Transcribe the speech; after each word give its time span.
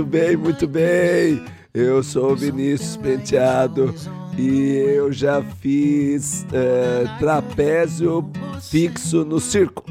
Muito 0.00 0.10
bem, 0.10 0.36
muito 0.36 0.66
bem. 0.66 1.44
Eu 1.74 2.02
sou 2.02 2.32
o 2.32 2.36
Vinícius 2.36 2.96
Penteado 2.96 3.94
e 4.38 4.76
eu 4.96 5.12
já 5.12 5.42
fiz 5.60 6.46
é, 6.54 7.04
trapézio 7.18 8.30
fixo 8.62 9.26
no 9.26 9.38
circo. 9.38 9.84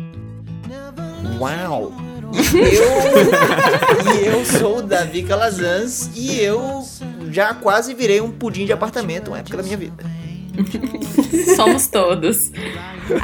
Uau! 1.40 1.94
Eu, 2.54 4.16
e 4.16 4.26
eu 4.28 4.46
sou 4.46 4.78
o 4.78 4.82
Davi 4.82 5.24
Calazans 5.24 6.12
e 6.16 6.40
eu 6.40 6.84
já 7.32 7.56
quase 7.56 7.94
virei 7.94 8.22
um 8.22 8.32
pudim 8.32 8.66
de 8.66 8.74
apartamento 8.74 9.30
uma 9.30 9.40
época 9.40 9.58
da 9.58 9.64
minha 9.64 9.78
vida. 9.78 10.04
Somos 11.56 11.88
todos. 11.88 12.52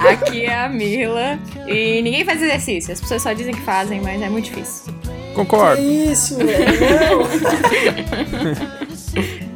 Aqui 0.09 0.45
é 0.45 0.65
a 0.65 0.69
Mila 0.69 1.39
e 1.67 2.01
ninguém 2.01 2.25
faz 2.25 2.41
exercício. 2.41 2.93
As 2.93 3.01
pessoas 3.01 3.21
só 3.21 3.33
dizem 3.33 3.53
que 3.53 3.61
fazem, 3.61 4.01
mas 4.01 4.21
é 4.21 4.29
muito 4.29 4.45
difícil. 4.45 4.93
Concordo. 5.35 5.75
Que 5.77 6.11
isso, 6.11 6.37
velho? 6.37 7.27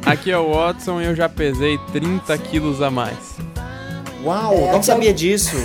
Aqui 0.04 0.30
é 0.30 0.38
o 0.38 0.52
Watson 0.52 1.00
e 1.00 1.06
eu 1.06 1.14
já 1.14 1.28
pesei 1.28 1.78
30 1.92 2.36
quilos 2.38 2.80
a 2.82 2.90
mais. 2.90 3.38
Uau, 4.22 4.52
É, 4.54 4.60
não 4.70 4.76
aqui 4.76 4.86
sabia 4.86 5.10
é- 5.10 5.12
disso. 5.14 5.56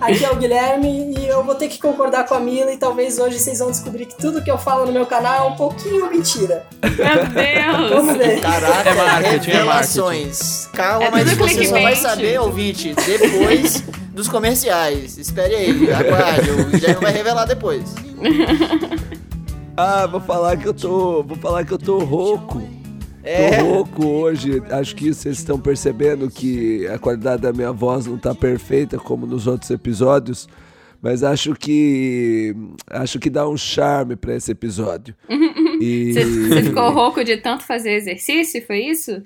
Aqui 0.00 0.24
é 0.24 0.30
o 0.32 0.36
Guilherme 0.36 1.14
e 1.16 1.28
eu 1.28 1.44
vou 1.44 1.54
ter 1.54 1.68
que 1.68 1.78
concordar 1.78 2.24
com 2.26 2.34
a 2.34 2.40
Mila 2.40 2.72
e 2.72 2.76
talvez 2.76 3.18
hoje 3.18 3.38
vocês 3.38 3.60
vão 3.60 3.70
descobrir 3.70 4.06
que 4.06 4.16
tudo 4.16 4.42
que 4.42 4.50
eu 4.50 4.58
falo 4.58 4.84
no 4.84 4.90
meu 4.92 5.06
canal 5.06 5.46
é 5.48 5.52
um 5.52 5.56
pouquinho 5.56 6.10
mentira. 6.10 6.66
Meu 6.82 7.26
Deus! 7.26 7.90
Vamos 7.90 8.16
ver. 8.16 8.40
Caraca, 8.40 8.90
É 8.90 8.94
marketing, 8.94 9.50
é 9.50 9.52
revelações. 9.54 10.66
Calma, 10.72 11.04
É 11.06 11.10
mas 11.10 11.24
você 11.24 11.36
só 11.36 11.44
vai 11.44 11.54
clickbait. 11.54 11.98
saber, 11.98 12.40
ouvinte, 12.40 12.94
depois 13.06 13.84
dos 14.12 14.26
comerciais. 14.28 15.18
Espere 15.18 15.54
aí, 15.54 15.92
aguarde. 15.92 16.50
O 16.50 16.64
Guilherme 16.66 17.00
vai 17.00 17.12
revelar 17.12 17.44
depois. 17.44 17.94
Ah, 19.76 20.06
vou 20.06 20.20
falar 20.20 20.56
que 20.56 20.66
eu 20.66 20.74
tô, 20.74 21.22
vou 21.22 21.36
falar 21.38 21.64
que 21.64 21.72
eu 21.72 21.78
tô 21.78 21.98
rouco. 22.00 22.60
É. 23.22 23.58
Tô 23.58 23.64
rouco 23.64 24.06
hoje. 24.06 24.62
Acho 24.70 24.96
que 24.96 25.12
vocês 25.12 25.38
estão 25.38 25.58
percebendo 25.58 26.30
que 26.30 26.86
a 26.88 26.98
qualidade 26.98 27.42
da 27.42 27.52
minha 27.52 27.72
voz 27.72 28.06
não 28.06 28.18
tá 28.18 28.34
perfeita 28.34 28.98
como 28.98 29.26
nos 29.26 29.46
outros 29.46 29.70
episódios, 29.70 30.48
mas 31.00 31.22
acho 31.22 31.54
que 31.54 32.54
acho 32.88 33.18
que 33.18 33.30
dá 33.30 33.48
um 33.48 33.56
charme 33.56 34.16
pra 34.16 34.34
esse 34.34 34.50
episódio. 34.50 35.14
E 35.80 36.12
Você 36.12 36.62
ficou 36.62 36.92
rouco 36.92 37.24
de 37.24 37.38
tanto 37.38 37.64
fazer 37.64 37.94
exercício, 37.94 38.64
foi 38.64 38.84
isso? 38.84 39.20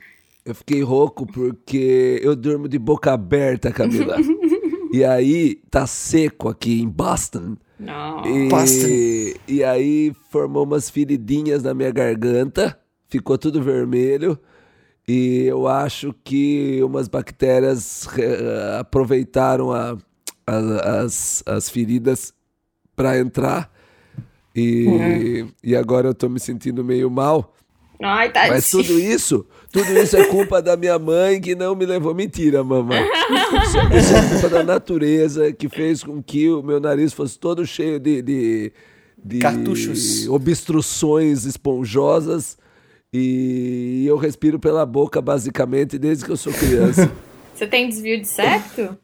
eu 0.47 0.55
fiquei 0.55 0.81
rouco 0.81 1.27
porque 1.27 2.21
eu 2.23 2.37
durmo 2.37 2.69
de 2.69 2.79
boca 2.79 3.13
aberta, 3.13 3.73
Camila. 3.73 4.17
e 4.93 5.05
aí 5.05 5.57
tá 5.69 5.87
seco 5.89 6.49
aqui 6.49 6.81
em 6.81 6.89
Boston. 6.89 7.57
Não. 7.79 8.23
Boston. 8.49 8.87
E, 8.87 9.37
e 9.49 9.65
aí 9.65 10.13
formou 10.31 10.63
umas 10.63 10.89
feridinhas 10.89 11.65
na 11.65 11.75
minha 11.75 11.91
garganta, 11.91 12.79
ficou 13.19 13.37
tudo 13.39 13.63
vermelho. 13.63 14.39
E 15.09 15.45
eu 15.47 15.69
acho 15.69 16.13
que 16.25 16.81
umas 16.83 17.07
bactérias 17.09 18.09
eh, 18.19 18.77
aproveitaram 18.81 19.73
a- 19.73 19.97
a- 20.47 21.01
as, 21.03 21.43
as 21.47 21.69
feridas 21.71 22.35
para 22.97 23.19
entrar. 23.19 23.71
E, 24.55 25.47
e 25.63 25.77
agora 25.77 26.09
eu 26.09 26.15
tô 26.15 26.29
me 26.29 26.41
sentindo 26.41 26.83
meio 26.83 27.11
mal. 27.11 27.55
Ai, 28.03 28.31
tadinho. 28.31 28.55
Mas 28.55 28.71
tudo 28.71 28.99
isso, 28.99 29.47
tudo 29.71 29.97
isso 29.99 30.17
é 30.17 30.25
culpa 30.27 30.61
da 30.61 30.77
minha 30.77 30.99
mãe 30.99 31.41
que 31.41 31.55
não 31.55 31.75
me 31.75 31.87
levou. 31.87 32.15
Mentira, 32.15 32.65
mamãe. 32.65 33.03
Isso, 33.63 33.79
isso 33.97 34.15
é 34.15 34.29
culpa 34.31 34.49
da 34.49 34.63
natureza 34.65 35.53
que 35.53 35.69
fez 35.69 36.03
com 36.03 36.23
que 36.23 36.51
o 36.51 36.63
meu 36.63 36.81
nariz 36.81 37.13
fosse 37.13 37.39
todo 37.39 37.65
cheio 37.67 37.99
de, 38.01 38.21
de, 38.23 38.73
de 39.25 39.39
Cartuchos. 39.39 40.27
obstruções 40.29 41.45
esponjosas. 41.45 42.59
E 43.13 44.05
eu 44.07 44.17
respiro 44.17 44.59
pela 44.59 44.85
boca, 44.85 45.21
basicamente, 45.21 45.99
desde 45.99 46.25
que 46.25 46.31
eu 46.31 46.37
sou 46.37 46.53
criança. 46.53 47.11
Você 47.55 47.67
tem 47.67 47.89
desvio 47.89 48.21
de 48.21 48.27
septo? 48.29 48.99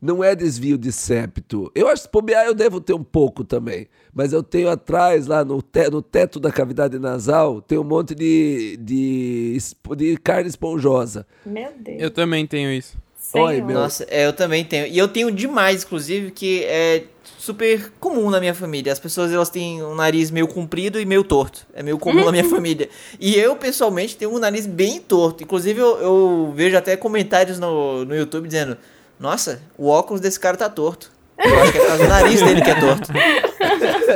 Não 0.00 0.22
é 0.22 0.36
desvio 0.36 0.78
de 0.78 0.92
septo. 0.92 1.72
Eu 1.74 1.88
acho 1.88 2.02
que 2.02 2.06
se 2.08 2.12
bobear 2.12 2.46
eu 2.46 2.54
devo 2.54 2.80
ter 2.80 2.92
um 2.92 3.02
pouco 3.02 3.42
também. 3.42 3.88
Mas 4.14 4.32
eu 4.32 4.44
tenho 4.44 4.68
atrás, 4.70 5.26
lá 5.26 5.44
no, 5.44 5.60
te- 5.60 5.90
no 5.90 6.00
teto 6.00 6.38
da 6.38 6.52
cavidade 6.52 6.96
nasal, 7.00 7.60
tem 7.60 7.76
um 7.76 7.82
monte 7.84 8.14
de, 8.14 8.76
de, 8.80 9.58
de 9.96 10.16
carne 10.18 10.48
esponjosa. 10.48 11.26
Meu 11.44 11.72
Deus. 11.76 12.00
Eu 12.00 12.10
também 12.12 12.46
tenho 12.46 12.70
isso. 12.70 12.96
Oi, 13.34 13.60
meu. 13.60 13.78
Nossa, 13.78 14.06
é, 14.08 14.26
eu 14.26 14.32
também 14.32 14.64
tenho. 14.64 14.86
E 14.86 14.96
eu 14.96 15.08
tenho 15.08 15.30
demais, 15.30 15.84
inclusive, 15.84 16.30
que 16.30 16.64
é 16.64 17.04
super 17.38 17.92
comum 18.00 18.30
na 18.30 18.40
minha 18.40 18.54
família. 18.54 18.92
As 18.92 18.98
pessoas 18.98 19.32
elas 19.32 19.50
têm 19.50 19.82
um 19.82 19.94
nariz 19.94 20.30
meio 20.30 20.48
comprido 20.48 21.00
e 21.00 21.04
meio 21.04 21.22
torto. 21.22 21.66
É 21.74 21.82
meio 21.82 21.98
comum 21.98 22.24
na 22.24 22.32
minha 22.32 22.48
família. 22.48 22.88
E 23.20 23.34
eu, 23.34 23.54
pessoalmente, 23.56 24.16
tenho 24.16 24.34
um 24.34 24.38
nariz 24.38 24.66
bem 24.66 25.00
torto. 25.00 25.42
Inclusive, 25.42 25.78
eu, 25.78 25.98
eu 25.98 26.52
vejo 26.54 26.76
até 26.76 26.96
comentários 26.96 27.58
no, 27.58 28.04
no 28.04 28.16
YouTube 28.16 28.46
dizendo: 28.46 28.78
Nossa, 29.20 29.60
o 29.76 29.88
óculos 29.88 30.20
desse 30.20 30.40
cara 30.40 30.56
tá 30.56 30.68
torto. 30.68 31.17
Eu 31.38 31.60
acho 31.60 31.72
que 31.72 31.78
é 31.78 31.80
por 31.80 31.86
causa 31.88 32.02
do 32.02 32.08
nariz 32.08 32.42
dele 32.42 32.62
que 32.62 32.70
é 32.70 32.80
torto. 32.80 33.12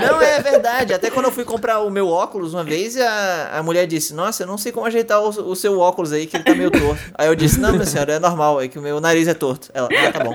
Não, 0.01 0.21
é 0.21 0.41
verdade. 0.41 0.95
Até 0.95 1.11
quando 1.11 1.27
eu 1.27 1.33
fui 1.33 1.45
comprar 1.45 1.81
o 1.81 1.91
meu 1.91 2.09
óculos 2.09 2.55
uma 2.55 2.65
vez, 2.65 2.97
a, 2.97 3.59
a 3.59 3.63
mulher 3.63 3.87
disse: 3.87 4.15
Nossa, 4.15 4.43
eu 4.43 4.47
não 4.47 4.57
sei 4.57 4.73
como 4.73 4.87
ajeitar 4.87 5.21
o, 5.21 5.29
o 5.29 5.55
seu 5.55 5.79
óculos 5.79 6.13
aí, 6.13 6.27
que 6.27 6.37
ele 6.37 6.45
tá 6.45 6.55
meio 6.55 6.71
torto. 6.71 7.01
Aí 7.15 7.29
eu 7.29 7.35
disse: 7.35 7.61
Não, 7.61 7.73
minha 7.73 7.85
senhora, 7.85 8.15
é 8.15 8.19
normal, 8.19 8.61
é 8.61 8.69
que 8.69 8.79
o 8.79 8.83
meu 8.83 9.01
nariz 9.01 9.29
é 9.29 9.35
torto. 9.35 9.71
Ela, 9.75 9.89
ah, 9.89 10.13
tá 10.13 10.25
bom. 10.25 10.35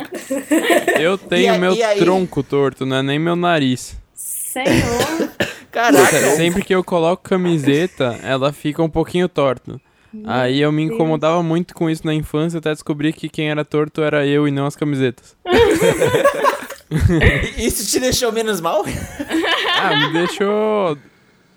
Eu 1.00 1.18
tenho 1.18 1.60
meu 1.60 1.74
e 1.74 1.84
aí? 1.84 2.00
tronco 2.00 2.44
torto, 2.44 2.86
não 2.86 2.98
é 2.98 3.04
nem 3.04 3.20
meu 3.20 3.36
nariz. 3.36 3.96
Senhor. 4.14 5.30
Caraca, 5.72 6.36
Sempre 6.36 6.64
que 6.64 6.74
eu 6.74 6.84
coloco 6.84 7.22
camiseta, 7.24 8.18
ela 8.24 8.52
fica 8.54 8.82
um 8.82 8.90
pouquinho 8.90 9.28
torta. 9.28 9.80
Aí 10.26 10.62
eu 10.62 10.72
me 10.72 10.84
incomodava 10.84 11.44
muito 11.44 11.76
com 11.76 11.90
isso 11.90 12.06
na 12.06 12.14
infância, 12.14 12.58
até 12.58 12.72
descobri 12.72 13.14
que 13.14 13.30
quem 13.30 13.50
era 13.50 13.64
torto 13.64 14.02
era 14.02 14.26
eu 14.26 14.48
e 14.48 14.52
não 14.52 14.66
as 14.66 14.76
camisetas. 14.76 15.36
isso 17.58 17.86
te 17.90 18.00
deixou 18.00 18.32
menos 18.32 18.62
mal? 18.62 18.84
Ah, 19.80 19.96
me 19.96 20.14
deixou. 20.14 20.98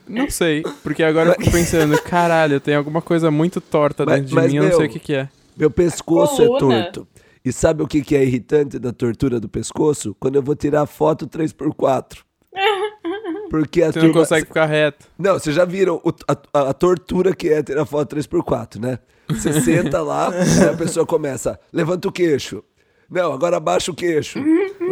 Não 0.06 0.28
sei, 0.28 0.62
porque 0.82 1.02
agora 1.02 1.30
eu 1.30 1.34
fico 1.36 1.50
pensando, 1.52 2.00
caralho, 2.02 2.60
tem 2.60 2.74
alguma 2.74 3.00
coisa 3.00 3.30
muito 3.30 3.60
torta 3.62 4.04
Mas- 4.04 4.16
dentro 4.16 4.28
de 4.28 4.34
mas, 4.34 4.50
mim, 4.52 4.56
eu 4.58 4.62
não 4.64 4.68
meu, 4.68 4.76
sei 4.78 4.86
o 4.86 4.90
que, 4.90 4.98
que 4.98 5.14
é. 5.14 5.28
Meu 5.56 5.70
pescoço 5.70 6.42
é 6.42 6.46
torto. 6.58 7.08
E 7.42 7.50
sabe 7.50 7.82
o 7.82 7.86
que, 7.88 8.02
que 8.02 8.14
é 8.14 8.22
irritante 8.22 8.78
da 8.78 8.92
tortura 8.92 9.40
do 9.40 9.48
pescoço? 9.48 10.14
Quando 10.20 10.36
eu 10.36 10.42
vou 10.42 10.54
tirar 10.54 10.84
foto 10.84 11.26
3x4. 11.26 12.18
Porque 13.48 13.82
a 13.82 13.90
Você 13.90 14.02
não 14.02 14.12
consegue 14.12 14.46
ficar 14.46 14.66
reto. 14.66 15.06
Não, 15.18 15.32
vocês 15.34 15.56
já 15.56 15.64
viram 15.64 16.00
o- 16.04 16.12
a, 16.28 16.68
a- 16.68 16.74
tortura 16.74 17.34
que 17.34 17.48
é 17.48 17.62
tirar 17.62 17.86
foto 17.86 18.14
3x4, 18.16 18.78
né? 18.80 18.98
Você 19.28 19.60
senta 19.62 20.02
lá, 20.02 20.28
a 20.70 20.76
pessoa 20.76 21.06
começa, 21.06 21.58
levanta 21.72 22.06
o 22.08 22.12
queixo. 22.12 22.62
Não, 23.08 23.32
agora 23.32 23.56
abaixa 23.56 23.90
o 23.90 23.94
queixo. 23.94 24.38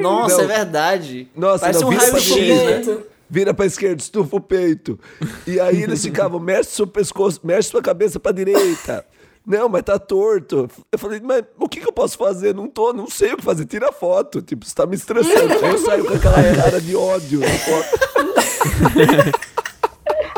Nossa, 0.03 0.37
Não. 0.39 0.45
é 0.45 0.47
verdade. 0.47 1.29
Nossa, 1.37 1.61
Parece 1.61 1.81
não, 1.81 1.89
um 1.89 1.95
raio-x, 1.97 2.87
né? 2.87 2.99
Vira 3.31 3.53
pra 3.53 3.67
esquerda, 3.67 4.01
estufa 4.01 4.37
o 4.37 4.41
peito. 4.41 4.99
E 5.47 5.61
aí 5.61 5.83
eles 5.85 6.03
ficavam, 6.03 6.41
mexe 6.41 6.71
seu 6.71 6.87
pescoço, 6.87 7.41
mexe 7.45 7.69
sua 7.71 7.83
cabeça 7.83 8.19
pra 8.19 8.33
direita. 8.33 9.05
Não, 9.47 9.69
mas 9.69 9.83
tá 9.83 9.99
torto. 9.99 10.69
Eu 10.93 10.99
falei, 10.99 11.21
mas 11.23 11.43
o 11.59 11.67
que, 11.69 11.81
que 11.81 11.89
eu 11.89 11.93
posso 11.93 12.19
fazer? 12.19 12.55
Não 12.55 12.69
tô, 12.69 12.93
não 12.93 13.09
sei 13.09 13.33
o 13.33 13.37
que 13.39 13.43
fazer. 13.45 13.65
Tira 13.65 13.91
foto. 13.91 14.43
Tipo, 14.43 14.67
você 14.67 14.75
tá 14.75 14.85
me 14.87 14.95
estressando. 14.95 15.55
Aí 15.65 15.71
eu 15.71 15.79
saio 15.79 16.05
com 16.05 16.13
aquela 16.13 16.37
cara 16.55 16.79
de 16.81 16.95
ódio 16.95 17.41
na 17.41 17.49
foto. 17.59 17.99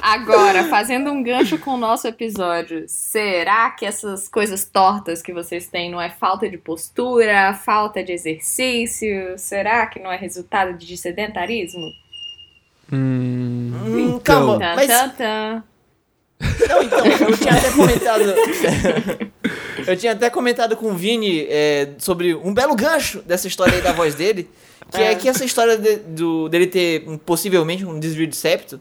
Agora, 0.03 0.65
fazendo 0.65 1.10
um 1.10 1.22
gancho 1.22 1.59
com 1.59 1.72
o 1.72 1.77
nosso 1.77 2.07
episódio, 2.09 2.84
será 2.89 3.71
que 3.71 3.84
essas 3.84 4.28
coisas 4.28 4.65
tortas 4.65 5.21
que 5.22 5.33
vocês 5.33 5.66
têm 5.69 5.91
não 5.91 6.01
é 6.01 6.10
falta 6.10 6.48
de 6.48 6.57
postura, 6.59 7.53
falta 7.54 8.03
de 8.03 8.13
exercício? 8.13 9.34
Será 9.39 9.86
que 9.86 9.98
não 10.01 10.10
é 10.10 10.16
resultado 10.16 10.77
de 10.77 10.97
sedentarismo? 10.97 11.86
Hum, 12.92 13.72
Hum, 13.84 13.98
Então. 14.16 14.21
calma, 14.21 14.59
mas. 14.74 14.89
Não, 16.69 16.83
então, 16.83 17.04
eu 17.07 17.36
tinha 17.36 17.53
até 17.54 17.71
comentado. 17.71 18.22
eu 19.86 19.97
tinha 19.97 20.13
até 20.13 20.30
comentado 20.30 20.77
com 20.77 20.86
o 20.86 20.95
Vini 20.95 21.47
é, 21.48 21.91
sobre 21.98 22.34
um 22.34 22.53
belo 22.54 22.74
gancho 22.74 23.21
dessa 23.22 23.47
história 23.47 23.74
aí 23.74 23.83
da 23.83 23.92
voz 23.92 24.15
dele. 24.15 24.48
Que 24.91 24.98
é, 25.03 25.13
É. 25.13 25.15
que 25.15 25.28
essa 25.28 25.45
história 25.45 25.77
de- 25.77 25.97
do, 25.98 26.48
dele 26.48 26.66
ter 26.66 27.04
um, 27.09 27.16
possivelmente 27.16 27.84
um 27.84 28.01
desvio 28.01 28.27
de 28.27 28.34
septo 28.34 28.80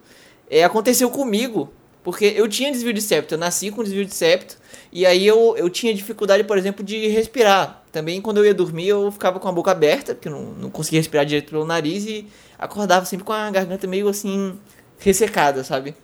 é, 0.50 0.64
aconteceu 0.64 1.10
comigo. 1.10 1.72
Porque 2.04 2.26
eu 2.26 2.48
tinha 2.48 2.72
desvio 2.72 2.94
de 2.94 3.02
septo, 3.02 3.36
eu 3.36 3.38
nasci 3.38 3.70
com 3.72 3.84
desvio 3.84 4.06
de 4.06 4.16
septo. 4.16 4.58
E 4.92 5.06
aí 5.06 5.28
eu, 5.28 5.56
eu 5.58 5.70
tinha 5.70 5.94
dificuldade, 5.94 6.44
por 6.44 6.58
exemplo, 6.58 6.84
de 6.84 7.08
respirar. 7.08 7.84
Também 7.92 8.22
quando 8.22 8.38
eu 8.38 8.46
ia 8.46 8.54
dormir 8.54 8.88
eu 8.88 9.12
ficava 9.12 9.40
com 9.40 9.48
a 9.48 9.52
boca 9.52 9.72
aberta, 9.72 10.16
porque 10.16 10.28
eu 10.28 10.32
não, 10.32 10.44
não 10.54 10.70
conseguia 10.70 11.00
respirar 11.00 11.26
direito 11.26 11.50
pelo 11.50 11.66
nariz 11.66 12.06
e 12.06 12.28
acordava 12.58 13.06
sempre 13.06 13.26
com 13.26 13.34
a 13.34 13.50
garganta 13.52 13.86
meio 13.86 14.08
assim 14.08 14.58
ressecada, 14.98 15.64
sabe? 15.64 15.96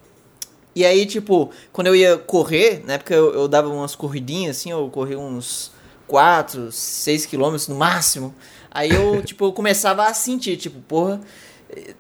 E 0.76 0.86
aí, 0.86 1.06
tipo, 1.06 1.52
quando 1.72 1.88
eu 1.88 1.96
ia 1.96 2.18
correr, 2.18 2.84
na 2.86 2.94
época 2.94 3.14
eu, 3.14 3.34
eu 3.34 3.48
dava 3.48 3.70
umas 3.70 3.96
corridinhas, 3.96 4.58
assim, 4.58 4.72
eu 4.72 4.90
corria 4.90 5.18
uns 5.18 5.72
4, 6.06 6.70
6 6.72 7.26
quilômetros 7.26 7.70
no 7.70 7.76
máximo. 7.76 8.36
Aí 8.70 8.92
eu, 8.92 9.22
tipo, 9.24 9.46
eu 9.46 9.54
começava 9.54 10.06
a 10.06 10.14
sentir, 10.14 10.58
tipo, 10.58 10.82
porra, 10.82 11.22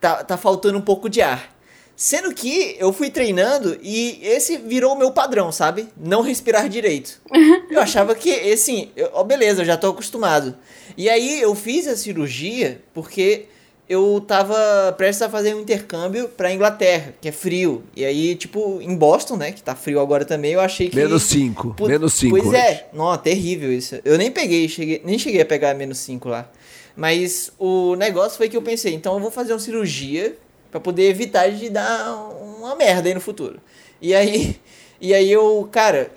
tá, 0.02 0.26
tá 0.26 0.38
faltando 0.38 0.78
um 0.78 0.82
pouco 0.82 1.10
de 1.10 1.22
ar. 1.22 1.55
Sendo 1.96 2.34
que 2.34 2.76
eu 2.78 2.92
fui 2.92 3.10
treinando 3.10 3.78
e 3.82 4.20
esse 4.22 4.58
virou 4.58 4.94
o 4.94 4.98
meu 5.00 5.12
padrão, 5.12 5.52
sabe? 5.52 5.88
Não 5.98 6.22
respirar 6.22 6.68
direito. 6.68 7.22
Eu 7.72 7.80
achava 7.82 8.14
que, 8.14 8.32
assim, 8.52 8.90
eu, 8.96 9.10
ó, 9.14 9.24
beleza, 9.24 9.62
eu 9.62 9.66
já 9.66 9.76
tô 9.78 9.88
acostumado. 9.88 10.56
E 10.98 11.10
aí 11.10 11.42
eu 11.42 11.54
fiz 11.56 11.88
a 11.88 11.96
cirurgia 11.98 12.80
porque 12.94 13.46
eu 13.90 14.24
tava 14.26 14.94
prestes 14.98 15.22
a 15.24 15.30
fazer 15.30 15.54
um 15.56 15.62
intercâmbio 15.62 16.28
pra 16.30 16.52
Inglaterra, 16.54 17.14
que 17.22 17.28
é 17.28 17.32
frio. 17.32 17.84
E 17.96 18.04
aí, 18.06 18.36
tipo, 18.36 18.80
em 18.82 18.96
Boston, 18.96 19.36
né, 19.38 19.52
que 19.52 19.62
tá 19.64 19.76
frio 19.76 20.00
agora 20.00 20.24
também, 20.26 20.54
eu 20.54 20.60
achei 20.62 20.90
que... 20.90 20.96
Menos 20.96 21.24
5. 21.24 21.74
Put- 21.76 21.90
Menos 21.90 22.14
5. 22.14 22.38
Pois 22.38 22.54
é, 22.54 22.88
não, 22.94 23.16
terrível 23.18 23.72
isso. 23.74 24.00
Eu 24.06 24.18
nem 24.18 24.32
peguei, 24.32 24.68
cheguei, 24.70 25.02
nem 25.06 25.20
cheguei 25.20 25.42
a 25.42 25.46
pegar 25.46 25.74
menos 25.76 25.98
5 26.00 26.30
lá. 26.30 26.50
Mas 26.96 27.52
o 27.60 27.96
negócio 27.96 28.38
foi 28.38 28.48
que 28.50 28.56
eu 28.58 28.62
pensei, 28.62 28.94
então 28.94 29.14
eu 29.16 29.20
vou 29.20 29.30
fazer 29.32 29.54
uma 29.54 29.60
cirurgia 29.60 30.36
pra 30.76 30.82
poder 30.82 31.10
evitar 31.10 31.50
de 31.50 31.70
dar 31.70 32.18
uma 32.42 32.76
merda 32.76 33.08
aí 33.08 33.14
no 33.14 33.22
futuro. 33.22 33.62
E 34.02 34.14
aí, 34.14 34.60
e 35.00 35.14
aí 35.14 35.32
eu, 35.32 35.70
cara, 35.72 36.12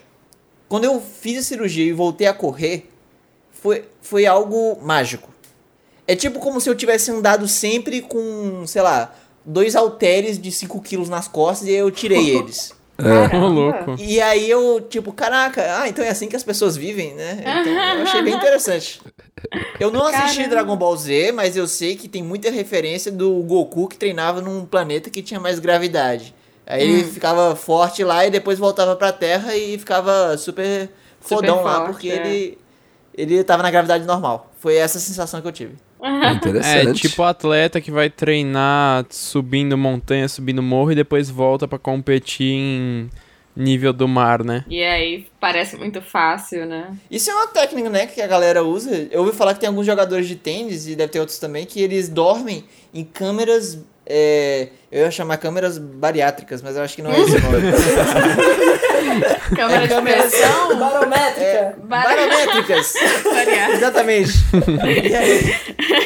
quando 0.68 0.82
eu 0.82 1.00
fiz 1.00 1.38
a 1.38 1.42
cirurgia 1.42 1.84
e 1.84 1.92
voltei 1.92 2.26
a 2.26 2.34
correr, 2.34 2.90
foi, 3.52 3.84
foi 4.02 4.26
algo 4.26 4.76
mágico. 4.82 5.32
É 6.08 6.16
tipo 6.16 6.40
como 6.40 6.60
se 6.60 6.68
eu 6.68 6.74
tivesse 6.74 7.08
andado 7.08 7.46
sempre 7.46 8.02
com, 8.02 8.66
sei 8.66 8.82
lá, 8.82 9.14
dois 9.44 9.76
halteres 9.76 10.40
de 10.40 10.50
5 10.50 10.80
quilos 10.80 11.08
nas 11.08 11.28
costas 11.28 11.68
e 11.68 11.70
aí 11.70 11.76
eu 11.76 11.90
tirei 11.92 12.30
eles. 12.36 12.72
Ô, 13.00 13.46
louco. 13.46 13.94
E 13.98 14.20
aí 14.20 14.50
eu, 14.50 14.80
tipo, 14.80 15.12
caraca, 15.12 15.80
ah, 15.80 15.88
então 15.88 16.04
é 16.04 16.08
assim 16.08 16.26
que 16.28 16.34
as 16.34 16.42
pessoas 16.42 16.76
vivem, 16.76 17.14
né? 17.14 17.38
Então 17.40 17.72
eu 17.72 18.02
achei 18.02 18.22
bem 18.22 18.34
interessante. 18.36 19.00
Eu 19.78 19.92
não 19.92 20.04
assisti 20.06 20.38
Caramba. 20.38 20.48
Dragon 20.56 20.76
Ball 20.76 20.96
Z, 20.96 21.32
mas 21.32 21.56
eu 21.56 21.68
sei 21.68 21.94
que 21.94 22.08
tem 22.08 22.22
muita 22.24 22.50
referência 22.50 23.12
do 23.12 23.34
Goku 23.44 23.86
que 23.86 23.96
treinava 23.96 24.40
num 24.40 24.66
planeta 24.66 25.10
que 25.10 25.22
tinha 25.22 25.38
mais 25.38 25.60
gravidade. 25.60 26.34
Aí 26.66 26.82
ele 26.82 27.04
Hum. 27.04 27.10
ficava 27.12 27.54
forte 27.54 28.02
lá 28.02 28.26
e 28.26 28.30
depois 28.30 28.58
voltava 28.58 28.96
pra 28.96 29.12
Terra 29.12 29.56
e 29.56 29.78
ficava 29.78 30.36
super 30.36 30.90
fodão 31.20 31.62
lá, 31.62 31.76
forte, 31.76 31.90
porque 31.92 32.10
é. 32.10 32.16
ele 32.16 32.58
ele 33.16 33.42
tava 33.42 33.62
na 33.62 33.70
gravidade 33.70 34.04
normal. 34.04 34.50
Foi 34.58 34.76
essa 34.76 34.98
a 34.98 35.00
sensação 35.00 35.40
que 35.40 35.48
eu 35.48 35.52
tive. 35.52 35.76
É 36.02 36.32
Interessante. 36.32 37.00
tipo 37.00 37.22
o 37.22 37.24
atleta 37.24 37.80
que 37.80 37.90
vai 37.90 38.08
treinar 38.08 39.04
subindo 39.10 39.76
montanha, 39.76 40.28
subindo 40.28 40.62
morro 40.62 40.92
e 40.92 40.94
depois 40.94 41.28
volta 41.28 41.66
pra 41.66 41.78
competir 41.78 42.54
em 42.54 43.10
nível 43.56 43.92
do 43.92 44.06
mar, 44.06 44.44
né? 44.44 44.64
E 44.68 44.82
aí 44.84 45.26
parece 45.40 45.76
muito 45.76 46.00
fácil, 46.00 46.64
né? 46.64 46.96
Isso 47.10 47.28
é 47.30 47.34
uma 47.34 47.48
técnica, 47.48 47.90
né, 47.90 48.06
que 48.06 48.20
a 48.22 48.26
galera 48.26 48.62
usa. 48.62 49.08
Eu 49.10 49.22
ouvi 49.22 49.36
falar 49.36 49.54
que 49.54 49.60
tem 49.60 49.68
alguns 49.68 49.84
jogadores 49.84 50.28
de 50.28 50.36
tênis, 50.36 50.86
e 50.86 50.94
deve 50.94 51.10
ter 51.10 51.18
outros 51.18 51.38
também, 51.38 51.66
que 51.66 51.80
eles 51.80 52.08
dormem 52.08 52.64
em 52.94 53.02
câmeras. 53.04 53.84
é, 54.06 54.68
eu 54.90 55.02
ia 55.02 55.10
chamar 55.10 55.36
câmeras 55.38 55.76
bariátricas, 55.76 56.62
mas 56.62 56.76
eu 56.76 56.82
acho 56.82 56.94
que 56.96 57.02
não 57.02 57.10
é 57.10 57.20
esse 57.20 57.36
o 57.36 57.40
nome. 57.40 57.58
Câmera 59.54 59.82
de 59.82 59.88
câmera- 59.88 60.22
pressão. 60.22 60.78
Barométrica. 60.78 61.76
Barométricas! 61.84 62.92
Variável. 63.24 63.76
Exatamente. 63.76 64.32
E 65.08 65.14
aí, 65.14 65.54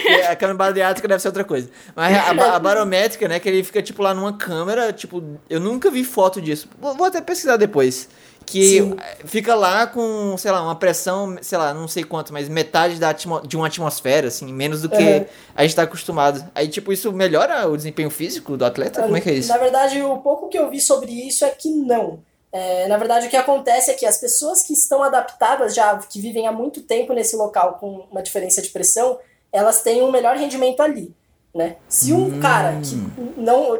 e 0.07 0.23
a 0.27 0.37
câmera 0.37 0.57
bariátrica 0.59 1.09
deve 1.09 1.21
ser 1.21 1.29
outra 1.29 1.45
coisa. 1.45 1.69
Mas 1.95 2.17
a, 2.17 2.57
a 2.57 2.59
barométrica, 2.59 3.27
né, 3.29 3.39
que 3.41 3.49
ele 3.49 3.63
fica, 3.65 3.83
tipo, 3.83 4.03
lá 4.03 4.13
numa 4.15 4.33
câmera, 4.35 4.93
tipo, 4.93 5.23
eu 5.49 5.59
nunca 5.61 5.91
vi 5.91 6.05
foto 6.05 6.41
disso. 6.41 6.69
Vou, 6.81 6.95
vou 6.95 7.07
até 7.07 7.21
pesquisar 7.21 7.57
depois. 7.57 8.09
Que 8.45 8.81
Sim. 8.81 8.97
fica 9.25 9.55
lá 9.55 9.87
com, 9.87 10.37
sei 10.37 10.51
lá, 10.51 10.63
uma 10.63 10.75
pressão, 10.75 11.37
sei 11.41 11.57
lá, 11.57 11.73
não 11.73 11.87
sei 11.87 12.03
quanto, 12.03 12.33
mas 12.33 12.49
metade 12.49 12.97
da 12.97 13.11
atmo- 13.11 13.41
de 13.47 13.57
uma 13.57 13.69
atmosfera, 13.69 14.27
assim, 14.29 14.53
menos 14.53 14.83
do 14.83 14.89
que 14.89 14.97
Uhum. 15.03 15.25
a 15.55 15.63
gente 15.63 15.77
tá 15.77 15.83
acostumado. 15.83 16.45
Aí, 16.55 16.67
tipo, 16.69 16.93
isso 16.93 17.13
melhora 17.13 17.69
o 17.69 17.77
desempenho 17.77 18.11
físico 18.11 18.57
do 18.57 18.65
atleta? 18.65 19.03
Como 19.03 19.17
é 19.17 19.21
que 19.21 19.31
é 19.31 19.35
isso? 19.35 19.49
Na 19.49 19.59
verdade, 19.59 20.03
o 20.03 20.19
pouco 20.19 20.49
que 20.49 20.59
eu 20.59 20.69
vi 20.69 20.81
sobre 20.81 21.13
isso 21.13 21.45
é 21.45 21.51
que 21.51 21.69
não. 21.71 22.19
É, 22.53 22.87
na 22.87 22.99
verdade, 22.99 23.27
o 23.27 23.31
que 23.31 23.37
acontece 23.37 23.91
é 23.91 23.95
que 23.95 24.05
as 24.05 24.19
pessoas 24.19 24.63
que 24.63 24.75
estão 24.75 25.03
adaptadas, 25.03 25.75
já 25.75 25.97
que 25.97 26.21
vivem 26.21 26.47
há 26.47 26.53
muito 26.53 26.83
tempo 26.83 27.15
nesse 27.15 27.35
local 27.35 27.79
com 27.81 28.07
uma 28.11 28.23
diferença 28.23 28.61
de 28.61 28.69
pressão, 28.69 29.19
elas 29.51 29.83
têm 29.83 30.03
um 30.03 30.11
melhor 30.11 30.37
rendimento 30.37 30.81
ali. 30.81 31.15
Né? 31.55 31.77
Se 31.89 32.13
um 32.13 32.41
cara 32.41 32.79
que 32.81 32.95
não 33.41 33.79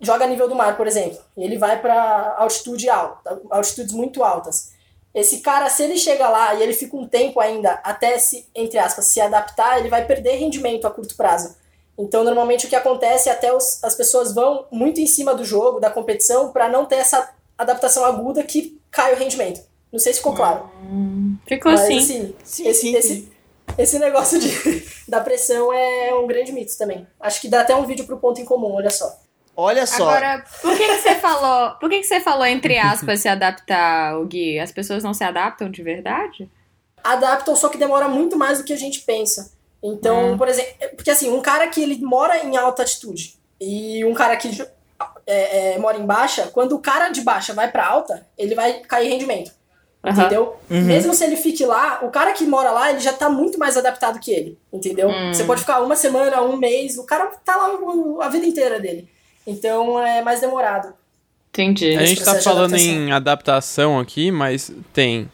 joga 0.00 0.26
nível 0.26 0.48
do 0.48 0.54
mar, 0.54 0.76
por 0.76 0.86
exemplo, 0.86 1.18
e 1.36 1.44
ele 1.44 1.58
vai 1.58 1.80
para 1.80 2.36
altitude 2.38 2.88
alta, 2.88 3.40
altitudes 3.50 3.92
muito 3.92 4.24
altas, 4.24 4.74
esse 5.14 5.40
cara, 5.40 5.70
se 5.70 5.82
ele 5.82 5.96
chega 5.96 6.28
lá 6.28 6.54
e 6.54 6.62
ele 6.62 6.74
fica 6.74 6.94
um 6.94 7.08
tempo 7.08 7.40
ainda 7.40 7.80
até 7.82 8.18
se, 8.18 8.46
entre 8.54 8.78
aspas, 8.78 9.06
se 9.06 9.18
adaptar, 9.18 9.78
ele 9.78 9.88
vai 9.88 10.04
perder 10.06 10.36
rendimento 10.36 10.86
a 10.86 10.90
curto 10.90 11.16
prazo. 11.16 11.56
Então, 11.98 12.22
normalmente 12.22 12.66
o 12.66 12.68
que 12.68 12.76
acontece 12.76 13.30
é 13.30 13.32
até 13.32 13.50
os, 13.50 13.82
as 13.82 13.94
pessoas 13.94 14.34
vão 14.34 14.66
muito 14.70 15.00
em 15.00 15.06
cima 15.06 15.34
do 15.34 15.42
jogo, 15.42 15.80
da 15.80 15.88
competição, 15.88 16.52
para 16.52 16.68
não 16.68 16.84
ter 16.84 16.96
essa 16.96 17.34
adaptação 17.58 18.04
aguda 18.04 18.42
que 18.42 18.80
cai 18.90 19.14
o 19.14 19.16
rendimento. 19.16 19.60
Não 19.92 19.98
sei 19.98 20.12
se 20.12 20.18
ficou 20.18 20.34
claro. 20.34 20.70
Ficou 21.46 21.72
Mas, 21.72 21.82
assim. 21.82 21.98
assim, 21.98 22.34
Sim, 22.44 22.68
esse, 22.68 22.80
sim, 22.80 22.96
esse, 22.96 23.08
sim. 23.08 23.32
esse 23.78 23.98
negócio 23.98 24.38
de, 24.38 24.48
da 25.08 25.20
pressão 25.20 25.72
é 25.72 26.14
um 26.14 26.26
grande 26.26 26.52
mito 26.52 26.76
também. 26.76 27.06
Acho 27.20 27.40
que 27.40 27.48
dá 27.48 27.60
até 27.60 27.74
um 27.74 27.86
vídeo 27.86 28.04
pro 28.04 28.18
ponto 28.18 28.40
em 28.40 28.44
comum, 28.44 28.72
olha 28.72 28.90
só. 28.90 29.20
Olha 29.56 29.86
só. 29.86 30.08
Agora, 30.08 30.44
por 30.60 30.76
que, 30.76 30.86
que 30.86 30.98
você 30.98 31.14
falou. 31.14 31.70
Por 31.78 31.88
que, 31.88 32.00
que 32.00 32.06
você 32.06 32.20
falou, 32.20 32.44
entre 32.44 32.78
aspas, 32.78 33.20
se 33.20 33.28
adaptar, 33.28 34.18
o 34.18 34.26
Gui? 34.26 34.58
As 34.58 34.70
pessoas 34.70 35.02
não 35.02 35.14
se 35.14 35.24
adaptam 35.24 35.70
de 35.70 35.82
verdade? 35.82 36.50
adaptam, 37.12 37.54
só 37.54 37.68
que 37.68 37.78
demora 37.78 38.08
muito 38.08 38.36
mais 38.36 38.58
do 38.58 38.64
que 38.64 38.72
a 38.72 38.76
gente 38.76 39.00
pensa. 39.00 39.52
Então, 39.82 40.36
por 40.36 40.48
exemplo, 40.48 40.72
porque 40.96 41.10
assim, 41.10 41.30
um 41.30 41.40
cara 41.40 41.68
que 41.68 41.80
ele 41.80 41.98
mora 41.98 42.44
em 42.44 42.56
alta 42.56 42.82
altitude 42.82 43.38
e 43.60 44.04
um 44.04 44.14
cara 44.14 44.36
que 44.36 44.48
é, 45.26 45.74
é, 45.74 45.78
mora 45.78 45.98
em 45.98 46.06
baixa, 46.06 46.48
quando 46.52 46.72
o 46.74 46.78
cara 46.78 47.08
de 47.08 47.20
baixa 47.22 47.52
vai 47.52 47.70
pra 47.70 47.86
alta, 47.86 48.26
ele 48.38 48.54
vai 48.54 48.74
cair 48.80 49.08
rendimento. 49.08 49.50
Aham. 50.04 50.20
Entendeu? 50.20 50.56
Mesmo 50.70 51.12
se 51.14 51.24
ele 51.24 51.34
fique 51.36 51.64
lá, 51.66 51.98
o 52.02 52.10
cara 52.10 52.32
que 52.32 52.44
mora 52.44 52.70
lá, 52.70 52.90
ele 52.90 53.00
já 53.00 53.12
tá 53.12 53.28
muito 53.28 53.58
mais 53.58 53.76
adaptado 53.76 54.20
que 54.20 54.30
ele. 54.30 54.56
Entendeu? 54.72 55.10
Você 55.32 55.42
pode 55.42 55.60
ficar 55.62 55.80
uma 55.80 55.96
semana, 55.96 56.40
um 56.42 56.56
mês, 56.56 56.96
o 56.96 57.04
cara 57.04 57.26
tá 57.44 57.56
lá 57.56 57.74
o- 57.74 58.20
a 58.22 58.28
vida 58.28 58.46
inteira 58.46 58.78
dele. 58.78 59.08
Então 59.44 59.98
é 60.00 60.22
mais 60.22 60.40
demorado. 60.40 60.94
Entendi. 61.50 61.96
A 61.96 62.04
gente 62.04 62.22
tá 62.22 62.34
falando 62.36 62.74
adaptação. 62.74 62.92
em 62.94 63.12
adaptação 63.12 63.98
aqui, 63.98 64.30
mas 64.30 64.70
tem 64.92 65.28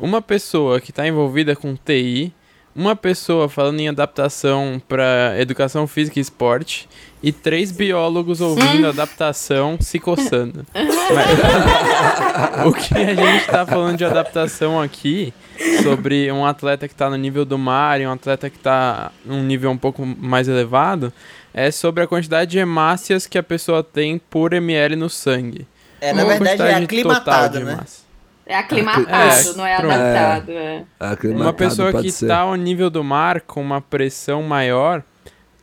uma 0.00 0.20
pessoa 0.22 0.80
que 0.80 0.92
tá 0.92 1.06
envolvida 1.06 1.54
com 1.54 1.76
TI, 1.76 2.32
uma 2.78 2.94
pessoa 2.94 3.48
falando 3.48 3.80
em 3.80 3.88
adaptação 3.88 4.80
para 4.88 5.34
educação 5.36 5.84
física 5.88 6.20
e 6.20 6.22
esporte 6.22 6.88
e 7.20 7.32
três 7.32 7.72
biólogos 7.72 8.40
ouvindo 8.40 8.86
adaptação 8.86 9.76
se 9.80 9.98
coçando. 9.98 10.64
Mas- 10.72 12.62
o 12.66 12.72
que 12.72 12.94
a 12.94 13.14
gente 13.16 13.46
tá 13.46 13.66
falando 13.66 13.96
de 13.98 14.04
adaptação 14.04 14.80
aqui 14.80 15.34
sobre 15.82 16.30
um 16.30 16.46
atleta 16.46 16.86
que 16.86 16.94
tá 16.94 17.10
no 17.10 17.16
nível 17.16 17.44
do 17.44 17.58
mar 17.58 18.00
e 18.00 18.06
um 18.06 18.12
atleta 18.12 18.48
que 18.48 18.58
tá 18.60 19.10
num 19.24 19.42
nível 19.42 19.72
um 19.72 19.76
pouco 19.78 20.06
mais 20.06 20.46
elevado 20.46 21.12
é 21.52 21.72
sobre 21.72 22.04
a 22.04 22.06
quantidade 22.06 22.52
de 22.52 22.58
hemácias 22.58 23.26
que 23.26 23.36
a 23.36 23.42
pessoa 23.42 23.82
tem 23.82 24.18
por 24.30 24.52
ml 24.52 24.94
no 24.94 25.10
sangue. 25.10 25.66
É, 26.00 26.12
na 26.12 26.22
Uma 26.22 26.34
verdade, 26.34 26.48
é 26.52 26.56
quantidade 26.56 26.84
aclimatado, 26.84 27.24
total 27.24 27.48
de 27.48 27.64
né? 27.64 27.72
hemácia. 27.72 28.07
É 28.48 28.56
aclimatado, 28.56 29.10
É, 29.10 29.52
não 29.54 29.66
é 29.66 29.76
pronto. 29.76 29.92
adaptado. 29.92 30.50
É. 30.52 30.84
Aclimatado 30.98 31.44
Uma 31.44 31.52
pessoa 31.52 31.92
que 32.02 32.10
ser. 32.10 32.26
tá 32.28 32.38
ao 32.38 32.54
nível 32.54 32.88
do 32.88 33.04
mar 33.04 33.42
com 33.42 33.60
uma 33.60 33.80
pressão 33.80 34.42
maior 34.42 35.02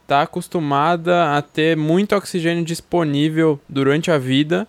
tá 0.08 0.22
acostumada 0.22 1.36
a 1.36 1.42
ter 1.42 1.76
muito 1.76 2.16
oxigênio 2.16 2.64
disponível 2.64 3.60
durante 3.68 4.12
a 4.12 4.20
vida 4.20 4.68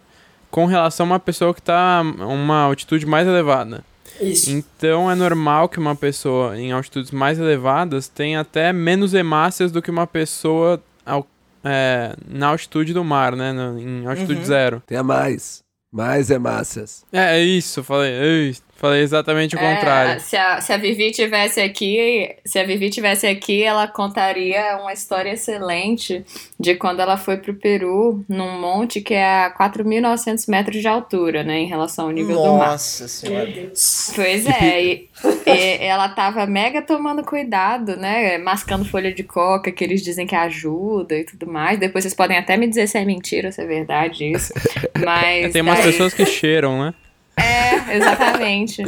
com 0.51 0.65
relação 0.65 1.05
a 1.05 1.11
uma 1.11 1.21
pessoa 1.21 1.53
que 1.53 1.61
tá 1.61 1.99
a 1.99 2.27
uma 2.27 2.63
altitude 2.63 3.05
mais 3.05 3.29
elevada. 3.29 3.85
Isso. 4.19 4.51
Então 4.51 5.11
é 5.11 5.15
normal 5.15 5.69
que 5.69 5.79
uma 5.79 5.95
pessoa 5.95 6.59
em 6.59 6.73
altitudes 6.73 7.11
mais 7.11 7.39
elevadas 7.39 8.09
tenha 8.09 8.41
até 8.41 8.73
menos 8.73 9.13
hemácias 9.13 9.71
do 9.71 9.83
que 9.83 9.91
uma 9.91 10.07
pessoa 10.07 10.83
ao- 11.05 11.27
é, 11.63 12.15
na 12.27 12.47
altitude 12.49 12.95
do 12.95 13.05
mar, 13.05 13.37
né? 13.37 13.51
Em 13.79 14.07
altitude 14.07 14.39
Uhum. 14.41 14.45
zero. 14.47 14.83
Tem 14.87 14.97
a 14.97 15.03
mais. 15.03 15.63
Mais 15.91 16.31
hemácias. 16.31 17.05
É, 17.13 17.39
é 17.39 17.41
isso, 17.43 17.83
falei, 17.83 18.13
ei, 18.13 18.57
falei 18.77 19.03
exatamente 19.03 19.57
o 19.57 19.59
É, 19.59 19.75
contrário. 19.75 20.21
se, 20.21 20.37
a, 20.37 20.61
se 20.61 20.73
a 20.73 20.77
Vivi 20.77 21.11
tivesse 21.11 21.61
aqui, 21.61 22.37
se 22.45 22.59
a 22.59 22.65
Vivi 22.65 22.91
tivesse 22.91 23.27
aqui, 23.27 23.63
ela 23.63 23.87
contaria 23.89 24.77
uma 24.81 24.93
história 24.93 25.31
excelente 25.31 26.25
de 26.59 26.75
quando 26.75 27.01
ela 27.01 27.17
foi 27.17 27.37
pro 27.39 27.55
Peru, 27.55 28.25
num 28.29 28.61
monte 28.61 29.01
que 29.01 29.15
é 29.15 29.45
a 29.47 29.55
4.900 29.59 30.49
metros 30.49 30.81
de 30.81 30.89
altura, 30.89 31.43
né, 31.43 31.59
em 31.59 31.67
relação 31.67 32.07
ao 32.07 32.11
nível 32.11 32.37
do 32.37 32.53
mar. 32.57 32.71
Nossa 32.73 33.09
senhora. 33.09 33.45
Meu 33.47 33.55
Deus. 33.55 34.13
Pois 34.15 34.47
é, 34.47 34.85
e, 34.85 35.09
e 35.47 35.77
ela 35.85 36.09
tava 36.09 36.47
mega 36.47 36.83
tomando 36.83 37.23
cuidado, 37.25 37.97
né? 37.97 38.39
Mascando 38.39 38.85
folha 38.85 39.13
de 39.13 39.23
coca, 39.23 39.73
que 39.73 39.83
eles 39.83 40.03
dizem 40.03 40.27
que 40.27 40.35
ajuda 40.35 41.17
e 41.19 41.25
tudo 41.25 41.47
mais. 41.47 41.79
Depois 41.79 42.05
vocês 42.05 42.15
podem 42.15 42.37
até 42.39 42.57
me 42.57 42.67
dizer 42.69 42.87
se 42.87 42.99
é 42.99 43.05
mentira 43.05 43.49
ou 43.49 43.53
se 43.53 43.61
é 43.63 43.67
verdade 43.67 44.31
isso. 44.33 44.53
Mas. 45.05 45.53
Tem 45.53 45.63
umas 45.63 45.79
daí- 45.79 45.87
pessoas 45.93 46.13
que 46.15 46.25
cheiram, 46.27 46.79
né? 46.83 46.95
É, 47.39 47.97
exatamente. 47.97 48.83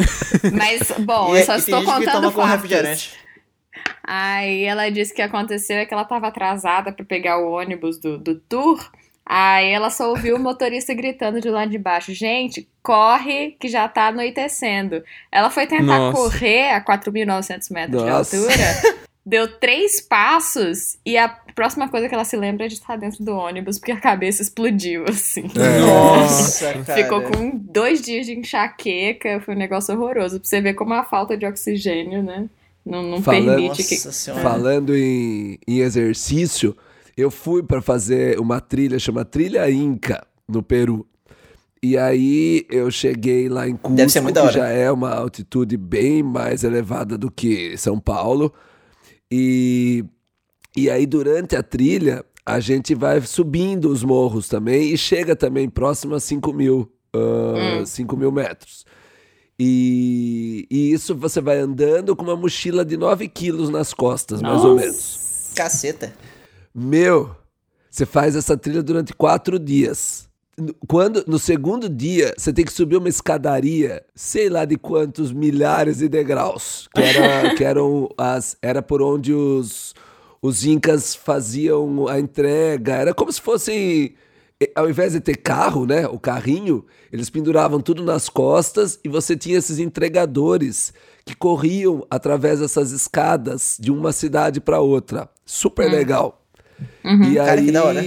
Mas, 0.52 0.90
bom, 0.99 1.35
E- 1.37 1.40
eu 1.40 1.45
só 1.47 1.57
e 1.57 1.62
tem 1.62 1.75
estou 1.75 1.81
que 1.81 1.87
contando 1.87 2.12
toma 2.12 2.33
com 2.33 2.45
refrigerante. 2.45 3.12
Aí 4.02 4.64
ela 4.64 4.90
disse 4.90 5.12
que 5.14 5.21
aconteceu 5.23 5.76
é 5.76 5.85
que 5.87 5.93
ela 5.93 6.05
tava 6.05 6.28
atrasada 6.28 6.90
pra 6.93 7.05
pegar 7.05 7.38
o 7.38 7.50
ônibus 7.52 7.99
do, 8.00 8.17
do 8.19 8.37
tour. 8.37 8.83
Aí 9.31 9.71
ela 9.71 9.90
só 9.90 10.09
ouviu 10.09 10.37
o 10.37 10.40
motorista 10.40 10.95
gritando 10.95 11.40
de 11.40 11.50
lá 11.50 11.67
de 11.67 11.76
baixo: 11.78 12.14
Gente, 12.14 12.67
corre 12.83 13.57
que 13.61 13.69
já 13.69 13.87
tá 13.87 14.07
anoitecendo. 14.09 15.02
Ela 15.31 15.50
foi 15.50 15.67
tentar 15.67 15.99
Nossa. 15.99 16.17
correr 16.17 16.71
a 16.71 16.83
4.900 16.83 17.71
metros 17.71 18.02
Nossa. 18.02 18.37
de 18.37 18.43
altura. 18.47 18.99
Deu 19.29 19.47
três 19.59 20.01
passos 20.01 20.97
e 21.05 21.19
a 21.19 21.29
próxima 21.55 21.87
coisa 21.89 22.09
que 22.09 22.15
ela 22.15 22.25
se 22.25 22.35
lembra 22.35 22.65
é 22.65 22.69
de 22.69 22.75
estar 22.75 22.97
dentro 22.97 23.23
do 23.23 23.33
ônibus 23.37 23.79
porque 23.79 23.93
a 23.93 24.01
cabeça 24.01 24.41
explodiu, 24.41 25.05
assim. 25.07 25.43
É. 25.55 25.81
Nossa, 25.81 26.73
cara. 26.83 27.03
Ficou 27.03 27.21
com 27.23 27.51
dois 27.55 28.01
dias 28.01 28.25
de 28.25 28.33
enxaqueca, 28.33 29.39
foi 29.41 29.55
um 29.55 29.59
negócio 29.59 29.95
horroroso. 29.95 30.41
Pra 30.41 30.49
você 30.49 30.61
ver 30.63 30.73
como 30.73 30.95
a 30.95 31.05
falta 31.05 31.37
de 31.37 31.45
oxigênio, 31.45 32.23
né? 32.23 32.49
Não, 32.87 33.03
não 33.03 33.23
Falando- 33.23 33.47
permite 33.49 33.85
que. 33.85 33.97
Nossa 33.97 34.13
senhora. 34.13 34.43
Falando 34.43 34.97
em, 34.97 35.59
em 35.69 35.81
exercício, 35.81 36.75
eu 37.15 37.31
fui 37.31 37.63
para 37.63 37.83
fazer 37.83 38.41
uma 38.41 38.61
trilha, 38.63 38.99
chama 38.99 39.27
Trilha 39.27 39.71
Inca, 39.71 40.27
no 40.49 40.63
Peru. 40.63 41.07
E 41.83 41.99
aí 41.99 42.65
eu 42.71 42.91
cheguei 42.91 43.49
lá 43.49 43.69
em 43.69 43.77
Cusco, 43.77 43.95
Deve 43.97 44.11
ser 44.11 44.21
muito 44.23 44.37
da 44.37 44.41
que 44.41 44.47
hora. 44.49 44.57
já 44.59 44.69
é 44.69 44.91
uma 44.91 45.15
altitude 45.15 45.77
bem 45.77 46.23
mais 46.23 46.65
elevada 46.65 47.19
do 47.19 47.31
que 47.31 47.77
São 47.77 48.01
Paulo. 48.01 48.53
E, 49.31 50.05
e 50.77 50.89
aí 50.91 51.07
durante 51.07 51.55
a 51.57 51.63
trilha 51.63 52.25
a 52.45 52.61
gente 52.61 52.95
vai 52.95 53.21
subindo 53.21 53.91
os 53.91 54.03
morros 54.03 54.49
também 54.49 54.91
e 54.93 54.97
chega 54.97 55.37
também 55.37 55.69
próximo 55.69 56.15
a 56.15 56.21
5 56.21 56.53
mil, 56.53 56.91
ah, 57.15 57.85
5 57.85 58.17
mil 58.17 58.33
metros. 58.33 58.87
E, 59.59 60.67
e 60.71 60.93
isso 60.93 61.15
você 61.15 61.41
vai 61.41 61.59
andando 61.59 62.15
com 62.17 62.23
uma 62.23 62.37
mochila 62.37 62.85
de 62.85 62.97
9 62.97 63.29
quilos 63.29 63.69
nas 63.69 63.93
costas, 63.93 64.41
mais 64.41 64.65
ou 64.65 64.77
menos. 64.77 65.51
Caceta. 65.55 66.15
Meu, 66.75 67.35
você 67.91 68.07
faz 68.07 68.37
essa 68.37 68.57
trilha 68.57 68.83
durante 68.83 69.13
quatro 69.13 69.59
dias. 69.59 70.28
No- 70.59 70.75
Quando, 70.87 71.25
no 71.27 71.38
segundo 71.38 71.88
dia, 71.88 72.35
você 72.37 72.53
tem 72.53 72.65
que 72.65 72.73
subir 72.73 72.97
uma 72.97 73.09
escadaria, 73.09 74.05
sei 74.15 74.49
lá 74.49 74.65
de 74.65 74.77
quantos 74.77 75.33
milhares 75.33 75.99
de 75.99 76.09
degraus, 76.09 76.88
que, 76.95 77.00
era, 77.00 77.55
que 77.57 77.65
eram 77.65 78.09
as, 78.19 78.57
era 78.61 78.83
por 78.83 79.00
onde 79.00 79.33
os, 79.33 79.95
os 80.43 80.65
incas 80.67 81.15
faziam 81.15 82.09
a 82.09 82.19
entrega. 82.19 82.95
Era 82.95 83.15
como 83.15 83.33
se 83.33 83.41
fosse, 83.41 84.15
ao 84.75 84.88
invés 84.91 85.12
de 85.12 85.21
ter 85.21 85.37
carro, 85.37 85.87
né, 85.87 86.07
o 86.09 86.19
carrinho, 86.19 86.85
eles 87.12 87.31
penduravam 87.31 87.81
tudo 87.81 88.03
nas 88.05 88.29
costas 88.29 88.99
e 89.05 89.09
você 89.09 89.37
tinha 89.37 89.57
esses 89.59 89.79
entregadores 89.79 90.93
que 91.25 91.37
corriam 91.37 92.07
através 92.11 92.59
dessas 92.61 92.91
escadas 92.91 93.77
de 93.79 93.91
uma 93.93 94.12
cidade 94.12 94.61
para 94.61 94.81
outra. 94.81 95.29
Super 95.45 95.91
legal. 95.91 96.43
E 97.33 97.35
Cara, 97.37 97.53
aí, 97.61 97.67
que 97.67 97.73
da 97.73 97.85
hora. 97.85 98.00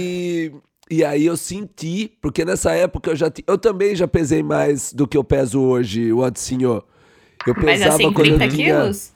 E 0.92 1.04
aí 1.04 1.24
eu 1.26 1.36
senti, 1.36 2.12
porque 2.20 2.44
nessa 2.44 2.72
época 2.72 3.10
eu 3.10 3.16
já 3.16 3.30
ti- 3.30 3.44
eu 3.46 3.56
também 3.56 3.96
já 3.96 4.06
pesei 4.06 4.42
mais 4.42 4.92
do 4.92 5.06
que 5.06 5.16
eu 5.16 5.24
peso 5.24 5.60
hoje, 5.60 6.12
o 6.12 6.20
senhor. 6.34 6.84
Eu 7.46 7.54
Mas 7.56 7.64
pesava 7.64 7.94
assim, 7.94 8.12
quando 8.12 8.26
30 8.28 8.44
eu 8.44 8.50
tinha, 8.50 8.80
quilos? 8.80 9.12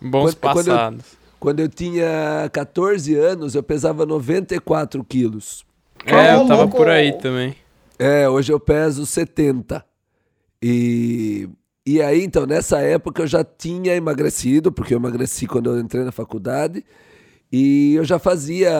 Bons 0.00 0.34
Quando- 0.34 0.52
quando 0.54 0.68
eu- 0.68 0.74
passados. 0.74 1.04
quando 1.40 1.60
eu 1.60 1.68
tinha 1.68 2.50
14 2.52 3.14
anos, 3.14 3.54
eu 3.54 3.62
pesava 3.62 4.04
94 4.04 5.02
quilos. 5.02 5.64
É, 6.04 6.34
eu 6.34 6.46
tava 6.46 6.68
por 6.68 6.88
aí 6.88 7.12
também. 7.18 7.56
É, 7.98 8.28
hoje 8.28 8.52
eu 8.52 8.60
peso 8.60 9.04
70. 9.06 9.84
E, 10.62 11.48
e 11.86 12.00
aí, 12.02 12.22
então, 12.24 12.46
nessa 12.46 12.80
época 12.80 13.22
eu 13.22 13.26
já 13.26 13.42
tinha 13.42 13.94
emagrecido, 13.94 14.70
porque 14.70 14.94
eu 14.94 14.98
emagreci 14.98 15.46
quando 15.46 15.70
eu 15.70 15.80
entrei 15.80 16.04
na 16.04 16.12
faculdade. 16.12 16.84
E 17.52 17.94
eu 17.94 18.04
já 18.04 18.18
fazia 18.18 18.72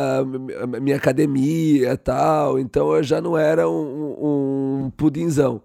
minha 0.81 0.97
academia 0.97 1.93
e 1.93 1.97
tal, 1.97 2.59
então 2.59 2.93
eu 2.95 3.03
já 3.03 3.21
não 3.21 3.37
era 3.39 3.69
um, 3.69 4.85
um 4.87 4.91
pudinzão. 4.97 5.63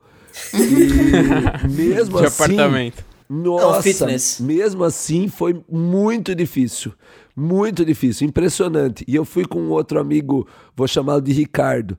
E 0.54 1.68
mesmo 1.68 2.20
De 2.20 2.26
assim, 2.26 2.44
apartamento. 2.44 3.04
nossa, 3.30 3.82
fitness. 3.82 4.40
mesmo 4.40 4.84
assim 4.84 5.28
foi 5.28 5.64
muito 5.70 6.36
difícil. 6.36 6.94
Muito 7.36 7.84
difícil, 7.84 8.28
impressionante. 8.28 9.04
E 9.08 9.16
eu 9.16 9.26
fui 9.26 9.46
com 9.46 9.60
um 9.60 9.70
outro 9.72 10.00
amigo, 10.00 10.48
vou 10.76 10.88
chamá-lo 10.88 11.22
de 11.22 11.32
Ricardo. 11.32 11.98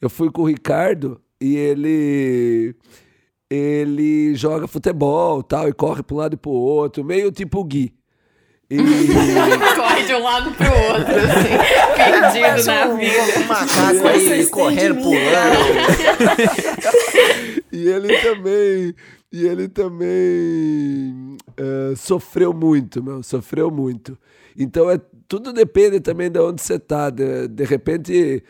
Eu 0.00 0.08
fui 0.10 0.30
com 0.30 0.42
o 0.42 0.46
Ricardo 0.48 1.20
e 1.40 1.56
ele 1.56 2.76
ele 3.50 4.34
joga 4.34 4.66
futebol, 4.66 5.42
tal, 5.42 5.68
e 5.68 5.72
corre 5.72 6.02
para 6.02 6.14
um 6.14 6.18
lado 6.18 6.34
e 6.34 6.36
pro 6.36 6.50
outro, 6.50 7.04
meio 7.04 7.30
tipo 7.30 7.60
o 7.60 7.64
Gui. 7.64 7.92
E 8.70 8.76
Corre 9.76 10.02
de 10.04 10.14
um 10.14 10.22
lado 10.22 10.50
pro 10.52 10.66
outro, 10.66 11.14
assim, 11.14 11.56
perdido 11.96 12.66
na 12.66 12.86
vida. 12.94 13.38
Um 13.38 13.44
macaco 13.46 14.08
aí 14.08 14.46
correndo, 14.46 15.02
pulando. 15.02 15.18
e 17.70 17.88
ele 17.88 18.18
também, 18.20 18.94
e 19.30 19.46
ele 19.46 19.68
também 19.68 21.36
eh, 21.56 21.94
sofreu 21.96 22.52
muito, 22.54 23.02
meu, 23.02 23.22
sofreu 23.22 23.70
muito. 23.70 24.18
Então 24.56 24.90
é 24.90 24.98
tudo 25.28 25.52
depende 25.52 26.00
também 26.00 26.30
de 26.30 26.38
onde 26.38 26.62
você 26.62 26.78
tá. 26.78 27.10
De, 27.10 27.48
de 27.48 27.64
repente 27.64 28.42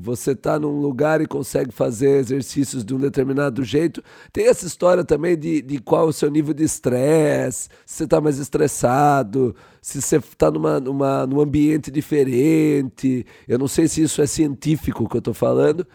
você 0.00 0.34
tá 0.34 0.58
num 0.58 0.80
lugar 0.80 1.20
e 1.20 1.26
consegue 1.26 1.70
fazer 1.72 2.18
exercícios 2.18 2.84
de 2.84 2.94
um 2.94 2.98
determinado 2.98 3.62
jeito. 3.62 4.02
Tem 4.32 4.46
essa 4.46 4.66
história 4.66 5.04
também 5.04 5.36
de, 5.36 5.60
de 5.60 5.78
qual 5.78 6.06
é 6.06 6.08
o 6.08 6.12
seu 6.12 6.30
nível 6.30 6.54
de 6.54 6.64
estresse, 6.64 7.68
se 7.84 7.96
você 7.96 8.06
tá 8.06 8.20
mais 8.20 8.38
estressado, 8.38 9.54
se 9.82 10.00
você 10.00 10.20
tá 10.38 10.50
numa, 10.50 10.80
numa, 10.80 11.26
num 11.26 11.40
ambiente 11.40 11.90
diferente. 11.90 13.26
Eu 13.46 13.58
não 13.58 13.68
sei 13.68 13.86
se 13.86 14.02
isso 14.02 14.22
é 14.22 14.26
científico 14.26 15.08
que 15.08 15.16
eu 15.16 15.22
tô 15.22 15.34
falando, 15.34 15.86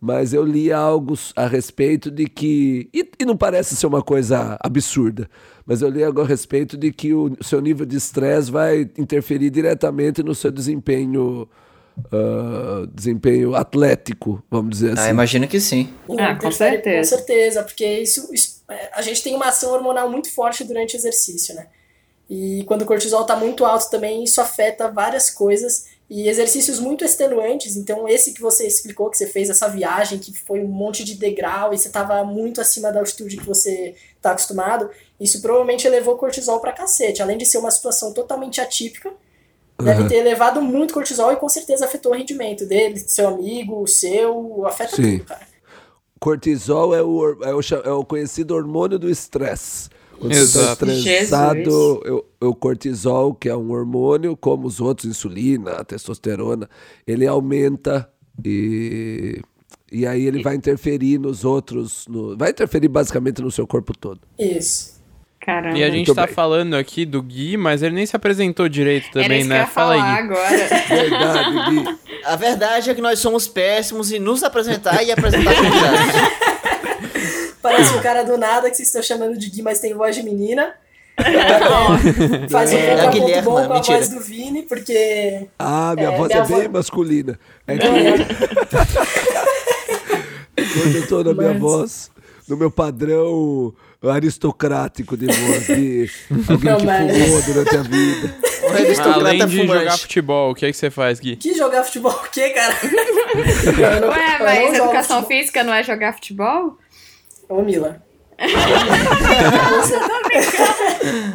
mas 0.00 0.34
eu 0.34 0.44
li 0.44 0.70
algo 0.70 1.14
a 1.34 1.46
respeito 1.46 2.10
de 2.10 2.26
que. 2.26 2.90
E, 2.92 3.10
e 3.20 3.24
não 3.24 3.36
parece 3.36 3.74
ser 3.74 3.86
uma 3.86 4.02
coisa 4.02 4.58
absurda, 4.60 5.30
mas 5.64 5.80
eu 5.80 5.88
li 5.88 6.04
algo 6.04 6.20
a 6.20 6.26
respeito 6.26 6.76
de 6.76 6.92
que 6.92 7.14
o 7.14 7.34
seu 7.40 7.60
nível 7.60 7.86
de 7.86 7.96
estresse 7.96 8.50
vai 8.50 8.82
interferir 8.98 9.48
diretamente 9.48 10.22
no 10.22 10.34
seu 10.34 10.50
desempenho. 10.50 11.48
Ah, 12.12 12.86
desempenho 12.92 13.54
atlético, 13.54 14.42
vamos 14.50 14.70
dizer 14.78 14.90
Ah, 14.96 15.02
assim. 15.02 15.10
imagino 15.10 15.46
que 15.48 15.60
sim. 15.60 15.92
Ah, 16.18 16.34
com 16.34 16.50
certeza. 16.50 16.98
Com 17.10 17.16
certeza, 17.16 17.62
porque 17.62 17.86
isso, 17.86 18.28
isso- 18.32 18.62
é, 18.68 18.90
a 18.94 19.02
gente 19.02 19.22
tem 19.22 19.34
uma 19.34 19.46
ação 19.48 19.72
hormonal 19.72 20.08
muito 20.10 20.30
forte 20.32 20.64
durante 20.64 20.96
o 20.96 20.98
exercício, 20.98 21.54
né? 21.54 21.66
E 22.28 22.64
quando 22.66 22.82
o 22.82 22.86
cortisol 22.86 23.22
está 23.22 23.36
muito 23.36 23.64
alto 23.64 23.90
também, 23.90 24.24
isso 24.24 24.40
afeta 24.40 24.88
várias 24.90 25.28
coisas 25.28 25.86
e 26.08 26.26
exercícios 26.28 26.80
muito 26.80 27.04
extenuantes. 27.04 27.76
Então, 27.76 28.08
esse 28.08 28.32
que 28.32 28.40
você 28.40 28.66
explicou, 28.66 29.10
que 29.10 29.18
você 29.18 29.26
fez 29.26 29.50
essa 29.50 29.68
viagem, 29.68 30.18
que 30.18 30.32
foi 30.32 30.60
um 30.60 30.68
monte 30.68 31.04
de 31.04 31.16
degrau 31.16 31.74
e 31.74 31.78
você 31.78 31.88
estava 31.88 32.24
muito 32.24 32.60
acima 32.62 32.90
da 32.90 32.98
altitude 33.00 33.36
que 33.36 33.44
você 33.46 33.94
está 34.16 34.30
acostumado, 34.30 34.88
isso 35.20 35.40
provavelmente 35.42 35.86
elevou 35.86 36.14
o 36.14 36.18
cortisol 36.18 36.60
pra 36.60 36.72
cacete. 36.72 37.20
Além 37.22 37.36
de 37.36 37.44
ser 37.44 37.58
uma 37.58 37.70
situação 37.70 38.12
totalmente 38.12 38.58
atípica, 38.60 39.12
deve 39.82 40.08
ter 40.08 40.16
elevado 40.16 40.60
muito 40.62 40.94
cortisol 40.94 41.32
e 41.32 41.36
com 41.36 41.48
certeza 41.48 41.84
afetou 41.84 42.12
o 42.12 42.14
rendimento 42.14 42.66
dele, 42.66 42.94
do 43.02 43.08
seu 43.10 43.28
amigo, 43.28 43.82
o 43.82 43.86
seu, 43.86 44.66
afeta 44.66 44.96
Sim. 44.96 45.18
tudo, 45.18 45.24
cara. 45.28 45.46
Cortisol 46.20 46.94
é 46.94 47.02
o, 47.02 47.42
é 47.42 47.54
o, 47.54 47.60
é 47.84 47.90
o 47.90 48.04
conhecido 48.04 48.54
hormônio 48.54 48.98
do 48.98 49.10
estresse. 49.10 49.90
Quando 50.18 50.32
você 50.32 50.42
está 50.42 50.60
Exato. 50.60 50.86
estressado, 50.86 51.56
Jesus. 51.58 52.00
eu- 52.04 52.24
o 52.40 52.54
cortisol, 52.54 53.34
que 53.34 53.48
é 53.48 53.56
um 53.56 53.72
hormônio, 53.72 54.36
como 54.36 54.66
os 54.66 54.80
outros, 54.80 55.06
insulina, 55.10 55.84
testosterona, 55.84 56.68
ele 57.06 57.26
aumenta 57.26 58.08
e, 58.44 59.42
e 59.90 60.06
aí 60.06 60.24
ele 60.24 60.42
vai 60.42 60.54
interferir 60.54 61.18
nos 61.18 61.44
outros, 61.44 62.06
no- 62.08 62.36
vai 62.36 62.50
interferir 62.50 62.88
basicamente 62.88 63.42
no 63.42 63.50
seu 63.50 63.66
corpo 63.66 63.96
todo. 63.96 64.20
Isso. 64.38 64.93
Caramba. 65.44 65.76
E 65.76 65.82
a 65.84 65.86
gente 65.90 66.06
Muito 66.06 66.14
tá 66.14 66.24
bem. 66.26 66.34
falando 66.34 66.74
aqui 66.74 67.04
do 67.04 67.20
Gui, 67.22 67.56
mas 67.56 67.82
ele 67.82 67.94
nem 67.94 68.06
se 68.06 68.16
apresentou 68.16 68.68
direito 68.68 69.08
Era 69.18 69.22
também, 69.24 69.44
né? 69.44 69.66
Fala 69.66 69.94
falar 69.98 70.14
aí, 70.14 70.22
agora. 70.24 70.68
Verdade, 70.88 71.70
Gui. 71.70 71.98
A 72.24 72.36
verdade 72.36 72.90
é 72.90 72.94
que 72.94 73.02
nós 73.02 73.18
somos 73.18 73.46
péssimos 73.46 74.10
em 74.10 74.18
nos 74.18 74.42
apresentar 74.42 75.02
e 75.04 75.12
apresentar 75.12 75.52
convidados. 75.56 76.34
Parece 77.60 77.94
um 77.94 78.00
cara 78.00 78.22
do 78.22 78.38
nada 78.38 78.70
que 78.70 78.76
vocês 78.76 78.88
estão 78.88 79.02
chamando 79.02 79.36
de 79.38 79.50
Gui, 79.50 79.60
mas 79.62 79.80
tem 79.80 79.92
voz 79.94 80.16
de 80.16 80.22
menina. 80.22 80.72
É, 81.16 81.22
Faz 82.48 82.72
um 82.72 82.76
É, 82.76 82.90
contraponto 82.90 83.20
Guilherme, 83.20 83.42
bom 83.42 83.50
com 83.52 83.58
a 83.58 83.68
mentira. 83.74 83.98
voz 83.98 84.08
do 84.08 84.20
Vini, 84.20 84.62
porque 84.62 85.46
Ah, 85.58 85.92
minha 85.94 86.08
É, 86.08 86.16
voz 86.16 86.28
minha 86.32 86.42
é 86.42 86.46
bem 86.46 86.62
vo- 86.68 86.72
masculina. 86.72 87.38
É 87.66 87.76
que 87.78 87.86
quando 90.56 90.96
eu 90.96 91.06
tô 91.08 91.22
na 91.24 91.34
minha 91.34 91.50
Mas- 91.52 91.60
voz, 91.60 92.10
no 92.48 92.56
meu 92.56 92.70
padrão 92.70 93.72
aristocrático 94.10 95.16
de 95.16 95.26
voz, 95.26 95.66
de 95.66 96.10
alguém 96.50 96.70
Não, 96.70 96.78
que 96.78 96.86
mas- 96.86 97.12
fumou 97.24 97.42
durante 97.42 97.76
a 97.76 97.82
vida. 97.82 98.34
Um 98.64 98.68
aristocrata 98.72 99.18
Além 99.20 99.46
de 99.46 99.56
jogar 99.56 99.78
fumante. 99.80 100.00
futebol, 100.02 100.50
o 100.50 100.54
que 100.54 100.66
é 100.66 100.70
que 100.70 100.76
você 100.76 100.90
faz, 100.90 101.20
Gui? 101.20 101.36
que 101.36 101.54
jogar 101.54 101.84
futebol 101.84 102.12
o 102.12 102.30
quê, 102.30 102.50
cara? 102.50 102.74
Não- 104.00 104.08
Ué, 104.08 104.38
mas 104.40 104.74
educação 104.78 105.20
futebol. 105.22 105.38
física 105.38 105.62
não 105.64 105.74
é 105.74 105.82
jogar 105.84 106.12
futebol? 106.14 106.78
Ô, 107.48 107.62
Mila. 107.62 108.02
Você... 109.80 109.96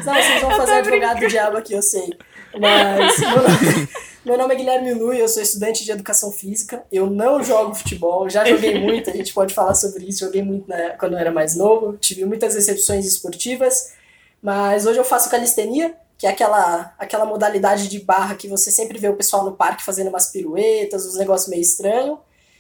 Não, 0.06 0.14
vocês 0.14 0.42
vão 0.42 0.52
fazer 0.52 0.72
advogado 0.74 1.20
do 1.20 1.28
diabo 1.28 1.58
aqui, 1.58 1.74
eu 1.74 1.82
sei. 1.82 2.10
Mas 2.58 3.20
meu 3.20 3.36
nome, 3.36 3.90
meu 4.26 4.38
nome 4.38 4.54
é 4.54 4.58
Guilherme 4.58 4.94
Lu 4.94 5.14
e 5.14 5.20
eu 5.20 5.28
sou 5.28 5.42
estudante 5.42 5.84
de 5.84 5.92
educação 5.92 6.32
física. 6.32 6.84
Eu 6.92 7.10
não 7.10 7.44
jogo 7.44 7.76
futebol, 7.76 8.30
já 8.30 8.46
joguei 8.46 8.80
muito, 8.80 9.10
a 9.10 9.14
gente 9.14 9.34
pode 9.34 9.54
falar 9.54 9.76
sobre 9.76 10.06
isso. 10.06 10.20
Joguei 10.20 10.42
muito 10.42 10.68
quando 11.00 11.14
eu 11.14 11.20
era 11.20 11.32
mais 11.32 11.56
novo, 11.56 11.98
tive 11.98 12.26
muitas 12.26 12.56
recepções 12.56 13.06
esportivas, 13.06 13.94
mas 14.42 14.86
hoje 14.86 15.00
eu 15.00 15.04
faço 15.04 15.30
calistenia, 15.30 15.96
que 16.18 16.28
é 16.28 16.30
aquela, 16.30 16.94
aquela 16.98 17.26
modalidade 17.26 17.88
de 17.88 18.00
barra 18.00 18.36
que 18.36 18.48
você 18.48 18.72
sempre 18.72 18.98
vê 18.98 19.08
o 19.08 19.16
pessoal 19.16 19.46
no 19.46 19.54
parque 19.54 19.84
fazendo 19.84 20.10
umas 20.10 20.28
piruetas, 20.28 21.06
uns 21.06 21.16
negócios 21.16 21.50
meio 21.50 21.62
estranhos. 21.62 22.18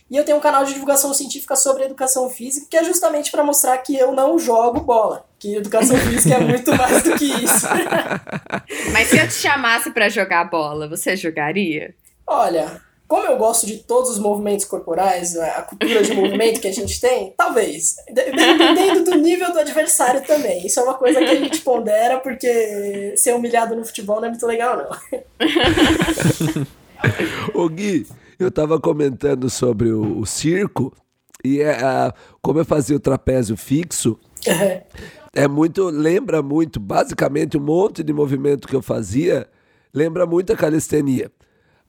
E 0.09 0.17
eu 0.17 0.25
tenho 0.25 0.37
um 0.37 0.41
canal 0.41 0.65
de 0.65 0.73
divulgação 0.73 1.13
científica 1.13 1.55
sobre 1.55 1.83
educação 1.83 2.29
física, 2.29 2.65
que 2.69 2.77
é 2.77 2.83
justamente 2.83 3.31
para 3.31 3.43
mostrar 3.43 3.77
que 3.77 3.95
eu 3.95 4.11
não 4.11 4.39
jogo 4.39 4.79
bola, 4.79 5.25
que 5.37 5.55
educação 5.55 5.95
física 5.97 6.35
é 6.35 6.39
muito 6.39 6.75
mais 6.75 7.03
do 7.03 7.15
que 7.15 7.25
isso. 7.25 7.67
Mas 8.91 9.07
se 9.09 9.17
eu 9.17 9.27
te 9.27 9.35
chamasse 9.35 9.91
para 9.91 10.09
jogar 10.09 10.45
bola, 10.45 10.89
você 10.89 11.15
jogaria? 11.15 11.93
Olha, 12.25 12.81
como 13.09 13.25
eu 13.25 13.37
gosto 13.37 13.65
de 13.65 13.77
todos 13.77 14.11
os 14.11 14.19
movimentos 14.19 14.65
corporais, 14.65 15.35
a 15.35 15.63
cultura 15.63 16.03
de 16.03 16.13
movimento 16.13 16.61
que 16.61 16.67
a 16.67 16.73
gente 16.73 17.01
tem, 17.01 17.33
talvez. 17.35 17.95
Dependendo 18.07 19.03
do 19.03 19.15
nível 19.15 19.51
do 19.51 19.57
adversário 19.57 20.21
também. 20.21 20.63
Isso 20.63 20.79
é 20.79 20.83
uma 20.83 20.93
coisa 20.93 21.19
que 21.19 21.25
a 21.25 21.35
gente 21.35 21.61
pondera, 21.61 22.19
porque 22.19 23.15
ser 23.17 23.33
humilhado 23.33 23.75
no 23.75 23.83
futebol 23.83 24.17
não 24.21 24.27
é 24.27 24.29
muito 24.29 24.45
legal, 24.45 24.77
não. 24.77 24.89
Ô 27.59 27.67
Gui, 27.67 28.05
eu 28.39 28.49
tava 28.49 28.79
comentando 28.79 29.49
sobre 29.49 29.91
o, 29.91 30.19
o 30.19 30.25
circo 30.25 30.93
e 31.43 31.61
é, 31.61 31.83
a, 31.83 32.13
como 32.41 32.59
eu 32.59 32.65
fazia 32.65 32.95
o 32.95 32.99
trapézio 32.99 33.55
fixo, 33.55 34.17
é 35.33 35.47
muito, 35.47 35.89
lembra 35.89 36.41
muito, 36.41 36.79
basicamente 36.79 37.57
um 37.57 37.61
monte 37.61 38.03
de 38.03 38.13
movimento 38.13 38.67
que 38.67 38.75
eu 38.75 38.81
fazia, 38.81 39.47
lembra 39.93 40.25
muito 40.25 40.53
a 40.53 40.55
calistenia. 40.55 41.31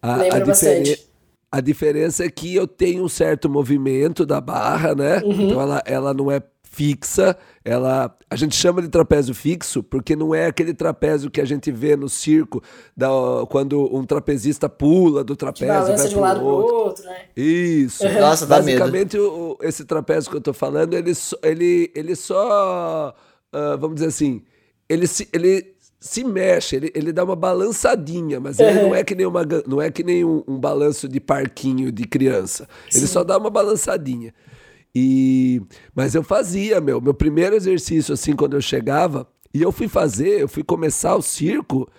A, 0.02 0.16
lembra 0.16 0.42
a 0.42 0.46
bastante. 0.46 1.08
A 1.52 1.60
diferença 1.60 2.24
é 2.24 2.30
que 2.30 2.54
eu 2.54 2.66
tenho 2.66 3.02
um 3.02 3.08
certo 3.08 3.48
movimento 3.48 4.24
da 4.24 4.40
barra, 4.40 4.94
né? 4.94 5.20
Uhum. 5.24 5.32
Então 5.32 5.60
ela, 5.60 5.82
ela 5.84 6.14
não 6.14 6.30
é 6.30 6.40
fixa, 6.72 7.36
ela 7.64 8.16
a 8.30 8.36
gente 8.36 8.54
chama 8.54 8.80
de 8.80 8.88
trapézio 8.88 9.34
fixo 9.34 9.82
porque 9.82 10.14
não 10.14 10.32
é 10.32 10.46
aquele 10.46 10.72
trapézio 10.72 11.28
que 11.28 11.40
a 11.40 11.44
gente 11.44 11.70
vê 11.72 11.96
no 11.96 12.08
circo 12.08 12.62
da, 12.96 13.08
quando 13.50 13.92
um 13.94 14.04
trapezista 14.04 14.68
pula 14.68 15.24
do 15.24 15.34
trapézio 15.34 15.66
balança 15.74 15.96
vai 15.96 16.08
de 16.08 16.16
um 16.16 16.20
lado 16.20 16.38
pro 16.40 16.48
outro. 16.48 16.76
outro, 16.76 17.04
né? 17.04 17.24
Isso. 17.36 18.04
Nossa, 18.20 18.46
dá 18.46 18.62
medo. 18.62 18.78
Basicamente, 18.78 19.18
o- 19.18 19.58
esse 19.62 19.84
trapézio 19.84 20.30
que 20.30 20.36
eu 20.36 20.40
tô 20.40 20.52
falando, 20.54 20.94
ele, 20.94 21.12
só- 21.14 21.36
ele, 21.42 21.90
ele 21.94 22.14
só. 22.14 23.14
ah, 23.52 23.76
vamos 23.76 23.96
dizer 23.96 24.06
assim. 24.08 24.42
Ele 24.88 25.06
se, 25.08 25.28
ele 25.32 25.74
se 25.98 26.24
mexe, 26.24 26.76
ele, 26.76 26.90
ele 26.94 27.12
dá 27.12 27.24
uma 27.24 27.36
balançadinha, 27.36 28.38
mas 28.40 28.58
ele 28.60 28.80
não 28.80 28.94
é 28.94 29.02
que 29.04 29.14
nem, 29.14 29.26
uma, 29.26 29.42
não 29.66 29.82
é 29.82 29.90
que 29.90 30.02
nem 30.02 30.24
um, 30.24 30.42
um 30.48 30.58
balanço 30.58 31.08
de 31.08 31.20
parquinho 31.20 31.90
de 31.92 32.04
criança. 32.04 32.68
Ele 32.94 33.06
só 33.06 33.22
dá 33.24 33.36
uma 33.36 33.50
balançadinha. 33.50 34.32
E, 34.94 35.60
mas 35.94 36.14
eu 36.14 36.22
fazia, 36.22 36.80
meu. 36.80 37.00
Meu 37.00 37.14
primeiro 37.14 37.56
exercício, 37.56 38.14
assim, 38.14 38.34
quando 38.34 38.54
eu 38.54 38.60
chegava, 38.60 39.26
e 39.52 39.62
eu 39.62 39.72
fui 39.72 39.88
fazer, 39.88 40.40
eu 40.40 40.48
fui 40.48 40.62
começar 40.62 41.16
o 41.16 41.22
circo, 41.22 41.90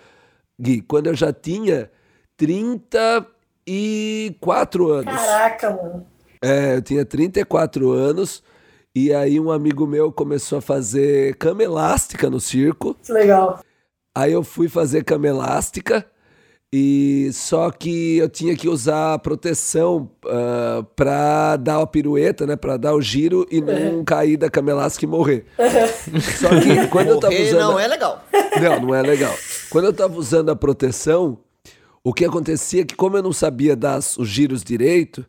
Gui, 0.60 0.80
quando 0.82 1.08
eu 1.08 1.14
já 1.14 1.32
tinha 1.32 1.90
34 2.36 4.90
anos. 4.90 5.14
Caraca, 5.14 5.70
mano. 5.70 6.06
É, 6.42 6.76
eu 6.76 6.82
tinha 6.82 7.04
34 7.04 7.90
anos 7.90 8.42
e 8.94 9.14
aí 9.14 9.38
um 9.38 9.50
amigo 9.50 9.86
meu 9.86 10.12
começou 10.12 10.58
a 10.58 10.62
fazer 10.62 11.36
cama 11.36 11.62
elástica 11.62 12.28
no 12.28 12.40
circo. 12.40 12.96
Que 13.02 13.12
legal. 13.12 13.60
Aí 14.14 14.32
eu 14.32 14.42
fui 14.42 14.68
fazer 14.68 15.04
cama 15.04 15.28
elástica 15.28 16.06
e 16.74 17.28
só 17.34 17.70
que 17.70 18.16
eu 18.16 18.30
tinha 18.30 18.56
que 18.56 18.66
usar 18.66 19.18
proteção 19.18 20.08
ah, 20.26 20.82
pra 20.96 21.56
dar 21.56 21.82
a 21.82 21.86
pirueta, 21.86 22.46
né, 22.46 22.56
Pra 22.56 22.78
dar 22.78 22.94
o 22.94 23.02
giro 23.02 23.46
e 23.50 23.60
não 23.60 24.02
cair 24.02 24.38
da 24.38 24.48
cama 24.48 24.70
elástica 24.70 25.04
e 25.04 25.08
morrer. 25.08 25.44
Só 26.40 26.48
que 26.48 26.86
quando 26.88 27.08
eu 27.08 27.20
tava 27.20 27.34
Morrer 27.34 27.48
usando 27.48 27.60
não 27.60 27.78
é 27.78 27.86
legal. 27.86 28.24
não, 28.60 28.80
não 28.80 28.94
é 28.94 29.02
legal. 29.02 29.34
Quando 29.68 29.84
eu 29.84 29.92
tava 29.92 30.16
usando 30.18 30.50
a 30.50 30.56
proteção, 30.56 31.38
o 32.02 32.12
que 32.12 32.24
acontecia 32.24 32.82
é 32.82 32.84
que, 32.84 32.96
como 32.96 33.18
eu 33.18 33.22
não 33.22 33.32
sabia 33.32 33.76
dar 33.76 33.98
os 33.98 34.28
giros 34.28 34.64
direito, 34.64 35.26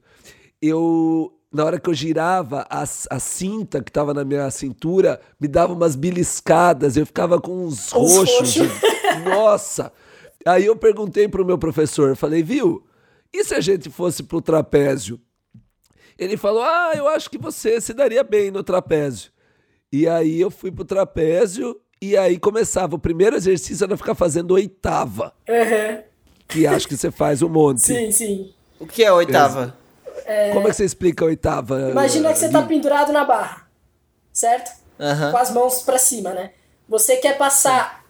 eu. 0.62 1.32
Na 1.52 1.66
hora 1.66 1.80
que 1.80 1.88
eu 1.88 1.94
girava, 1.94 2.66
a, 2.68 2.82
a 2.82 3.20
cinta 3.20 3.84
que 3.84 3.92
tava 3.92 4.12
na 4.12 4.26
minha 4.26 4.50
cintura 4.50 5.22
me 5.40 5.48
dava 5.48 5.74
umas 5.74 5.96
beliscadas, 5.96 6.98
eu 6.98 7.06
ficava 7.06 7.40
com 7.40 7.66
uns 7.66 7.92
roxos. 7.92 8.58
roxos. 8.58 8.68
Nossa! 9.24 9.92
Aí 10.46 10.66
eu 10.66 10.76
perguntei 10.76 11.28
pro 11.28 11.46
meu 11.46 11.58
professor, 11.58 12.16
falei, 12.16 12.44
viu? 12.44 12.86
E 13.32 13.44
se 13.44 13.56
a 13.56 13.62
gente 13.62 13.90
fosse 13.90 14.24
pro 14.24 14.42
trapézio? 14.42 15.20
Ele 16.18 16.38
falou, 16.38 16.62
ah, 16.62 16.92
eu 16.96 17.08
acho 17.08 17.30
que 17.30 17.38
você 17.38 17.82
se 17.82 17.94
daria 17.94 18.24
bem 18.24 18.52
no 18.52 18.64
trapézio. 18.64 19.32
E 19.92 20.08
aí 20.08 20.40
eu 20.40 20.52
fui 20.52 20.72
pro 20.72 20.86
trapézio 20.86 21.80
e 22.02 22.16
aí 22.18 22.38
começava. 22.38 22.96
O 22.96 23.00
primeiro 23.00 23.36
exercício 23.36 23.84
era 23.84 23.98
ficar 23.98 24.16
fazendo 24.16 24.52
oitava, 24.52 25.34
Uhum. 25.48 26.04
que 26.48 26.68
acho 26.68 26.88
que 26.88 26.96
você 26.98 27.10
faz 27.10 27.42
um 27.42 27.50
monte. 27.50 27.82
Sim, 27.82 28.12
sim. 28.12 28.54
O 28.80 28.86
que 28.86 29.04
é 29.04 29.08
a 29.08 29.14
oitava? 29.16 29.78
Como 30.54 30.68
é 30.68 30.72
que 30.72 30.78
você 30.78 30.86
explica 30.86 31.26
a 31.26 31.28
oitava? 31.28 31.90
Imagina 31.90 32.32
que 32.32 32.40
você 32.40 32.50
tá 32.50 32.62
pendurado 32.62 33.12
na 33.12 33.26
barra, 33.26 33.68
certo? 34.32 34.72
Aham. 35.00 35.32
Com 35.32 35.38
as 35.38 35.52
mãos 35.52 35.82
pra 35.84 35.98
cima, 35.98 36.32
né? 36.34 36.52
Você 36.88 37.18
quer 37.18 37.38
passar. 37.38 38.03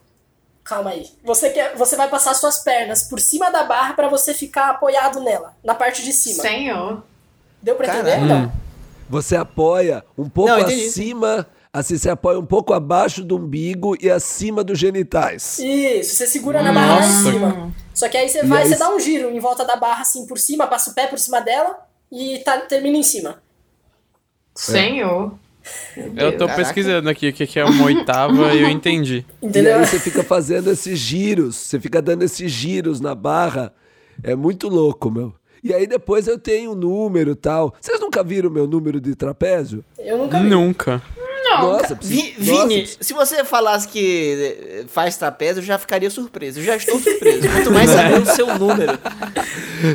Calma 0.63 0.91
aí. 0.91 1.09
Você, 1.23 1.49
quer... 1.49 1.75
você 1.75 1.95
vai 1.95 2.09
passar 2.09 2.33
suas 2.33 2.59
pernas 2.59 3.03
por 3.03 3.19
cima 3.19 3.51
da 3.51 3.63
barra 3.63 3.93
pra 3.93 4.07
você 4.07 4.33
ficar 4.33 4.69
apoiado 4.69 5.19
nela, 5.19 5.53
na 5.63 5.75
parte 5.75 6.03
de 6.03 6.13
cima. 6.13 6.41
Senhor. 6.41 7.03
Deu 7.61 7.75
pra 7.75 7.87
entender? 7.87 8.21
Não. 8.21 8.51
Você 9.09 9.35
apoia 9.35 10.03
um 10.17 10.29
pouco 10.29 10.51
Não, 10.51 10.65
acima, 10.65 11.45
assim, 11.71 11.97
você 11.97 12.09
apoia 12.09 12.39
um 12.39 12.45
pouco 12.45 12.73
abaixo 12.73 13.23
do 13.23 13.37
umbigo 13.37 13.95
e 14.01 14.09
acima 14.09 14.63
dos 14.63 14.79
genitais. 14.79 15.59
Isso, 15.59 16.15
você 16.15 16.27
segura 16.27 16.63
na 16.63 16.71
barra 16.71 16.95
lá 16.95 17.05
em 17.05 17.11
Nossa. 17.11 17.31
cima. 17.31 17.73
Só 17.93 18.09
que 18.09 18.17
aí 18.17 18.29
você 18.29 18.39
E 18.39 18.47
vai, 18.47 18.63
aí 18.63 18.69
você 18.69 18.77
dá 18.77 18.89
um 18.89 18.99
giro 18.99 19.29
em 19.29 19.39
volta 19.39 19.65
da 19.65 19.75
barra 19.75 20.01
assim 20.01 20.25
por 20.25 20.39
cima, 20.39 20.67
passa 20.67 20.91
o 20.91 20.93
pé 20.93 21.07
por 21.07 21.19
cima 21.19 21.41
dela 21.41 21.77
e 22.11 22.39
tá, 22.39 22.59
termina 22.61 22.97
em 22.97 23.03
cima. 23.03 23.41
Senhor. 24.55 25.33
Eu 26.15 26.31
tô 26.33 26.45
Caraca. 26.47 26.55
pesquisando 26.55 27.09
aqui 27.09 27.29
o 27.29 27.33
que 27.33 27.59
é 27.59 27.65
uma 27.65 27.85
oitava 27.85 28.53
e 28.53 28.61
eu 28.61 28.69
entendi. 28.69 29.25
E 29.41 29.45
Entendeu? 29.47 29.79
aí 29.79 29.85
você 29.85 29.99
fica 29.99 30.23
fazendo 30.23 30.69
esses 30.71 30.97
giros, 30.97 31.55
você 31.55 31.79
fica 31.79 32.01
dando 32.01 32.23
esses 32.23 32.51
giros 32.51 32.99
na 32.99 33.13
barra. 33.15 33.73
É 34.21 34.35
muito 34.35 34.67
louco, 34.67 35.09
meu. 35.09 35.33
E 35.63 35.73
aí 35.73 35.87
depois 35.87 36.27
eu 36.27 36.37
tenho 36.37 36.71
um 36.71 36.75
número 36.75 37.31
e 37.31 37.35
tal. 37.35 37.73
Vocês 37.79 37.99
nunca 37.99 38.21
viram 38.21 38.49
meu 38.49 38.67
número 38.67 38.99
de 38.99 39.15
trapézio? 39.15 39.83
Eu 39.97 40.17
nunca 40.17 40.39
vi. 40.39 40.49
Nunca. 40.49 41.01
Nossa, 41.61 41.95
Vi- 42.01 42.35
nossa, 42.37 42.67
Vini, 42.67 42.87
se 42.99 43.13
você 43.13 43.43
falasse 43.43 43.87
que 43.87 44.57
eh, 44.81 44.85
faz 44.87 45.17
trapézio, 45.17 45.59
eu 45.61 45.65
já 45.65 45.77
ficaria 45.77 46.09
surpreso. 46.09 46.59
Eu 46.59 46.63
já 46.63 46.75
estou 46.75 46.99
surpreso. 46.99 47.47
Quanto 47.49 47.71
mais 47.71 47.89
saber 47.89 48.21
o 48.21 48.25
seu 48.25 48.57
número. 48.59 48.97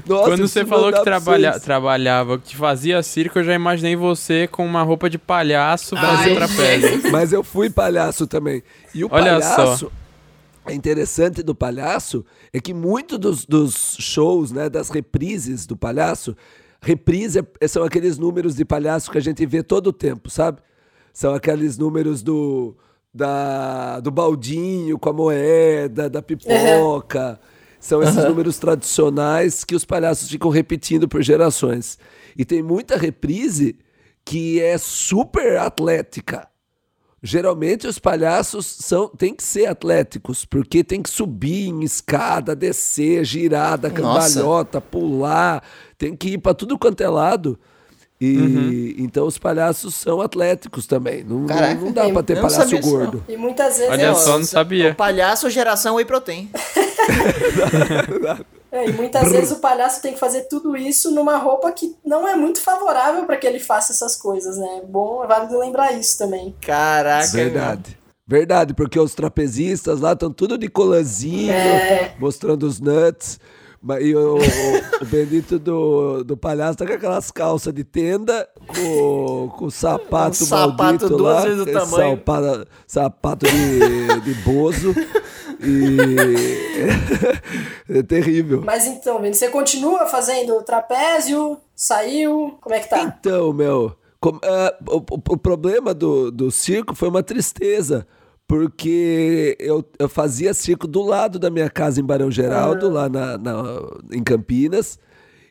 nossa, 0.06 0.24
Quando 0.24 0.46
você 0.48 0.64
falou 0.64 0.92
que 0.92 1.02
trabalha, 1.02 1.58
trabalhava, 1.60 2.38
que 2.38 2.56
fazia 2.56 3.02
circo, 3.02 3.38
eu 3.38 3.44
já 3.44 3.54
imaginei 3.54 3.96
você 3.96 4.46
com 4.46 4.64
uma 4.64 4.82
roupa 4.82 5.08
de 5.10 5.18
palhaço 5.18 5.96
fazendo 5.96 6.36
trapézio. 6.36 7.10
Mas 7.10 7.32
eu 7.32 7.42
fui 7.42 7.70
palhaço 7.70 8.26
também. 8.26 8.62
E 8.94 9.04
o 9.04 9.08
Olha 9.10 9.38
palhaço, 9.40 9.90
é 10.66 10.74
interessante 10.74 11.42
do 11.42 11.54
palhaço 11.54 12.24
é 12.52 12.60
que 12.60 12.74
muito 12.74 13.16
dos, 13.18 13.44
dos 13.46 13.96
shows, 13.98 14.52
né, 14.52 14.68
das 14.68 14.90
reprises 14.90 15.66
do 15.66 15.76
palhaço, 15.76 16.36
reprise 16.80 17.40
é- 17.60 17.68
são 17.68 17.82
aqueles 17.84 18.18
números 18.18 18.54
de 18.54 18.64
palhaço 18.64 19.10
que 19.10 19.16
a 19.18 19.20
gente 19.20 19.44
vê 19.46 19.62
todo 19.62 19.88
o 19.88 19.92
tempo, 19.92 20.28
sabe? 20.30 20.58
São 21.18 21.34
aqueles 21.34 21.76
números 21.76 22.22
do 22.22 22.76
da, 23.12 23.98
do 23.98 24.08
baldinho 24.08 24.96
com 24.96 25.10
a 25.10 25.12
moeda, 25.12 26.08
da 26.08 26.22
pipoca. 26.22 27.40
São 27.80 28.00
esses 28.00 28.22
números 28.22 28.56
tradicionais 28.56 29.64
que 29.64 29.74
os 29.74 29.84
palhaços 29.84 30.30
ficam 30.30 30.48
repetindo 30.48 31.08
por 31.08 31.20
gerações. 31.20 31.98
E 32.36 32.44
tem 32.44 32.62
muita 32.62 32.96
reprise 32.96 33.80
que 34.24 34.60
é 34.60 34.78
super 34.78 35.58
atlética. 35.58 36.46
Geralmente 37.20 37.88
os 37.88 37.98
palhaços 37.98 38.64
são 38.64 39.08
tem 39.08 39.34
que 39.34 39.42
ser 39.42 39.66
atléticos, 39.66 40.44
porque 40.44 40.84
tem 40.84 41.02
que 41.02 41.10
subir 41.10 41.66
em 41.66 41.82
escada, 41.82 42.54
descer, 42.54 43.24
girar, 43.24 43.76
Nossa. 43.76 43.90
cambalhota, 43.90 44.80
pular, 44.80 45.64
tem 45.98 46.14
que 46.14 46.34
ir 46.34 46.38
para 46.38 46.54
tudo 46.54 46.78
quanto 46.78 47.00
é 47.00 47.08
lado. 47.08 47.58
E 48.20 48.96
então 48.98 49.26
os 49.26 49.38
palhaços 49.38 49.94
são 49.94 50.20
atléticos 50.20 50.86
também. 50.86 51.22
Não, 51.22 51.46
Caraca, 51.46 51.80
não 51.80 51.92
dá 51.92 52.10
para 52.10 52.22
ter 52.24 52.36
eu 52.36 52.42
palhaço 52.42 52.78
gordo. 52.80 53.24
E 53.28 53.36
muitas 53.36 53.78
vezes. 53.78 53.92
Olha 53.92 54.06
é, 54.06 54.14
só, 54.14 54.38
não 54.38 54.44
sabia. 54.44 54.90
O 54.90 54.94
palhaço 54.96 55.48
geração 55.48 55.94
whey 55.94 56.04
protein. 56.04 56.50
é, 58.72 58.88
e 58.88 58.92
muitas 58.92 59.30
vezes 59.30 59.52
o 59.52 59.60
palhaço 59.60 60.02
tem 60.02 60.14
que 60.14 60.18
fazer 60.18 60.42
tudo 60.42 60.76
isso 60.76 61.12
numa 61.12 61.36
roupa 61.36 61.70
que 61.70 61.94
não 62.04 62.26
é 62.26 62.34
muito 62.34 62.60
favorável 62.60 63.24
pra 63.24 63.36
que 63.36 63.46
ele 63.46 63.60
faça 63.60 63.92
essas 63.92 64.16
coisas, 64.16 64.56
né? 64.56 64.82
Bom, 64.88 65.22
é 65.22 65.26
válido 65.28 65.56
lembrar 65.56 65.92
isso 65.92 66.18
também. 66.18 66.52
Caraca. 66.60 67.28
Verdade. 67.28 67.96
Verdade, 68.26 68.74
porque 68.74 68.98
os 68.98 69.14
trapezistas 69.14 70.00
lá 70.00 70.12
estão 70.12 70.30
tudo 70.30 70.58
de 70.58 70.68
colanzinho, 70.68 71.52
É. 71.52 72.14
mostrando 72.18 72.64
os 72.64 72.80
nuts. 72.80 73.38
Mas 73.80 74.04
E 74.04 74.14
o, 74.14 74.36
o, 74.36 74.38
o 75.02 75.04
bendito 75.06 75.58
do, 75.58 76.24
do 76.24 76.36
palhaço 76.36 76.78
tá 76.78 76.86
com 76.86 76.92
aquelas 76.92 77.30
calças 77.30 77.72
de 77.72 77.84
tenda, 77.84 78.48
com, 78.66 79.52
com 79.56 79.64
o 79.66 79.70
sapato 79.70 80.42
Um 80.42 80.46
sapato 80.46 80.82
maldito 80.82 81.08
duas 81.16 81.34
lá, 81.36 81.40
vezes 81.42 81.60
o 81.62 81.66
tamanho. 81.66 82.16
Sapato, 82.16 82.68
sapato 82.86 83.46
de, 83.46 84.20
de 84.20 84.34
bozo. 84.42 84.94
E 85.60 85.96
é 87.98 88.02
terrível. 88.02 88.62
Mas 88.64 88.86
então, 88.86 89.20
Vini, 89.20 89.34
você 89.34 89.48
continua 89.48 90.06
fazendo 90.06 90.62
trapézio? 90.62 91.58
Saiu? 91.74 92.56
Como 92.60 92.74
é 92.74 92.80
que 92.80 92.88
tá? 92.90 93.02
Então, 93.02 93.52
meu, 93.52 93.94
com- 94.20 94.38
o, 94.88 94.96
o- 94.96 95.22
o 95.30 95.36
problema 95.36 95.94
do, 95.94 96.30
do 96.30 96.50
circo 96.50 96.94
foi 96.94 97.08
uma 97.08 97.22
tristeza. 97.22 98.06
Porque 98.48 99.54
eu, 99.60 99.84
eu 99.98 100.08
fazia 100.08 100.54
circo 100.54 100.86
do 100.88 101.02
lado 101.02 101.38
da 101.38 101.50
minha 101.50 101.68
casa 101.68 102.00
em 102.00 102.04
Barão 102.04 102.30
Geraldo, 102.30 102.88
lá 102.88 103.06
na, 103.06 103.36
na- 103.36 103.82
em 104.10 104.22
Campinas. 104.24 104.98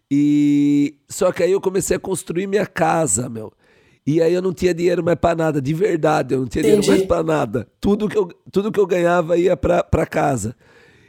E 0.10 0.96
só 1.08 1.32
que 1.32 1.44
aí 1.44 1.52
eu 1.52 1.62
comecei 1.62 1.96
a 1.96 2.00
construir 2.00 2.48
minha 2.48 2.66
casa, 2.66 3.30
meu. 3.30 3.54
E 4.06 4.20
aí 4.22 4.34
eu 4.34 4.42
não 4.42 4.52
tinha 4.54 4.74
dinheiro 4.74 5.04
mais 5.04 5.18
pra 5.20 5.36
nada, 5.36 5.62
de 5.62 5.74
verdade, 5.74 6.34
eu 6.34 6.40
não 6.40 6.48
tinha 6.48 6.64
dinheiro 6.64 6.82
Entendi. 6.82 6.98
mais 7.00 7.08
pra 7.08 7.22
nada. 7.24 7.68
Tudo 7.80 8.10
que 8.10 8.18
eu, 8.18 8.28
tudo 8.52 8.72
que 8.72 8.80
eu 8.80 8.88
ganhava 8.88 9.38
ia 9.38 9.56
pra, 9.56 9.84
pra 9.84 10.06
casa. 10.06 10.56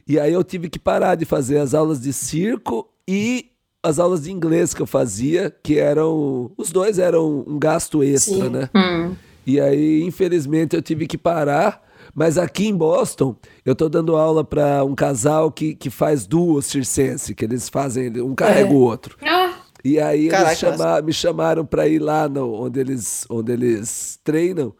E 0.07 0.18
aí 0.20 0.33
eu 0.33 0.44
tive 0.44 0.68
que 0.68 0.79
parar 0.79 1.14
de 1.14 1.24
fazer 1.24 1.59
as 1.59 1.72
aulas 1.74 2.01
de 2.03 2.12
circo 2.12 2.88
e 3.09 3.46
as 3.83 3.98
aulas 3.98 4.24
de 4.24 4.33
inglês 4.33 4.74
que 4.74 4.83
eu 4.83 4.87
fazia, 4.87 5.55
que 5.62 5.79
eram. 5.79 6.51
Os 6.59 6.70
dois 6.70 6.98
eram 6.98 7.44
um 7.46 7.59
gasto 7.59 8.03
extra, 8.03 8.35
Sim. 8.44 8.51
né? 8.51 8.68
Hum. 8.74 9.14
E 9.48 9.58
aí, 9.58 10.02
infelizmente, 10.02 10.76
eu 10.76 10.82
tive 10.82 11.06
que 11.06 11.16
parar. 11.16 11.82
Mas 12.14 12.37
aqui 12.37 12.66
em 12.68 12.74
Boston, 12.76 13.34
eu 13.64 13.74
tô 13.74 13.88
dando 13.88 14.14
aula 14.16 14.42
para 14.44 14.84
um 14.84 14.94
casal 14.94 15.50
que, 15.50 15.74
que 15.74 15.88
faz 15.90 16.26
duo 16.26 16.61
circense, 16.61 17.34
que 17.34 17.44
eles 17.44 17.68
fazem, 17.68 18.11
um 18.20 18.34
carrega 18.34 18.68
É. 18.68 18.72
o 18.72 18.76
outro. 18.76 19.16
Ah, 19.22 19.54
E 19.84 19.98
aí 20.00 20.28
Caraca, 20.28 20.48
eles 20.50 20.58
chama- 20.58 21.02
me 21.02 21.12
chamaram 21.12 21.64
para 21.64 21.87
ir 21.88 21.98
lá 22.00 22.28
no, 22.28 22.52
onde, 22.52 22.78
eles, 22.80 23.24
onde 23.30 23.52
eles 23.52 24.18
treinam. 24.24 24.72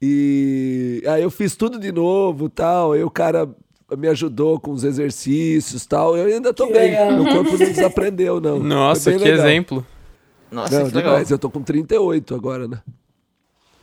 E 0.00 1.02
aí 1.06 1.22
eu 1.22 1.30
fiz 1.30 1.56
tudo 1.56 1.78
de 1.78 1.90
novo 1.92 2.48
tal. 2.48 2.92
Aí 2.92 3.02
o 3.02 3.10
cara 3.10 3.48
me 3.98 4.08
ajudou 4.08 4.60
com 4.60 4.70
os 4.70 4.84
exercícios 4.84 5.84
tal. 5.86 6.16
Eu 6.16 6.26
ainda 6.34 6.52
tô 6.54 6.66
Que 6.68 6.72
bem. 6.74 6.90
legal. 6.90 7.12
Meu 7.12 7.24
corpo 7.32 7.50
não 7.52 7.58
desaprendeu, 7.58 8.40
não. 8.40 8.58
Nossa, 8.64 9.10
que 9.12 9.18
legal. 9.18 9.46
exemplo. 9.46 9.86
Nossa, 10.50 10.78
Não, 10.80 10.88
que 10.90 10.94
legal. 10.96 11.12
demais. 11.12 11.30
Eu 11.30 11.38
tô 11.38 11.50
com 11.50 11.62
38 11.62 12.34
agora, 12.34 12.68
né? 12.68 12.80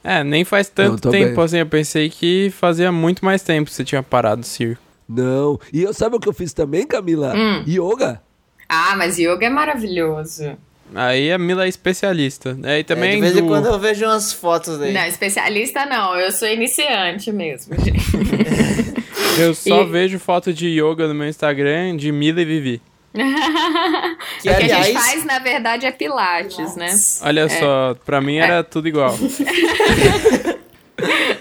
É, 0.03 0.23
nem 0.23 0.43
faz 0.43 0.67
tanto 0.69 1.09
tempo 1.09 1.35
bem. 1.35 1.43
assim. 1.45 1.57
Eu 1.59 1.65
pensei 1.65 2.09
que 2.09 2.51
fazia 2.57 2.91
muito 2.91 3.23
mais 3.23 3.41
tempo 3.41 3.69
que 3.69 3.75
você 3.75 3.83
tinha 3.85 4.03
parado 4.03 4.41
o 4.41 4.45
circo. 4.45 4.81
Não. 5.07 5.59
E 5.71 5.81
eu 5.83 5.93
sabe 5.93 6.15
o 6.15 6.19
que 6.19 6.27
eu 6.27 6.33
fiz 6.33 6.51
também, 6.53 6.85
Camila? 6.85 7.33
Hum. 7.35 7.63
Yoga. 7.67 8.21
ah, 8.67 8.95
mas 8.97 9.17
yoga 9.17 9.45
é 9.45 9.49
maravilhoso. 9.49 10.57
Aí 10.95 11.31
a 11.31 11.37
Mila 11.37 11.65
é 11.65 11.69
especialista. 11.69 12.57
Aí 12.63 12.83
também 12.83 13.11
É, 13.11 13.15
de 13.15 13.21
vez 13.21 13.37
em 13.37 13.41
do- 13.41 13.47
quando 13.47 13.65
eu 13.67 13.79
vejo 13.79 14.05
umas 14.05 14.31
fotos 14.33 14.77
dele. 14.77 14.91
Não, 14.93 15.05
especialista 15.05 15.85
não, 15.85 16.15
eu 16.15 16.31
sou 16.31 16.47
iniciante 16.47 17.31
mesmo, 17.31 17.73
gente. 17.83 19.41
eu 19.41 19.53
só 19.55 19.81
E- 19.83 19.85
vejo 19.89 20.19
foto 20.19 20.53
de 20.53 20.67
yoga 20.67 21.07
no 21.07 21.15
meu 21.15 21.27
Instagram 21.27 21.95
de 21.97 22.11
Mila 22.11 22.41
e 22.41 22.45
Vivi. 22.45 22.81
Que, 24.41 24.49
o 24.49 24.57
que 24.57 24.71
a 24.71 24.83
gente 24.83 24.93
faz, 24.93 25.23
na 25.23 25.39
verdade, 25.39 25.85
é 25.85 25.91
pilates, 25.91 26.75
né? 26.75 26.87
Olha 27.21 27.47
só, 27.47 27.95
pra 28.03 28.19
mim 28.19 28.37
era 28.37 28.63
tudo 28.63 28.87
igual. 28.87 29.15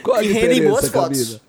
Qual 0.03 0.17
a 0.17 0.21
rendem 0.21 0.69
boas 0.69 0.89
fotos. 0.89 1.41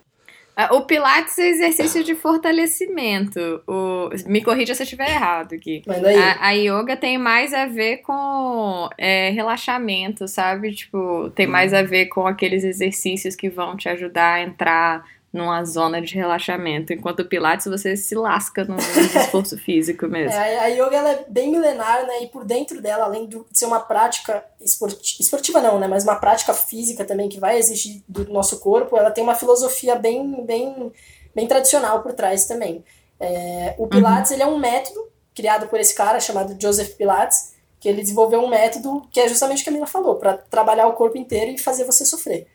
Ah, 0.55 0.75
O 0.75 0.85
pilates 0.85 1.37
é 1.39 1.49
exercício 1.49 2.03
de 2.03 2.13
fortalecimento. 2.13 3.39
O... 3.67 4.09
Me 4.27 4.43
corrija 4.43 4.75
se 4.75 4.83
eu 4.83 4.85
estiver 4.85 5.09
errado 5.09 5.53
aqui. 5.55 5.81
A, 5.87 6.49
a 6.49 6.51
yoga 6.51 6.95
tem 6.95 7.17
mais 7.17 7.53
a 7.53 7.65
ver 7.65 7.97
com 7.97 8.87
é, 8.97 9.31
relaxamento, 9.31 10.27
sabe? 10.27 10.71
Tipo, 10.73 11.31
tem 11.31 11.47
mais 11.47 11.73
a 11.73 11.81
ver 11.81 12.05
com 12.05 12.27
aqueles 12.27 12.63
exercícios 12.63 13.35
que 13.35 13.49
vão 13.49 13.75
te 13.75 13.89
ajudar 13.89 14.33
a 14.33 14.41
entrar 14.41 15.03
numa 15.33 15.65
zona 15.65 15.99
de 15.99 16.13
relaxamento. 16.13 16.93
Enquanto 16.93 17.21
o 17.21 17.25
pilates 17.25 17.65
você 17.65 17.97
se 17.97 18.13
lasca 18.13 18.63
no, 18.63 18.75
no 18.75 18.79
esforço 19.19 19.57
físico 19.57 20.07
mesmo. 20.07 20.39
É, 20.39 20.59
a 20.59 20.67
yoga 20.67 20.95
ela 20.95 21.09
é 21.09 21.25
bem 21.27 21.49
milenar, 21.49 22.05
né? 22.05 22.21
E 22.21 22.27
por 22.27 22.45
dentro 22.45 22.79
dela, 22.79 23.05
além 23.05 23.27
de 23.27 23.41
ser 23.51 23.65
uma 23.65 23.79
prática 23.79 24.45
esporti- 24.61 25.19
esportiva, 25.19 25.59
não, 25.59 25.79
né? 25.79 25.87
Mas 25.87 26.03
uma 26.03 26.15
prática 26.15 26.53
física 26.53 27.03
também 27.03 27.27
que 27.27 27.39
vai 27.39 27.57
exigir 27.57 28.03
do 28.07 28.31
nosso 28.31 28.59
corpo, 28.59 28.95
ela 28.95 29.09
tem 29.09 29.23
uma 29.23 29.33
filosofia 29.33 29.95
bem, 29.95 30.45
bem, 30.45 30.91
bem 31.33 31.47
tradicional 31.47 32.03
por 32.03 32.13
trás 32.13 32.45
também. 32.45 32.85
É, 33.19 33.73
o 33.79 33.87
Pilates 33.87 34.31
ele 34.31 34.43
é 34.43 34.47
um 34.47 34.59
método 34.59 35.07
criado 35.33 35.67
por 35.67 35.79
esse 35.79 35.95
cara 35.95 36.19
chamado 36.19 36.55
Joseph 36.61 36.95
Pilates, 36.95 37.53
que 37.79 37.89
ele 37.89 38.01
desenvolveu 38.01 38.39
um 38.39 38.47
método 38.49 39.07
que 39.11 39.19
é 39.19 39.27
justamente 39.27 39.61
o 39.61 39.63
que 39.63 39.69
a 39.69 39.73
Mila 39.73 39.87
falou, 39.87 40.15
para 40.15 40.37
trabalhar 40.37 40.87
o 40.87 40.93
corpo 40.93 41.17
inteiro 41.17 41.51
e 41.51 41.57
fazer 41.57 41.85
você 41.85 42.05
sofrer. 42.05 42.47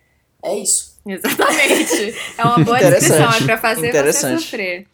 É 0.42 0.54
isso. 0.54 0.97
Exatamente. 1.14 2.14
É 2.36 2.44
uma 2.44 2.58
boa 2.58 2.78
descrição, 2.78 3.30
é 3.30 3.44
pra 3.44 3.58
fazer 3.58 3.92
você 3.92 4.38
sofrer. 4.38 4.86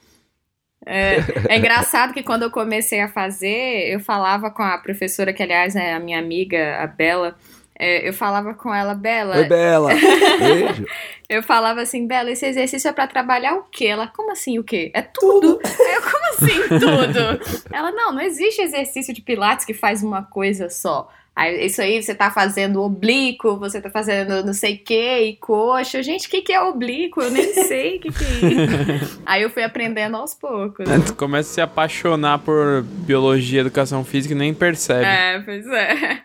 É, 0.87 1.17
é 1.49 1.59
engraçado 1.59 2.13
que 2.13 2.23
quando 2.23 2.43
eu 2.43 2.51
comecei 2.51 3.01
a 3.01 3.09
fazer, 3.09 3.91
eu 3.91 4.01
falava 4.01 4.51
com 4.51 4.63
a 4.63 4.77
professora, 4.79 5.33
que 5.33 5.43
aliás 5.43 5.75
é 5.75 5.95
a 5.95 6.01
minha 6.01 6.19
amiga, 6.19 6.79
a 6.83 6.87
Bela, 6.87 7.37
é, 7.77 8.09
eu 8.09 8.13
falava 8.13 8.55
com 8.55 8.73
ela, 8.73 8.95
Bela, 8.95 9.37
Oi, 9.37 9.45
Bela. 9.45 9.91
Beijo. 10.39 10.87
eu 11.29 11.43
falava 11.43 11.81
assim, 11.81 12.07
Bela, 12.07 12.31
esse 12.31 12.47
exercício 12.47 12.89
é 12.89 12.93
pra 12.93 13.07
trabalhar 13.07 13.55
o 13.55 13.65
quê? 13.65 13.87
Ela, 13.87 14.07
como 14.07 14.31
assim 14.31 14.59
o 14.59 14.65
quê? 14.65 14.93
É 14.95 15.03
tudo. 15.03 15.59
Aí 15.65 15.95
eu, 15.95 16.03
como 16.03 16.27
assim 16.29 16.69
tudo? 16.69 17.67
Ela, 17.73 17.91
não, 17.91 18.13
não 18.13 18.21
existe 18.21 18.63
exercício 18.63 19.13
de 19.13 19.23
pilates 19.23 19.65
que 19.65 19.75
faz 19.75 20.03
uma 20.03 20.23
coisa 20.23 20.69
só. 20.69 21.09
Aí, 21.37 21.67
isso 21.67 21.83
aí 21.83 22.01
você 22.01 22.15
tá 22.15 22.31
fazendo 22.31 22.81
oblíquo, 22.81 23.57
você 23.57 23.81
tá 23.81 23.91
fazendo 23.91 24.45
não 24.45 24.53
sei 24.53 24.75
o 24.75 24.79
que, 24.79 25.19
e 25.19 25.37
coxa. 25.37 26.01
Gente, 26.01 26.29
o 26.29 26.31
que, 26.31 26.43
que 26.43 26.53
é 26.53 26.61
oblíquo? 26.61 27.21
Eu 27.21 27.31
nem 27.31 27.53
sei 27.67 27.97
o 27.97 28.01
que, 28.01 28.13
que 28.13 28.25
é 28.25 28.97
isso. 29.03 29.23
Aí 29.27 29.43
eu 29.43 29.51
fui 29.51 29.65
aprendendo 29.65 30.17
aos 30.17 30.33
poucos. 30.33 30.89
Antes 30.89 31.11
começa 31.11 31.51
a 31.51 31.55
se 31.55 31.61
apaixonar 31.61 32.39
por 32.39 32.83
biologia, 32.83 33.63
educação 33.63 34.05
física 34.05 34.33
e 34.33 34.37
nem 34.37 34.55
percebe. 34.55 35.05
É, 35.05 35.41
pois 35.41 35.67
é. 35.67 36.23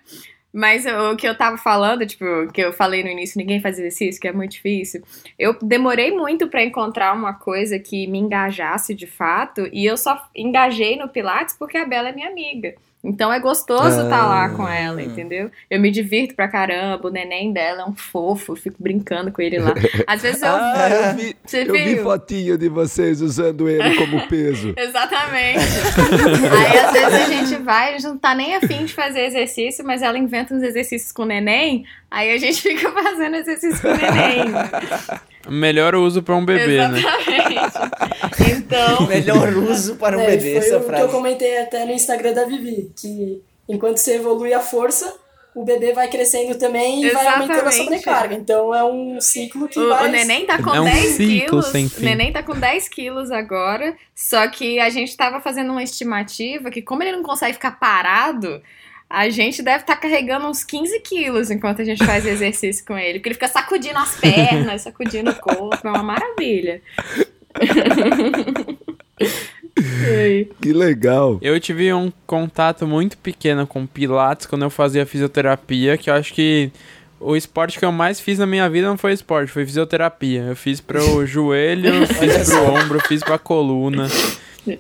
Mas 0.53 0.85
o 0.85 1.15
que 1.15 1.27
eu 1.27 1.35
tava 1.35 1.57
falando, 1.57 2.05
tipo, 2.05 2.25
que 2.51 2.61
eu 2.61 2.73
falei 2.73 3.03
no 3.03 3.09
início, 3.09 3.37
ninguém 3.37 3.61
faz 3.61 3.77
exercício, 3.77 4.19
que 4.19 4.27
é 4.27 4.33
muito 4.33 4.53
difícil. 4.53 5.03
Eu 5.37 5.55
demorei 5.61 6.11
muito 6.11 6.47
pra 6.47 6.63
encontrar 6.63 7.13
uma 7.13 7.33
coisa 7.33 7.77
que 7.77 8.07
me 8.07 8.17
engajasse 8.17 8.95
de 8.95 9.05
fato, 9.05 9.67
e 9.71 9.85
eu 9.85 9.95
só 9.95 10.27
engajei 10.35 10.97
no 10.97 11.07
Pilates 11.07 11.55
porque 11.57 11.77
a 11.77 11.85
Bela 11.85 12.09
é 12.09 12.13
minha 12.13 12.29
amiga. 12.29 12.75
Então 13.01 13.31
é 13.31 13.39
gostoso 13.39 14.01
estar 14.01 14.27
lá 14.27 14.49
com 14.49 14.67
ela, 14.67 15.01
entendeu? 15.01 15.49
Eu 15.69 15.79
me 15.79 15.89
divirto 15.89 16.35
pra 16.35 16.49
caramba, 16.49 17.07
o 17.07 17.11
neném 17.11 17.53
dela 17.53 17.83
é 17.83 17.85
um 17.85 17.95
fofo, 17.95 18.51
eu 18.51 18.55
fico 18.57 18.75
brincando 18.77 19.31
com 19.31 19.41
ele 19.41 19.57
lá. 19.57 19.73
Às 20.05 20.21
vezes 20.21 20.41
eu. 20.41 20.49
Ah, 20.49 20.89
eu 20.89 21.15
vi, 21.15 21.35
Você 21.45 21.63
eu 21.63 21.71
vi 21.71 21.95
viu? 21.95 22.03
fotinho 22.03 22.57
de 22.57 22.67
vocês 22.67 23.21
usando 23.21 23.69
ele 23.69 23.95
como 23.95 24.27
peso. 24.27 24.73
Exatamente. 24.77 25.59
Aí 25.59 26.77
às 26.77 26.91
vezes 26.91 27.13
a 27.13 27.25
gente 27.25 27.63
vai, 27.63 27.89
a 27.89 27.91
gente 27.93 28.03
não 28.03 28.17
tá 28.17 28.35
nem 28.35 28.55
afim 28.55 28.83
de 28.83 28.93
fazer 28.93 29.21
exercício, 29.21 29.85
mas 29.85 30.01
ela 30.01 30.17
inventa 30.17 30.53
uns 30.53 30.61
exercícios 30.61 31.11
com 31.13 31.23
o 31.23 31.25
neném, 31.25 31.85
aí 32.11 32.31
a 32.33 32.37
gente 32.37 32.61
fica 32.61 32.91
fazendo 32.91 33.35
exercício 33.37 33.81
com 33.81 33.87
o 33.87 33.97
neném. 33.97 34.51
Melhor 35.47 35.95
uso 35.95 36.21
pra 36.21 36.35
um 36.35 36.45
bebê, 36.45 36.87
né? 36.87 36.99
Exatamente. 36.99 38.19
Então, 38.69 39.07
Melhor 39.07 39.49
uso 39.57 39.95
para 39.95 40.17
um 40.17 40.21
É, 40.21 40.27
bebê, 40.27 40.59
foi 40.59 40.67
essa 40.67 40.77
o 40.77 40.79
que 40.79 40.85
eu 40.85 40.89
frase. 40.97 41.11
comentei 41.11 41.57
até 41.57 41.85
no 41.85 41.91
Instagram 41.91 42.33
da 42.33 42.45
Vivi, 42.45 42.91
que 42.95 43.41
enquanto 43.67 43.97
você 43.97 44.15
evolui 44.15 44.53
a 44.53 44.59
força, 44.59 45.11
o 45.55 45.65
bebê 45.65 45.91
vai 45.93 46.07
crescendo 46.07 46.57
também 46.57 47.03
e 47.03 47.09
vai 47.09 47.25
aumentando 47.27 47.51
a 47.51 47.53
Exatamente. 47.69 47.83
sobrecarga. 47.83 48.35
Então 48.35 48.73
é 48.73 48.83
um 48.83 49.19
ciclo 49.19 49.67
que 49.67 49.79
o, 49.79 49.89
vai. 49.89 50.07
o 50.07 50.11
neném 50.11 50.45
tá 50.45 50.61
com 50.61 50.69
É 50.73 50.79
um 50.81 50.85
10 50.85 51.05
ciclo 51.15 51.39
quilos. 51.49 51.65
sem 51.67 51.85
O 51.87 52.01
neném 52.01 52.31
tá 52.31 52.43
com 52.43 52.53
10 52.53 52.87
quilos 52.89 53.31
agora. 53.31 53.95
Só 54.13 54.47
que 54.47 54.79
a 54.79 54.89
gente 54.89 55.15
tava 55.17 55.41
fazendo 55.41 55.71
uma 55.71 55.83
estimativa 55.83 56.69
que, 56.69 56.81
como 56.81 57.01
ele 57.01 57.13
não 57.13 57.23
consegue 57.23 57.53
ficar 57.53 57.71
parado, 57.79 58.61
a 59.09 59.29
gente 59.29 59.63
deve 59.63 59.79
estar 59.81 59.95
carregando 59.95 60.45
uns 60.45 60.63
15 60.63 60.99
quilos 60.99 61.49
enquanto 61.49 61.81
a 61.81 61.85
gente 61.85 62.05
faz 62.05 62.25
exercício 62.25 62.85
com 62.85 62.97
ele. 62.97 63.19
Porque 63.19 63.29
ele 63.29 63.35
fica 63.35 63.47
sacudindo 63.47 63.97
as 63.97 64.15
pernas, 64.19 64.83
sacudindo 64.83 65.31
o 65.31 65.35
corpo. 65.35 65.87
É 65.87 65.89
uma 65.89 66.03
maravilha. 66.03 66.81
Que 70.61 70.73
legal. 70.73 71.39
Eu 71.41 71.59
tive 71.59 71.93
um 71.93 72.11
contato 72.27 72.85
muito 72.85 73.17
pequeno 73.17 73.65
com 73.65 73.85
Pilates 73.85 74.45
quando 74.45 74.63
eu 74.63 74.69
fazia 74.69 75.05
fisioterapia, 75.05 75.97
que 75.97 76.09
eu 76.09 76.13
acho 76.13 76.33
que 76.33 76.71
o 77.19 77.35
esporte 77.35 77.79
que 77.79 77.85
eu 77.85 77.91
mais 77.91 78.19
fiz 78.19 78.39
na 78.39 78.45
minha 78.45 78.69
vida 78.69 78.87
não 78.87 78.97
foi 78.97 79.13
esporte, 79.13 79.51
foi 79.51 79.65
fisioterapia. 79.65 80.41
Eu 80.41 80.55
fiz 80.55 80.81
pro 80.81 81.25
joelho, 81.27 82.05
fiz 82.07 82.49
pro 82.49 82.73
ombro, 82.73 82.99
fiz 83.07 83.23
pra 83.23 83.37
coluna. 83.37 84.07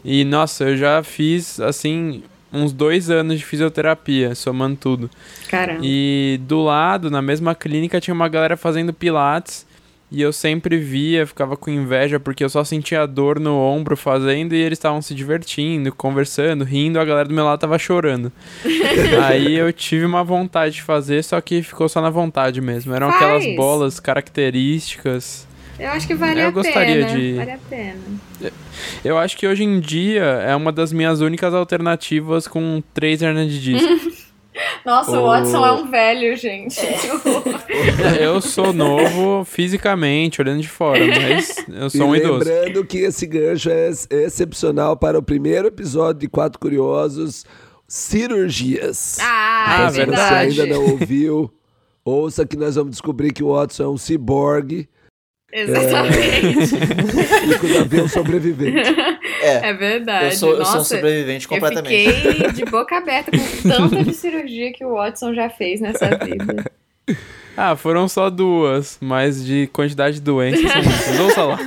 E 0.03 0.23
nossa, 0.25 0.65
eu 0.65 0.77
já 0.77 1.01
fiz 1.03 1.59
assim 1.59 2.23
uns 2.51 2.71
dois 2.71 3.09
anos 3.09 3.37
de 3.37 3.45
fisioterapia, 3.45 4.35
somando 4.35 4.75
tudo. 4.75 5.09
Caramba. 5.49 5.81
E 5.83 6.39
do 6.43 6.63
lado, 6.63 7.09
na 7.09 7.21
mesma 7.21 7.53
clínica, 7.55 8.01
tinha 8.01 8.13
uma 8.13 8.27
galera 8.27 8.57
fazendo 8.57 8.93
pilates. 8.93 9.67
E 10.11 10.23
eu 10.23 10.33
sempre 10.33 10.75
via, 10.79 11.27
ficava 11.27 11.55
com 11.55 11.69
inveja, 11.69 12.19
porque 12.19 12.43
eu 12.43 12.49
só 12.49 12.63
sentia 12.63 13.05
dor 13.05 13.39
no 13.39 13.55
ombro 13.55 13.95
fazendo 13.95 14.55
e 14.55 14.57
eles 14.57 14.79
estavam 14.79 15.03
se 15.03 15.13
divertindo, 15.13 15.93
conversando, 15.93 16.63
rindo, 16.63 16.99
a 16.99 17.05
galera 17.05 17.29
do 17.29 17.35
meu 17.35 17.45
lado 17.45 17.59
tava 17.59 17.77
chorando. 17.77 18.31
Aí 19.27 19.53
eu 19.53 19.71
tive 19.71 20.05
uma 20.05 20.23
vontade 20.23 20.75
de 20.75 20.81
fazer, 20.81 21.23
só 21.23 21.39
que 21.39 21.61
ficou 21.61 21.87
só 21.87 22.01
na 22.01 22.09
vontade 22.09 22.59
mesmo. 22.59 22.91
Eram 22.91 23.11
Faz. 23.11 23.21
aquelas 23.21 23.55
bolas 23.55 23.99
características. 23.99 25.47
Eu 25.79 25.89
acho 25.89 26.05
que 26.07 26.13
vale 26.15 26.41
Eu 26.41 26.47
a 26.47 26.51
gostaria 26.51 27.05
pena. 27.05 27.17
de- 27.19 27.33
Vale 27.33 27.51
a 27.51 27.57
pena. 27.69 27.99
Eu 29.03 29.17
acho 29.17 29.37
que 29.37 29.47
hoje 29.47 29.63
em 29.63 29.79
dia 29.79 30.23
é 30.23 30.55
uma 30.55 30.71
das 30.71 30.91
minhas 30.91 31.21
únicas 31.21 31.53
alternativas 31.53 32.47
com 32.47 32.81
três 32.93 33.21
hernias 33.21 33.51
de 33.51 33.59
disco. 33.61 34.19
Nossa, 34.85 35.11
o 35.11 35.23
Oh. 35.23 35.27
Watson 35.27 35.65
é 35.65 35.71
um 35.71 35.89
velho, 35.89 36.35
gente. 36.35 36.77
eu 38.19 38.41
sou 38.41 38.73
novo 38.73 39.45
fisicamente, 39.45 40.41
olhando 40.41 40.61
de 40.61 40.67
fora, 40.67 40.99
mas 41.07 41.55
eu 41.69 41.89
sou 41.89 42.07
um 42.09 42.15
e 42.15 42.19
idoso. 42.19 42.39
lembrando 42.39 42.83
que 42.85 42.97
esse 42.97 43.25
gancho 43.25 43.69
é 43.69 43.87
ex- 43.87 44.07
excepcional 44.09 44.97
para 44.97 45.17
o 45.17 45.23
primeiro 45.23 45.67
episódio 45.69 46.19
de 46.19 46.27
Quatro 46.27 46.59
Curiosos, 46.59 47.45
cirurgias. 47.87 49.17
Ah, 49.21 49.65
Ah, 49.67 49.71
é 49.71 49.75
Então, 49.83 49.89
se 49.91 49.97
verdade. 49.97 50.55
você 50.55 50.61
ainda 50.61 50.73
não 50.75 50.85
ouviu, 50.91 51.53
ouça 52.03 52.45
que 52.45 52.57
nós 52.57 52.75
vamos 52.75 52.91
descobrir 52.91 53.31
que 53.31 53.43
o 53.43 53.53
Watson 53.53 53.83
é 53.83 53.87
um 53.89 53.97
ciborgue 53.97 54.89
Exatamente. 55.51 56.75
e 57.49 57.59
que 57.59 57.65
o 57.65 57.73
Davi 57.73 57.99
é 57.99 58.03
um 58.03 58.07
sobrevivente. 58.07 58.89
É, 59.41 59.69
É 59.69 59.73
verdade. 59.73 60.25
eu 60.25 60.31
sou, 60.33 60.53
eu 60.55 60.65
sou 60.65 60.81
um 60.81 60.83
sobrevivente 60.83 61.47
completamente. 61.47 61.93
Eu 61.93 62.13
fiquei 62.13 62.51
de 62.51 62.65
boca 62.65 62.97
aberta 62.97 63.31
com 63.31 63.37
tanta 63.69 64.03
de 64.03 64.13
cirurgia 64.13 64.71
que 64.71 64.85
o 64.85 64.93
Watson 64.93 65.33
já 65.33 65.49
fez 65.49 65.81
nessa 65.81 66.09
vida. 66.17 66.65
Ah, 67.57 67.75
foram 67.75 68.07
só 68.07 68.29
duas, 68.29 68.97
mas 69.01 69.43
de 69.43 69.67
quantidade 69.73 70.15
de 70.15 70.21
doenças 70.21 70.71
são 70.71 70.81
muitas. 70.83 71.19
Ouça 71.19 71.43
lá. 71.43 71.59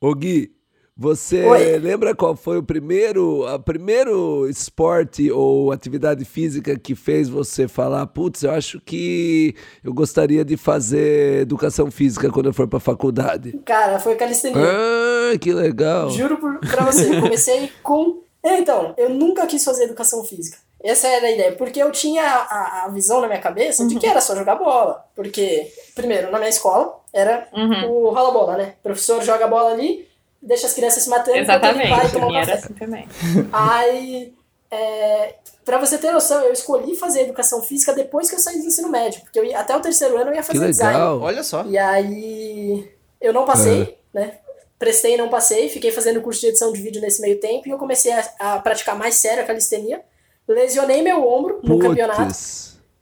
Ô 0.00 0.14
Gui, 0.14 0.50
você 0.96 1.44
Oi. 1.44 1.78
lembra 1.78 2.14
qual 2.14 2.36
foi 2.36 2.58
o 2.58 2.62
primeiro, 2.62 3.44
a 3.46 3.58
primeiro 3.58 4.48
esporte 4.48 5.30
ou 5.30 5.72
atividade 5.72 6.24
física 6.24 6.78
que 6.78 6.94
fez 6.94 7.28
você 7.28 7.66
falar, 7.66 8.06
putz, 8.06 8.42
eu 8.44 8.52
acho 8.52 8.80
que 8.80 9.54
eu 9.82 9.92
gostaria 9.92 10.44
de 10.44 10.56
fazer 10.56 11.40
educação 11.42 11.90
física 11.90 12.30
quando 12.30 12.46
eu 12.46 12.54
for 12.54 12.68
pra 12.68 12.78
faculdade? 12.78 13.58
Cara, 13.64 13.98
foi 13.98 14.14
calistenia. 14.14 14.56
Ah, 14.62 15.36
que 15.38 15.52
legal. 15.52 16.10
Juro 16.10 16.36
por, 16.38 16.58
pra 16.60 16.84
você, 16.84 17.16
eu 17.16 17.20
comecei 17.22 17.70
com. 17.82 18.22
Então, 18.44 18.94
eu 18.96 19.08
nunca 19.10 19.46
quis 19.46 19.64
fazer 19.64 19.84
educação 19.84 20.22
física. 20.22 20.58
Essa 20.82 21.08
era 21.08 21.26
a 21.26 21.30
ideia, 21.30 21.52
porque 21.52 21.82
eu 21.82 21.90
tinha 21.90 22.22
a, 22.22 22.84
a 22.84 22.88
visão 22.88 23.22
na 23.22 23.26
minha 23.26 23.40
cabeça 23.40 23.86
de 23.86 23.98
que 23.98 24.06
era 24.06 24.20
só 24.20 24.36
jogar 24.36 24.56
bola. 24.56 25.02
Porque, 25.16 25.66
primeiro, 25.94 26.30
na 26.30 26.36
minha 26.38 26.50
escola, 26.50 27.00
era 27.10 27.48
Uhum. 27.54 27.90
o 27.90 28.10
rola-bola, 28.10 28.58
né? 28.58 28.74
O 28.80 28.82
professor 28.82 29.22
joga 29.22 29.46
a 29.46 29.48
bola 29.48 29.70
ali, 29.72 30.06
deixa 30.46 30.66
as 30.66 30.72
crianças 30.74 31.02
se 31.02 31.08
matando, 31.10 31.38
enquanto 31.38 31.64
ele 31.64 31.74
vai 31.74 31.84
Exatamente. 31.86 32.12
tomar 32.12 32.26
um 32.26 32.30
E 32.32 32.36
era 32.36 32.46
café. 32.46 32.58
assim 32.64 32.74
também. 32.74 33.08
Aí, 33.52 34.34
é, 34.70 35.34
pra 35.64 35.78
você 35.78 35.98
ter 35.98 36.10
noção, 36.12 36.42
eu 36.42 36.52
escolhi 36.52 36.94
fazer 36.96 37.22
educação 37.22 37.62
física 37.62 37.92
depois 37.92 38.28
que 38.28 38.36
eu 38.36 38.40
saí 38.40 38.60
do 38.60 38.66
ensino 38.66 38.88
médio. 38.88 39.20
Porque 39.22 39.38
eu 39.38 39.44
ia- 39.44 39.58
até 39.60 39.76
o 39.76 39.80
terceiro 39.80 40.16
ano 40.16 40.30
eu 40.30 40.34
ia 40.34 40.42
Que 40.42 40.46
fazer 40.52 40.66
design. 40.66 40.92
legal. 40.92 41.20
Olha 41.20 41.42
só. 41.42 41.64
E 41.64 41.78
aí 41.78 42.90
eu 43.20 43.32
não 43.32 43.44
passei, 43.44 43.96
né? 44.12 44.38
Prestei 44.78 45.14
e 45.14 45.16
não 45.16 45.28
passei, 45.28 45.68
fiquei 45.68 45.90
fazendo 45.92 46.20
curso 46.20 46.40
de 46.40 46.48
edição 46.48 46.72
de 46.72 46.82
vídeo 46.82 47.00
nesse 47.00 47.20
meio 47.22 47.38
tempo 47.40 47.66
e 47.66 47.70
eu 47.70 47.78
comecei 47.78 48.12
a, 48.12 48.28
a 48.38 48.58
praticar 48.58 48.96
mais 48.98 49.14
sério 49.14 49.42
a 49.42 49.46
calistenia. 49.46 50.02
Lesionei 50.46 51.00
meu 51.00 51.26
ombro 51.26 51.60
no 51.62 51.78
campeonato. 51.78 52.20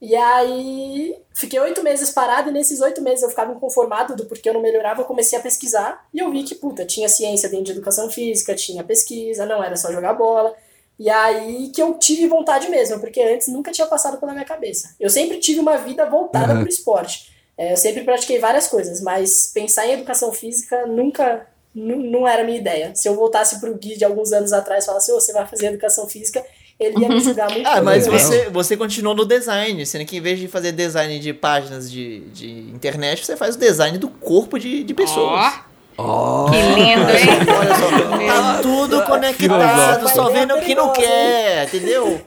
E 0.04 0.16
aí 0.16 1.16
fiquei 1.32 1.60
oito 1.60 1.80
meses 1.80 2.10
parado 2.10 2.50
e 2.50 2.52
nesses 2.52 2.80
oito 2.80 3.00
meses 3.00 3.22
eu 3.22 3.30
ficava 3.30 3.52
inconformado 3.52 4.16
do 4.16 4.26
porquê 4.26 4.48
eu 4.48 4.54
não 4.54 4.60
melhorava, 4.60 5.00
eu 5.00 5.04
comecei 5.04 5.38
a 5.38 5.42
pesquisar 5.42 6.04
e 6.12 6.18
eu 6.18 6.28
vi 6.32 6.42
que, 6.42 6.56
puta, 6.56 6.84
tinha 6.84 7.08
ciência 7.08 7.48
dentro 7.48 7.66
de 7.66 7.70
educação 7.72 8.10
física, 8.10 8.52
tinha 8.52 8.82
pesquisa, 8.82 9.46
não 9.46 9.62
era 9.62 9.76
só 9.76 9.92
jogar 9.92 10.14
bola. 10.14 10.52
E 10.98 11.08
aí 11.08 11.68
que 11.72 11.80
eu 11.80 11.94
tive 11.94 12.26
vontade 12.26 12.68
mesmo, 12.68 12.98
porque 12.98 13.22
antes 13.22 13.46
nunca 13.46 13.70
tinha 13.70 13.86
passado 13.86 14.18
pela 14.18 14.32
minha 14.32 14.44
cabeça. 14.44 14.94
Eu 14.98 15.08
sempre 15.08 15.38
tive 15.38 15.60
uma 15.60 15.76
vida 15.78 16.04
voltada 16.06 16.52
Uhum. 16.54 16.60
pro 16.62 16.68
esporte. 16.68 17.30
É, 17.56 17.72
eu 17.72 17.76
sempre 17.76 18.02
pratiquei 18.02 18.40
várias 18.40 18.66
coisas, 18.66 19.00
mas 19.00 19.52
pensar 19.54 19.86
em 19.86 19.92
educação 19.92 20.32
física 20.32 20.84
nunca 20.86 21.46
nu- 21.72 21.96
não 22.10 22.26
era 22.26 22.42
a 22.42 22.44
minha 22.44 22.58
ideia. 22.58 22.92
Se 22.96 23.08
eu 23.08 23.14
voltasse 23.14 23.60
pro 23.60 23.74
Gui 23.76 23.96
de 23.96 24.04
alguns 24.04 24.32
anos 24.32 24.52
atrás 24.52 24.82
e 24.82 24.86
falasse, 24.86 25.12
ô, 25.12 25.20
você 25.20 25.32
vai 25.32 25.46
fazer 25.46 25.66
educação 25.66 26.08
física, 26.08 26.44
ele 26.84 27.00
ia 27.00 27.08
me 27.08 27.20
julgar 27.20 27.50
muito. 27.50 27.66
Ah, 27.66 27.80
mas 27.82 28.06
você, 28.06 28.48
você 28.50 28.76
continuou 28.76 29.14
no 29.14 29.24
design, 29.24 29.84
sendo 29.86 30.04
que 30.04 30.16
em 30.16 30.20
vez 30.20 30.38
de 30.38 30.48
fazer 30.48 30.72
design 30.72 31.18
de 31.18 31.32
páginas 31.32 31.90
de, 31.90 32.20
de 32.32 32.50
internet, 32.74 33.24
você 33.24 33.36
faz 33.36 33.56
o 33.56 33.58
design 33.58 33.98
do 33.98 34.08
corpo 34.08 34.58
de, 34.58 34.82
de 34.82 34.94
pessoas. 34.94 35.54
Ó, 35.96 36.50
Que 36.50 36.56
lindo, 36.56 37.10
hein? 37.10 37.54
Olha 37.58 37.74
só, 37.74 37.90
tá 38.26 38.58
tudo 38.62 39.02
conectado, 39.02 40.08
só 40.08 40.30
vendo 40.30 40.54
o 40.54 40.60
que 40.60 40.74
não 40.74 40.92
quer, 40.92 41.66
entendeu? 41.66 42.20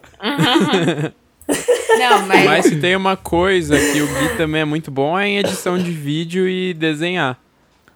Não, 2.00 2.26
mas, 2.26 2.46
Mas 2.46 2.66
se 2.66 2.76
tem 2.78 2.96
uma 2.96 3.16
coisa 3.16 3.78
que 3.78 4.02
o 4.02 4.08
Gui 4.08 4.38
também 4.38 4.62
é 4.62 4.66
muito 4.66 4.90
bom 4.90 5.18
é 5.18 5.28
em 5.28 5.38
edição 5.38 5.78
de 5.78 5.92
vídeo 5.92 6.48
e 6.48 6.74
desenhar. 6.74 7.38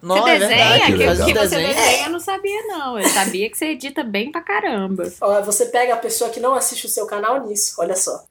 Não, 0.01 0.15
você 0.21 0.29
é 0.29 0.39
desenha? 0.39 0.57
verdade, 0.57 0.97
que 0.97 1.07
os 1.07 1.25
que 1.25 1.33
você 1.33 1.55
desenha 1.57 2.05
eu 2.05 2.09
não 2.11 2.19
sabia, 2.19 2.61
não. 2.67 2.99
Eu 2.99 3.09
sabia 3.09 3.49
que 3.49 3.57
você 3.57 3.65
edita 3.67 4.03
bem 4.03 4.31
pra 4.31 4.41
caramba. 4.41 5.11
Ó, 5.21 5.41
você 5.41 5.65
pega 5.67 5.93
a 5.93 5.97
pessoa 5.97 6.29
que 6.29 6.39
não 6.39 6.53
assiste 6.55 6.85
o 6.85 6.89
seu 6.89 7.05
canal 7.05 7.45
nisso, 7.45 7.75
olha 7.79 7.95
só. 7.95 8.23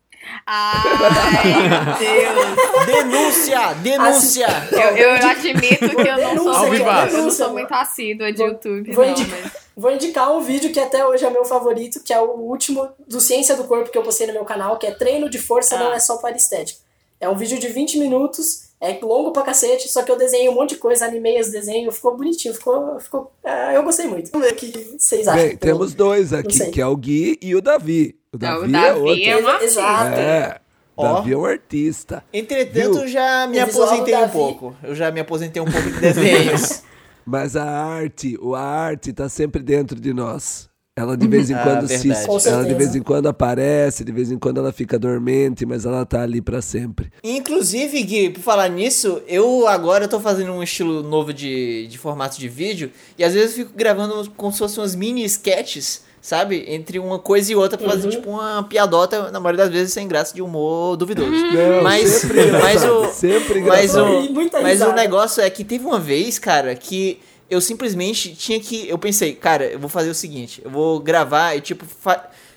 Ai, 0.46 0.82
meu 1.68 1.98
Deus. 1.98 2.86
Denúncia! 2.86 3.74
Denúncia! 3.82 4.46
Eu, 4.72 4.96
eu 4.96 5.12
admito 5.14 5.88
que 5.96 6.08
eu 6.08 6.16
não 6.18 6.28
Denúncia 6.34 6.52
sou, 6.52 6.68
muito, 6.68 6.82
eu 6.82 7.22
não 7.22 7.30
sou 7.30 7.50
muito 7.52 7.72
assídua 7.72 8.32
de 8.32 8.38
Vou- 8.38 8.48
YouTube, 8.48 8.92
vou 8.92 9.04
não, 9.04 9.12
indicar. 9.12 9.38
mas... 9.42 9.52
Vou 9.76 9.92
indicar 9.92 10.32
um 10.32 10.40
vídeo 10.40 10.72
que 10.72 10.80
até 10.80 11.06
hoje 11.06 11.24
é 11.24 11.30
meu 11.30 11.44
favorito, 11.44 12.02
que 12.02 12.12
é 12.12 12.20
o 12.20 12.32
último 12.32 12.88
do 13.06 13.20
Ciência 13.20 13.54
do 13.56 13.62
Corpo 13.64 13.90
que 13.90 13.96
eu 13.96 14.02
postei 14.02 14.26
no 14.26 14.32
meu 14.32 14.44
canal, 14.44 14.76
que 14.76 14.86
é 14.86 14.90
Treino 14.90 15.30
de 15.30 15.38
Força 15.38 15.76
Ah. 15.76 15.78
Não 15.78 15.92
É 15.92 16.00
Só 16.00 16.16
Para 16.16 16.36
Estética. 16.36 16.80
É 17.20 17.28
um 17.28 17.36
vídeo 17.36 17.58
de 17.60 17.68
20 17.68 17.96
minutos, 17.98 18.67
é 18.80 18.98
longo 19.02 19.32
pra 19.32 19.42
cacete, 19.42 19.88
só 19.88 20.02
que 20.02 20.10
eu 20.10 20.16
desenhei 20.16 20.48
um 20.48 20.54
monte 20.54 20.70
de 20.70 20.76
coisa, 20.76 21.04
animei 21.04 21.40
os 21.40 21.50
desenhos, 21.50 21.96
ficou 21.96 22.16
bonitinho, 22.16 22.54
ficou. 22.54 22.98
ficou 23.00 23.32
ah, 23.44 23.72
eu 23.74 23.82
gostei 23.82 24.06
muito. 24.06 24.30
Vamos 24.30 24.46
ver 24.46 24.52
o 24.54 24.56
que 24.56 24.96
vocês 24.98 25.26
acham. 25.26 25.42
bem, 25.48 25.56
temos 25.56 25.94
dois 25.94 26.32
aqui, 26.32 26.70
que 26.70 26.80
é 26.80 26.86
o 26.86 26.96
Gui 26.96 27.38
e 27.42 27.54
o 27.56 27.60
Davi. 27.60 28.16
O 28.32 28.38
Davi, 28.38 28.60
o 28.60 28.64
é 28.66 28.68
Davi 28.70 29.00
outro. 29.00 29.24
é 29.24 29.36
um 29.42 29.48
artista. 29.48 29.64
Exato. 29.80 30.16
É. 30.20 30.60
Davi 30.96 31.32
é 31.32 31.36
um 31.36 31.44
artista. 31.44 32.24
Entretanto, 32.32 32.98
Viu? 33.00 33.08
já 33.08 33.46
me 33.46 33.58
aposentei 33.60 34.14
um 34.16 34.20
Davi. 34.20 34.32
pouco. 34.32 34.76
Eu 34.82 34.94
já 34.94 35.10
me 35.10 35.20
aposentei 35.20 35.62
um 35.62 35.64
pouco 35.70 35.90
de 35.90 36.00
desenhos. 36.00 36.82
Mas 37.24 37.56
a 37.56 37.64
arte, 37.64 38.36
o- 38.40 38.54
a 38.54 38.60
arte 38.62 39.12
tá 39.12 39.28
sempre 39.28 39.62
dentro 39.62 40.00
de 40.00 40.12
nós. 40.14 40.68
Ela 40.98 41.16
de 41.16 41.28
vez 41.28 41.48
em 41.48 41.54
Ah, 41.54 41.62
quando 41.62 41.86
se, 41.86 42.08
verdade. 42.08 42.26
Com 42.26 42.38
ela 42.48 42.64
de 42.64 42.74
vez 42.74 42.96
em 42.96 43.02
quando 43.02 43.28
aparece, 43.28 44.04
de 44.04 44.10
vez 44.10 44.32
em 44.32 44.38
quando 44.38 44.58
ela 44.58 44.72
fica 44.72 44.98
dormente, 44.98 45.64
mas 45.64 45.86
ela 45.86 46.04
tá 46.04 46.22
ali 46.22 46.40
pra 46.40 46.60
sempre. 46.60 47.12
Inclusive, 47.22 48.02
Gui, 48.02 48.30
por 48.30 48.40
falar 48.42 48.68
nisso, 48.68 49.22
eu 49.28 49.68
agora 49.68 50.08
tô 50.08 50.18
fazendo 50.18 50.50
um 50.50 50.60
estilo 50.62 51.02
novo 51.04 51.32
de, 51.32 51.86
de 51.86 51.96
formato 51.96 52.36
de 52.38 52.48
vídeo 52.48 52.90
e 53.16 53.22
às 53.22 53.32
vezes 53.32 53.56
eu 53.56 53.64
fico 53.64 53.76
gravando 53.78 54.28
como 54.36 54.52
se 54.52 54.58
fossem 54.58 54.80
umas 54.82 54.96
mini 54.96 55.24
sketches, 55.24 56.02
sabe? 56.20 56.64
Entre 56.66 56.98
uma 56.98 57.18
coisa 57.20 57.52
e 57.52 57.54
outra 57.54 57.78
pra 57.78 57.90
fazer 57.90 58.08
tipo 58.08 58.30
uma 58.30 58.64
piadota, 58.64 59.30
na 59.30 59.38
maioria 59.38 59.64
das 59.66 59.72
vezes 59.72 59.92
sem 59.92 60.08
graça 60.08 60.34
de 60.34 60.42
humor 60.42 60.96
duvidoso. 60.96 61.30
Não, 61.30 61.82
Mas, 61.82 62.08
sempre 62.10 62.50
mas 62.50 62.84
o, 62.84 63.06
sempre 63.12 63.60
mas 63.60 63.94
o, 63.94 64.32
mas 64.60 64.80
o 64.82 64.92
negócio 64.92 65.40
é 65.40 65.48
que 65.48 65.62
teve 65.62 65.86
uma 65.86 66.00
vez, 66.00 66.38
cara, 66.40 66.74
que 66.74 67.20
eu 67.50 67.60
simplesmente 67.60 68.34
tinha 68.34 68.60
que. 68.60 68.88
Eu 68.88 68.98
pensei, 68.98 69.34
cara, 69.34 69.64
eu 69.66 69.78
vou 69.78 69.88
fazer 69.88 70.10
o 70.10 70.14
seguinte: 70.14 70.60
eu 70.64 70.70
vou 70.70 71.00
gravar 71.00 71.54
e 71.54 71.60
tipo. 71.60 71.84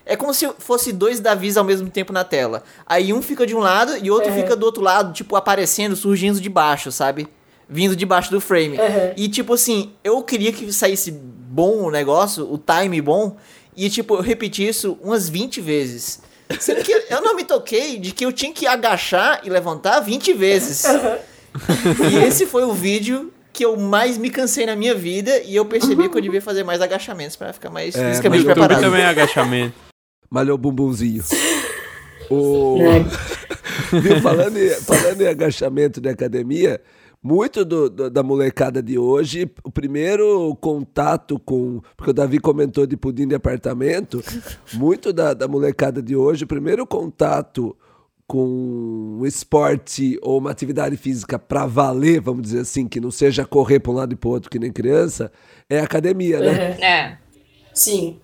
É 0.05 0.15
como 0.15 0.33
se 0.33 0.49
fosse 0.57 0.91
dois 0.91 1.19
Davis 1.19 1.55
ao 1.57 1.63
mesmo 1.63 1.89
tempo 1.89 2.11
na 2.11 2.23
tela. 2.23 2.63
Aí 2.87 3.13
um 3.13 3.21
fica 3.21 3.45
de 3.45 3.55
um 3.55 3.59
lado 3.59 3.93
e 4.03 4.09
outro 4.09 4.29
Uhum. 4.31 4.35
fica 4.41 4.55
do 4.55 4.65
outro 4.65 4.81
lado, 4.81 5.13
tipo, 5.13 5.35
aparecendo, 5.35 5.95
surgindo 5.95 6.41
de 6.41 6.49
baixo, 6.49 6.91
sabe? 6.91 7.27
Vindo 7.69 7.95
de 7.95 8.05
baixo 8.05 8.31
do 8.31 8.41
frame. 8.41 8.77
Uhum. 8.77 9.13
E 9.15 9.29
tipo 9.29 9.53
assim, 9.53 9.93
eu 10.03 10.21
queria 10.23 10.51
que 10.51 10.73
saísse 10.73 11.11
bom 11.11 11.83
o 11.83 11.91
negócio, 11.91 12.51
o 12.51 12.57
time 12.57 12.99
bom. 12.99 13.37
E 13.77 13.89
tipo, 13.89 14.15
eu 14.15 14.21
repeti 14.21 14.67
isso 14.67 14.97
umas 15.01 15.29
20 15.29 15.61
vezes. 15.61 16.19
Sendo 16.59 16.81
que 16.83 16.91
eu 16.91 17.21
não 17.21 17.35
me 17.35 17.45
toquei 17.45 17.97
de 17.97 18.11
que 18.11 18.25
eu 18.25 18.33
tinha 18.33 18.51
que 18.51 18.65
agachar 18.67 19.39
e 19.43 19.49
levantar 19.49 19.99
20 20.01 20.33
vezes. 20.33 20.83
E 22.11 22.15
esse 22.25 22.45
foi 22.45 22.63
o 22.63 22.73
vídeo 22.73 23.31
que 23.53 23.65
eu 23.65 23.75
mais 23.77 24.17
me 24.17 24.29
cansei 24.29 24.65
na 24.65 24.75
minha 24.75 24.95
vida 24.95 25.39
e 25.43 25.55
eu 25.55 25.65
percebi 25.65 26.07
que 26.09 26.17
eu 26.17 26.21
devia 26.21 26.41
fazer 26.41 26.63
mais 26.63 26.81
agachamentos 26.81 27.35
pra 27.35 27.51
ficar 27.53 27.69
mais 27.69 27.95
É, 27.95 28.09
fisicamente 28.09 28.41
YouTube 28.45 28.53
preparado. 28.55 28.81
também 28.81 29.01
é 29.01 29.05
agachamento. 29.07 29.73
Malhou 30.29 30.55
o 30.55 30.57
bumbumzinho. 30.57 31.23
O... 32.29 32.77
É. 32.81 33.03
Viu, 33.99 34.21
falando, 34.21 34.55
em, 34.57 34.69
falando 34.69 35.21
em 35.21 35.27
agachamento 35.27 35.99
de 35.99 36.07
academia, 36.07 36.79
muito 37.21 37.65
do- 37.65 37.89
do- 37.89 38.09
da 38.09 38.23
molecada 38.23 38.81
de 38.81 38.97
hoje, 38.97 39.51
o 39.65 39.69
primeiro 39.71 40.55
contato 40.61 41.37
com. 41.39 41.81
Porque 41.97 42.11
o 42.11 42.13
Davi 42.13 42.39
comentou 42.39 42.85
de 42.87 42.95
pudim 42.95 43.27
de 43.27 43.35
apartamento, 43.35 44.23
muito 44.73 45.11
da, 45.11 45.33
da 45.33 45.45
molecada 45.45 46.01
de 46.01 46.15
hoje, 46.15 46.45
o 46.45 46.47
primeiro 46.47 46.87
contato 46.87 47.75
com 48.31 49.17
um 49.19 49.25
esporte 49.25 50.17
ou 50.21 50.37
uma 50.37 50.51
atividade 50.51 50.95
física 50.95 51.37
para 51.37 51.65
valer, 51.65 52.21
vamos 52.21 52.43
dizer 52.43 52.61
assim, 52.61 52.87
que 52.87 52.97
não 52.97 53.11
seja 53.11 53.43
correr 53.43 53.81
para 53.81 53.91
um 53.91 53.95
lado 53.95 54.13
e 54.13 54.15
para 54.15 54.29
outro 54.29 54.49
que 54.49 54.57
nem 54.57 54.71
criança, 54.71 55.29
é 55.69 55.79
academia, 55.79 56.39
né? 56.39 56.47
Uhum. 56.47 56.85
É. 56.85 57.17
Sim. 57.73 58.21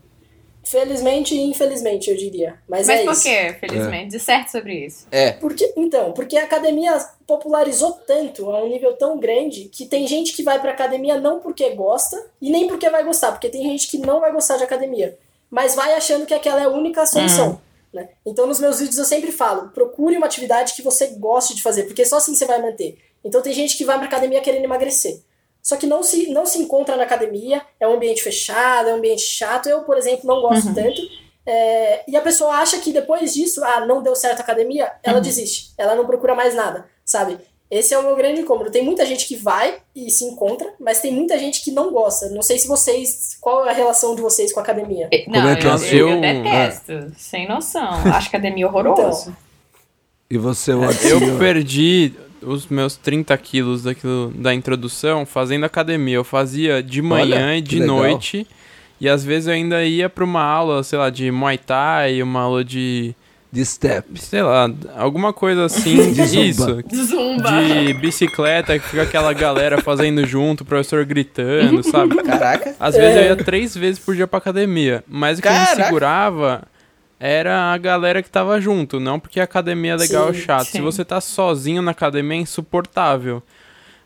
Felizmente 0.63 1.35
e 1.35 1.41
infelizmente, 1.41 2.09
eu 2.09 2.15
diria. 2.15 2.55
Mas, 2.69 2.87
Mas 2.87 3.01
é 3.01 3.03
por 3.03 3.11
isso. 3.11 3.23
quê, 3.23 3.53
felizmente? 3.59 4.11
De 4.11 4.19
certo 4.19 4.49
sobre 4.49 4.85
isso. 4.85 5.05
É. 5.11 5.33
Porque, 5.33 5.73
então, 5.75 6.13
porque 6.13 6.37
a 6.37 6.45
academia 6.45 6.97
popularizou 7.25 7.91
tanto 8.07 8.49
a 8.49 8.63
um 8.63 8.69
nível 8.69 8.93
tão 8.93 9.19
grande 9.19 9.65
que 9.65 9.85
tem 9.85 10.07
gente 10.07 10.33
que 10.33 10.41
vai 10.41 10.57
pra 10.57 10.71
academia 10.71 11.19
não 11.19 11.41
porque 11.41 11.69
gosta 11.71 12.17
e 12.41 12.49
nem 12.49 12.65
porque 12.69 12.89
vai 12.89 13.03
gostar, 13.03 13.33
porque 13.33 13.49
tem 13.49 13.61
gente 13.61 13.89
que 13.89 13.97
não 13.97 14.21
vai 14.21 14.31
gostar 14.31 14.55
de 14.55 14.63
academia, 14.63 15.17
mas 15.51 15.75
vai 15.75 15.95
achando 15.95 16.25
que 16.25 16.33
aquela 16.33 16.61
é 16.61 16.63
a 16.63 16.69
única 16.69 17.05
solução. 17.05 17.59
Né? 17.97 18.10
Então, 18.23 18.45
nos 18.45 18.60
meus 18.60 18.79
vídeos 18.79 18.99
eu 18.99 19.05
sempre 19.05 19.31
falo: 19.31 19.69
procure 19.69 20.15
uma 20.15 20.27
atividade 20.27 20.73
que 20.73 20.83
você 20.83 21.07
goste 21.17 21.55
de 21.55 21.63
fazer, 21.63 21.83
porque 21.83 22.05
só 22.05 22.17
assim 22.17 22.36
você 22.36 22.45
vai 22.45 22.62
manter. 22.62 22.99
Então, 23.23 23.41
tem 23.41 23.51
gente 23.51 23.75
que 23.75 23.83
vai 23.83 23.97
pra 23.97 24.07
academia 24.07 24.41
querendo 24.41 24.63
emagrecer. 24.63 25.21
Só 25.62 25.75
que 25.75 25.88
não 25.88 26.03
se, 26.03 26.29
não 26.29 26.45
se 26.45 26.60
encontra 26.60 26.95
na 26.95 27.03
academia, 27.03 27.62
é 27.79 27.88
um 27.88 27.95
ambiente 27.95 28.21
fechado, 28.21 28.89
é 28.89 28.93
um 28.93 28.97
ambiente 28.97 29.23
chato. 29.23 29.67
Eu, 29.67 29.81
por 29.81 29.97
exemplo, 29.97 30.27
não 30.27 30.39
gosto 30.41 30.73
tanto. 30.73 31.01
É, 31.45 32.03
e 32.07 32.15
a 32.15 32.21
pessoa 32.21 32.55
acha 32.55 32.77
que 32.79 32.91
depois 32.93 33.33
disso, 33.33 33.63
ah, 33.63 33.86
não 33.86 34.03
deu 34.03 34.15
certo 34.15 34.39
a 34.39 34.43
academia, 34.43 34.91
ela 35.01 35.19
desiste. 35.19 35.73
Ela 35.77 35.95
não 35.95 36.05
procura 36.05 36.36
mais 36.36 36.53
nada, 36.53 36.89
sabe? 37.03 37.39
Esse 37.69 37.93
é 37.93 37.99
o 37.99 38.03
meu 38.03 38.15
grande 38.15 38.41
incômodo. 38.41 38.71
Tem 38.71 38.84
muita 38.84 39.06
gente 39.06 39.27
que 39.27 39.36
vai 39.36 39.80
e 39.93 40.10
se 40.10 40.23
encontra, 40.23 40.67
mas 40.80 41.01
tem 41.01 41.12
muita 41.13 41.38
gente 41.38 41.62
que 41.62 41.71
não 41.71 41.91
gosta. 41.91 42.30
Não 42.30 42.41
sei 42.41 42.58
se 42.58 42.67
vocês. 42.67 43.38
Qual 43.41 43.65
é 43.65 43.71
a 43.71 43.73
relação 43.73 44.15
de 44.15 44.21
vocês 44.21 44.53
com 44.53 44.60
a 44.62 44.63
academia? 44.63 45.10
Não, 45.27 45.49
é 45.49 45.56
que 45.56 45.67
é 45.67 45.69
eu, 45.69 45.73
a 45.73 45.88
eu, 45.88 46.10
eu 46.10 46.21
detesto. 46.21 47.12
Sem 47.17 47.47
noção. 47.47 47.89
Acho 48.13 48.30
academia 48.30 48.67
horroroso. 48.67 49.36
E 50.30 50.38
você, 50.38 50.73
Watson? 50.73 51.08
Eu 51.08 51.38
perdi 51.39 52.13
os 52.41 52.67
meus 52.67 52.95
30 52.95 53.38
quilos 53.38 53.84
daquilo, 53.84 54.32
da 54.36 54.53
introdução 54.53 55.25
fazendo 55.25 55.65
academia. 55.65 56.15
Eu 56.15 56.23
fazia 56.23 56.82
de 56.82 57.01
manhã 57.01 57.47
Olha, 57.47 57.58
e 57.58 57.62
de 57.62 57.80
legal. 57.80 57.97
noite. 57.97 58.47
E 58.99 59.08
às 59.08 59.23
vezes 59.23 59.47
eu 59.47 59.53
ainda 59.53 59.84
ia 59.84 60.10
pra 60.10 60.23
uma 60.23 60.41
aula, 60.41 60.82
sei 60.84 60.97
lá, 60.97 61.10
de 61.10 61.30
Muay 61.32 61.58
Thai, 61.58 62.21
uma 62.21 62.41
aula 62.41 62.63
de. 62.63 63.13
De 63.51 63.63
step. 63.65 64.19
sei 64.19 64.41
lá, 64.41 64.69
alguma 64.97 65.31
coisa 65.31 65.65
assim. 65.65 66.12
De 66.12 66.25
zumba. 66.25 66.83
Isso. 66.91 67.05
Zumba. 67.05 67.49
De 67.63 67.93
bicicleta, 67.93 68.77
que 68.77 68.86
fica 68.88 69.03
aquela 69.03 69.31
galera 69.33 69.81
fazendo 69.81 70.25
junto, 70.25 70.62
o 70.62 70.65
professor 70.65 71.05
gritando, 71.05 71.81
sabe? 71.89 72.15
Caraca. 72.23 72.75
Às 72.79 72.95
vezes 72.95 73.15
eu 73.17 73.23
ia 73.23 73.36
três 73.38 73.75
vezes 73.75 73.99
por 73.99 74.15
dia 74.15 74.27
pra 74.27 74.38
academia. 74.39 75.03
Mas 75.07 75.39
o 75.39 75.41
que 75.41 75.47
Caraca. 75.47 75.75
me 75.77 75.83
segurava 75.86 76.63
era 77.19 77.73
a 77.73 77.77
galera 77.77 78.21
que 78.21 78.29
tava 78.29 78.60
junto, 78.62 78.99
não 78.99 79.19
porque 79.19 79.39
a 79.39 79.43
academia 79.45 79.93
é 79.93 79.95
legal 79.95 80.27
ou 80.27 80.33
Sim, 80.33 80.41
chato. 80.41 80.65
sim. 80.65 80.71
Se 80.73 80.81
você 80.81 81.03
tá 81.05 81.19
sozinho 81.19 81.81
na 81.81 81.91
academia 81.91 82.38
é 82.38 82.41
insuportável. 82.41 83.41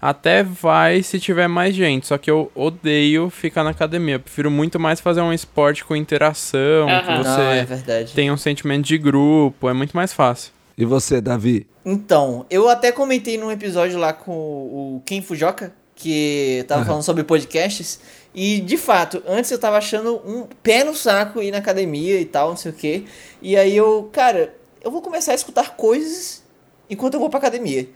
Até 0.01 0.41
vai 0.41 1.03
se 1.03 1.19
tiver 1.19 1.47
mais 1.47 1.75
gente, 1.75 2.07
só 2.07 2.17
que 2.17 2.31
eu 2.31 2.51
odeio 2.55 3.29
ficar 3.29 3.63
na 3.63 3.69
academia. 3.69 4.15
Eu 4.15 4.19
prefiro 4.19 4.49
muito 4.49 4.79
mais 4.79 4.99
fazer 4.99 5.21
um 5.21 5.31
esporte 5.31 5.85
com 5.85 5.95
interação, 5.95 6.87
que 6.87 6.91
Aham. 7.11 7.17
você 7.23 7.29
Ah, 7.41 7.55
é 7.55 7.63
verdade. 7.65 8.13
tem 8.13 8.31
um 8.31 8.37
sentimento 8.37 8.85
de 8.87 8.97
grupo, 8.97 9.69
é 9.69 9.73
muito 9.73 9.95
mais 9.95 10.11
fácil. 10.11 10.51
E 10.75 10.85
você, 10.85 11.21
Davi? 11.21 11.67
Então, 11.85 12.47
eu 12.49 12.67
até 12.67 12.91
comentei 12.91 13.37
num 13.37 13.51
episódio 13.51 13.99
lá 13.99 14.11
com 14.11 14.31
o 14.33 15.03
Ken 15.05 15.21
Fujoka, 15.21 15.71
que 15.95 16.65
tava 16.67 16.83
falando 16.83 17.03
sobre 17.03 17.23
podcasts, 17.23 17.99
e 18.33 18.59
de 18.59 18.77
fato, 18.77 19.21
antes 19.27 19.51
eu 19.51 19.59
tava 19.59 19.77
achando 19.77 20.15
um 20.25 20.47
pé 20.63 20.83
no 20.83 20.95
saco 20.95 21.43
ir 21.43 21.51
na 21.51 21.59
academia 21.59 22.19
e 22.19 22.25
tal, 22.25 22.49
não 22.49 22.57
sei 22.57 22.71
o 22.71 22.73
quê. 22.75 23.03
E 23.39 23.55
aí 23.55 23.77
eu, 23.77 24.09
cara, 24.11 24.51
eu 24.83 24.89
vou 24.89 25.01
começar 25.03 25.33
a 25.33 25.35
escutar 25.35 25.75
coisas 25.75 26.41
enquanto 26.89 27.13
eu 27.15 27.19
vou 27.19 27.29
pra 27.29 27.37
academia. 27.37 27.87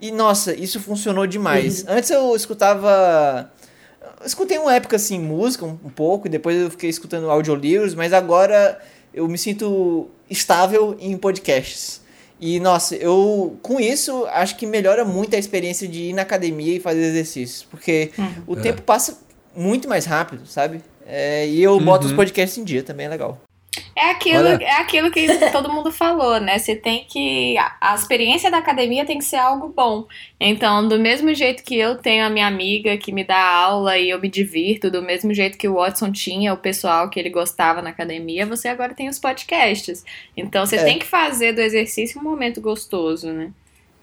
E 0.00 0.10
nossa, 0.12 0.54
isso 0.54 0.80
funcionou 0.80 1.26
demais. 1.26 1.84
Antes 1.88 2.10
eu 2.10 2.34
escutava. 2.34 3.50
Eu 4.20 4.26
escutei 4.26 4.58
uma 4.58 4.74
época 4.74 4.96
assim, 4.96 5.18
música 5.18 5.64
um, 5.64 5.78
um 5.84 5.90
pouco, 5.90 6.26
e 6.26 6.30
depois 6.30 6.56
eu 6.60 6.70
fiquei 6.70 6.90
escutando 6.90 7.30
audiolivros, 7.30 7.94
mas 7.94 8.12
agora 8.12 8.80
eu 9.12 9.26
me 9.28 9.38
sinto 9.38 10.08
estável 10.30 10.96
em 11.00 11.16
podcasts. 11.16 12.00
E 12.40 12.60
nossa, 12.60 12.94
eu 12.94 13.58
com 13.62 13.80
isso 13.80 14.24
acho 14.26 14.56
que 14.56 14.66
melhora 14.66 15.04
muito 15.04 15.34
a 15.34 15.38
experiência 15.38 15.88
de 15.88 16.04
ir 16.04 16.12
na 16.12 16.22
academia 16.22 16.76
e 16.76 16.80
fazer 16.80 17.02
exercícios, 17.02 17.64
porque 17.64 18.12
o 18.46 18.54
tempo 18.54 18.82
passa 18.82 19.18
muito 19.56 19.88
mais 19.88 20.04
rápido, 20.04 20.46
sabe? 20.46 20.80
É, 21.04 21.48
e 21.48 21.60
eu 21.60 21.80
boto 21.80 22.06
os 22.06 22.12
podcasts 22.12 22.56
em 22.58 22.62
dia, 22.62 22.82
também 22.82 23.06
é 23.06 23.08
legal. 23.08 23.40
É 24.00 24.10
aquilo, 24.10 24.44
Olha. 24.44 24.62
é 24.64 24.72
aquilo 24.74 25.10
que 25.10 25.26
todo 25.50 25.72
mundo 25.72 25.90
falou, 25.90 26.38
né? 26.40 26.58
Você 26.58 26.76
tem 26.76 27.04
que. 27.04 27.56
a- 27.58 27.94
experiência 27.94 28.50
da 28.50 28.58
academia 28.58 29.04
tem 29.04 29.18
que 29.18 29.24
ser 29.24 29.36
algo 29.36 29.68
bom. 29.68 30.06
Então, 30.38 30.86
do 30.86 30.98
mesmo 30.98 31.34
jeito 31.34 31.64
que 31.64 31.76
eu 31.76 31.96
tenho 31.96 32.24
a 32.24 32.30
minha 32.30 32.46
amiga 32.46 32.96
que 32.96 33.10
me 33.10 33.24
dá 33.24 33.36
aula 33.42 33.98
e 33.98 34.10
eu 34.10 34.20
me 34.20 34.28
divirto, 34.28 34.90
do 34.90 35.02
mesmo 35.02 35.34
jeito 35.34 35.58
que 35.58 35.66
o 35.68 35.74
Watson 35.74 36.12
tinha 36.12 36.52
o 36.54 36.56
pessoal 36.56 37.10
que 37.10 37.18
ele 37.18 37.30
gostava 37.30 37.82
na 37.82 37.90
academia, 37.90 38.46
você 38.46 38.68
agora 38.68 38.94
tem 38.94 39.08
os 39.08 39.18
podcasts. 39.18 40.04
Então, 40.36 40.64
você 40.64 40.76
É. 40.76 40.84
tem 40.84 40.98
que 40.98 41.06
fazer 41.06 41.52
do 41.52 41.60
exercício 41.60 42.20
um 42.20 42.22
momento 42.24 42.60
gostoso, 42.60 43.32
né? 43.32 43.50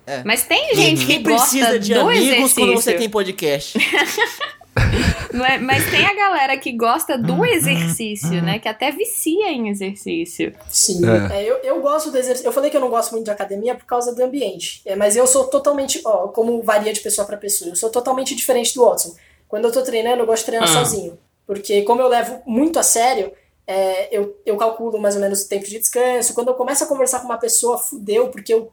É. 0.07 0.21
Mas 0.23 0.45
tem 0.45 0.75
gente 0.75 1.05
que 1.05 1.13
Quem 1.13 1.23
precisa 1.23 1.65
gosta 1.65 1.79
de 1.79 1.93
do 1.93 2.01
amigos 2.01 2.25
exercício. 2.27 2.55
quando 2.63 2.73
você 2.75 2.93
tem 2.93 3.09
podcast? 3.09 3.79
Mas, 5.33 5.61
mas 5.61 5.89
tem 5.91 6.05
a 6.05 6.13
galera 6.13 6.57
que 6.57 6.71
gosta 6.71 7.17
do 7.17 7.43
exercício, 7.45 8.41
né? 8.41 8.57
Que 8.59 8.69
até 8.69 8.91
vicia 8.91 9.49
em 9.51 9.67
exercício. 9.69 10.53
Sim. 10.69 11.01
É. 11.29 11.41
É, 11.41 11.43
eu, 11.49 11.55
eu 11.57 11.81
gosto 11.81 12.09
do 12.11 12.17
exercício. 12.17 12.47
Eu 12.47 12.53
falei 12.53 12.69
que 12.69 12.77
eu 12.77 12.81
não 12.81 12.89
gosto 12.89 13.11
muito 13.11 13.25
de 13.25 13.31
academia 13.31 13.75
por 13.75 13.85
causa 13.85 14.13
do 14.15 14.23
ambiente. 14.23 14.81
É, 14.85 14.95
mas 14.95 15.17
eu 15.17 15.27
sou 15.27 15.45
totalmente. 15.47 16.01
Ó, 16.05 16.29
como 16.29 16.61
varia 16.63 16.93
de 16.93 17.01
pessoa 17.01 17.27
pra 17.27 17.35
pessoa, 17.35 17.69
eu 17.71 17.75
sou 17.75 17.89
totalmente 17.89 18.33
diferente 18.35 18.73
do 18.75 18.85
Watson. 18.85 19.13
Quando 19.47 19.65
eu 19.65 19.71
tô 19.71 19.81
treinando, 19.81 20.21
eu 20.21 20.25
gosto 20.25 20.43
de 20.43 20.51
treinar 20.51 20.69
Ah. 20.69 20.71
sozinho. 20.73 21.17
Porque 21.45 21.81
como 21.81 22.01
eu 22.01 22.07
levo 22.07 22.41
muito 22.45 22.79
a 22.79 22.83
sério, 22.83 23.31
é, 23.67 24.07
eu, 24.15 24.37
eu 24.45 24.55
calculo 24.55 24.97
mais 24.99 25.15
ou 25.15 25.21
menos 25.21 25.41
o 25.41 25.49
tempo 25.49 25.65
de 25.65 25.79
descanso. 25.79 26.33
Quando 26.33 26.47
eu 26.49 26.53
começo 26.53 26.83
a 26.83 26.87
conversar 26.87 27.19
com 27.19 27.25
uma 27.25 27.37
pessoa, 27.37 27.77
fudeu, 27.77 28.29
porque 28.29 28.53
eu. 28.53 28.71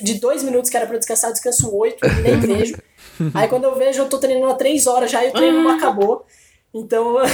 De 0.00 0.14
dois 0.14 0.42
minutos 0.42 0.70
que 0.70 0.76
era 0.76 0.86
pra 0.86 0.94
eu 0.94 0.98
descansar, 0.98 1.28
eu 1.30 1.34
descanso 1.34 1.74
oito 1.76 1.98
e 2.06 2.22
nem 2.22 2.38
vejo. 2.40 2.76
Aí 3.34 3.48
quando 3.48 3.64
eu 3.64 3.74
vejo, 3.74 4.02
eu 4.02 4.08
tô 4.08 4.18
treinando 4.18 4.52
há 4.52 4.54
três 4.54 4.86
horas 4.86 5.10
já 5.10 5.24
e 5.24 5.30
o 5.30 5.32
treino 5.32 5.62
não 5.62 5.70
acabou. 5.70 6.24
Então. 6.72 7.16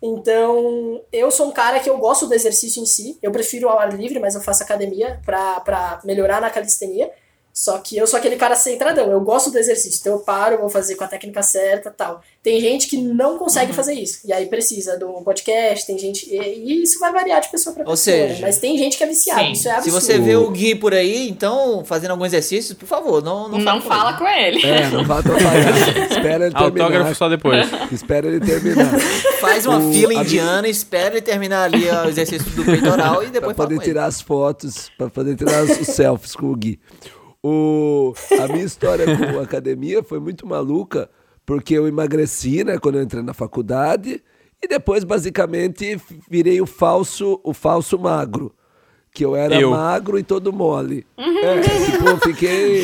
Então, 0.00 1.02
eu 1.12 1.28
sou 1.28 1.48
um 1.48 1.50
cara 1.50 1.80
que 1.80 1.90
eu 1.90 1.98
gosto 1.98 2.28
do 2.28 2.34
exercício 2.34 2.80
em 2.80 2.86
si. 2.86 3.18
Eu 3.20 3.32
prefiro 3.32 3.68
ao 3.68 3.80
ar 3.80 3.92
livre, 3.92 4.20
mas 4.20 4.34
eu 4.36 4.40
faço 4.40 4.62
academia 4.62 5.20
pra, 5.24 5.58
pra 5.58 6.00
melhorar 6.04 6.40
na 6.40 6.50
calistenia. 6.50 7.10
Só 7.60 7.76
que 7.78 7.96
eu 7.96 8.06
sou 8.06 8.16
aquele 8.16 8.36
cara 8.36 8.54
centradão. 8.54 9.10
Eu 9.10 9.20
gosto 9.20 9.50
do 9.50 9.58
exercício. 9.58 9.98
Então 10.00 10.12
eu 10.12 10.20
paro, 10.20 10.58
vou 10.58 10.68
fazer 10.68 10.94
com 10.94 11.02
a 11.02 11.08
técnica 11.08 11.42
certa 11.42 11.90
tal. 11.90 12.22
Tem 12.40 12.60
gente 12.60 12.86
que 12.86 12.96
não 12.96 13.36
consegue 13.36 13.72
fazer 13.72 13.94
isso. 13.94 14.20
E 14.24 14.32
aí 14.32 14.46
precisa 14.46 14.96
do 14.96 15.08
podcast, 15.22 15.84
tem 15.84 15.98
gente. 15.98 16.32
E, 16.32 16.36
e 16.38 16.82
isso 16.84 17.00
vai 17.00 17.12
variar 17.12 17.40
de 17.40 17.50
pessoa 17.50 17.74
pra 17.74 17.82
Ou 17.82 17.90
pessoa. 17.90 18.16
né? 18.16 18.28
seja, 18.28 18.42
Mas 18.42 18.58
tem 18.58 18.78
gente 18.78 18.96
que 18.96 19.02
é 19.02 19.08
viciada. 19.08 19.40
sim. 19.42 19.50
Isso 19.50 19.66
é 19.68 19.72
Se 19.72 19.76
absurdo. 19.90 20.00
você 20.00 20.18
vê 20.20 20.36
o 20.36 20.48
Gui 20.52 20.76
por 20.76 20.94
aí, 20.94 21.28
então, 21.28 21.84
fazendo 21.84 22.12
algum 22.12 22.24
exercício, 22.24 22.76
por 22.76 22.86
favor, 22.86 23.24
não, 23.24 23.48
não, 23.48 23.58
Não, 23.58 23.80
fala 23.82 24.12
fala 24.12 24.12
com 24.18 24.26
ele. 24.28 24.64
É, 24.64 24.88
não 24.90 25.04
vai 25.04 25.18
atrapalhar. 25.18 25.78
Espera 26.12 26.46
ele 26.46 26.54
Autógrafo 26.54 26.88
terminar. 26.92 27.14
só 27.16 27.28
depois. 27.28 27.66
Espera 27.90 28.28
ele 28.28 28.38
terminar. 28.38 29.00
Faz 29.40 29.66
uma 29.66 29.78
O- 29.78 29.92
fila 29.92 30.12
a- 30.12 30.22
indiana, 30.22 30.68
espera 30.68 31.14
ele 31.16 31.22
terminar 31.22 31.64
ali 31.64 31.86
o 31.90 32.08
exercício 32.08 32.48
do 32.52 32.64
peitoral 32.64 33.14
e 33.24 33.26
Pra 33.26 33.32
depois 33.32 33.56
fala 33.56 33.66
poder 33.68 33.74
com 33.78 33.82
ele. 33.82 33.90
tirar 33.90 34.04
as 34.06 34.20
fotos, 34.20 34.88
pra 34.96 35.10
poder 35.10 35.34
tirar 35.34 35.64
os 35.64 35.72
selfies 35.88 36.36
com 36.36 36.46
o 36.46 36.54
Gui. 36.54 36.78
O, 37.42 38.12
a 38.42 38.48
minha 38.48 38.64
história 38.64 39.04
com 39.16 39.38
a 39.38 39.42
academia 39.42 40.02
foi 40.02 40.18
muito 40.18 40.46
maluca, 40.46 41.08
porque 41.46 41.74
eu 41.74 41.86
emagreci, 41.86 42.64
né, 42.64 42.78
quando 42.78 42.96
eu 42.96 43.02
entrei 43.02 43.22
na 43.22 43.32
faculdade, 43.32 44.22
e 44.62 44.66
depois, 44.66 45.04
basicamente, 45.04 46.00
virei 46.28 46.60
o 46.60 46.66
falso, 46.66 47.40
o 47.44 47.54
falso 47.54 47.98
magro. 47.98 48.52
Que 49.14 49.24
eu 49.24 49.34
era 49.34 49.58
Eu. 49.58 49.70
magro 49.70 50.18
e 50.18 50.22
todo 50.22 50.52
mole. 50.52 51.06
É, 51.16 51.60
tipo, 51.60 52.08
eu 52.08 52.18
fiquei. 52.18 52.82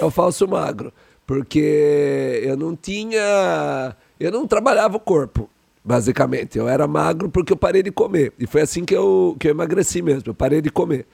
É 0.00 0.04
o 0.04 0.10
falso 0.10 0.48
magro. 0.48 0.92
Porque 1.26 2.40
eu 2.42 2.56
não 2.56 2.74
tinha. 2.74 3.94
Eu 4.18 4.30
não 4.30 4.46
trabalhava 4.46 4.96
o 4.96 5.00
corpo, 5.00 5.48
basicamente. 5.84 6.56
Eu 6.58 6.68
era 6.68 6.86
magro 6.86 7.28
porque 7.28 7.52
eu 7.52 7.56
parei 7.56 7.82
de 7.82 7.90
comer. 7.92 8.32
E 8.38 8.46
foi 8.46 8.62
assim 8.62 8.84
que 8.84 8.94
eu, 8.94 9.36
que 9.38 9.48
eu 9.48 9.50
emagreci 9.52 10.02
mesmo. 10.02 10.30
Eu 10.30 10.34
parei 10.34 10.60
de 10.60 10.70
comer. 10.70 11.06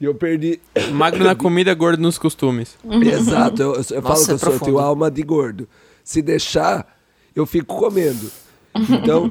E 0.00 0.04
eu 0.04 0.14
perdi. 0.14 0.58
Magro 0.92 1.22
na 1.22 1.34
comida, 1.34 1.74
gordo 1.74 2.00
nos 2.00 2.16
costumes. 2.16 2.76
Exato, 3.02 3.60
eu, 3.62 3.74
eu- 3.74 3.76
eu 3.78 4.02
falo 4.02 4.08
Nossa, 4.14 4.24
que 4.26 4.30
eu 4.32 4.36
é 4.36 4.38
sou, 4.38 4.52
eu 4.54 4.60
tenho 4.60 4.78
alma 4.78 5.10
de 5.10 5.22
gordo. 5.22 5.68
Se 6.02 6.22
deixar, 6.22 6.96
eu 7.36 7.44
fico 7.44 7.76
comendo. 7.76 8.30
Então, 8.74 9.30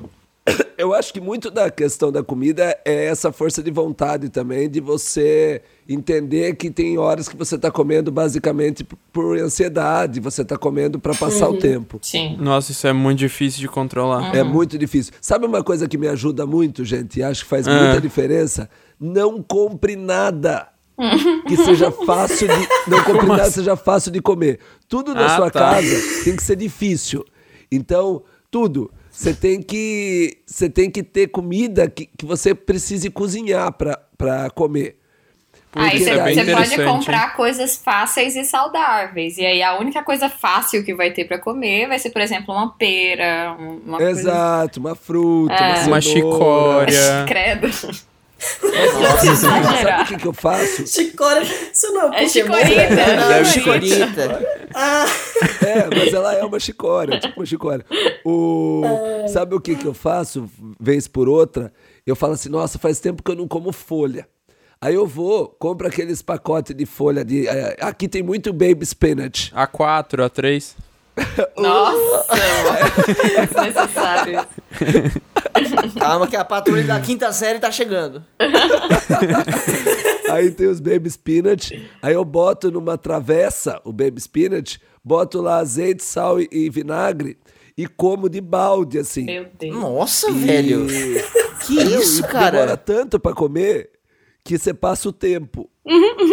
eu 0.77 0.93
acho 0.93 1.13
que 1.13 1.19
muito 1.21 1.49
da 1.51 1.69
questão 1.69 2.11
da 2.11 2.23
comida 2.23 2.77
é 2.85 3.05
essa 3.05 3.31
força 3.31 3.61
de 3.63 3.71
vontade 3.71 4.29
também, 4.29 4.69
de 4.69 4.79
você 4.79 5.61
entender 5.87 6.55
que 6.55 6.69
tem 6.69 6.97
horas 6.97 7.27
que 7.27 7.35
você 7.35 7.55
está 7.55 7.71
comendo 7.71 8.11
basicamente 8.11 8.85
por 9.11 9.37
ansiedade, 9.37 10.19
você 10.19 10.41
está 10.43 10.57
comendo 10.57 10.99
para 10.99 11.13
passar 11.15 11.49
o 11.49 11.57
tempo. 11.57 11.99
Sim. 12.01 12.37
Nossa, 12.39 12.71
isso 12.71 12.85
é 12.87 12.93
muito 12.93 13.19
difícil 13.19 13.59
de 13.59 13.67
controlar. 13.67 14.35
É 14.35 14.43
muito 14.43 14.77
difícil. 14.77 15.13
Sabe 15.21 15.45
uma 15.45 15.63
coisa 15.63 15.87
que 15.87 15.97
me 15.97 16.07
ajuda 16.07 16.45
muito, 16.45 16.85
gente, 16.85 17.19
e 17.19 17.23
acho 17.23 17.43
que 17.43 17.49
faz 17.49 17.67
Ah. 17.67 17.73
muita 17.83 17.99
diferença? 18.01 18.69
Não 18.99 19.41
compre 19.41 19.95
nada. 19.95 20.67
que 21.47 21.55
seja 21.55 21.89
fácil 21.91 22.45
de. 22.49 22.67
Não 22.91 23.01
compre 23.05 23.25
nada 23.25 23.43
que 23.45 23.51
seja 23.51 23.77
fácil 23.77 24.11
de 24.11 24.21
comer. 24.21 24.59
Tudo 24.85 25.13
na 25.15 25.27
Ah, 25.27 25.35
sua 25.37 25.49
tá. 25.49 25.59
casa 25.75 26.23
tem 26.25 26.35
que 26.35 26.43
ser 26.43 26.57
difícil. 26.57 27.23
Então, 27.71 28.21
tudo. 28.51 28.91
Você 29.19 29.33
tem 29.33 29.61
que. 29.61 30.37
Você 30.45 30.69
tem 30.69 30.89
que 30.89 31.03
ter 31.03 31.27
comida 31.27 31.89
que, 31.89 32.05
que 32.17 32.25
você 32.25 32.55
precise 32.55 33.09
cozinhar 33.09 33.69
pra, 33.73 33.99
pra 34.17 34.49
comer. 34.49 34.97
Aí 35.75 35.91
Porque 35.99 36.03
você, 36.05 36.51
é 36.51 36.55
pode 36.55 36.83
comprar 36.85 37.35
coisas 37.35 37.75
fáceis 37.75 38.37
e 38.37 38.45
saudáveis. 38.45 39.37
E 39.37 39.45
aí 39.45 39.61
a 39.61 39.77
única 39.77 40.01
coisa 40.03 40.29
fácil 40.29 40.85
que 40.85 40.95
vai 40.95 41.11
ter 41.11 41.25
pra 41.25 41.37
comer 41.37 41.87
vai 41.89 41.99
ser, 41.99 42.11
por 42.11 42.21
exemplo, 42.21 42.55
uma 42.55 42.71
pera, 42.75 43.57
um- 43.59 43.81
uma 43.85 43.97
coisa... 43.97 44.19
Exato, 44.21 44.79
uma 44.79 44.95
fruta, 44.95 45.53
É. 45.53 45.73
uma, 45.79 45.87
Uma 45.87 46.01
chicória. 46.01 47.25
Credo. 47.27 47.67
Sabe 48.39 49.27
Exagerar. 49.29 50.03
o 50.03 50.07
que, 50.07 50.17
que 50.17 50.27
eu 50.27 50.33
faço? 50.33 50.87
Chicória, 50.87 51.41
isso 51.73 51.91
não 51.91 52.01
é 52.01 52.05
um 52.09 52.13
É 52.13 52.27
chicorita. 52.27 52.95
né? 52.95 53.15
Não, 53.15 53.27
Deve 53.27 53.45
chicorita. 53.49 54.41
Ah, 54.73 55.05
É, 55.65 55.95
mas 55.95 56.13
ela 56.13 56.33
é 56.35 56.43
uma 56.43 56.59
chicória, 56.59 57.19
tipo 57.19 57.39
uma 57.39 57.45
chicória. 57.45 57.85
O... 58.25 58.81
Sabe 59.27 59.55
o 59.55 59.59
que, 59.59 59.75
que 59.75 59.85
eu 59.85 59.93
faço, 59.93 60.49
vez 60.79 61.07
por 61.07 61.27
outra? 61.27 61.71
Eu 62.05 62.15
falo 62.15 62.33
assim, 62.33 62.49
nossa, 62.49 62.79
faz 62.79 62.99
tempo 62.99 63.21
que 63.21 63.29
eu 63.31 63.35
não 63.35 63.47
como 63.47 63.71
folha. 63.71 64.27
Aí 64.81 64.95
eu 64.95 65.05
vou, 65.05 65.47
compro 65.59 65.87
aqueles 65.87 66.21
pacotes 66.21 66.73
de 66.73 66.85
folha 66.85 67.25
de. 67.25 67.45
eh, 67.47 67.75
Aqui 67.81 68.07
tem 68.07 68.23
muito 68.23 68.53
baby 68.53 68.85
spinach. 68.85 69.51
A4, 69.53 70.29
A3. 70.29 70.73
Nossa, 71.57 72.25
é 72.33 73.45
desnecessário. 73.45 74.45
Calma 75.99 76.27
que 76.27 76.35
a 76.35 76.45
patrulha 76.45 76.83
da 76.83 76.99
quinta 76.99 77.31
série 77.33 77.59
tá 77.59 77.71
chegando. 77.71 78.23
Aí 80.31 80.51
tem 80.51 80.67
os 80.67 80.79
baby 80.79 81.09
spinach. 81.09 81.89
Aí 82.01 82.13
eu 82.13 82.23
boto 82.23 82.71
numa 82.71 82.97
travessa 82.97 83.81
o 83.83 83.91
baby 83.91 84.19
spinach, 84.19 84.79
boto 85.03 85.41
lá 85.41 85.57
azeite, 85.57 86.03
sal 86.03 86.39
e, 86.39 86.47
e 86.51 86.69
vinagre 86.69 87.37
e 87.77 87.87
como 87.87 88.29
de 88.29 88.41
balde, 88.41 88.99
assim. 88.99 89.23
Meu 89.25 89.47
Deus. 89.57 89.75
Nossa, 89.75 90.31
velho. 90.31 90.89
E- 90.91 91.23
Que 91.65 91.75
Meu, 91.83 91.99
isso, 92.01 92.19
e 92.19 92.21
Demora 92.27 92.51
cara? 92.51 92.77
tanto 92.77 93.19
pra 93.19 93.33
comer 93.33 93.89
que 94.43 94.57
você 94.57 94.73
passa 94.73 95.09
o 95.09 95.11
tempo. 95.13 95.69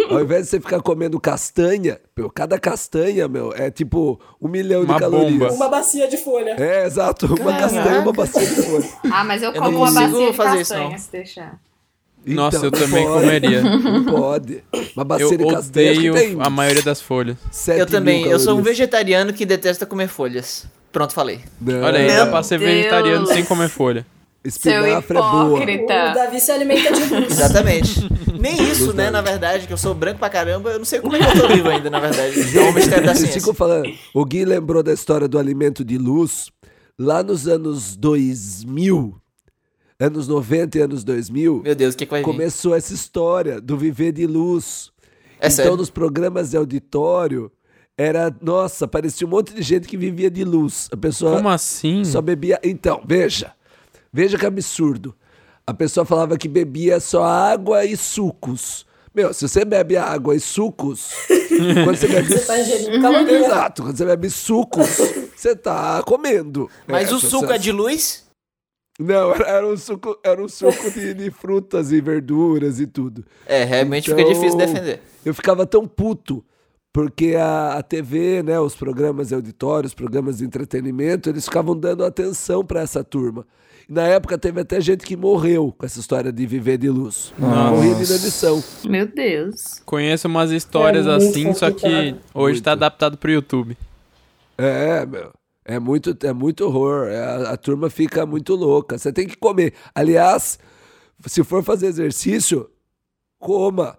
Ao 0.09 0.21
invés 0.21 0.43
de 0.45 0.49
você 0.51 0.59
ficar 0.59 0.81
comendo 0.81 1.19
castanha, 1.19 1.99
meu, 2.15 2.29
cada 2.29 2.59
castanha, 2.59 3.27
meu, 3.27 3.51
é 3.53 3.71
tipo 3.71 4.19
um 4.41 4.47
milhão 4.47 4.83
Uma 4.83 4.93
de 4.95 4.99
calorias. 4.99 5.31
bomba. 5.39 5.51
uma 5.53 5.67
bacia 5.69 6.07
de 6.07 6.17
folha. 6.17 6.55
É, 6.59 6.85
exato. 6.85 7.25
Uma 7.25 7.35
Caraca. 7.53 7.61
castanha, 7.75 8.01
uma 8.01 8.13
bacia 8.13 8.45
de 8.45 8.61
folha. 8.61 8.89
Ah, 9.11 9.23
mas 9.23 9.41
eu 9.41 9.51
Eu 9.51 9.61
como 9.61 9.77
uma 9.77 9.91
bacia 9.91 10.27
de 10.31 10.33
fazer 10.37 10.61
isso, 10.61 10.73
castanha, 10.73 10.89
não. 10.91 10.97
se 10.97 11.11
deixar. 11.11 11.59
Nossa, 12.25 12.65
eu 12.65 12.71
também 12.71 13.05
pode, 13.07 13.21
comeria. 13.25 13.61
Não 13.61 14.03
pode. 14.03 14.63
Uma 14.95 15.03
bacia 15.05 15.25
Eu 15.25 15.37
de 15.37 15.45
castanha 15.47 15.93
que 15.93 16.09
odeio 16.11 16.41
a 16.41 16.49
maioria 16.49 16.83
das 16.83 17.01
folhas. 17.01 17.37
7 17.51 17.79
Eu 17.79 17.85
também. 17.85 18.25
Eu 18.27 18.39
sou 18.39 18.57
um 18.57 18.61
vegetariano 18.61 19.31
que 19.33 19.45
detesta 19.45 19.85
comer 19.85 20.07
folhas. 20.09 20.65
Pronto, 20.91 21.13
falei. 21.13 21.39
Não, 21.61 21.81
Olha 21.83 21.99
aí, 21.99 22.07
Meu 22.07 22.25
dá 22.25 22.31
pra 22.31 22.43
ser 22.43 22.59
Deus. 22.59 22.69
vegetariano 22.71 23.25
sem 23.27 23.45
comer 23.45 23.69
folha. 23.69 24.05
Seu 24.49 24.79
Espinafre 24.81 25.17
é 25.17 25.21
boa. 25.21 25.45
hipócrita. 25.57 26.11
O 26.11 26.13
Davi 26.13 26.39
se 26.39 26.51
alimenta 26.51 26.91
de 26.93 27.03
luz. 27.13 27.31
Exatamente. 27.31 28.07
Nem 28.39 28.55
isso, 28.71 28.93
né, 28.93 29.09
na 29.09 29.21
verdade, 29.21 29.67
que 29.67 29.73
eu 29.73 29.77
sou 29.77 29.93
branco 29.93 30.19
pra 30.19 30.29
caramba, 30.29 30.69
eu 30.71 30.77
não 30.77 30.85
sei 30.85 30.99
como 31.01 31.15
é 31.15 31.19
que 31.19 31.37
eu 31.37 31.41
tô 31.41 31.47
vivo 31.53 31.69
ainda, 31.69 31.89
na 31.89 31.99
verdade. 31.99 32.57
É 32.57 32.61
um 32.61 32.71
mistério 32.71 33.05
da 33.05 33.15
ciência. 33.15 33.39
ficam 33.39 33.53
falando. 33.53 33.89
O 34.13 34.23
Gui 34.23 34.45
lembrou 34.45 34.81
da 34.83 34.93
história 34.93 35.27
do 35.27 35.37
alimento 35.39 35.83
de 35.83 35.97
luz. 35.97 36.49
Lá 36.99 37.21
nos 37.23 37.47
anos 37.47 37.95
2000, 37.97 39.15
anos 39.99 40.27
90 40.27 40.77
e 40.77 40.81
anos 40.81 41.03
2000, 41.03 41.61
Meu 41.63 41.75
Deus, 41.75 41.93
o 41.93 41.97
que, 41.97 42.05
que 42.05 42.11
vai 42.11 42.21
vir? 42.21 42.25
começou 42.25 42.73
essa 42.75 42.93
história 42.93 43.59
do 43.61 43.77
viver 43.77 44.11
de 44.13 44.25
luz. 44.25 44.91
É 45.39 45.47
então, 45.47 45.51
sério? 45.51 45.77
nos 45.77 45.89
programas 45.91 46.49
de 46.51 46.57
auditório, 46.57 47.51
era. 47.97 48.35
Nossa, 48.41 48.87
parecia 48.87 49.27
um 49.27 49.29
monte 49.29 49.53
de 49.53 49.61
gente 49.61 49.87
que 49.87 49.95
vivia 49.97 50.31
de 50.31 50.43
luz. 50.43 50.87
A 50.91 50.97
pessoa 50.97 51.35
Como 51.35 51.49
assim? 51.49 52.03
só 52.03 52.19
bebia. 52.21 52.59
Então, 52.63 53.01
veja. 53.05 53.51
Veja 54.11 54.37
que 54.37 54.45
absurdo. 54.45 55.15
A 55.65 55.73
pessoa 55.73 56.05
falava 56.05 56.37
que 56.37 56.47
bebia 56.47 56.99
só 56.99 57.23
água 57.23 57.83
e 57.83 57.97
sucos. 57.97 58.85
Meu, 59.13 59.33
se 59.33 59.47
você 59.47 59.65
bebe 59.65 59.97
água 59.97 60.35
e 60.35 60.39
sucos, 60.39 61.11
quando 61.83 61.97
você 61.97 62.07
bebe 62.07 62.27
Você 62.27 62.45
tá 62.45 63.01
caloria. 63.01 63.39
Exato, 63.39 63.83
quando 63.83 63.97
você 63.97 64.05
bebe 64.05 64.29
sucos, 64.29 64.87
você 65.35 65.55
tá 65.55 66.01
comendo. 66.03 66.69
Mas 66.87 67.09
É, 67.11 67.15
o 67.15 67.19
suco 67.19 67.51
é 67.51 67.57
de 67.57 67.71
luz? 67.71 68.27
Não, 68.99 69.33
era, 69.33 69.47
era 69.47 69.67
um 69.67 69.77
suco, 69.77 70.19
era 70.23 70.41
um 70.41 70.47
suco 70.47 70.89
de, 70.91 71.13
de 71.13 71.29
frutas 71.29 71.91
e 71.91 72.01
verduras 72.01 72.79
e 72.79 72.87
tudo. 72.87 73.25
É, 73.45 73.63
realmente 73.63 74.11
Então, 74.11 74.17
fica 74.17 74.33
difícil 74.33 74.57
defender. 74.57 75.01
Eu 75.23 75.33
ficava 75.33 75.65
tão 75.67 75.87
puto, 75.87 76.43
porque 76.91 77.35
a, 77.35 77.73
a 77.73 77.83
TV, 77.83 78.41
né, 78.41 78.59
os 78.59 78.75
programas 78.75 79.27
de 79.27 79.35
auditório, 79.35 79.85
os 79.85 79.93
programas 79.93 80.39
de 80.39 80.45
entretenimento, 80.45 81.29
eles 81.29 81.45
ficavam 81.45 81.75
dando 81.77 82.03
atenção 82.03 82.65
pra 82.65 82.81
essa 82.81 83.03
turma. 83.03 83.45
Na 83.87 84.03
época 84.03 84.37
teve 84.37 84.59
até 84.59 84.81
gente 84.81 85.05
que 85.05 85.15
morreu 85.15 85.73
com 85.77 85.85
essa 85.85 85.99
história 85.99 86.31
de 86.31 86.45
viver 86.45 86.77
de 86.77 86.89
luz. 86.89 87.33
Nossa. 87.39 87.71
Morria 87.71 87.95
de 87.95 88.03
inanição. 88.03 88.63
Meu 88.83 89.07
Deus. 89.07 89.81
Conheço 89.85 90.27
umas 90.27 90.51
histórias 90.51 91.07
É 91.07 91.15
assim, 91.15 91.53
só 91.53 91.71
que 91.71 92.15
hoje 92.33 92.61
tá 92.61 92.71
Muito. 92.71 92.83
adaptado 92.83 93.17
pro 93.17 93.31
YouTube. 93.31 93.77
É, 94.57 95.05
meu. 95.05 95.31
É 95.63 95.79
muito, 95.79 96.17
é 96.23 96.33
muito 96.33 96.65
horror. 96.65 97.07
É, 97.07 97.19
a, 97.23 97.51
a 97.51 97.57
turma 97.57 97.89
fica 97.89 98.25
muito 98.25 98.55
louca. 98.55 98.97
Você 98.97 99.11
tem 99.13 99.27
que 99.27 99.37
comer. 99.37 99.73
Aliás, 99.95 100.59
se 101.25 101.43
for 101.43 101.63
fazer 101.63 101.87
exercício, 101.87 102.69
coma. 103.39 103.97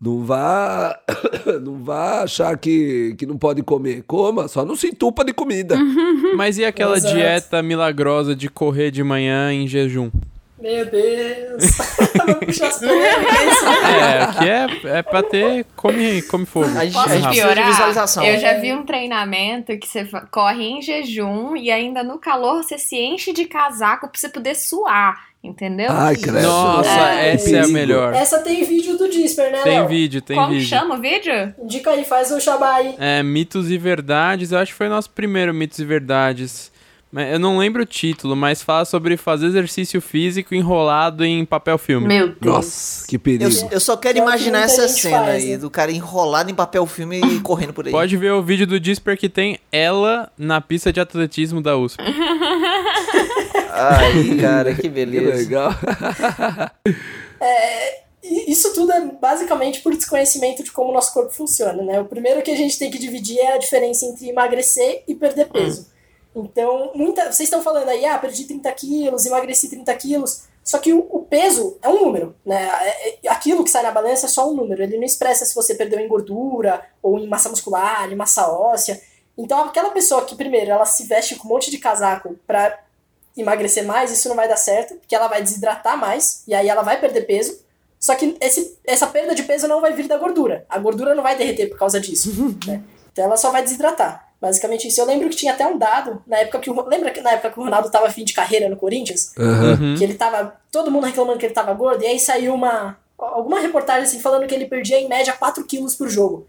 Não 0.00 0.22
vá, 0.24 0.98
não 1.62 1.82
vá 1.82 2.22
achar 2.22 2.56
que, 2.58 3.14
que 3.18 3.24
não 3.24 3.38
pode 3.38 3.62
comer. 3.62 4.04
Coma, 4.06 4.46
só 4.46 4.64
não 4.64 4.76
se 4.76 4.88
entupa 4.88 5.24
de 5.24 5.32
comida. 5.32 5.76
Mas 6.36 6.58
e 6.58 6.64
aquela 6.64 6.96
Exato. 6.98 7.14
dieta 7.14 7.62
milagrosa 7.62 8.36
de 8.36 8.48
correr 8.48 8.90
de 8.90 9.02
manhã 9.02 9.52
em 9.52 9.66
jejum? 9.66 10.10
Meu 10.58 10.84
Deus. 10.86 11.64
É, 13.86 14.22
aqui 14.22 14.48
é, 14.48 14.98
é 14.98 15.02
pra 15.02 15.22
ter. 15.22 15.64
Come, 15.76 16.22
come 16.22 16.46
fogo. 16.46 16.66
A 16.76 16.84
gente, 16.84 16.94
Posso 16.94 17.08
a 17.10 17.16
gente 17.18 17.30
piorar? 17.30 17.66
visualização. 17.66 18.24
Eu 18.24 18.38
já 18.40 18.54
vi 18.54 18.72
um 18.72 18.84
treinamento 18.84 19.76
que 19.78 19.86
você 19.86 20.04
corre 20.30 20.64
em 20.64 20.82
jejum 20.82 21.56
e 21.56 21.70
ainda 21.70 22.02
no 22.02 22.18
calor 22.18 22.62
você 22.62 22.78
se 22.78 22.96
enche 22.96 23.32
de 23.32 23.44
casaco 23.44 24.08
pra 24.08 24.18
você 24.18 24.28
poder 24.28 24.54
suar, 24.54 25.25
entendeu? 25.46 25.88
Ai, 25.90 26.16
credo. 26.16 26.42
Nossa, 26.42 26.88
É, 26.90 27.32
essa 27.34 27.48
é 27.50 27.52
a 27.52 27.60
perigo. 27.62 27.72
melhor. 27.72 28.14
Essa 28.14 28.38
tem 28.40 28.64
vídeo 28.64 28.96
do 28.98 29.08
Disper, 29.08 29.50
né, 29.52 29.58
Tem 29.62 29.78
Léo? 29.78 29.88
vídeo, 29.88 30.20
tem 30.20 30.36
Como 30.36 30.50
vídeo. 30.50 30.66
chama 30.66 30.96
o 30.96 31.00
vídeo? 31.00 31.54
Indica 31.62 31.90
aí, 31.90 32.04
faz 32.04 32.30
o 32.30 32.40
xabá 32.40 32.74
aí. 32.76 32.94
É, 32.98 33.22
Mitos 33.22 33.70
e 33.70 33.78
Verdades, 33.78 34.52
eu 34.52 34.58
acho 34.58 34.72
que 34.72 34.78
foi 34.78 34.88
nosso 34.88 35.10
primeiro 35.10 35.52
Mitos 35.54 35.78
e 35.78 35.84
Verdades. 35.84 36.70
Eu 37.16 37.38
não 37.38 37.58
lembro 37.58 37.82
o 37.82 37.86
título, 37.86 38.36
mas 38.36 38.62
fala 38.62 38.84
sobre 38.84 39.16
fazer 39.16 39.46
exercício 39.46 40.00
físico 40.00 40.54
enrolado 40.54 41.24
em 41.24 41.44
papel 41.44 41.78
filme. 41.78 42.06
Meu 42.06 42.28
Deus. 42.28 42.40
Nossa, 42.40 43.06
que 43.06 43.18
perigo. 43.18 43.44
Eu, 43.44 43.68
eu 43.70 43.80
só 43.80 43.96
quero 43.96 44.18
É 44.18 44.20
que 44.20 44.26
imaginar 44.26 44.64
essa 44.64 44.86
cena 44.88 45.18
faz, 45.18 45.44
aí, 45.44 45.50
né? 45.52 45.58
do 45.58 45.70
cara 45.70 45.90
enrolado 45.90 46.50
em 46.50 46.54
papel 46.54 46.84
filme 46.86 47.20
e 47.20 47.40
correndo 47.40 47.72
por 47.72 47.86
aí. 47.86 47.92
Pode 47.92 48.16
ver 48.16 48.32
o 48.32 48.42
vídeo 48.42 48.66
do 48.66 48.78
Disper 48.78 49.16
que 49.16 49.28
tem 49.28 49.58
ela 49.72 50.30
na 50.36 50.60
pista 50.60 50.92
de 50.92 51.00
atletismo 51.00 51.60
da 51.62 51.76
USP. 51.76 52.02
Ai, 53.72 54.36
cara, 54.40 54.74
que 54.74 54.82
Que 54.82 54.88
beleza. 54.88 55.36
legal. 55.36 55.70
E 58.28 58.50
Isso 58.50 58.74
tudo 58.74 58.92
é 58.92 59.00
basicamente 59.20 59.80
por 59.80 59.94
desconhecimento 59.94 60.62
de 60.64 60.72
como 60.72 60.90
o 60.90 60.92
nosso 60.92 61.12
corpo 61.12 61.32
funciona, 61.32 61.80
né? 61.82 62.00
O 62.00 62.06
primeiro 62.06 62.42
que 62.42 62.50
a 62.50 62.56
gente 62.56 62.76
tem 62.78 62.90
que 62.90 62.98
dividir 62.98 63.38
é 63.38 63.54
a 63.54 63.58
diferença 63.58 64.04
entre 64.04 64.28
emagrecer 64.28 65.04
e 65.06 65.14
perder 65.14 65.46
peso. 65.46 65.86
Então, 66.38 66.90
muita, 66.94 67.24
vocês 67.32 67.46
estão 67.48 67.62
falando 67.62 67.88
aí, 67.88 68.04
ah, 68.04 68.18
perdi 68.18 68.44
30 68.44 68.70
quilos, 68.72 69.24
emagreci 69.24 69.70
30 69.70 69.94
quilos. 69.94 70.42
Só 70.62 70.78
que 70.78 70.92
o, 70.92 70.98
o 71.10 71.22
peso 71.22 71.78
é 71.80 71.88
um 71.88 72.04
número, 72.04 72.36
né? 72.44 72.68
É- 72.82 73.26
é- 73.26 73.28
Aquilo 73.28 73.64
que 73.64 73.70
sai 73.70 73.82
na 73.82 73.90
balança 73.90 74.26
é 74.26 74.28
só 74.28 74.50
um 74.50 74.54
número. 74.54 74.82
Ele 74.82 74.96
não 74.98 75.04
expressa 75.04 75.46
se 75.46 75.54
você 75.54 75.74
perdeu 75.74 75.98
em 75.98 76.08
gordura, 76.08 76.84
ou 77.02 77.18
em 77.18 77.26
massa 77.26 77.48
muscular, 77.48 78.12
em 78.12 78.16
massa 78.16 78.48
óssea. 78.50 79.00
Então, 79.38 79.64
aquela 79.64 79.90
pessoa 79.90 80.24
que, 80.24 80.34
primeiro, 80.34 80.70
ela 80.70 80.84
se 80.84 81.04
veste 81.04 81.36
com 81.36 81.46
um 81.48 81.52
monte 81.52 81.70
de 81.70 81.78
casaco 81.78 82.36
pra 82.46 82.80
emagrecer 83.36 83.84
mais, 83.84 84.10
isso 84.10 84.28
não 84.28 84.36
vai 84.36 84.48
dar 84.48 84.56
certo, 84.56 84.96
porque 84.96 85.14
ela 85.14 85.28
vai 85.28 85.42
desidratar 85.42 85.96
mais, 85.96 86.42
e 86.48 86.54
aí 86.54 86.68
ela 86.68 86.82
vai 86.82 87.00
perder 87.00 87.22
peso. 87.26 87.64
Só 87.98 88.14
que 88.14 88.36
esse, 88.40 88.78
essa 88.84 89.06
perda 89.06 89.34
de 89.34 89.42
peso 89.44 89.66
não 89.68 89.80
vai 89.80 89.92
vir 89.92 90.06
da 90.08 90.18
gordura. 90.18 90.66
A 90.68 90.78
gordura 90.78 91.14
não 91.14 91.22
vai 91.22 91.36
derreter 91.36 91.68
por 91.68 91.78
causa 91.78 91.98
disso. 92.00 92.30
né? 92.66 92.82
Então 93.12 93.24
ela 93.24 93.36
só 93.36 93.50
vai 93.50 93.62
desidratar. 93.62 94.25
Basicamente 94.40 94.86
isso. 94.88 95.00
Eu 95.00 95.06
lembro 95.06 95.28
que 95.28 95.36
tinha 95.36 95.52
até 95.52 95.66
um 95.66 95.78
dado, 95.78 96.22
na 96.26 96.38
época 96.38 96.58
que 96.58 96.70
o, 96.70 96.88
lembra 96.88 97.10
que 97.10 97.20
na 97.20 97.32
época 97.32 97.50
que 97.50 97.58
o 97.58 97.62
Ronaldo 97.62 97.90
tava 97.90 98.10
fim 98.10 98.24
de 98.24 98.34
carreira 98.34 98.68
no 98.68 98.76
Corinthians? 98.76 99.32
Uhum. 99.38 99.94
Que 99.96 100.04
ele 100.04 100.14
tava. 100.14 100.54
Todo 100.70 100.90
mundo 100.90 101.04
reclamando 101.04 101.38
que 101.38 101.46
ele 101.46 101.54
tava 101.54 101.72
gordo, 101.72 102.02
e 102.02 102.06
aí 102.06 102.18
saiu 102.18 102.54
uma. 102.54 102.98
Alguma 103.18 103.60
reportagem 103.60 104.02
assim 104.02 104.20
falando 104.20 104.46
que 104.46 104.54
ele 104.54 104.66
perdia 104.66 105.00
em 105.00 105.08
média 105.08 105.32
4 105.32 105.64
quilos 105.64 105.94
por 105.94 106.08
jogo. 106.08 106.46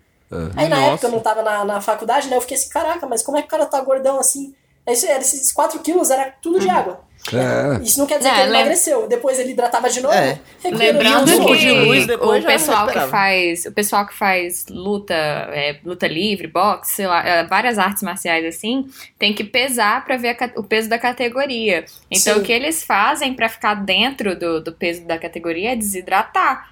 Aí 0.55 0.67
na 0.67 0.75
Nossa. 0.75 0.91
época 0.91 1.07
eu 1.07 1.11
não 1.11 1.19
tava 1.21 1.41
na, 1.41 1.63
na 1.63 1.81
faculdade, 1.81 2.27
né? 2.27 2.35
Eu 2.35 2.41
fiquei 2.41 2.57
assim, 2.57 2.69
caraca, 2.69 3.07
mas 3.07 3.23
como 3.23 3.37
é 3.37 3.41
que 3.41 3.47
o 3.47 3.49
cara 3.51 3.65
tá 3.65 3.79
gordão 3.79 4.19
assim? 4.19 4.53
Esse- 4.87 5.07
Esses 5.07 5.51
4 5.51 5.79
quilos 5.79 6.09
era 6.09 6.33
tudo 6.41 6.59
de 6.59 6.69
água. 6.69 7.05
É. 7.33 7.83
Isso 7.83 7.99
não 7.99 8.05
quer 8.07 8.19
dizer 8.19 8.29
É, 8.29 8.33
que 8.35 8.39
ele 8.41 8.49
lem- 8.51 8.61
emagreceu. 8.61 9.05
Depois 9.07 9.37
ele 9.37 9.51
hidratava 9.51 9.89
de 9.89 9.99
novo. 9.99 10.13
É. 10.15 10.39
Lembrando 10.63 11.29
um 11.33 11.37
pouco 11.39 11.57
de 11.57 11.65
que 11.65 11.71
luz, 11.71 12.07
o 12.07 12.43
pessoal 12.45 12.87
que 12.87 12.99
faz, 13.07 13.65
o 13.65 13.71
pessoal 13.73 14.07
que 14.07 14.13
faz 14.13 14.65
luta, 14.69 15.13
é, 15.13 15.77
luta 15.83 16.07
livre, 16.07 16.47
boxe, 16.47 16.93
sei 16.95 17.07
lá, 17.07 17.27
é, 17.27 17.43
várias 17.43 17.77
artes 17.77 18.01
marciais 18.01 18.45
assim, 18.45 18.87
tem 19.19 19.33
que 19.33 19.43
pesar 19.43 20.05
pra 20.05 20.15
ver 20.15 20.37
a 20.39 20.51
o 20.59 20.63
peso 20.63 20.87
da 20.87 20.97
categoria. 20.97 21.83
Então 22.09 22.35
Sim. 22.35 22.39
o 22.39 22.43
que 22.43 22.53
eles 22.53 22.81
fazem 22.83 23.33
pra 23.33 23.49
ficar 23.49 23.73
dentro 23.73 24.37
do, 24.39 24.61
do 24.61 24.71
peso 24.71 25.03
da 25.05 25.17
categoria 25.17 25.73
é 25.73 25.75
desidratar. 25.75 26.69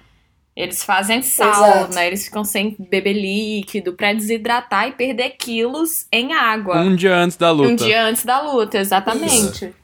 Eles 0.56 0.82
fazem 0.82 1.18
Exato. 1.18 1.54
sauna, 1.54 2.06
eles 2.06 2.24
ficam 2.24 2.42
sem 2.42 2.74
beber 2.78 3.12
líquido 3.12 3.92
pra 3.92 4.14
desidratar 4.14 4.88
e 4.88 4.92
perder 4.92 5.30
quilos 5.36 6.06
em 6.10 6.32
água. 6.32 6.80
Um 6.80 6.96
dia 6.96 7.14
antes 7.14 7.36
da 7.36 7.50
luta. 7.50 7.68
Um 7.68 7.76
dia 7.76 8.02
antes 8.02 8.24
da 8.24 8.40
luta, 8.40 8.78
exatamente. 8.78 9.74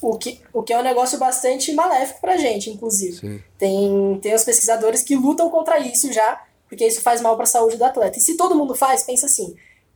O 0.00 0.16
que, 0.16 0.40
o 0.52 0.62
que 0.62 0.72
é 0.72 0.78
um 0.78 0.84
negócio 0.84 1.18
bastante 1.18 1.74
maléfico 1.74 2.20
pra 2.20 2.36
gente, 2.36 2.70
inclusive. 2.70 3.16
Sim. 3.16 3.42
Tem, 3.58 4.18
tem 4.22 4.34
os 4.34 4.44
pesquisadores 4.44 5.02
que 5.02 5.16
lutam 5.16 5.50
contra 5.50 5.80
isso 5.80 6.12
já, 6.12 6.40
porque 6.68 6.86
isso 6.86 7.02
faz 7.02 7.20
mal 7.20 7.36
pra 7.36 7.44
saúde 7.44 7.76
do 7.76 7.84
atleta. 7.84 8.16
E 8.16 8.22
se 8.22 8.36
todo 8.36 8.54
mundo 8.54 8.74
faz, 8.76 9.02
pensa 9.02 9.26
assim: 9.26 9.54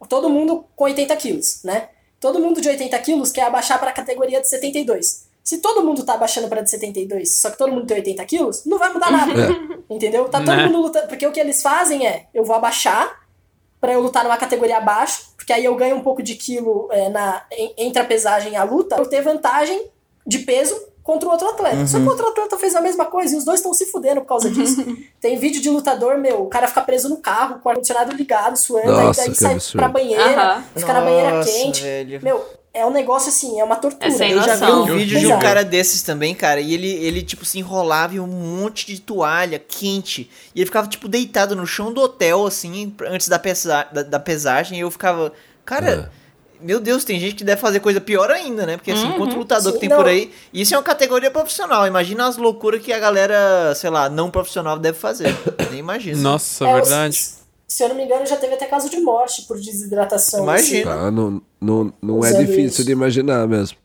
todo 0.09 0.29
mundo 0.29 0.65
com 0.75 0.85
80 0.85 1.15
quilos, 1.17 1.63
né? 1.63 1.89
Todo 2.21 2.41
mundo 2.41 2.61
de 2.61 2.69
80 2.69 2.99
quilos 2.99 3.31
quer 3.31 3.43
abaixar 3.43 3.79
pra 3.79 3.93
categoria 3.93 4.41
de 4.41 4.49
72. 4.49 5.27
Se 5.45 5.59
todo 5.59 5.85
mundo 5.85 6.03
tá 6.05 6.15
abaixando 6.15 6.49
pra 6.49 6.63
de 6.63 6.71
72, 6.71 7.39
só 7.39 7.51
que 7.51 7.59
todo 7.59 7.71
mundo 7.71 7.87
tem 7.87 7.99
80 7.99 8.25
quilos, 8.25 8.65
não 8.65 8.79
vai 8.79 8.91
mudar 8.93 9.11
nada. 9.13 9.33
Entendeu? 9.91 10.25
Tá 10.31 10.39
todo 10.39 10.49
Né? 10.57 10.67
mundo 10.67 10.81
lutando. 10.81 11.07
Porque 11.07 11.27
o 11.27 11.31
que 11.33 11.39
eles 11.39 11.61
fazem 11.61 12.07
é: 12.07 12.27
eu 12.33 12.43
vou 12.45 12.57
abaixar 12.57 13.21
pra 13.79 13.93
eu 13.93 14.01
lutar 14.01 14.25
numa 14.25 14.39
categoria 14.39 14.79
abaixo, 14.79 15.35
porque 15.37 15.53
aí 15.53 15.63
eu 15.67 15.75
ganho 15.77 15.97
um 15.97 16.01
pouco 16.01 16.23
de 16.23 16.35
quilo 16.35 16.89
é, 16.91 17.11
na, 17.11 17.45
en- 17.53 17.75
entre 17.77 18.01
a 18.01 18.05
pesagem 18.07 18.53
e 18.53 18.57
a 18.57 18.65
luta, 18.65 18.97
eu 18.97 19.05
ter 19.07 19.21
vantagem 19.21 19.87
de 20.27 20.39
peso 20.39 20.75
contra 21.03 21.29
o 21.29 21.33
outro 21.33 21.47
atleta. 21.51 21.87
Só 21.87 21.99
que 21.99 22.05
o 22.07 22.09
outro 22.09 22.27
atleta 22.27 22.57
fez 22.57 22.75
a 22.75 22.81
mesma 22.81 23.05
coisa 23.05 23.35
e 23.35 23.37
os 23.37 23.45
dois 23.45 23.61
estão 23.61 23.75
se 23.75 23.85
fudendo 23.85 24.23
por 24.23 24.29
causa 24.29 24.49
disso. 24.51 24.83
Tem 25.21 25.37
vídeo 25.37 25.61
de 25.61 25.69
lutador, 25.69 26.17
meu, 26.17 26.45
o 26.45 26.49
cara 26.49 26.67
fica 26.67 26.81
preso 26.81 27.11
no 27.11 27.19
carro 27.19 27.59
com 27.61 27.69
o 27.69 27.71
ar-condicionado 27.71 28.17
ligado, 28.17 28.57
suando, 28.57 28.91
Nossa, 28.91 29.21
aí 29.21 29.27
daí 29.29 29.37
sai 29.37 29.53
absurdo. 29.53 29.77
pra 29.81 29.89
banheira, 29.89 30.43
Aham. 30.43 30.65
fica 30.75 30.93
na 30.95 31.01
banheira 31.03 31.31
Nossa, 31.33 31.51
quente. 31.53 31.83
velho. 31.83 32.21
Meu, 32.23 32.43
é 32.75 32.85
um 32.85 32.91
negócio 32.91 33.29
assim, 33.29 33.61
é 33.61 33.65
uma 33.65 33.77
tortura. 33.77 34.13
É 34.13 34.33
Eu 34.33 34.43
já 34.43 34.57
vi 34.57 34.65
um 34.65 34.85
vídeo 34.97 35.21
de 35.21 35.27
um 35.29 35.39
cara 35.39 35.63
desses 35.65 36.03
também, 36.03 36.35
cara, 36.35 36.61
e 36.61 36.75
ele, 36.75 36.89
ele 36.89 37.23
tipo, 37.23 37.45
se 37.45 37.57
enrolava 37.59 38.17
em 38.17 38.19
um 38.21 38.27
monte 38.27 38.85
de 38.85 39.01
toalha 39.01 39.61
quente. 39.61 40.29
E 40.53 40.59
ele 40.59 40.67
ficava, 40.67 40.89
tipo, 40.89 41.07
deitado 41.07 41.55
no 41.55 41.65
chão 41.67 41.93
do 41.93 42.01
hotel, 42.01 42.45
assim, 42.45 42.93
antes 43.07 43.29
da, 43.29 43.39
pesa 43.39 43.87
da, 43.93 44.03
da 44.03 44.19
pesagem. 44.19 44.79
E 44.79 44.81
eu 44.81 44.91
ficava, 44.91 45.33
cara, 45.65 46.11
meu 46.61 46.81
Deus, 46.81 47.05
tem 47.05 47.21
gente 47.21 47.37
que 47.37 47.45
deve 47.45 47.61
fazer 47.61 47.79
coisa 47.79 48.01
pior 48.01 48.29
ainda, 48.33 48.67
né? 48.67 48.77
Porque, 48.77 48.91
assim, 48.91 49.13
quanto 49.13 49.37
lutador 49.37 49.71
Sim, 49.71 49.75
que 49.75 49.81
tem 49.81 49.89
não. 49.89 49.97
por 49.97 50.09
aí. 50.09 50.33
Isso 50.53 50.75
é 50.75 50.77
uma 50.77 50.83
categoria 50.83 51.31
profissional. 51.31 51.87
Imagina 51.87 52.27
as 52.27 52.37
loucuras 52.37 52.83
que 52.83 52.93
a 52.93 52.99
galera, 52.99 53.73
sei 53.77 53.91
lá, 53.91 54.09
não 54.09 54.33
profissional 54.33 54.77
deve 54.81 54.99
fazer. 54.99 55.33
Nem 55.71 55.79
imagino. 55.79 56.21
Nossa, 56.21 56.67
É, 56.67 56.75
verdade. 56.75 57.15
Se, 57.15 57.44
se 57.75 57.83
eu 57.83 57.89
não 57.89 57.97
me 57.97 58.05
engano, 58.05 58.25
já 58.27 58.37
teve 58.37 58.55
até 58.55 58.67
caso 58.67 58.89
de 58.89 59.01
morte 59.01 59.43
por 59.43 59.59
desidratação. 59.59 60.45
Imagina. 60.45 60.91
assim. 60.95 61.07
Ah, 61.07 61.11
não 61.11 61.43
não, 61.61 61.93
não 62.03 62.25
é 62.25 62.33
difícil 62.35 62.65
isso. 62.67 62.85
de 62.85 62.93
imaginar 62.93 63.47
mesmo. 63.49 63.79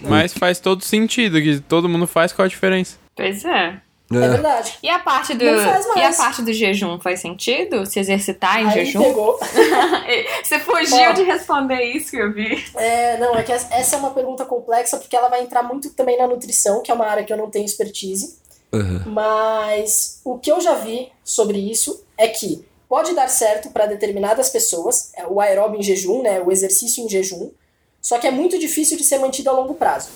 Mas 0.00 0.32
faz 0.34 0.58
todo 0.60 0.84
sentido, 0.84 1.40
que 1.40 1.58
todo 1.60 1.88
mundo 1.88 2.06
faz, 2.06 2.32
qual 2.32 2.44
a 2.44 2.48
diferença? 2.48 2.96
Pois 3.16 3.44
é. 3.44 3.80
É, 4.12 4.16
É. 4.16 4.28
verdade. 4.28 4.74
E 4.82 4.88
a 4.88 5.00
parte 5.00 5.34
do 5.34 5.42
e 5.44 6.00
a 6.02 6.12
parte 6.12 6.40
do 6.42 6.52
jejum 6.52 7.00
faz 7.00 7.20
sentido? 7.20 7.84
Se 7.86 7.98
exercitar 7.98 8.60
em 8.62 8.66
Aí 8.68 8.84
jejum? 8.84 9.02
pegou. 9.02 9.36
Você 10.44 10.60
fugiu 10.60 11.12
de 11.14 11.22
responder 11.22 11.82
isso 11.82 12.10
que 12.12 12.18
eu 12.18 12.32
vi. 12.32 12.62
É, 12.76 13.18
não, 13.18 13.34
é 13.34 13.42
que 13.42 13.50
essa 13.50 13.96
é 13.96 13.98
uma 13.98 14.10
pergunta 14.10 14.44
complexa 14.44 14.96
porque 14.98 15.16
ela 15.16 15.28
vai 15.28 15.42
entrar 15.42 15.62
muito 15.64 15.90
também 15.90 16.16
na 16.18 16.28
nutrição, 16.28 16.82
que 16.82 16.90
é 16.90 16.94
uma 16.94 17.06
área 17.06 17.24
que 17.24 17.32
eu 17.32 17.36
não 17.36 17.50
tenho 17.50 17.64
expertise. 17.64 18.38
Aham. 18.72 19.02
Mas 19.06 20.20
o 20.24 20.38
que 20.38 20.52
eu 20.52 20.60
já 20.60 20.74
vi 20.74 21.08
sobre 21.24 21.58
isso 21.58 22.04
é 22.16 22.28
que 22.28 22.64
pode 22.88 23.14
dar 23.14 23.28
certo 23.28 23.70
para 23.70 23.86
determinadas 23.86 24.48
pessoas, 24.48 25.10
é 25.14 25.26
o 25.26 25.40
aeróbio 25.40 25.78
em 25.80 25.82
jejum, 25.82 26.22
né, 26.22 26.40
o 26.40 26.50
exercício 26.52 27.04
em 27.04 27.08
jejum, 27.08 27.50
só 28.00 28.18
que 28.18 28.26
é 28.26 28.30
muito 28.30 28.58
difícil 28.58 28.96
de 28.96 29.04
ser 29.04 29.18
mantido 29.18 29.50
a 29.50 29.52
longo 29.52 29.74
prazo. 29.74 30.08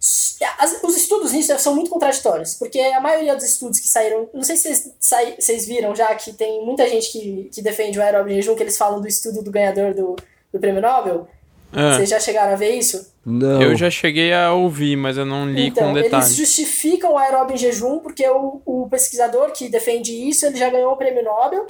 S- 0.00 0.36
as- 0.58 0.82
os 0.82 0.96
estudos 0.96 1.32
nisso 1.32 1.56
são 1.58 1.74
muito 1.74 1.90
contraditórios, 1.90 2.54
porque 2.54 2.78
a 2.80 3.00
maioria 3.00 3.34
dos 3.34 3.44
estudos 3.44 3.78
que 3.80 3.88
saíram, 3.88 4.28
não 4.32 4.42
sei 4.42 4.56
se 4.56 4.92
vocês, 5.00 5.34
vocês 5.38 5.66
viram 5.66 5.94
já 5.94 6.14
que 6.14 6.32
tem 6.32 6.64
muita 6.64 6.88
gente 6.88 7.10
que, 7.10 7.50
que 7.52 7.62
defende 7.62 7.98
o 7.98 8.02
aeróbio 8.02 8.32
em 8.32 8.36
jejum, 8.36 8.54
que 8.54 8.62
eles 8.62 8.76
falam 8.76 9.00
do 9.00 9.08
estudo 9.08 9.42
do 9.42 9.50
ganhador 9.50 9.94
do, 9.94 10.16
do 10.52 10.58
prêmio 10.60 10.80
Nobel. 10.80 11.28
Ah, 11.72 11.94
Vocês 11.96 12.08
já 12.08 12.18
chegaram 12.18 12.52
a 12.52 12.56
ver 12.56 12.70
isso? 12.70 13.12
Não. 13.24 13.60
eu 13.60 13.76
já 13.76 13.90
cheguei 13.90 14.32
a 14.32 14.52
ouvir, 14.52 14.96
mas 14.96 15.18
eu 15.18 15.26
não 15.26 15.46
li 15.46 15.66
então, 15.66 15.84
com 15.92 15.98
eles 15.98 16.10
detalhe. 16.10 16.34
justificam 16.34 17.12
o 17.12 17.18
aeróbio 17.18 17.54
em 17.54 17.58
jejum 17.58 17.98
porque 17.98 18.26
o, 18.28 18.62
o 18.64 18.88
pesquisador 18.90 19.52
que 19.52 19.68
defende 19.68 20.12
isso, 20.12 20.46
ele 20.46 20.56
já 20.56 20.70
ganhou 20.70 20.92
o 20.92 20.96
prêmio 20.96 21.22
Nobel 21.22 21.66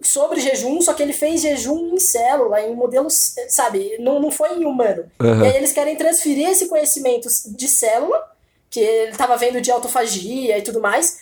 sobre 0.00 0.40
jejum, 0.40 0.80
só 0.80 0.94
que 0.94 1.02
ele 1.02 1.12
fez 1.12 1.42
jejum 1.42 1.94
em 1.94 1.98
célula, 1.98 2.60
em 2.62 2.74
modelos, 2.74 3.34
sabe, 3.48 3.96
não, 3.98 4.20
não 4.20 4.30
foi 4.30 4.54
em 4.54 4.64
humano. 4.64 5.04
Aham. 5.20 5.44
E 5.44 5.48
aí 5.48 5.56
eles 5.56 5.72
querem 5.72 5.96
transferir 5.96 6.48
esse 6.48 6.68
conhecimento 6.68 7.28
de 7.48 7.68
célula, 7.68 8.22
que 8.70 8.80
ele 8.80 9.10
estava 9.10 9.36
vendo 9.36 9.60
de 9.60 9.70
autofagia 9.70 10.56
e 10.56 10.62
tudo 10.62 10.80
mais, 10.80 11.18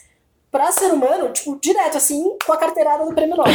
pra 0.50 0.72
ser 0.72 0.86
humano, 0.92 1.28
tipo, 1.32 1.58
direto, 1.60 1.98
assim, 1.98 2.36
com 2.46 2.52
a 2.52 2.56
carteirada 2.56 3.04
do 3.04 3.12
prêmio 3.14 3.36
Nobel. 3.36 3.52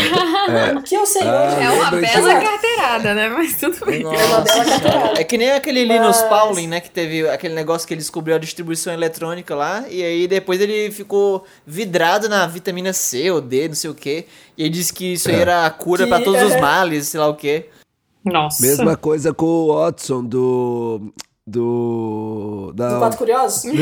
O 0.77 0.83
que 0.83 0.93
eu 0.95 1.05
sei 1.05 1.23
Ah, 1.23 1.47
hoje... 1.47 1.63
É 1.65 1.69
uma 1.71 1.91
bela 1.91 2.29
Exato. 2.31 2.45
carteirada, 2.45 3.13
né? 3.15 3.29
Mas 3.29 3.57
tudo 3.57 3.85
bem. 3.85 4.03
É 4.03 4.07
uma 4.07 4.41
bela 4.41 4.65
carteirada. 4.65 5.19
É 5.19 5.23
que 5.23 5.37
nem 5.37 5.51
aquele 5.51 5.83
Linus 5.83 6.17
Mas- 6.21 6.29
Pauling, 6.29 6.67
né? 6.67 6.79
Que 6.79 6.91
teve 6.91 7.27
aquele 7.27 7.55
negócio 7.55 7.87
que 7.87 7.93
ele 7.93 8.01
descobriu 8.01 8.35
a 8.35 8.39
distribuição 8.39 8.93
eletrônica 8.93 9.55
lá. 9.55 9.83
E 9.89 10.03
aí 10.03 10.27
depois 10.27 10.61
ele 10.61 10.91
ficou 10.91 11.43
vidrado 11.65 12.29
na 12.29 12.45
vitamina 12.45 12.93
C 12.93 13.31
ou 13.31 13.41
D, 13.41 13.67
não 13.69 13.75
sei 13.75 13.89
o 13.89 13.95
quê. 13.95 14.25
E 14.57 14.61
ele 14.63 14.69
disse 14.69 14.93
que 14.93 15.13
isso 15.13 15.27
aí 15.29 15.35
É. 15.37 15.39
era 15.41 15.65
a 15.65 15.69
cura 15.71 16.03
Que- 16.03 16.09
pra 16.09 16.21
todos 16.21 16.41
os 16.43 16.51
é. 16.53 16.61
males, 16.61 17.07
sei 17.07 17.19
lá 17.19 17.27
o 17.27 17.35
quê. 17.35 17.69
Nossa. 18.23 18.61
Mesma 18.61 18.95
coisa 18.95 19.33
com 19.33 19.45
o 19.45 19.73
Watson 19.73 20.23
do. 20.23 21.11
Do. 21.51 22.71
Da... 22.75 22.93
Do 22.93 22.99
Quatro 22.99 23.17
Curiosos? 23.17 23.63
Não, 23.65 23.73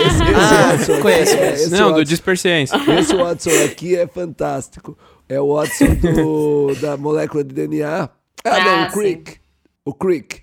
esse, 0.00 0.08
esse 0.08 0.22
Ah, 0.34 0.76
Watson. 0.76 1.00
conheço, 1.02 1.34
aqui 1.34 1.42
é- 1.42 1.46
conheço. 1.46 1.62
esse 1.64 1.70
Não, 1.70 1.78
do 1.78 1.84
Watson- 1.90 2.04
Disperciência. 2.04 2.76
Esse 2.98 3.14
Watson 3.16 3.50
aqui 3.64 3.96
é 3.96 4.06
fantástico. 4.06 4.96
É 5.28 5.40
o 5.40 5.54
Watson 5.54 5.94
do, 5.94 6.74
da 6.80 6.96
molécula 6.96 7.44
de 7.44 7.54
DNA. 7.54 8.08
Ah, 8.44 8.60
não, 8.64 8.84
Ah, 8.84 8.88
o 8.88 8.92
Crick. 8.92 9.36
O 9.84 9.94
Crick. 9.94 10.40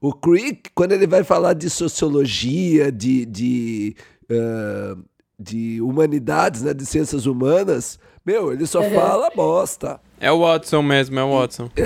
O 0.00 0.12
Crick, 0.12 0.70
quando 0.74 0.92
ele 0.92 1.06
vai 1.06 1.22
falar 1.24 1.52
de 1.52 1.68
sociologia, 1.70 2.90
de, 2.90 3.24
de, 3.26 3.96
ah, 4.30 4.96
de 5.38 5.80
humanidades, 5.82 6.62
né, 6.62 6.72
de 6.74 6.84
ciências 6.86 7.26
humanas, 7.26 7.98
meu, 8.24 8.52
ele 8.52 8.66
só 8.66 8.80
Uhum. 8.80 8.94
fala 8.94 9.30
bosta. 9.34 10.00
É 10.20 10.30
o 10.32 10.40
Watson 10.40 10.80
mesmo, 10.82 11.18
é 11.18 11.22
o 11.24 11.38
Watson. 11.38 11.68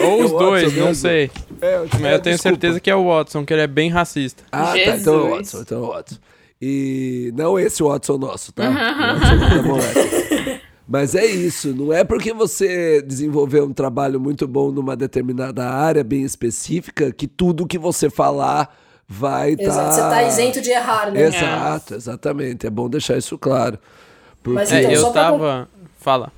Ou 0.00 0.20
É 0.20 0.24
os 0.24 0.32
o 0.32 0.38
dois, 0.38 0.62
Watson 0.64 0.78
não 0.80 0.86
mesmo. 0.88 0.94
sei. 1.02 1.30
É, 1.64 1.78
Mas 1.98 2.12
eu 2.12 2.20
tenho 2.20 2.38
certeza 2.38 2.78
que 2.78 2.90
é 2.90 2.94
o 2.94 3.06
Watson, 3.06 3.44
que 3.44 3.54
ele 3.54 3.62
é 3.62 3.66
bem 3.66 3.88
racista. 3.88 4.44
Ah, 4.52 4.72
tá. 4.72 4.78
Então 4.78 5.14
é 5.14 5.16
o. 5.16 5.30
Watson, 5.30 5.60
então 5.60 5.78
é 5.78 5.86
o 5.86 5.90
Watson. 5.92 6.16
E 6.60 7.32
não 7.34 7.58
esse 7.58 7.82
Watson 7.82 8.18
nosso, 8.18 8.52
tá? 8.52 8.68
O 8.68 8.74
Watson 8.74 9.38
da 9.38 9.62
moleque. 9.62 10.60
Mas 10.86 11.14
é 11.14 11.24
isso, 11.24 11.74
não 11.74 11.90
é 11.90 12.04
porque 12.04 12.34
você 12.34 13.00
desenvolveu 13.00 13.64
um 13.64 13.72
trabalho 13.72 14.20
muito 14.20 14.46
bom 14.46 14.70
numa 14.70 14.94
determinada 14.94 15.64
área 15.64 16.04
bem 16.04 16.22
específica 16.22 17.10
que 17.10 17.26
tudo 17.26 17.66
que 17.66 17.78
você 17.78 18.10
falar 18.10 18.76
vai 19.08 19.52
estar. 19.52 19.64
Exato, 19.64 19.94
você 19.94 20.00
tá 20.02 20.22
isento 20.24 20.60
de 20.60 20.70
errar, 20.70 21.10
né? 21.10 21.22
Exato, 21.22 21.94
exatamente. 21.94 22.66
É 22.66 22.70
bom 22.70 22.90
deixar 22.90 23.16
isso 23.16 23.38
claro. 23.38 23.78
Porque... 24.42 24.58
Mas 24.58 24.70
É, 24.72 24.80
então, 24.80 24.92
eu 24.92 25.00
só 25.00 25.10
pra 25.10 25.22
tava. 25.22 25.68
Fala. 25.98 26.30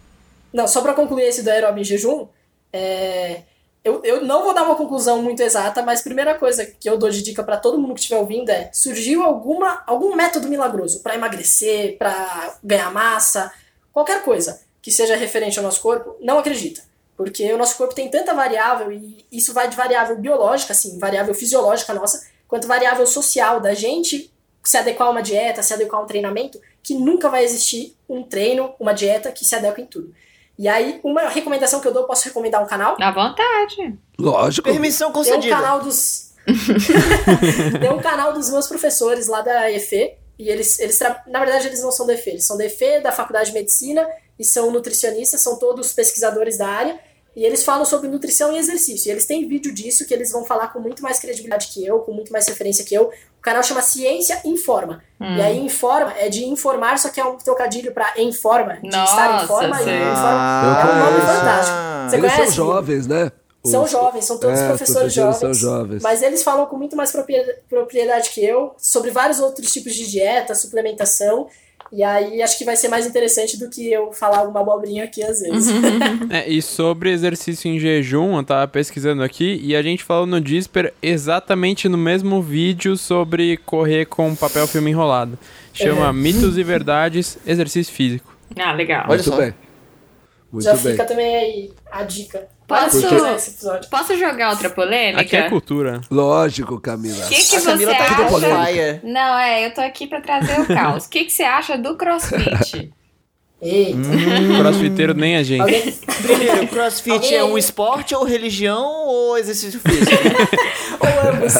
Não, 0.52 0.68
só 0.68 0.80
pra 0.80 0.94
concluir 0.94 1.24
esse 1.24 1.42
do 1.42 1.50
aeróbio 1.50 1.80
em 1.80 1.84
jejum, 1.84 2.28
é, 2.72 3.42
eu, 3.86 4.00
eu 4.02 4.24
não 4.24 4.42
vou 4.42 4.52
dar 4.52 4.64
uma 4.64 4.74
conclusão 4.74 5.22
muito 5.22 5.40
exata, 5.40 5.80
mas 5.80 6.00
a 6.00 6.02
primeira 6.02 6.34
coisa 6.34 6.66
que 6.66 6.90
eu 6.90 6.98
dou 6.98 7.08
de 7.08 7.22
dica 7.22 7.44
pra 7.44 7.56
todo 7.56 7.78
mundo 7.78 7.94
que 7.94 8.00
estiver 8.00 8.18
ouvindo 8.18 8.50
é: 8.50 8.68
surgiu 8.72 9.22
alguma, 9.22 9.84
algum 9.86 10.16
método 10.16 10.48
milagroso 10.48 11.04
pra 11.04 11.14
emagrecer, 11.14 11.96
pra 11.96 12.58
ganhar 12.64 12.92
massa, 12.92 13.52
qualquer 13.92 14.24
coisa 14.24 14.60
que 14.82 14.90
seja 14.90 15.14
referente 15.14 15.56
ao 15.58 15.64
nosso 15.64 15.80
corpo, 15.80 16.16
não 16.20 16.38
acredita. 16.40 16.82
Porque 17.16 17.52
o 17.52 17.56
nosso 17.56 17.76
corpo 17.76 17.94
tem 17.94 18.10
tanta 18.10 18.34
variável, 18.34 18.90
e 18.90 19.24
isso 19.30 19.54
vai 19.54 19.68
de 19.68 19.76
variável 19.76 20.16
biológica, 20.16 20.72
assim, 20.72 20.98
variável 20.98 21.32
fisiológica 21.32 21.94
nossa, 21.94 22.26
quanto 22.48 22.66
variável 22.66 23.06
social 23.06 23.60
da 23.60 23.72
gente 23.72 24.32
se 24.64 24.76
adequar 24.76 25.06
a 25.06 25.10
uma 25.12 25.22
dieta, 25.22 25.62
se 25.62 25.72
adequar 25.72 26.00
a 26.00 26.02
um 26.04 26.08
treinamento, 26.08 26.60
que 26.82 26.92
nunca 26.92 27.28
vai 27.28 27.44
existir 27.44 27.96
um 28.08 28.24
treino, 28.24 28.74
uma 28.80 28.92
dieta 28.92 29.30
que 29.30 29.44
se 29.44 29.54
adeque 29.54 29.80
em 29.80 29.86
tudo. 29.86 30.12
E 30.58 30.66
aí, 30.68 31.00
uma 31.04 31.28
recomendação 31.28 31.80
que 31.80 31.88
eu 31.88 31.92
dou, 31.92 32.04
posso 32.04 32.24
recomendar 32.24 32.62
um 32.62 32.66
canal? 32.66 32.96
À 33.00 33.10
vontade. 33.10 33.98
Lógico. 34.18 34.68
Permissão 34.68 35.12
Tem 35.12 35.20
um 35.20 35.24
concedida. 35.24 35.54
canal 35.56 35.80
dos. 35.80 36.32
Tem 37.80 37.90
um 37.92 37.98
canal 37.98 38.32
dos 38.32 38.50
meus 38.50 38.66
professores 38.66 39.26
lá 39.26 39.40
da 39.42 39.70
EFE. 39.70 40.14
E 40.38 40.48
eles, 40.50 40.78
eles 40.78 40.98
tra- 40.98 41.22
na 41.26 41.38
verdade, 41.40 41.66
eles 41.66 41.82
não 41.82 41.90
são 41.90 42.06
da 42.06 42.12
EFE, 42.14 42.30
eles 42.30 42.46
são 42.46 42.56
da 42.58 42.64
EFE, 42.66 43.00
da 43.02 43.10
Faculdade 43.10 43.48
de 43.48 43.54
Medicina, 43.54 44.06
e 44.38 44.44
são 44.44 44.70
nutricionistas, 44.70 45.40
são 45.40 45.58
todos 45.58 45.92
pesquisadores 45.94 46.58
da 46.58 46.68
área. 46.68 46.98
e 47.34 47.44
eles 47.44 47.62
falam 47.64 47.84
sobre 47.84 48.08
nutrição 48.08 48.50
e 48.54 48.58
exercício. 48.58 49.08
E 49.08 49.12
eles 49.12 49.26
têm 49.26 49.46
vídeo 49.46 49.72
disso 49.74 50.06
que 50.06 50.14
eles 50.14 50.32
vão 50.32 50.42
falar 50.44 50.68
com 50.68 50.78
muito 50.80 51.02
mais 51.02 51.18
credibilidade 51.18 51.68
que 51.68 51.84
eu, 51.86 51.98
com 52.00 52.12
muito 52.12 52.32
mais 52.32 52.46
referência 52.48 52.82
que 52.84 52.94
eu. 52.94 53.10
O 53.46 53.48
canal 53.48 53.62
chama 53.62 53.80
Ciência 53.80 54.40
Informa. 54.44 55.04
Hum. 55.20 55.36
E 55.36 55.40
aí 55.40 55.64
informa 55.64 56.12
é 56.18 56.28
de 56.28 56.44
informar, 56.46 56.98
só 56.98 57.10
que 57.10 57.20
é 57.20 57.24
um 57.24 57.36
trocadilho 57.36 57.92
pra 57.94 58.12
informa, 58.18 58.74
de 58.82 58.90
Nossa, 58.90 59.12
estar 59.12 59.44
em 59.44 59.46
forma 59.46 59.76
sei. 59.78 59.92
e 59.92 60.02
informa. 60.02 60.62
Eu 60.64 60.90
é 60.90 60.92
um 60.92 60.98
nome 61.12 61.20
fantástico. 61.20 61.76
Você 62.10 62.16
Eles 62.16 62.26
são 62.32 62.36
conhece? 62.38 62.56
jovens, 62.56 63.06
né? 63.06 63.32
São 63.64 63.84
Os- 63.84 63.90
jovens, 63.92 64.24
são 64.24 64.38
todos 64.38 64.58
É, 64.58 64.66
professores 64.66 65.12
professores 65.12 65.12
jovens, 65.14 65.38
são 65.38 65.54
jovens. 65.54 66.02
Mas 66.02 66.22
eles 66.22 66.42
falam 66.42 66.66
com 66.66 66.76
muito 66.76 66.96
mais 66.96 67.12
propriedade 67.68 68.30
que 68.30 68.44
eu 68.44 68.74
sobre 68.78 69.12
vários 69.12 69.38
outros 69.38 69.72
tipos 69.72 69.94
de 69.94 70.10
dieta, 70.10 70.52
suplementação. 70.52 71.46
E 71.92 72.02
aí 72.02 72.42
acho 72.42 72.58
que 72.58 72.64
vai 72.64 72.76
ser 72.76 72.88
mais 72.88 73.06
interessante 73.06 73.58
do 73.58 73.70
que 73.70 73.92
eu 73.92 74.12
falar 74.12 74.38
alguma 74.38 74.60
abobrinha 74.60 75.04
aqui 75.04 75.22
às 75.22 75.40
vezes. 75.40 75.72
É, 76.30 76.48
e 76.48 76.60
sobre 76.60 77.10
exercício 77.12 77.70
em 77.70 77.78
jejum, 77.78 78.36
eu 78.36 78.42
tava 78.44 78.66
pesquisando 78.66 79.22
aqui 79.22 79.60
e 79.62 79.76
a 79.76 79.82
gente 79.82 80.02
falou 80.02 80.26
no 80.26 80.40
Disper 80.40 80.92
exatamente 81.02 81.88
no 81.88 81.96
mesmo 81.96 82.42
vídeo 82.42 82.96
sobre 82.96 83.56
correr 83.58 84.06
com 84.06 84.34
papel 84.34 84.66
filme 84.66 84.90
enrolado. 84.90 85.38
Chama 85.72 86.08
É. 86.08 86.12
Mitos 86.12 86.58
e 86.58 86.62
Verdades, 86.62 87.38
Exercício 87.46 87.92
Físico. 87.92 88.34
Ah, 88.56 88.72
legal. 88.72 89.04
Olha 89.08 89.16
Muito 89.16 89.24
só. 89.24 89.36
bem. 89.36 89.54
Muito 90.56 90.64
Já 90.64 90.72
bem. 90.74 90.92
fica 90.92 91.04
também 91.04 91.36
aí 91.36 91.70
a 91.92 92.02
dica. 92.02 92.48
Posso-. 92.66 93.00
Posso 93.90 94.16
jogar 94.16 94.50
outra 94.50 94.70
polêmica? 94.70 95.20
Aqui 95.20 95.36
é 95.36 95.48
cultura. 95.50 96.00
Lógico, 96.10 96.80
Camila. 96.80 97.24
O 97.24 97.28
que, 97.28 97.34
que 97.42 97.56
A 97.56 97.60
você 97.60 97.66
Camila 97.66 97.94
tá 97.94 98.04
aqui 98.04 98.14
do 98.14 98.36
acha? 98.36 98.66
Fire. 98.66 99.00
Não, 99.04 99.38
é, 99.38 99.66
eu 99.66 99.74
tô 99.74 99.80
aqui 99.82 100.06
pra 100.06 100.20
trazer 100.20 100.60
o 100.60 100.66
caos. 100.66 101.04
O 101.04 101.10
que, 101.10 101.24
que 101.26 101.32
você 101.32 101.42
acha 101.42 101.76
do 101.76 101.94
crossfit? 101.96 102.90
Eita. 103.60 103.98
Crossfiteiro 104.58 105.14
nem 105.14 105.36
a 105.36 105.42
gente. 105.42 105.60
Alguém... 105.62 105.92
Primeiro, 106.22 106.68
crossfit 106.68 107.10
Alguém- 107.12 107.34
é 107.36 107.44
um 107.44 107.56
esporte 107.56 108.14
ou 108.14 108.24
religião 108.24 108.84
ou 109.06 109.38
exercício 109.38 109.80
físico? 109.80 110.10
Ou 110.98 111.30
ambos. 111.30 111.54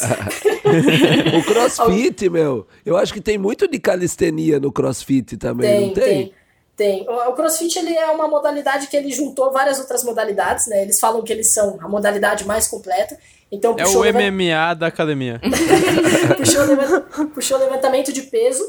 O 1.39 1.45
crossfit, 1.45 2.29
meu, 2.29 2.67
eu 2.85 2.97
acho 2.97 3.13
que 3.15 3.21
tem 3.21 3.39
muito 3.39 3.69
de 3.69 3.79
calistenia 3.79 4.59
no 4.59 4.73
crossfit 4.73 5.37
também, 5.37 5.71
Tem, 5.71 5.87
não 5.87 5.95
tem, 5.95 6.05
tem? 6.05 6.33
Tem. 6.77 7.09
O, 7.09 7.33
CrossFit 7.33 7.79
ele 7.79 7.95
é 7.97 8.07
uma 8.11 8.29
modalidade 8.29 8.87
que 8.89 8.97
ele 8.97 9.11
juntou 9.11 9.51
várias 9.51 9.79
outras 9.79 10.05
modalidades, 10.05 10.67
né? 10.67 10.83
Eles 10.83 11.01
falam 11.01 11.23
que 11.23 11.33
eles 11.33 11.53
são 11.53 11.79
a 11.81 11.89
modalidade 11.89 12.45
mais 12.47 12.69
completa. 12.69 13.19
Então 13.51 13.75
É 13.79 13.85
puxou, 13.85 14.03
o 14.03 14.13
MMA 14.13 14.75
da 14.77 14.87
academia. 14.89 15.41
puxou, 16.37 16.65
levan- 16.65 17.01
puxou 17.35 17.59
levantamento 17.59 18.13
de 18.13 18.23
peso, 18.23 18.63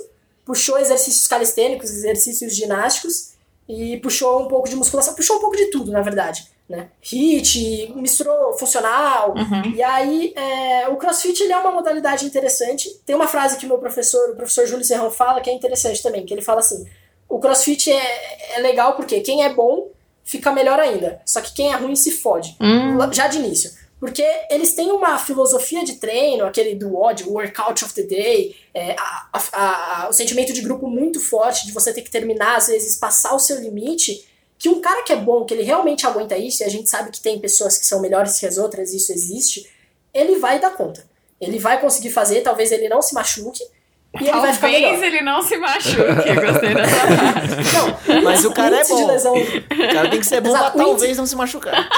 puxou 0.46 0.78
exercícios 0.78 1.28
calistênicos, 1.28 1.90
exercícios 1.90 2.56
ginásticos 2.56 3.34
e 3.68 3.98
puxou 3.98 4.42
um 4.44 4.48
pouco 4.48 4.70
de 4.70 4.76
musculação, 4.76 5.14
puxou 5.14 5.38
um 5.38 5.42
pouco 5.42 5.58
de 5.58 5.66
tudo, 5.66 5.92
na 5.92 6.02
verdade. 6.02 6.48
Né? 6.70 6.90
HIIT, 7.02 7.94
misturou 7.96 8.54
funcional. 8.58 9.34
E 9.74 9.82
aí, 9.82 10.34
é, 10.36 10.88
o 10.90 10.98
CrossFit 10.98 11.42
ele 11.44 11.54
é 11.54 11.58
uma 11.58 11.72
modalidade 11.72 12.26
interessante. 12.26 12.90
Tem 13.06 13.16
uma 13.16 13.28
frase 13.28 13.58
que 13.58 13.66
o 13.66 13.70
meu 13.70 13.78
professor, 13.78 14.32
o 14.32 14.36
professor 14.36 14.66
Júlio 14.68 14.84
Serrão, 14.84 15.10
fala 15.10 15.40
que 15.40 15.50
é 15.50 15.54
interessante 15.54 16.04
também, 16.04 16.26
que 16.26 16.34
ele 16.34 16.42
fala 16.42 16.60
assim: 16.60 16.86
o 17.30 17.40
CrossFit 17.40 17.92
é, 17.92 18.56
é 18.58 18.60
legal 18.60 18.96
porque 18.96 19.20
quem 19.22 19.44
é 19.44 19.54
bom 19.54 19.90
fica 20.24 20.52
melhor 20.52 20.80
ainda. 20.80 21.22
Só 21.26 21.42
que 21.42 21.54
quem 21.54 21.72
é 21.72 21.76
ruim 21.76 21.96
se 21.96 22.12
fode. 22.12 22.56
Hum. 22.60 22.98
Já 23.14 23.28
de 23.28 23.38
início. 23.38 23.72
Porque 24.00 24.24
eles 24.52 24.74
têm 24.76 24.92
uma 24.92 25.18
filosofia 25.18 25.84
de 25.84 25.96
treino, 25.96 26.46
aquele 26.46 26.76
do 26.76 26.94
WOD, 26.94 27.24
Workout 27.24 27.84
of 27.84 27.94
the 27.96 28.04
Day, 28.04 28.56
é, 28.74 28.92
a- 28.92 29.28
a- 29.34 30.04
a- 30.04 30.10
o 30.10 30.14
sentimento 30.14 30.54
de 30.54 30.62
grupo 30.62 30.88
muito 30.88 31.20
forte, 31.20 31.66
de 31.66 31.72
você 31.72 31.92
ter 31.92 32.04
que 32.04 32.12
terminar, 32.12 32.58
às 32.58 32.68
vezes, 32.68 32.96
passar 32.98 33.34
o 33.34 33.40
seu 33.40 33.60
limite, 33.60 34.28
que 34.60 34.70
um 34.70 34.82
cara 34.82 35.02
que 35.02 35.12
é 35.12 35.16
bom, 35.16 35.46
que 35.46 35.54
ele 35.54 35.64
realmente 35.64 36.06
aguenta 36.06 36.38
isso, 36.38 36.62
e 36.62 36.66
a 36.66 36.70
gente 36.70 36.88
sabe 36.90 37.10
que 37.10 37.20
tem 37.20 37.40
pessoas 37.40 37.78
que 37.78 37.86
são 37.88 38.00
melhores 38.00 38.40
que 38.40 38.46
as 38.46 38.58
outras, 38.60 38.94
isso 38.94 39.12
existe, 39.12 39.68
ele 40.14 40.38
vai 40.38 40.60
dar 40.60 40.72
conta. 40.76 41.04
Ele 41.42 41.58
vai 41.58 41.82
conseguir 41.82 42.12
fazer, 42.12 42.42
talvez 42.42 42.72
ele 42.72 42.88
não 42.90 43.02
se 43.02 43.16
machuque, 43.16 43.64
e 44.22 44.28
ele 44.30 44.40
vai 44.40 44.54
ficar 44.54 44.70
Talvez 44.72 45.04
ele 45.04 45.22
não 45.22 45.42
se 45.42 45.58
machuque. 45.58 46.00
Eu 46.00 46.36
gostei 46.52 46.74
dessa 46.74 46.96
frase. 47.08 48.08
Não, 48.14 48.22
Mas 48.24 48.46
o 48.46 48.52
cara 48.52 48.76
é 48.76 48.80
índice 48.80 48.96
de 48.96 49.02
bom. 49.02 49.08
lesão- 49.08 49.34
O 49.36 49.94
cara 49.94 50.10
tem 50.10 50.20
que 50.20 50.26
ser 50.26 50.42
bom 50.42 50.50
Exato, 50.50 50.72
pra 50.72 50.82
índice- 50.82 50.98
talvez 50.98 51.18
não 51.18 51.26
se 51.26 51.36
machucar. 51.36 51.90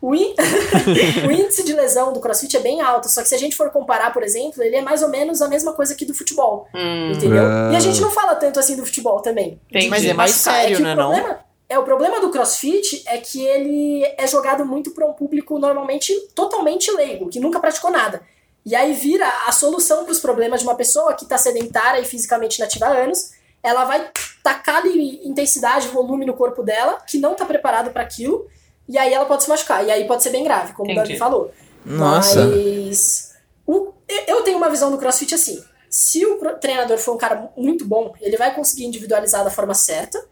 O, 0.00 0.14
ín- 0.14 0.34
o 1.26 1.30
índice 1.32 1.64
de 1.64 1.72
lesão 1.72 2.12
do 2.12 2.20
crossfit 2.20 2.56
é 2.56 2.60
bem 2.60 2.80
alto, 2.80 3.08
só 3.08 3.22
que 3.22 3.28
se 3.28 3.34
a 3.34 3.38
gente 3.38 3.56
for 3.56 3.70
comparar, 3.70 4.12
por 4.12 4.22
exemplo, 4.22 4.62
ele 4.62 4.76
é 4.76 4.82
mais 4.82 5.02
ou 5.02 5.08
menos 5.08 5.40
a 5.42 5.48
mesma 5.48 5.72
coisa 5.72 5.94
que 5.94 6.04
do 6.04 6.14
futebol. 6.14 6.68
Hum, 6.74 7.12
Entendeu? 7.12 7.44
Ah. 7.44 7.70
E 7.72 7.76
a 7.76 7.80
gente 7.80 8.00
não 8.00 8.10
fala 8.10 8.34
tanto 8.36 8.60
assim 8.60 8.76
do 8.76 8.84
futebol 8.86 9.20
também. 9.20 9.60
Entendi. 9.70 9.88
Mas 9.88 10.04
é 10.04 10.12
mais 10.12 10.32
Machucar. 10.32 10.54
sério, 10.60 10.76
que 10.76 10.82
né, 10.82 10.92
o 10.92 10.96
não? 10.96 11.10
problema, 11.12 11.38
É, 11.68 11.78
o 11.78 11.82
problema 11.82 12.20
do 12.20 12.30
crossfit 12.30 13.02
é 13.06 13.16
que 13.18 13.44
ele 13.44 14.04
é 14.16 14.26
jogado 14.28 14.64
muito 14.64 14.92
para 14.92 15.04
um 15.06 15.12
público 15.12 15.58
normalmente 15.58 16.12
totalmente 16.34 16.90
leigo, 16.92 17.28
que 17.28 17.40
nunca 17.40 17.58
praticou 17.58 17.90
nada. 17.90 18.22
E 18.66 18.74
aí 18.74 18.92
vira 18.94 19.26
a 19.46 19.52
solução 19.52 20.02
para 20.04 20.10
os 20.12 20.18
problemas 20.18 20.60
de 20.60 20.66
uma 20.66 20.74
pessoa 20.74 21.14
que 21.14 21.22
está 21.22 21.38
sedentária 21.38 22.00
e 22.00 22.04
fisicamente 22.04 22.58
inativa 22.58 22.86
há 22.86 22.98
anos. 22.98 23.30
Ela 23.62 23.84
vai 23.84 24.10
tacar 24.42 24.78
ali 24.78 25.20
intensidade, 25.24 25.86
volume 25.88 26.26
no 26.26 26.34
corpo 26.34 26.64
dela, 26.64 26.98
que 27.06 27.16
não 27.18 27.32
está 27.32 27.46
preparado 27.46 27.90
para 27.92 28.02
aquilo, 28.02 28.48
e 28.88 28.98
aí 28.98 29.14
ela 29.14 29.24
pode 29.24 29.44
se 29.44 29.48
machucar. 29.48 29.84
E 29.86 29.90
aí 29.92 30.04
pode 30.04 30.22
ser 30.24 30.30
bem 30.30 30.42
grave, 30.42 30.72
como 30.72 30.88
o 30.88 30.92
Entendi. 30.92 31.08
Davi 31.10 31.18
falou. 31.18 31.52
Nossa. 31.84 32.44
Mas 32.44 33.34
o- 33.64 33.92
eu 34.26 34.42
tenho 34.42 34.56
uma 34.58 34.68
visão 34.68 34.90
do 34.90 34.98
CrossFit 34.98 35.32
assim. 35.34 35.64
Se 35.88 36.26
o 36.26 36.36
treinador 36.60 36.98
for 36.98 37.14
um 37.14 37.18
cara 37.18 37.48
muito 37.56 37.84
bom, 37.84 38.14
ele 38.20 38.36
vai 38.36 38.52
conseguir 38.52 38.84
individualizar 38.84 39.44
da 39.44 39.50
forma 39.50 39.74
certa 39.74 40.22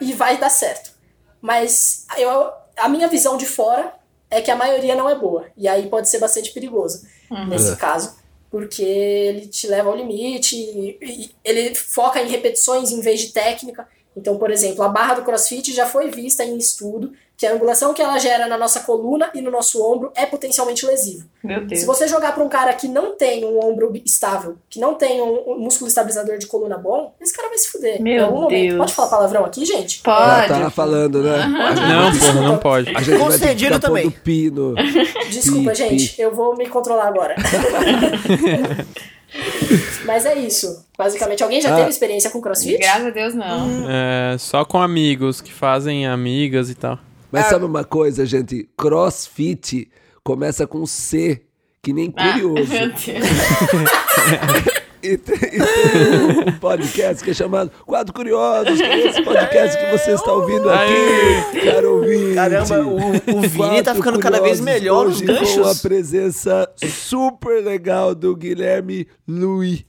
e 0.00 0.12
vai 0.12 0.36
dar 0.36 0.50
certo. 0.50 0.90
Mas 1.40 2.06
eu, 2.16 2.50
a 2.76 2.88
minha 2.88 3.06
visão 3.06 3.36
de 3.36 3.46
fora 3.46 3.94
é 4.28 4.40
que 4.42 4.50
a 4.50 4.56
maioria 4.56 4.96
não 4.96 5.08
é 5.08 5.14
boa. 5.14 5.46
E 5.56 5.68
aí 5.68 5.88
pode 5.88 6.08
ser 6.10 6.18
bastante 6.18 6.50
perigoso 6.52 7.06
nesse 7.48 7.76
caso. 7.76 8.16
Porque 8.50 8.82
ele 8.82 9.46
te 9.46 9.66
leva 9.66 9.90
ao 9.90 9.96
limite, 9.96 10.56
e, 10.56 10.98
e 11.02 11.30
ele 11.44 11.74
foca 11.74 12.22
em 12.22 12.28
repetições 12.28 12.90
em 12.90 13.00
vez 13.00 13.20
de 13.20 13.32
técnica. 13.32 13.86
Então, 14.16 14.38
por 14.38 14.50
exemplo, 14.50 14.82
a 14.82 14.88
barra 14.88 15.14
do 15.14 15.22
crossfit 15.22 15.72
já 15.72 15.86
foi 15.86 16.10
vista 16.10 16.44
em 16.44 16.56
estudo 16.56 17.12
que 17.38 17.46
a 17.46 17.52
angulação 17.52 17.94
que 17.94 18.02
ela 18.02 18.18
gera 18.18 18.48
na 18.48 18.58
nossa 18.58 18.80
coluna 18.80 19.30
e 19.32 19.40
no 19.40 19.48
nosso 19.48 19.80
ombro 19.80 20.10
é 20.16 20.26
potencialmente 20.26 20.84
lesivo. 20.84 21.24
Meu 21.42 21.64
Deus. 21.64 21.80
Se 21.80 21.86
você 21.86 22.08
jogar 22.08 22.34
para 22.34 22.42
um 22.42 22.48
cara 22.48 22.72
que 22.72 22.88
não 22.88 23.16
tem 23.16 23.44
um 23.44 23.64
ombro 23.64 23.92
estável, 24.04 24.56
que 24.68 24.80
não 24.80 24.96
tem 24.96 25.22
um, 25.22 25.52
um 25.52 25.58
músculo 25.60 25.86
estabilizador 25.86 26.36
de 26.36 26.48
coluna 26.48 26.76
bom, 26.76 27.14
esse 27.20 27.32
cara 27.32 27.48
vai 27.48 27.56
se 27.56 27.68
fuder. 27.70 28.02
Meu 28.02 28.12
em 28.12 28.18
algum 28.18 28.40
momento. 28.42 28.68
Deus. 28.70 28.76
Pode 28.78 28.92
falar 28.92 29.08
palavrão 29.08 29.44
aqui, 29.44 29.64
gente? 29.64 30.00
Pode. 30.02 30.48
tá 30.48 30.68
falando, 30.70 31.22
né? 31.22 31.46
Não, 31.46 32.18
porra, 32.18 32.40
não 32.42 32.58
pode. 32.58 32.90
A 32.96 33.00
gente 33.00 33.18
Concedido 33.20 33.78
também. 33.78 34.10
pino. 34.10 34.74
Desculpa, 35.30 35.70
Pi, 35.70 35.76
gente. 35.76 36.20
Eu 36.20 36.34
vou 36.34 36.56
me 36.56 36.68
controlar 36.68 37.06
agora. 37.06 37.36
Mas 40.04 40.24
é 40.24 40.34
isso. 40.38 40.84
Basicamente, 40.96 41.42
alguém 41.42 41.60
já 41.60 41.72
Ah. 41.72 41.76
teve 41.76 41.90
experiência 41.90 42.30
com 42.30 42.40
crossfit? 42.40 42.78
Graças 42.78 43.06
a 43.06 43.10
Deus, 43.10 43.34
não. 43.34 43.68
É, 43.88 44.36
só 44.38 44.64
com 44.64 44.80
amigos 44.80 45.40
que 45.40 45.52
fazem 45.52 46.06
amigas 46.06 46.70
e 46.70 46.74
tal. 46.74 46.98
Mas 47.30 47.46
Ah. 47.46 47.50
sabe 47.50 47.64
uma 47.64 47.84
coisa, 47.84 48.24
gente? 48.26 48.68
Crossfit 48.76 49.88
começa 50.24 50.66
com 50.66 50.84
C, 50.86 51.42
que 51.82 51.92
nem 51.92 52.10
curioso. 52.10 52.72
Ah, 52.72 52.86
meu 52.86 52.88
Deus. 52.88 54.78
E 55.00 55.16
tem, 55.16 55.36
e 55.36 55.40
tem 55.50 56.48
um 56.48 56.58
podcast 56.58 57.22
que 57.22 57.30
é 57.30 57.34
chamado 57.34 57.70
Quadro 57.86 58.12
Curiosos, 58.12 58.76
que 58.80 58.82
é 58.82 59.06
esse 59.06 59.22
podcast 59.22 59.78
que 59.78 59.96
você 59.96 60.10
está 60.10 60.32
ouvindo 60.32 60.68
aqui, 60.68 61.60
caro 61.64 61.98
ouvinte. 62.00 62.34
Caramba, 62.34 62.80
o, 62.82 62.96
o 63.38 63.40
Vini 63.42 63.48
tá 63.80 63.92
Quatro 63.92 63.94
ficando 63.94 64.18
cada 64.18 64.40
vez 64.40 64.58
melhor 64.58 65.06
nos 65.06 65.18
hoje 65.22 65.26
Com 65.26 65.32
a 65.32 65.34
ganchos. 65.66 65.82
presença 65.82 66.68
super 66.84 67.62
legal 67.62 68.12
do 68.12 68.34
Guilherme 68.34 69.06
Louis. 69.26 69.84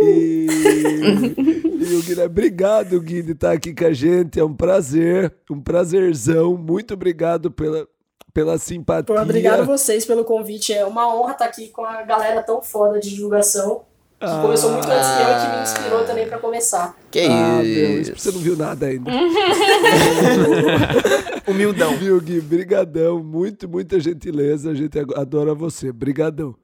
E, 0.00 0.46
e 1.80 1.94
o 1.96 2.02
Guilherme, 2.02 2.30
obrigado, 2.30 3.00
Gui, 3.00 3.22
de 3.22 3.32
estar 3.32 3.52
aqui 3.52 3.74
com 3.74 3.84
a 3.84 3.92
gente. 3.92 4.38
É 4.40 4.44
um 4.44 4.54
prazer, 4.54 5.32
um 5.50 5.60
prazerzão. 5.60 6.56
Muito 6.56 6.94
obrigado 6.94 7.50
pela, 7.50 7.86
pela 8.32 8.56
simpatia. 8.58 9.14
Pô, 9.14 9.20
obrigado 9.20 9.60
a 9.60 9.64
vocês 9.64 10.04
pelo 10.04 10.24
convite. 10.24 10.72
É 10.72 10.84
uma 10.86 11.12
honra 11.14 11.32
estar 11.32 11.44
aqui 11.46 11.68
com 11.68 11.84
a 11.84 12.02
galera 12.02 12.42
tão 12.42 12.62
foda 12.62 12.98
de 13.00 13.10
divulgação. 13.10 13.82
Que 14.18 14.26
Ah. 14.26 14.40
começou 14.42 14.70
muito 14.72 14.86
antes 14.86 15.08
que 15.08 15.22
eu 15.22 15.30
e 15.30 15.40
que 15.40 15.46
me 15.56 15.62
inspirou 15.62 16.04
também 16.04 16.28
pra 16.28 16.38
começar. 16.38 16.94
Que 17.10 17.20
Ah, 17.20 17.60
meu, 17.62 18.00
isso. 18.02 18.12
você 18.14 18.30
não 18.30 18.38
viu 18.38 18.54
nada 18.54 18.84
ainda. 18.86 19.10
Humildão. 21.48 21.96
Viu, 21.96 22.20
Gui? 22.20 22.38
Brigadão. 22.40 23.22
Muito, 23.24 23.66
muita 23.68 23.98
gentileza. 23.98 24.70
A 24.70 24.74
gente 24.74 24.98
adora 25.16 25.54
você. 25.54 25.90
Brigadão. 25.90 26.54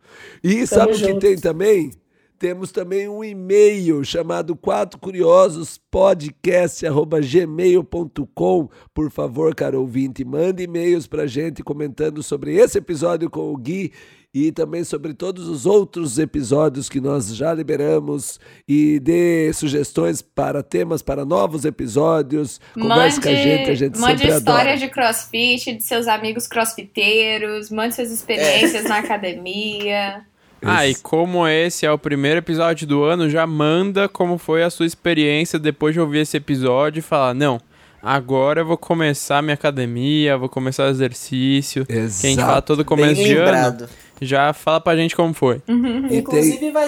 E 0.45 0.67
sabe 0.67 0.93
o 0.93 0.97
que 0.97 1.15
tem 1.15 1.37
também? 1.37 1.93
Temos 2.39 2.71
também 2.71 3.09
um 3.09 3.25
e-mail 3.25 4.05
chamado 4.05 4.55
quatro 4.55 4.99
curiosos 4.99 5.81
podcast@gmail.com. 5.91 8.69
Por 8.93 9.11
favor, 9.11 9.55
caro 9.55 9.81
ouvinte, 9.81 10.23
mande 10.23 10.65
e-mails 10.65 11.07
pra 11.07 11.27
gente 11.27 11.63
comentando 11.63 12.23
sobre 12.23 12.55
esse 12.55 12.77
episódio 12.77 13.31
com 13.31 13.51
o 13.53 13.57
Gui 13.57 13.91
e 14.35 14.53
também 14.53 14.85
sobre 14.85 15.15
todos 15.15 15.49
os 15.49 15.65
outros 15.65 16.19
episódios 16.19 16.91
que 16.91 17.01
nós 17.01 17.35
já 17.35 17.55
liberamos 17.55 18.39
e 18.69 19.01
dê 19.01 19.51
sugestões 19.55 20.21
para 20.21 20.63
temas 20.63 21.01
para 21.01 21.25
novos 21.25 21.65
episódios. 21.65 22.61
Converse 22.75 23.19
com 23.19 23.31
a 23.31 23.35
gente, 23.35 23.71
a 23.71 23.75
gente 23.75 23.99
mande 23.99 24.19
sempre 24.19 24.35
adora. 24.35 24.59
histórias 24.59 24.81
de 24.81 24.89
crossfit, 24.89 25.77
de 25.77 25.83
seus 25.83 26.07
amigos 26.07 26.47
crossfiteiros, 26.47 27.71
mande 27.71 27.95
suas 27.95 28.11
experiências 28.11 28.85
na 28.85 28.99
academia. 28.99 30.23
Ah, 30.63 30.87
e 30.87 30.95
como 30.97 31.47
esse 31.47 31.85
é 31.87 31.93
o 31.93 31.99
primeiro 31.99 32.39
episódio 32.39 32.87
do 32.87 33.03
ano, 33.05 33.29
já 33.31 33.47
manda 33.47 34.09
como 34.09 34.39
foi 34.39 34.63
a 34.63 34.71
sua 34.71 34.87
experiência 34.87 35.59
depois 35.59 35.95
de 35.95 36.01
ouvir 36.01 36.21
esse 36.21 36.37
episódio 36.37 37.01
e 37.01 37.03
falar: 37.03 37.35
não, 37.35 37.61
agora 38.03 38.61
eu 38.63 38.67
vou 38.67 38.77
começar 38.79 39.43
minha 39.43 39.55
academia, 39.55 40.37
vou 40.37 40.49
começar 40.49 40.85
o 40.87 40.89
exercício. 40.89 41.85
Que 41.87 41.93
a 41.93 42.07
gente 42.09 42.27
Exato. 42.27 42.47
fala 42.49 42.63
todo 42.63 42.85
começo 42.85 43.15
Bem 43.17 43.25
de 43.27 43.33
ano. 43.37 43.45
lembrado. 43.45 43.89
Já 44.21 44.53
fala 44.53 44.81
pra 44.81 44.97
gente 44.97 45.15
como 45.15 45.35
foi. 45.35 45.59
Tem- 45.61 46.17
Inclusive, 46.19 46.71
vai. 46.71 46.87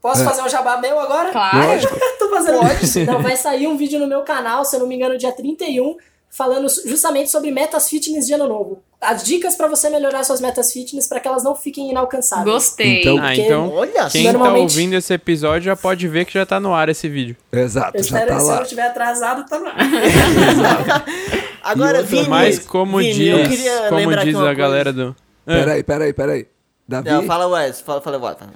Posso 0.00 0.22
É. 0.22 0.24
fazer 0.24 0.42
um 0.42 0.48
jabá 0.48 0.78
meu 0.78 0.98
agora? 0.98 1.30
Claro. 1.30 1.80
Tô 2.18 2.28
fazendo 2.30 3.06
Não, 3.06 3.22
vai 3.22 3.36
sair 3.36 3.68
um 3.68 3.76
vídeo 3.76 4.00
no 4.00 4.06
meu 4.08 4.22
canal, 4.22 4.64
se 4.64 4.74
eu 4.74 4.80
não 4.80 4.86
me 4.88 4.96
engano, 4.96 5.16
dia 5.16 5.30
31, 5.30 5.96
falando 6.34 6.66
justamente 6.86 7.30
sobre 7.30 7.50
metas 7.50 7.88
fitness 7.88 8.26
de 8.26 8.32
ano 8.32 8.48
novo. 8.48 8.82
As 9.00 9.22
dicas 9.22 9.54
pra 9.54 9.68
você 9.68 9.90
melhorar 9.90 10.24
suas 10.24 10.40
metas 10.40 10.72
fitness 10.72 11.06
para 11.06 11.20
que 11.20 11.28
elas 11.28 11.44
não 11.44 11.54
fiquem 11.54 11.90
inalcançáveis. 11.90 12.46
Gostei. 12.50 13.00
Então- 13.00 13.18
Ah, 13.20 13.36
então 13.36 13.70
Olha 13.72 14.08
quem 14.08 14.24
tá 14.24 14.32
Normalmente- 14.32 14.62
ouvindo 14.72 14.94
esse 14.94 15.12
episódio 15.12 15.66
já 15.66 15.76
pode 15.76 16.08
ver 16.08 16.24
que 16.24 16.32
já 16.32 16.46
tá 16.46 16.58
no 16.58 16.72
ar 16.74 16.88
esse 16.88 17.08
vídeo. 17.08 17.36
Exato, 17.52 17.96
Eu 17.96 18.02
já 18.02 18.06
espero 18.06 18.26
tá 18.28 18.34
que 18.34 18.40
se 18.40 18.46
eu 18.46 18.50
lá. 18.50 18.56
não 18.56 18.62
estiver 18.62 18.86
atrasado, 18.86 19.44
tá 19.48 19.58
lá. 19.58 19.74
Agora, 21.62 21.98
E 21.98 22.00
outra- 22.00 22.16
Vini, 22.16 22.28
Mas 22.28 22.58
como 22.60 22.98
Vini, 22.98 23.28
eu 23.28 23.38
diz, 23.38 23.48
queria 23.48 23.78
como 23.88 23.96
lembrar 23.96 24.16
aqui 24.22 24.30
diz 24.30 24.36
uma 24.38 24.50
a 24.50 24.54
galera 24.54 24.92
do. 24.92 25.14
Ah, 25.46 25.52
Peraí, 25.52 25.82
peraí, 25.82 26.12
peraí. 26.12 26.46
Davi? 26.88 27.10
Não, 27.10 27.22
fala 27.24 27.46
Wes, 27.46 27.80
fala, 27.80 28.00
fala, 28.00 28.18
fala. 28.20 28.50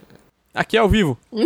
Aqui 0.55 0.77
é 0.77 0.81
ao 0.81 0.89
vivo. 0.89 1.19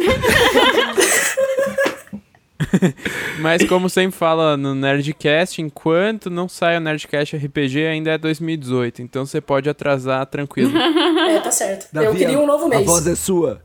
Mas 3.40 3.64
como 3.64 3.88
sempre 3.88 4.16
fala 4.18 4.56
no 4.56 4.74
Nerdcast, 4.74 5.60
enquanto 5.62 6.28
não 6.30 6.48
sai 6.48 6.76
o 6.76 6.80
Nerdcast 6.80 7.36
RPG, 7.36 7.86
ainda 7.86 8.10
é 8.12 8.18
2018. 8.18 9.02
Então 9.02 9.24
você 9.26 9.40
pode 9.40 9.68
atrasar 9.68 10.24
tranquilo. 10.26 10.72
É, 11.30 11.38
tá 11.38 11.50
certo. 11.52 11.86
Davi, 11.92 12.06
eu 12.06 12.14
queria 12.14 12.40
um 12.40 12.46
novo 12.46 12.64
A 12.66 12.68
mês. 12.68 12.84
voz 12.84 13.06
é 13.06 13.14
sua. 13.14 13.62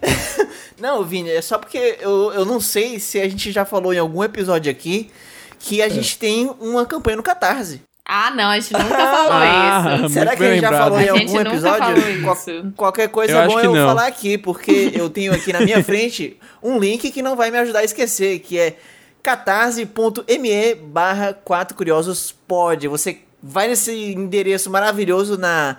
Não, 0.80 1.04
Vini, 1.04 1.28
é 1.30 1.42
só 1.42 1.58
porque 1.58 1.98
eu, 2.00 2.32
eu 2.32 2.44
não 2.46 2.58
sei 2.58 2.98
se 2.98 3.20
a 3.20 3.28
gente 3.28 3.52
já 3.52 3.66
falou 3.66 3.92
em 3.92 3.98
algum 3.98 4.24
episódio 4.24 4.70
aqui 4.72 5.10
que 5.58 5.82
a 5.82 5.86
É. 5.86 5.90
gente 5.90 6.16
tem 6.18 6.50
uma 6.58 6.86
campanha 6.86 7.18
no 7.18 7.22
Catarse. 7.22 7.82
Ah, 8.04 8.30
não, 8.32 8.50
a 8.50 8.58
gente 8.58 8.72
nunca 8.72 8.88
falou 8.88 9.30
Ah, 9.32 9.98
isso. 10.04 10.08
Será 10.10 10.34
que 10.36 10.42
a 10.42 10.50
gente 10.52 10.60
já 10.62 10.70
lembrado. 10.70 10.82
falou 10.82 11.00
em 11.00 11.08
algum 11.08 11.40
episódio? 11.40 12.02
falou 12.02 12.22
Qual- 12.22 12.72
qualquer 12.76 13.08
coisa 13.08 13.32
Eu 13.32 13.38
é 13.40 13.46
bom 13.46 13.60
eu 13.60 13.74
não. 13.74 13.86
falar 13.86 14.06
aqui, 14.06 14.36
porque 14.36 14.90
eu 14.94 15.08
tenho 15.08 15.32
aqui 15.32 15.52
na 15.52 15.60
minha 15.60 15.82
frente 15.84 16.36
um 16.62 16.78
link 16.78 17.10
que 17.10 17.22
não 17.22 17.36
vai 17.36 17.50
me 17.50 17.58
ajudar 17.58 17.80
a 17.80 17.84
esquecer, 17.84 18.40
que 18.40 18.58
é 18.58 18.76
catarse.me 19.22 20.74
barra 20.74 21.32
4 21.32 21.76
curiosos 21.76 22.32
pod. 22.48 22.88
Você 22.88 23.18
vai 23.42 23.68
nesse 23.68 23.92
endereço 24.12 24.70
maravilhoso 24.70 25.38
na 25.38 25.76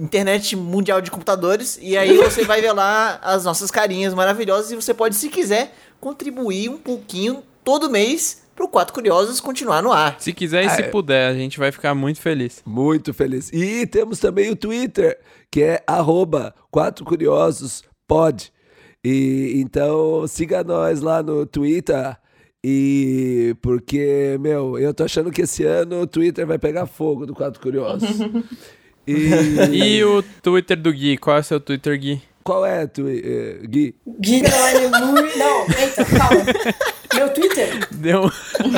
internet 0.00 0.54
mundial 0.54 1.00
de 1.00 1.10
computadores 1.10 1.78
e 1.80 1.96
aí 1.96 2.16
você 2.18 2.44
vai 2.44 2.60
ver 2.60 2.72
lá 2.72 3.18
as 3.22 3.44
nossas 3.44 3.70
carinhas 3.70 4.14
maravilhosas 4.14 4.70
e 4.70 4.76
você 4.76 4.94
pode, 4.94 5.16
se 5.16 5.28
quiser, 5.28 5.74
contribuir 6.00 6.68
um 6.68 6.76
pouquinho 6.78 7.42
todo 7.64 7.90
mês 7.90 8.42
pro 8.56 8.66
4 8.68 8.92
curiosos 8.92 9.38
continuar 9.40 9.82
no 9.82 9.92
ar. 9.92 10.16
Se 10.18 10.32
quiser 10.32 10.64
e 10.64 10.70
se 10.70 10.82
Ah, 10.82 10.86
é. 10.86 10.88
puder, 10.88 11.28
a 11.30 11.34
gente 11.34 11.58
vai 11.58 11.70
ficar 11.70 11.94
muito 11.94 12.20
feliz. 12.20 12.62
Muito 12.66 13.14
feliz. 13.14 13.50
E 13.52 13.86
temos 13.86 14.18
também 14.18 14.50
o 14.50 14.56
Twitter, 14.56 15.16
que 15.50 15.62
é 15.62 15.82
arroba 15.86 16.52
4 16.70 17.04
curiosos 17.04 17.84
pod. 18.08 18.50
E 19.04 19.52
então 19.56 20.26
siga 20.26 20.64
nós 20.64 21.00
lá 21.00 21.22
no 21.22 21.46
Twitter. 21.46 22.16
E 22.64 23.54
porque, 23.62 24.36
meu, 24.40 24.76
eu 24.76 24.92
tô 24.92 25.04
achando 25.04 25.30
que 25.30 25.42
esse 25.42 25.62
ano 25.62 26.00
o 26.00 26.06
Twitter 26.06 26.44
vai 26.44 26.58
pegar 26.58 26.86
fogo 26.86 27.24
do 27.24 27.34
4 27.34 27.60
Curiosos. 27.60 28.08
E, 29.08 29.14
E 29.98 30.04
o 30.04 30.20
Twitter 30.42 30.76
do 30.76 30.92
Gui? 30.92 31.16
Qual 31.16 31.36
é 31.36 31.38
o 31.38 31.44
seu 31.44 31.60
Twitter, 31.60 31.96
Gui? 31.96 32.20
Qual 32.46 32.64
é, 32.64 32.86
tu, 32.86 33.08
eh, 33.08 33.58
Gui? 33.66 33.94
Gui 34.20 34.36
Underline 34.38 34.86
Lui- 35.12 35.36
Não, 35.36 35.66
eita, 35.78 36.04
calma. 36.04 36.44
Meu 37.14 37.28
Twitter, 37.30 37.88
Deu, 37.90 38.30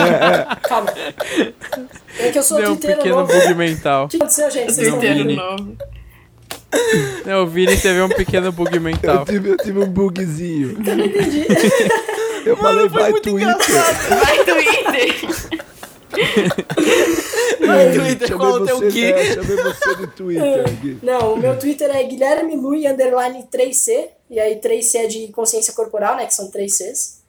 calma. 0.67 0.91
É 2.19 2.31
que 2.31 2.39
eu 2.39 2.43
sou 2.43 2.59
deu 2.59 2.73
um 2.73 2.77
pequeno 2.77 3.17
novo. 3.17 3.33
bug 3.33 3.55
mental. 3.55 4.07
O 4.07 4.09
que 4.09 4.17
aconteceu, 4.17 4.51
gente? 4.51 4.73
Vocês 4.73 4.89
estão 4.95 5.25
novo. 5.35 5.77
Não, 7.27 7.43
o 7.45 7.47
Vini 7.47 7.77
teve 7.77 8.01
um 8.01 8.09
pequeno 8.09 8.51
bug 8.53 8.75
Eu 8.75 8.81
mental. 8.81 9.25
tive, 9.27 9.51
eu 9.51 9.57
tive 9.59 9.79
um 9.81 9.87
bugzinho. 9.87 10.77
Eu 10.87 10.97
não 10.97 11.05
entendi. 11.05 11.47
Eu 12.47 12.57
falei, 12.57 12.89
vai 12.89 13.13
Twitter. 13.13 13.57
Vai, 14.09 14.45
Twitter. 14.45 15.65
Vai, 17.67 17.93
Twitter, 17.93 18.29
Chamei 18.29 18.47
qual 18.47 18.59
é 18.59 18.63
o 18.63 18.67
teu 18.67 18.91
Gui? 18.91 19.05
é, 19.13 19.35
chamei 19.35 19.57
você 19.57 19.95
de 19.97 20.07
Twitter, 20.09 20.71
Gui. 20.81 20.99
Não, 21.03 21.35
o 21.35 21.37
meu 21.37 21.59
Twitter 21.59 21.95
é 21.95 22.03
Guilherme 22.05 22.57
Lui 22.57 22.87
underline 22.87 23.45
3C. 23.53 24.09
E 24.31 24.39
aí 24.39 24.57
3C 24.61 24.95
é 24.97 25.07
de 25.07 25.29
consciência 25.29 25.73
corporal, 25.73 26.17
né? 26.17 26.27
Que 26.27 26.35
são 26.35 26.51
3 26.51 26.73
Cs. 26.73 27.23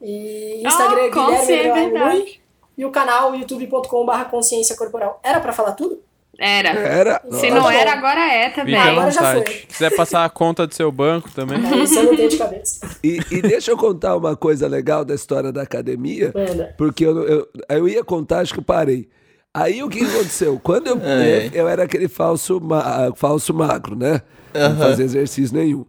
E 0.00 0.62
Instagram 0.64 1.02
Ah, 1.02 1.06
é 1.06 1.10
com 1.10 1.26
Guilherme 1.26 1.96
é. 1.96 2.12
Lui. 2.12 2.40
E 2.78 2.84
o 2.84 2.90
canal 2.90 3.34
youtube.com.br 3.34 4.24
consciência 4.30 4.76
corporal. 4.76 5.20
Era 5.22 5.40
pra 5.40 5.52
falar 5.52 5.72
tudo? 5.72 6.02
Era. 6.40 6.70
Era? 6.70 7.22
Se 7.32 7.50
não 7.50 7.70
era, 7.70 7.92
agora 7.92 8.20
é 8.20 8.48
também. 8.50 8.74
Fica 8.74 8.88
à 8.88 8.90
agora 8.92 9.10
já 9.10 9.32
foi. 9.34 9.46
Se 9.46 9.66
quiser 9.66 9.94
passar 9.94 10.24
a 10.24 10.30
conta 10.30 10.66
do 10.66 10.74
seu 10.74 10.90
banco 10.90 11.30
também. 11.32 11.58
Aí 11.64 11.82
Isso 11.84 11.98
eu 11.98 12.04
não 12.04 12.16
tenho 12.16 12.28
de 12.30 12.36
cabeça. 12.38 12.80
E, 13.04 13.20
e 13.30 13.42
deixa 13.42 13.70
eu 13.70 13.76
contar 13.76 14.16
uma 14.16 14.34
coisa 14.34 14.66
legal 14.66 15.04
da 15.04 15.14
história 15.14 15.52
da 15.52 15.60
academia, 15.62 16.32
Manda. 16.34 16.74
porque 16.78 17.04
eu, 17.04 17.22
eu, 17.28 17.48
eu 17.68 17.88
ia 17.88 18.02
contar, 18.02 18.40
acho 18.40 18.54
que 18.54 18.60
eu 18.60 18.64
parei. 18.64 19.06
Aí 19.52 19.82
o 19.82 19.88
que 19.88 20.02
aconteceu? 20.02 20.58
Quando 20.62 20.86
eu, 20.86 21.00
É. 21.02 21.46
eu, 21.48 21.50
eu 21.64 21.68
era 21.68 21.82
aquele 21.82 22.08
falso, 22.08 22.58
ma- 22.60 23.12
falso 23.16 23.52
magro, 23.52 23.94
né? 23.94 24.22
Não 24.54 24.78
fazia 24.78 25.04
exercício 25.04 25.54
nenhum. 25.56 25.84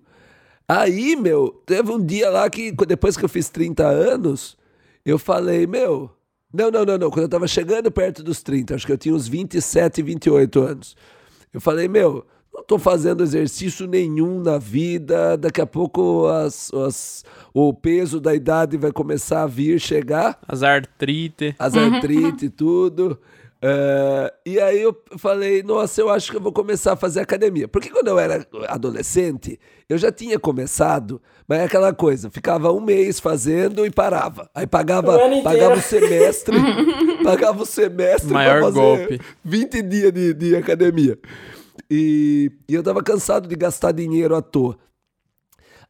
Aí, 0.68 1.16
meu, 1.16 1.62
teve 1.66 1.91
um 1.91 2.04
dia 2.04 2.30
lá 2.30 2.49
que, 2.49 2.72
depois 2.88 3.16
que 3.18 3.24
eu 3.26 3.30
fiz 3.30 3.49
30 3.49 3.86
anos, 3.86 4.58
eu 5.06 5.18
falei, 5.20 5.66
meu. 5.68 6.10
Não, 6.54 6.70
não, 6.72 6.84
não, 6.86 6.97
não. 6.97 7.10
Quando 7.10 7.24
eu 7.24 7.30
tava 7.30 7.47
chegando 7.47 7.89
perto 7.91 8.22
dos 8.24 8.41
30, 8.43 8.76
acho 8.76 8.86
que 8.86 8.91
eu 8.91 8.97
tinha 8.97 9.16
uns 9.16 9.28
27, 9.28 10.02
28 10.02 10.60
anos. 10.62 10.95
Eu 11.54 11.62
falei, 11.62 11.88
meu, 11.88 12.26
não 12.54 12.64
tô 12.64 12.78
fazendo 12.78 13.24
exercício 13.24 13.88
nenhum 13.88 14.41
na 14.41 14.58
vida. 14.58 15.38
Daqui 15.38 15.62
a 15.62 15.66
pouco 15.66 16.28
as, 16.28 16.72
as- 16.74 17.24
o 17.54 17.74
peso 17.74 18.20
da 18.20 18.36
idade 18.36 18.78
vai 18.78 18.91
começar 18.91 19.43
a 19.43 19.47
vir, 19.47 19.80
chegar 19.80 20.38
As 20.47 20.62
artrite. 20.64 21.56
as 21.58 21.76
artrite 21.76 22.45
e 22.45 22.49
tudo. 22.49 23.18
É, 23.64 24.34
e 24.43 24.59
aí 24.59 24.82
eu 24.82 24.95
falei, 25.20 25.62
nossa, 25.62 26.01
eu 26.01 26.09
acho 26.09 26.32
que 26.32 26.38
eu 26.38 26.41
vou 26.41 26.51
começar 26.51 26.93
a 26.93 26.95
fazer 26.95 27.20
academia. 27.20 27.68
Porque 27.68 27.89
quando 27.89 28.07
eu 28.07 28.18
era 28.18 28.45
adolescente, 28.68 29.59
eu 29.88 29.97
já 29.99 30.12
tinha 30.12 30.39
começado, 30.39 31.22
mas 31.47 31.59
é 31.59 31.64
aquela 31.66 31.93
coisa, 31.93 32.32
ficava 32.32 32.72
um 32.72 32.82
mês 32.82 33.20
fazendo 33.20 33.86
e 33.86 33.91
parava. 33.91 34.49
Aí 34.55 34.66
O 34.66 34.68
pagava, 34.68 35.16
inteiro. 35.26 35.43
pagava 35.43 35.76
o 35.76 35.82
semestre, 35.82 36.57
pagava 37.24 37.62
o 37.62 37.66
semestre 37.66 38.34
Maior 38.34 38.53
pra 38.59 38.62
fazer 38.64 38.80
golpe. 38.80 39.20
20 39.45 39.82
dias 39.84 40.12
de, 40.12 40.34
de 40.34 40.55
academia. 40.55 41.20
E, 41.89 42.51
e 42.68 42.74
eu 42.74 42.82
tava 42.82 43.03
cansado 43.03 43.47
de 43.47 43.55
gastar 43.55 43.91
dinheiro 43.91 44.36
à 44.36 44.41
toa. 44.41 44.78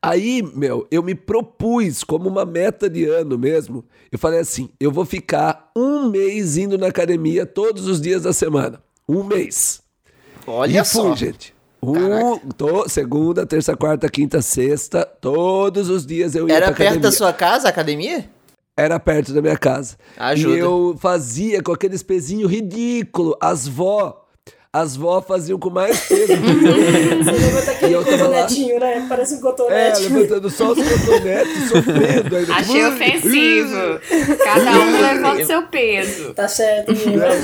Aí, 0.03 0.41
meu, 0.55 0.87
eu 0.89 1.03
me 1.03 1.13
propus 1.13 2.03
como 2.03 2.27
uma 2.27 2.43
meta 2.43 2.89
de 2.89 3.05
ano 3.05 3.37
mesmo. 3.37 3.85
Eu 4.11 4.17
falei 4.17 4.39
assim: 4.39 4.69
eu 4.79 4.91
vou 4.91 5.05
ficar 5.05 5.69
um 5.75 6.09
mês 6.09 6.57
indo 6.57 6.77
na 6.77 6.87
academia 6.87 7.45
todos 7.45 7.85
os 7.87 8.01
dias 8.01 8.23
da 8.23 8.33
semana. 8.33 8.81
Um 9.07 9.23
mês. 9.23 9.81
Olha 10.47 10.81
e 10.81 10.85
fui, 10.85 11.01
só. 11.01 11.15
gente. 11.15 11.53
Um, 11.83 12.37
to- 12.51 12.87
segunda, 12.87 13.45
terça, 13.45 13.75
quarta, 13.75 14.07
quinta, 14.09 14.41
sexta, 14.41 15.03
todos 15.03 15.89
os 15.89 16.05
dias 16.05 16.35
eu 16.35 16.47
ia 16.47 16.55
Era 16.55 16.71
perto 16.71 16.99
da 16.99 17.11
sua 17.11 17.33
casa 17.33 17.67
a 17.67 17.69
academia? 17.69 18.29
Era 18.77 18.99
perto 18.99 19.33
da 19.33 19.41
minha 19.41 19.57
casa. 19.57 19.97
Ajuda. 20.17 20.55
E 20.55 20.59
eu 20.59 20.95
fazia 20.99 21.61
com 21.61 21.71
aqueles 21.71 22.01
pezinhos 22.01 22.49
ridículos. 22.51 23.35
As 23.41 23.67
vó, 23.67 24.25
as 24.73 24.95
vó 24.95 25.21
faziam 25.21 25.59
com 25.59 25.69
mais 25.69 25.99
peso 26.07 26.27
que 26.27 26.33
eu. 27.13 27.23
Você 27.23 27.31
levanta 27.31 27.71
aquele 27.71 27.91
E 27.91 27.93
eu 27.93 28.03
tava 28.05 28.15
lá. 28.15 28.23
cotonetinho, 28.23 28.79
né? 28.79 29.05
Parece 29.09 29.33
um 29.33 29.37
É, 29.37 29.41
cotonete. 29.41 30.01
levantando 30.03 30.49
só 30.49 30.71
os 30.71 30.77
cotonetes, 30.81 31.69
sofrendo. 31.69 32.35
Ainda, 32.37 32.53
Achei 32.55 32.85
ofensivo. 32.85 33.99
Cada 34.43 34.71
um 34.79 35.01
levanta 35.01 35.41
o 35.41 35.45
seu 35.45 35.63
peso. 35.67 36.33
Tá 36.33 36.47
certo, 36.47 36.93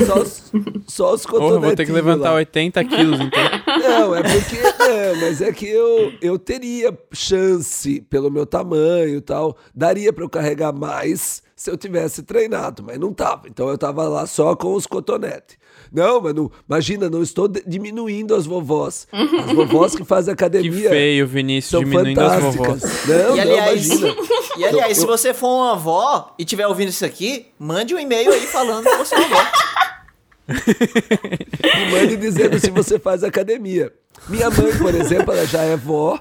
só 0.05 0.19
os, 0.21 0.43
só 0.87 1.13
os 1.13 1.25
cotonetes. 1.25 1.61
vou 1.63 1.75
ter 1.75 1.85
que 1.85 1.91
levantar 1.91 2.33
80 2.33 2.83
quilos, 2.85 3.19
então. 3.19 3.43
Não, 3.77 4.15
é 4.15 4.23
porque. 4.23 4.57
Não, 4.61 5.15
mas 5.21 5.41
é 5.41 5.51
que 5.51 5.67
eu, 5.67 6.13
eu 6.21 6.39
teria 6.39 6.97
chance 7.11 7.99
pelo 8.09 8.31
meu 8.31 8.45
tamanho 8.45 9.17
e 9.17 9.21
tal. 9.21 9.57
Daria 9.75 10.13
pra 10.13 10.23
eu 10.23 10.29
carregar 10.29 10.71
mais 10.71 11.41
se 11.57 11.69
eu 11.69 11.75
tivesse 11.75 12.23
treinado, 12.23 12.83
mas 12.83 12.97
não 12.97 13.11
tava. 13.11 13.49
Então 13.49 13.67
eu 13.67 13.77
tava 13.77 14.07
lá 14.07 14.25
só 14.25 14.55
com 14.55 14.73
os 14.73 14.87
cotonetes. 14.87 15.57
Não, 15.91 16.21
mas 16.21 16.33
não, 16.33 16.51
imagina, 16.69 17.09
não 17.09 17.21
estou 17.21 17.47
diminuindo 17.47 18.35
as 18.35 18.45
vovós. 18.45 19.07
As 19.11 19.51
vovós 19.53 19.95
que 19.95 20.03
fazem 20.03 20.35
Que 20.35 20.43
academia 20.43 20.89
feio, 20.89 21.27
Vinícius, 21.27 21.71
são 21.71 21.79
diminuindo 21.83 22.19
as 22.21 22.41
vovós. 22.43 22.81
Não, 23.07 23.15
E 23.15 23.35
não, 23.35 23.41
aliás, 23.41 23.85
imagina. 23.85 24.15
e 24.57 24.65
aliás, 24.65 24.97
se 24.97 25.05
você 25.05 25.33
for 25.33 25.47
uma 25.47 25.71
avó 25.73 26.33
e 26.37 26.43
estiver 26.43 26.67
ouvindo 26.67 26.89
isso 26.89 27.05
aqui, 27.05 27.47
mande 27.59 27.93
um 27.95 27.99
e-mail 27.99 28.31
aí 28.31 28.45
falando 28.47 28.85
que 28.85 28.95
você 28.97 29.15
é 29.15 29.17
avó. 29.17 29.43
E 30.49 31.91
mande 31.91 32.17
dizendo 32.17 32.59
se 32.59 32.69
você 32.69 32.97
faz 32.99 33.23
academia. 33.23 33.91
Minha 34.27 34.49
mãe, 34.49 34.75
por 34.77 34.93
exemplo, 34.95 35.33
ela 35.33 35.45
já 35.45 35.61
é 35.63 35.75
vó 35.75 36.19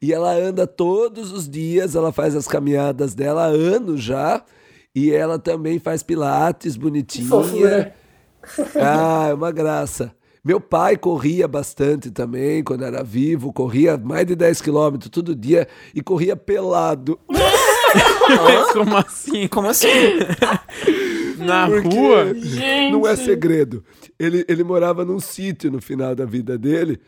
e 0.00 0.12
ela 0.12 0.32
anda 0.32 0.66
todos 0.66 1.32
os 1.32 1.48
dias, 1.48 1.94
ela 1.94 2.12
faz 2.12 2.34
as 2.36 2.46
caminhadas 2.46 3.14
dela 3.14 3.44
há 3.44 3.48
anos 3.48 4.02
já. 4.02 4.42
E 4.94 5.12
ela 5.12 5.38
também 5.38 5.78
faz 5.78 6.02
pilates 6.02 6.74
bonitinha. 6.76 7.28
Fofura. 7.28 7.94
Ah, 8.80 9.28
é 9.30 9.34
uma 9.34 9.50
graça. 9.50 10.14
Meu 10.44 10.60
pai 10.60 10.96
corria 10.96 11.48
bastante 11.48 12.08
também, 12.08 12.62
quando 12.62 12.84
era 12.84 13.02
vivo, 13.02 13.52
corria 13.52 13.96
mais 13.98 14.24
de 14.26 14.36
10 14.36 14.60
quilômetros 14.60 15.10
todo 15.10 15.34
dia 15.34 15.66
e 15.92 16.00
corria 16.00 16.36
pelado. 16.36 17.18
Como 18.72 18.96
assim? 18.96 19.48
Como 19.48 19.68
assim? 19.68 19.88
Na 21.38 21.66
Porque 21.66 21.88
rua? 21.88 22.26
Não 22.92 23.06
é 23.06 23.16
segredo. 23.16 23.84
Ele, 24.18 24.44
ele 24.48 24.62
morava 24.62 25.04
num 25.04 25.18
sítio 25.18 25.70
no 25.70 25.80
final 25.80 26.14
da 26.14 26.24
vida 26.24 26.56
dele. 26.56 27.00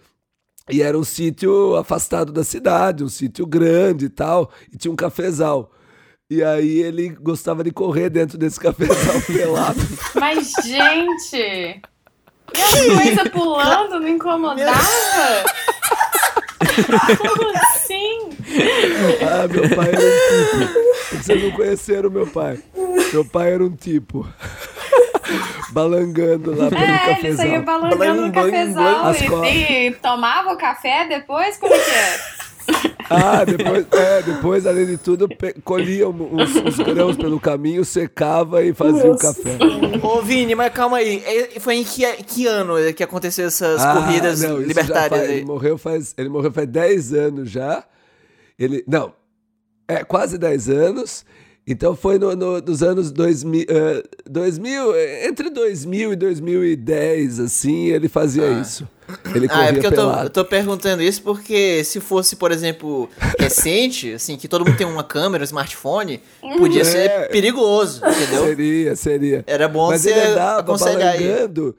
E 0.68 0.82
era 0.82 0.98
um 0.98 1.04
sítio 1.04 1.76
afastado 1.76 2.32
da 2.32 2.44
cidade, 2.44 3.04
um 3.04 3.08
sítio 3.08 3.46
grande 3.46 4.06
e 4.06 4.10
tal. 4.10 4.50
E 4.72 4.76
tinha 4.76 4.92
um 4.92 4.96
cafezal. 4.96 5.70
E 6.30 6.44
aí 6.44 6.80
ele 6.80 7.08
gostava 7.08 7.64
de 7.64 7.70
correr 7.70 8.10
dentro 8.10 8.36
desse 8.36 8.60
cafezal 8.60 9.18
pelado. 9.26 9.80
Mas, 10.14 10.52
gente. 10.62 11.80
E 12.54 12.60
as 12.60 12.84
coisas 12.86 13.28
pulando 13.30 13.98
não 14.00 14.08
incomodava? 14.08 14.78
Como 17.18 17.50
assim? 17.58 18.28
Ah, 19.22 19.48
meu 19.48 19.68
pai 19.74 19.88
era 19.88 20.00
um 20.00 20.02
tipo. 20.28 20.58
Vocês 21.22 21.42
não 21.42 21.50
conheceram 21.52 22.10
meu 22.10 22.26
pai. 22.26 22.58
Meu 23.12 23.24
pai 23.24 23.52
era 23.54 23.64
um 23.64 23.74
tipo. 23.74 24.26
Balangando 25.70 26.54
lá 26.56 26.68
pelo 26.70 26.82
É, 26.82 27.18
ele 27.20 27.36
saía 27.36 27.62
cafezal. 27.62 27.64
balangando 27.64 28.26
no 28.26 28.32
cafezal 28.32 29.14
e, 29.44 29.88
e 29.88 29.92
tomava 29.94 30.52
o 30.52 30.56
café 30.56 31.06
depois? 31.06 31.56
Como 31.58 31.74
é 31.74 31.78
que 31.78 31.90
é? 31.90 32.18
Ah, 33.10 33.44
depois, 33.44 33.86
é, 33.92 34.22
depois, 34.22 34.66
além 34.66 34.86
de 34.86 34.96
tudo, 34.98 35.28
colhia 35.64 36.08
uns, 36.08 36.56
uns 36.56 36.76
grãos 36.78 37.16
pelo 37.16 37.40
caminho, 37.40 37.84
secava 37.84 38.62
e 38.62 38.74
fazia 38.74 39.10
o 39.10 39.16
café. 39.18 39.56
Ô, 40.02 40.20
Vini, 40.22 40.54
mas 40.54 40.72
calma 40.72 40.98
aí. 40.98 41.22
Foi 41.60 41.76
em 41.76 41.84
que, 41.84 42.06
que 42.24 42.46
ano 42.46 42.74
que 42.94 43.02
aconteceu 43.02 43.46
essas 43.46 43.82
Ah, 43.82 43.94
corridas 43.94 44.42
não, 44.42 44.58
libertárias 44.58 45.08
faz- 45.08 45.28
aí? 45.30 45.36
ele, 45.36 45.44
morreu 45.44 45.78
faz, 45.78 46.14
ele 46.18 46.28
morreu 46.28 46.52
faz 46.52 46.68
10 46.68 47.12
anos 47.14 47.50
já. 47.50 47.84
Ele, 48.58 48.84
não, 48.86 49.12
é 49.86 50.04
quase 50.04 50.36
10 50.36 50.68
anos. 50.68 51.24
Então 51.70 51.94
foi 51.94 52.18
no, 52.18 52.34
no- 52.34 52.60
nos 52.62 52.82
anos 52.82 53.10
2000, 53.12 53.66
eh, 53.68 54.02
2000, 54.28 54.94
eh, 54.94 55.26
entre 55.28 55.50
2000 55.50 56.12
e 56.14 56.16
2010, 56.16 57.38
assim, 57.40 57.88
ele 57.88 58.08
fazia 58.08 58.48
isso. 58.52 58.88
Ele 59.34 59.46
Ah, 59.46 59.48
corria 59.50 59.68
é 59.68 59.72
porque 59.72 59.86
eu 59.86 59.92
tô, 59.94 60.10
eu 60.12 60.30
tô 60.30 60.44
perguntando 60.44 61.02
isso 61.02 61.22
porque 61.22 61.82
se 61.84 62.00
fosse, 62.00 62.36
por 62.36 62.50
exemplo, 62.52 63.08
recente, 63.38 64.14
assim, 64.14 64.36
que 64.36 64.48
todo 64.48 64.64
mundo 64.64 64.76
tem 64.78 64.86
uma 64.86 65.04
câmera, 65.04 65.42
um 65.42 65.44
smartphone, 65.44 66.22
podia 66.58 66.80
É. 66.82 66.84
ser 66.84 67.28
perigoso, 67.30 68.00
entendeu? 68.06 68.44
Seria, 68.46 68.96
seria. 68.96 69.44
Era 69.46 69.68
bom 69.68 69.88
Mas 69.88 70.02
você 70.02 70.10
ele 70.10 70.20
andava 70.20 70.60
aconselhar 70.60 71.14
aí. 71.14 71.22
balangando. 71.26 71.76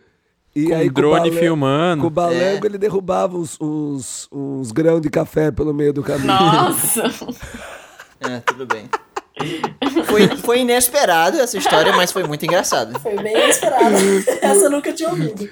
E 0.56 0.66
Com 0.68 0.76
aí, 0.76 0.90
um 0.90 0.94
drone 0.94 1.30
balan- 1.30 1.40
filmando. 1.42 2.02
Com 2.02 2.08
o 2.08 2.12
balango, 2.12 2.66
É. 2.66 2.68
ele 2.68 2.78
derrubava 2.78 3.38
uns, 3.38 3.58
uns, 3.62 4.28
uns 4.32 4.72
grãos 4.72 5.00
de 5.02 5.10
café 5.10 5.52
pelo 5.52 5.74
meio 5.74 5.94
do 5.94 6.04
caminho. 6.04 6.28
Nossa! 6.28 7.04
É, 8.22 8.42
tudo 8.42 8.66
bem. 8.66 8.84
Foi, 10.06 10.28
foi 10.38 10.60
inesperado 10.62 11.40
essa 11.40 11.58
história, 11.58 11.94
mas 11.94 12.12
foi 12.12 12.24
muito 12.24 12.46
engraçado. 12.46 13.00
Foi 13.00 13.16
bem 13.18 13.34
inesperado. 13.34 13.96
Essa 14.42 14.66
eu 14.66 14.70
nunca 14.70 14.92
tinha 14.94 15.10
ouvido. 15.10 15.50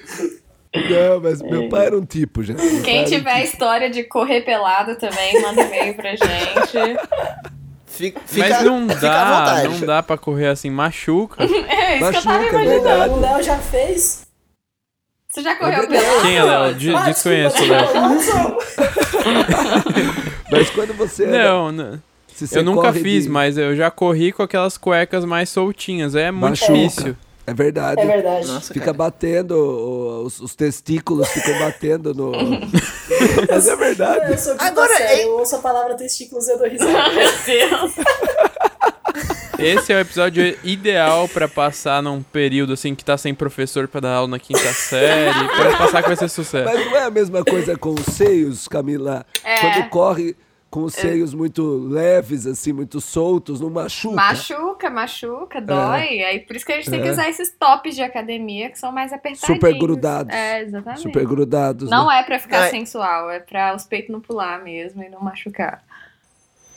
Não, 0.74 1.20
mas 1.22 1.40
meu 1.40 1.68
pai 1.68 1.86
era 1.86 1.96
um 1.98 2.04
tipo, 2.04 2.42
gente. 2.42 2.62
Meu 2.62 2.82
Quem 2.82 2.98
era 2.98 3.06
um 3.06 3.10
tiver 3.10 3.42
história 3.44 3.88
de 3.90 4.04
correr 4.04 4.42
pelado 4.42 4.96
também, 4.96 5.40
manda 5.40 5.62
e-mail 5.62 5.94
pra 5.94 6.10
gente. 6.10 6.98
Fica, 7.86 8.20
fica, 8.26 8.48
Mas 8.48 8.62
não 8.62 8.86
dá, 8.86 9.62
não 9.64 9.80
dá 9.80 10.02
pra 10.02 10.16
correr 10.18 10.48
assim, 10.48 10.70
machuca. 10.70 11.42
É 11.68 11.96
isso 11.98 12.10
que 12.10 12.16
eu 12.18 12.22
tava 12.22 12.38
Machuca, 12.38 12.56
é 12.58 12.64
imaginando. 12.64 12.84
verdade. 12.84 13.14
O 13.14 13.20
Léo 13.20 13.42
já 13.42 13.56
fez. 13.58 14.26
Você 15.30 15.42
já 15.42 15.56
correu 15.56 15.82
É 15.82 15.86
pelado? 15.86 16.20
Quem 16.22 16.36
é 16.36 16.44
Léo? 16.44 16.74
De- 16.74 16.94
Ah, 16.94 17.00
desconheço, 17.06 17.56
desculpa, 17.56 17.90
Léo. 17.92 18.58
Mas 20.50 20.70
quando 20.70 20.94
você 20.94 21.26
Não, 21.26 21.72
não. 21.72 22.00
Eu 22.52 22.62
nunca 22.62 22.92
fiz, 22.92 23.24
de- 23.24 23.28
mas 23.30 23.56
eu 23.58 23.74
já 23.76 23.90
corri 23.90 24.32
com 24.32 24.42
aquelas 24.42 24.76
cuecas 24.78 25.24
mais 25.24 25.48
soltinhas. 25.48 26.14
É 26.14 26.30
muito 26.30 26.50
Machuca. 26.60 26.72
difícil. 26.72 27.16
É 27.46 27.54
verdade. 27.54 28.00
É 28.02 28.04
verdade. 28.06 28.46
Nossa, 28.46 28.74
Fica 28.74 28.84
cara. 28.86 28.96
batendo, 28.98 29.54
os, 30.24 30.38
os 30.38 30.54
testículos 30.54 31.26
ficam 31.30 31.58
batendo 31.58 32.12
no. 32.12 32.32
Mas 33.50 33.66
é 33.66 33.74
verdade. 33.74 34.32
Eu 34.32 34.38
sou 34.38 34.54
Agora, 34.58 35.14
hein? 35.14 35.22
eu 35.22 35.38
ouço 35.38 35.56
a 35.56 35.58
palavra 35.60 35.94
testículos 35.94 36.46
e 36.46 36.52
eu 36.52 36.58
dou 36.58 36.68
risada. 36.68 36.92
Meu 37.14 37.30
Deus. 37.46 37.92
Esse 39.58 39.92
é 39.92 39.96
o 39.96 40.00
episódio 40.00 40.56
ideal 40.62 41.26
pra 41.26 41.48
passar 41.48 42.00
num 42.02 42.22
período 42.22 42.74
assim 42.74 42.94
que 42.94 43.04
tá 43.04 43.16
sem 43.18 43.34
professor 43.34 43.88
pra 43.88 44.00
dar 44.00 44.12
aula 44.14 44.28
na 44.28 44.38
quinta 44.38 44.72
série. 44.72 45.32
Pode 45.56 45.76
passar 45.78 46.02
que 46.02 46.08
vai 46.08 46.16
ser 46.16 46.28
sucesso. 46.28 46.64
Mas 46.72 46.86
não 46.86 46.96
é 46.96 47.02
a 47.04 47.10
mesma 47.10 47.42
coisa 47.44 47.76
com 47.76 47.90
os 47.94 48.14
seios, 48.14 48.68
Camila? 48.68 49.26
É. 49.42 49.58
Quando 49.58 49.88
corre 49.88 50.36
com 50.70 50.82
os 50.84 50.92
seios 50.94 51.32
muito 51.32 51.62
leves, 51.88 52.46
assim, 52.46 52.72
muito 52.72 53.00
soltos, 53.00 53.60
não 53.60 53.70
machuca. 53.70 54.14
Machuca, 54.14 54.90
machuca, 54.90 55.60
dói. 55.60 56.22
Aí 56.22 56.40
por 56.40 56.54
isso 56.56 56.66
que 56.66 56.72
a 56.72 56.76
gente 56.76 56.90
tem 56.90 57.00
que 57.00 57.08
É. 57.08 57.12
usar 57.12 57.28
esses 57.28 57.50
tops 57.58 57.94
de 57.94 58.02
academia 58.02 58.68
que 58.70 58.78
são 58.78 58.92
mais 58.92 59.12
apertadinhos. 59.12 59.58
Super 59.60 59.78
grudados. 59.78 60.34
É, 60.34 60.62
exatamente. 60.62 61.00
Super 61.02 61.26
grudados. 61.26 61.88
Não 61.88 62.08
né? 62.08 62.20
é 62.20 62.22
pra 62.22 62.38
ficar 62.38 62.66
É. 62.66 62.70
sensual, 62.70 63.30
é 63.30 63.40
pra 63.40 63.74
os 63.74 63.84
peitos 63.84 64.10
não 64.10 64.20
pular 64.20 64.62
mesmo 64.62 65.02
e 65.02 65.08
não 65.08 65.20
machucar. 65.20 65.82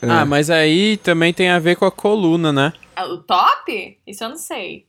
É. 0.01 0.09
Ah, 0.09 0.25
mas 0.25 0.49
aí 0.49 0.97
também 0.97 1.33
tem 1.33 1.49
a 1.49 1.59
ver 1.59 1.75
com 1.75 1.85
a 1.85 1.91
coluna, 1.91 2.51
né? 2.51 2.73
Ah, 2.95 3.05
O 3.05 3.17
top? 3.17 3.99
Isso 4.07 4.23
eu 4.23 4.29
não 4.29 4.37
sei. 4.37 4.85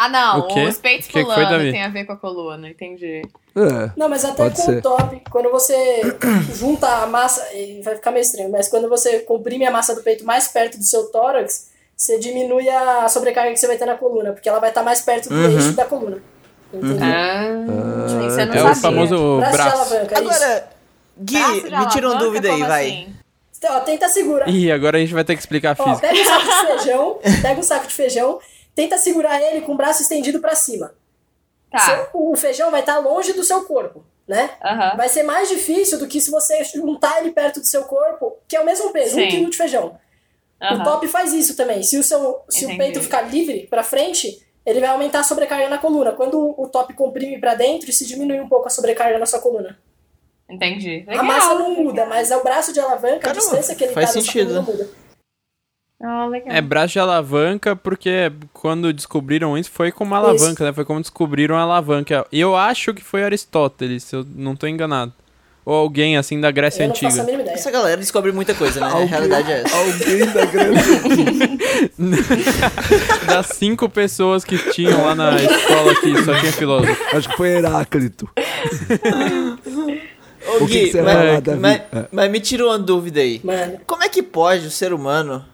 Ah, 0.00 0.08
não. 0.08 0.38
O 0.40 0.46
quê? 0.46 0.64
Os 0.64 0.78
peitos 0.78 1.08
O 1.08 1.10
que 1.10 1.18
que 1.18 1.24
pulando 1.24 1.50
Davi? 1.50 1.72
tem 1.72 1.82
a 1.82 1.88
ver 1.88 2.04
com 2.04 2.12
a 2.12 2.16
coluna, 2.16 2.68
entendi. 2.70 3.20
É. 3.56 3.90
Não, 3.96 4.08
mas 4.08 4.24
até 4.24 4.48
com 4.48 4.54
ser. 4.56 4.78
o 4.78 4.82
top, 4.82 5.20
quando 5.28 5.50
você 5.50 6.02
junta 6.54 6.86
a 6.86 7.06
massa, 7.08 7.44
e 7.52 7.82
vai 7.82 7.96
ficar 7.96 8.12
meio 8.12 8.22
estranho, 8.22 8.48
mas 8.50 8.68
quando 8.68 8.88
você 8.88 9.18
comprime 9.20 9.66
a 9.66 9.70
massa 9.72 9.96
do 9.96 10.02
peito 10.02 10.24
mais 10.24 10.46
perto 10.46 10.78
do 10.78 10.84
seu 10.84 11.10
tórax, 11.10 11.70
você 11.96 12.16
diminui 12.18 12.68
a 12.68 13.08
sobrecarga 13.08 13.50
que 13.52 13.58
você 13.58 13.66
vai 13.66 13.76
ter 13.76 13.86
na 13.86 13.96
coluna, 13.96 14.32
porque 14.32 14.48
ela 14.48 14.60
vai 14.60 14.68
estar 14.68 14.84
mais 14.84 15.00
perto 15.00 15.28
do 15.30 15.34
Uhum. 15.34 15.50
eixo 15.50 15.72
da 15.72 15.84
coluna. 15.84 16.18
Entendeu? 16.72 16.98
Ah, 17.02 18.06
isso 18.06 18.40
eu 18.40 18.46
não 18.46 18.54
É 18.54 18.58
sabia. 18.58 18.70
o 18.70 18.74
famoso 18.76 19.36
Braço, 19.38 19.50
de 19.50 19.56
braço. 19.62 19.76
alavanca, 19.76 20.14
é 20.14 20.20
isso. 20.22 20.30
Agora, 20.30 20.68
Gui, 21.20 21.38
Braço 21.40 21.62
de 21.68 21.76
me 21.76 21.88
tira 21.88 22.08
uma 22.08 22.18
dúvida 22.20 22.48
aí, 22.52 22.62
vai. 22.62 22.86
assim? 22.86 23.14
Então, 23.58 23.76
ó, 23.76 23.80
tenta 23.80 24.08
segurar. 24.08 24.48
Ih, 24.48 24.70
agora 24.70 24.98
a 24.98 25.00
gente 25.00 25.12
vai 25.12 25.24
ter 25.24 25.34
que 25.34 25.40
explicar 25.40 25.76
a 25.76 25.82
Ó, 25.82 25.88
física. 25.96 26.06
pega 26.08 26.20
um 26.20 26.24
saco 26.24 26.46
de 26.46 26.66
feijão, 26.78 27.18
pega 27.42 27.60
um 27.60 27.62
saco 27.64 27.86
de 27.88 27.94
feijão, 27.94 28.38
tenta 28.78 28.96
segurar 28.96 29.42
ele 29.42 29.62
com 29.62 29.72
o 29.72 29.76
braço 29.76 30.02
estendido 30.02 30.38
pra 30.38 30.54
cima. 30.54 30.94
Tá. 31.68 31.80
Seu- 31.80 32.08
o 32.14 32.36
feijão 32.36 32.70
vai 32.70 32.78
estar 32.78 32.98
longe 32.98 33.32
do 33.32 33.42
seu 33.42 33.64
corpo, 33.64 34.04
né? 34.26 34.50
Aham. 34.64 34.96
Vai 34.96 35.08
ser 35.08 35.24
mais 35.24 35.48
difícil 35.48 35.98
do 35.98 36.06
que 36.06 36.20
se 36.20 36.30
você 36.30 36.62
juntar 36.62 37.18
ele 37.18 37.32
perto 37.32 37.58
do 37.58 37.66
seu 37.66 37.82
corpo, 37.82 38.36
que 38.46 38.54
é 38.56 38.60
o 38.60 38.64
mesmo 38.64 38.92
peso, 38.92 39.16
Sim. 39.16 39.24
um 39.24 39.28
quilo 39.28 39.50
de 39.50 39.56
feijão. 39.56 39.98
O 40.60 40.64
aham. 40.64 40.84
top 40.84 41.08
faz 41.08 41.32
isso 41.32 41.56
também. 41.56 41.82
Se 41.82 41.98
o, 41.98 42.04
seu, 42.04 42.40
se 42.48 42.66
o 42.66 42.76
peito 42.76 43.00
ficar 43.02 43.22
livre 43.22 43.66
pra 43.68 43.82
frente, 43.82 44.46
ele 44.64 44.78
vai 44.78 44.90
aumentar 44.90 45.20
a 45.20 45.24
sobrecarga 45.24 45.68
na 45.68 45.78
coluna. 45.78 46.12
Quando 46.12 46.54
o 46.56 46.68
top 46.68 46.94
comprime 46.94 47.40
pra 47.40 47.56
dentro, 47.56 47.92
se 47.92 48.06
diminui 48.06 48.40
um 48.40 48.48
pouco 48.48 48.68
a 48.68 48.70
sobrecarga 48.70 49.18
na 49.18 49.26
sua 49.26 49.40
coluna. 49.40 49.76
Entendi. 50.48 51.04
A 51.08 51.10
Legal. 51.10 51.24
massa 51.24 51.54
não 51.54 51.74
muda, 51.74 52.06
mas 52.06 52.30
é 52.30 52.36
o 52.36 52.44
braço 52.44 52.72
de 52.72 52.78
alavanca, 52.78 53.16
a 53.16 53.20
Caramba, 53.34 53.40
distância 53.40 53.74
que 53.74 53.82
ele 53.84 53.92
faz 53.92 54.06
tá 54.06 54.12
sentido. 54.20 54.52
sua 54.52 54.62
coluna 54.64 54.78
muda. 54.84 55.07
Oh, 56.00 56.28
legal. 56.28 56.54
É 56.54 56.60
braço 56.60 56.92
de 56.92 57.00
alavanca, 57.00 57.74
porque 57.74 58.30
quando 58.52 58.92
descobriram 58.92 59.58
isso 59.58 59.70
foi 59.70 59.90
com 59.90 60.04
uma 60.04 60.18
alavanca, 60.18 60.52
Isso. 60.52 60.64
né? 60.64 60.72
Foi 60.72 60.84
como 60.84 61.00
descobriram 61.00 61.56
a 61.56 61.62
alavanca. 61.62 62.24
E 62.30 62.38
eu 62.40 62.54
acho 62.54 62.94
que 62.94 63.02
foi 63.02 63.24
Aristóteles, 63.24 64.04
se 64.04 64.14
eu 64.14 64.24
não 64.36 64.54
tô 64.54 64.66
enganado. 64.68 65.12
Ou 65.64 65.74
alguém 65.74 66.16
assim 66.16 66.40
da 66.40 66.50
Grécia 66.50 66.84
Eu 66.84 66.88
não 66.88 66.94
faço 66.94 67.20
a 67.20 67.24
Antiga. 67.24 67.50
Essa 67.50 67.70
galera 67.70 67.96
descobre 67.98 68.32
muita 68.32 68.54
coisa, 68.54 68.80
né? 68.80 68.86
A 68.86 69.04
realidade 69.04 69.52
é 69.52 69.60
essa. 69.62 69.76
Alguém 69.76 70.26
da 70.32 70.44
grande. 70.46 70.80
Das 73.26 73.46
cinco 73.48 73.88
pessoas 73.88 74.44
que 74.44 74.56
tinham 74.72 75.04
lá 75.04 75.14
na 75.14 75.34
escola 75.36 75.94
que 75.96 76.24
só 76.24 76.34
tinha 76.40 76.52
filósofo. 76.52 77.16
Acho 77.16 77.28
que 77.28 77.36
foi 77.36 77.48
Heráclito. 77.50 78.30
Ô, 80.46 80.64
O 80.64 80.66
que 80.66 80.72
Gui, 80.72 80.80
que 80.86 80.92
você 80.92 81.02
mas, 81.02 81.42
Davi? 81.42 81.60
mas, 81.60 81.82
mas 82.10 82.30
me 82.30 82.40
tirou 82.40 82.70
uma 82.70 82.78
dúvida 82.78 83.20
aí. 83.20 83.40
Mano, 83.44 83.78
Como 83.86 84.02
é 84.02 84.08
que 84.08 84.22
pode 84.22 84.66
o 84.66 84.70
ser 84.70 84.92
humano, 84.94 85.44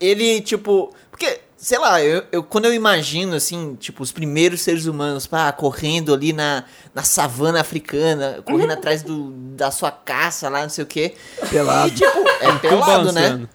ele, 0.00 0.40
tipo... 0.40 0.92
Porque, 1.10 1.40
sei 1.56 1.78
lá, 1.78 2.02
eu, 2.02 2.22
eu- 2.30 2.42
quando 2.44 2.66
eu 2.66 2.72
imagino, 2.74 3.34
assim, 3.34 3.76
tipo, 3.80 4.02
os 4.02 4.12
primeiros 4.12 4.60
seres 4.60 4.86
humanos, 4.86 5.26
pá, 5.26 5.50
correndo 5.52 6.14
ali 6.14 6.32
na, 6.32 6.62
na 6.94 7.02
savana 7.02 7.60
africana, 7.60 8.40
correndo 8.44 8.72
atrás 8.72 9.02
do, 9.02 9.30
da 9.56 9.70
sua 9.72 9.90
caça 9.90 10.48
lá, 10.48 10.62
não 10.62 10.68
sei 10.68 10.84
o 10.84 10.86
quê. 10.86 11.14
Pelado. 11.50 11.88
E, 11.88 11.90
tipo, 11.92 12.18
é 12.40 12.52
pelado, 12.60 13.12
né? 13.12 13.48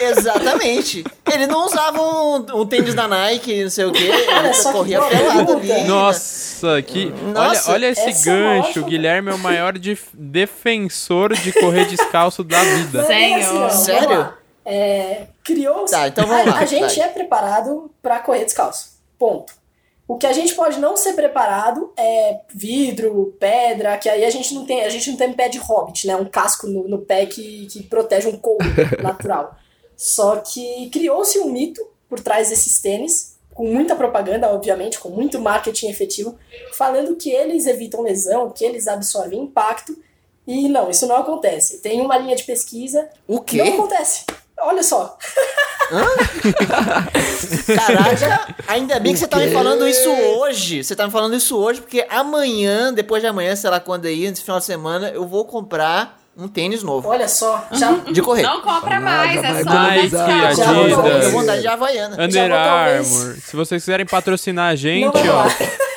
Exatamente. 0.00 1.04
Ele 1.32 1.46
não 1.46 1.64
usava 1.66 2.00
um, 2.00 2.46
um 2.60 2.66
tênis 2.66 2.94
da 2.94 3.08
Nike, 3.08 3.62
não 3.64 3.70
sei 3.70 3.84
o 3.86 3.92
quê. 3.92 4.04
Ele 4.04 4.54
só 4.54 4.68
que 4.70 4.72
corria 4.78 5.00
pelado 5.00 5.52
ali. 5.54 5.84
Nossa, 5.84 6.82
que. 6.82 7.06
Nossa, 7.34 7.70
olha, 7.72 7.86
olha 7.86 7.86
esse 7.90 8.08
é 8.08 8.24
gancho. 8.24 8.80
O 8.80 8.84
Guilherme 8.84 9.30
é 9.30 9.34
o 9.34 9.38
maior 9.38 9.76
dif- 9.78 10.10
defensor 10.14 11.34
de 11.34 11.52
correr 11.52 11.86
descalço 11.86 12.44
da 12.44 12.62
vida. 12.62 13.02
bem 13.04 13.34
assim. 13.36 13.84
Sério? 13.84 14.32
É, 14.70 15.28
Criou-se. 15.42 15.92
Tá, 15.94 16.08
então 16.08 16.26
vamos 16.26 16.46
a, 16.46 16.50
lá, 16.50 16.58
a 16.58 16.66
gente 16.66 16.98
vai. 16.98 17.08
é 17.08 17.10
preparado 17.10 17.90
pra 18.02 18.18
correr 18.20 18.44
descalço. 18.44 18.98
Ponto. 19.18 19.54
O 20.06 20.16
que 20.16 20.26
a 20.26 20.32
gente 20.32 20.54
pode 20.54 20.78
não 20.78 20.94
ser 20.94 21.14
preparado 21.14 21.90
é 21.96 22.40
vidro, 22.54 23.34
pedra, 23.40 23.96
que 23.96 24.08
aí 24.10 24.24
a 24.24 24.30
gente 24.30 24.54
não 24.54 24.66
tem, 24.66 24.82
a 24.82 24.88
gente 24.90 25.10
não 25.10 25.16
tem 25.16 25.32
pé 25.32 25.48
de 25.48 25.58
hobbit, 25.58 26.06
né? 26.06 26.16
Um 26.16 26.26
casco 26.26 26.66
no, 26.66 26.86
no 26.86 26.98
pé 26.98 27.24
que, 27.24 27.66
que 27.66 27.82
protege 27.82 28.28
um 28.28 28.36
couro 28.36 28.64
natural. 29.02 29.56
Só 29.96 30.36
que 30.36 30.90
criou-se 30.90 31.38
um 31.38 31.50
mito 31.50 31.80
por 32.08 32.20
trás 32.20 32.50
desses 32.50 32.80
tênis, 32.80 33.36
com 33.54 33.66
muita 33.66 33.96
propaganda, 33.96 34.52
obviamente, 34.52 34.98
com 34.98 35.08
muito 35.08 35.40
marketing 35.40 35.88
efetivo, 35.88 36.38
falando 36.74 37.16
que 37.16 37.30
eles 37.30 37.66
evitam 37.66 38.02
lesão, 38.02 38.50
que 38.50 38.64
eles 38.64 38.86
absorvem 38.86 39.40
impacto. 39.40 39.96
E 40.46 40.68
não, 40.68 40.88
isso 40.88 41.06
não 41.06 41.16
acontece. 41.16 41.80
Tem 41.80 42.00
uma 42.00 42.16
linha 42.16 42.36
de 42.36 42.44
pesquisa. 42.44 43.10
O 43.26 43.34
Não 43.34 43.42
quê? 43.42 43.60
acontece. 43.60 44.24
Olha 44.62 44.82
só. 44.82 45.16
Caraca, 47.74 48.54
ainda 48.66 49.00
bem 49.00 49.12
que 49.12 49.18
você 49.18 49.26
tá 49.26 49.38
me 49.38 49.50
falando 49.50 49.88
isso 49.88 50.10
hoje. 50.10 50.84
Você 50.84 50.94
tá 50.94 51.06
me 51.06 51.12
falando 51.12 51.34
isso 51.34 51.56
hoje, 51.56 51.80
porque 51.80 52.06
amanhã, 52.10 52.92
depois 52.92 53.22
de 53.22 53.28
amanhã, 53.28 53.56
sei 53.56 53.70
lá 53.70 53.80
quando 53.80 54.06
aí, 54.06 54.28
nesse 54.28 54.42
final 54.42 54.58
de 54.58 54.66
semana, 54.66 55.08
eu 55.10 55.26
vou 55.26 55.44
comprar 55.44 56.18
um 56.36 56.46
tênis 56.46 56.82
novo. 56.82 57.08
Olha 57.08 57.26
só. 57.28 57.66
Já, 57.72 57.90
De 58.12 58.22
correr. 58.22 58.42
Não 58.42 58.60
compra 58.60 58.96
Ah, 58.96 59.00
mais, 59.00 59.42
é 59.42 59.64
só 59.64 59.90
descalço. 60.02 60.62
Já 60.62 60.72
vou 60.72 61.06
Eu 61.06 61.20
tenho 61.20 61.32
vontade 61.32 61.60
de 61.62 61.68
Havaiana. 61.68 62.22
Under 62.22 62.48
vou 62.48 62.58
Armour. 62.58 63.36
Se 63.42 63.56
vocês 63.56 63.82
quiserem 63.82 64.06
patrocinar 64.06 64.70
a 64.70 64.76
gente, 64.76 65.16
ó. 65.28 65.44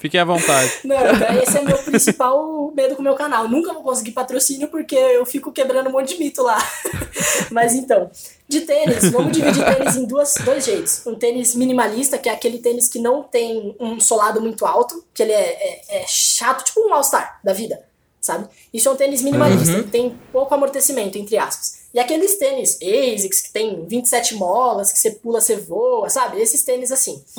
fiquem 0.00 0.20
à 0.20 0.24
vontade. 0.24 0.72
Não, 0.84 0.96
esse 1.42 1.58
é 1.58 1.62
meu 1.62 1.78
principal 1.78 2.72
medo 2.74 2.94
com 2.94 3.00
o 3.00 3.04
meu 3.04 3.14
canal. 3.14 3.48
Nunca 3.48 3.72
vou 3.72 3.82
conseguir 3.82 4.12
patrocínio 4.12 4.68
porque 4.68 4.94
eu 4.96 5.24
fico 5.26 5.50
quebrando 5.52 5.88
um 5.88 5.92
monte 5.92 6.14
de 6.14 6.18
mito 6.18 6.42
lá. 6.42 6.58
Mas 7.50 7.74
então, 7.74 8.10
de 8.48 8.62
tênis, 8.62 9.10
vamos 9.10 9.32
dividir 9.32 9.64
tênis 9.64 9.96
em 9.96 10.04
duas, 10.06 10.34
dois 10.44 10.64
jeitos. 10.64 11.06
Um 11.06 11.14
tênis 11.14 11.54
minimalista, 11.54 12.18
que 12.18 12.28
é 12.28 12.32
aquele 12.32 12.58
tênis 12.58 12.88
que 12.88 12.98
não 12.98 13.22
tem 13.22 13.76
um 13.80 13.98
solado 14.00 14.40
muito 14.40 14.64
alto, 14.66 15.04
que 15.14 15.22
ele 15.22 15.32
é, 15.32 15.82
é- 15.90 16.02
é 16.02 16.04
chato, 16.06 16.64
tipo 16.64 16.80
um 16.88 16.92
All-Star 16.94 17.40
da 17.42 17.52
vida, 17.52 17.82
sabe? 18.20 18.48
Isso 18.72 18.88
é 18.88 18.92
um 18.92 18.96
tênis 18.96 19.22
minimalista, 19.22 19.72
ele 19.72 19.84
tem 19.88 20.18
pouco 20.32 20.54
amortecimento, 20.54 21.18
entre 21.18 21.36
aspas. 21.36 21.77
E 21.94 21.98
aqueles 21.98 22.36
tênis 22.36 22.76
ASICS, 22.82 23.40
que 23.40 23.50
tem 23.52 23.84
27 23.86 24.34
molas, 24.34 24.92
que 24.92 24.98
você 24.98 25.10
pula, 25.12 25.40
você 25.40 25.56
voa, 25.56 26.10
sabe? 26.10 26.40
Esses 26.40 26.62
tênis 26.62 26.92
assim. 26.92 27.22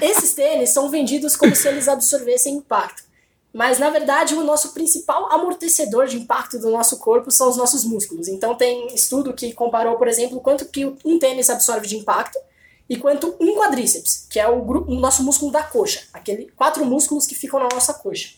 É, 0.00 0.06
esses 0.06 0.34
tênis 0.34 0.70
são 0.70 0.88
vendidos 0.90 1.36
como 1.36 1.54
se 1.54 1.66
eles 1.68 1.88
absorvessem 1.88 2.54
impacto. 2.54 3.02
Mas, 3.52 3.78
na 3.78 3.90
verdade, 3.90 4.34
o 4.34 4.44
nosso 4.44 4.72
principal 4.72 5.32
amortecedor 5.32 6.06
de 6.06 6.16
impacto 6.18 6.58
do 6.58 6.70
nosso 6.70 6.98
corpo 6.98 7.30
são 7.30 7.48
os 7.48 7.56
nossos 7.56 7.84
músculos. 7.84 8.28
Então, 8.28 8.54
tem 8.54 8.94
estudo 8.94 9.32
que 9.32 9.52
comparou, 9.52 9.96
por 9.96 10.06
exemplo, 10.06 10.40
quanto 10.40 10.66
que 10.66 10.84
um 11.04 11.18
tênis 11.18 11.48
absorve 11.50 11.86
de 11.86 11.96
impacto 11.96 12.38
e 12.88 12.96
quanto 12.96 13.34
um 13.40 13.56
quadríceps, 13.56 14.26
que 14.30 14.38
é 14.38 14.46
o, 14.48 14.60
gru- 14.62 14.84
o 14.86 14.94
nosso 14.94 15.22
músculo 15.22 15.50
da 15.50 15.62
coxa, 15.62 16.02
aquele 16.12 16.50
quatro 16.56 16.84
músculos 16.84 17.26
que 17.26 17.34
ficam 17.34 17.58
na 17.58 17.68
nossa 17.72 17.94
coxa. 17.94 18.30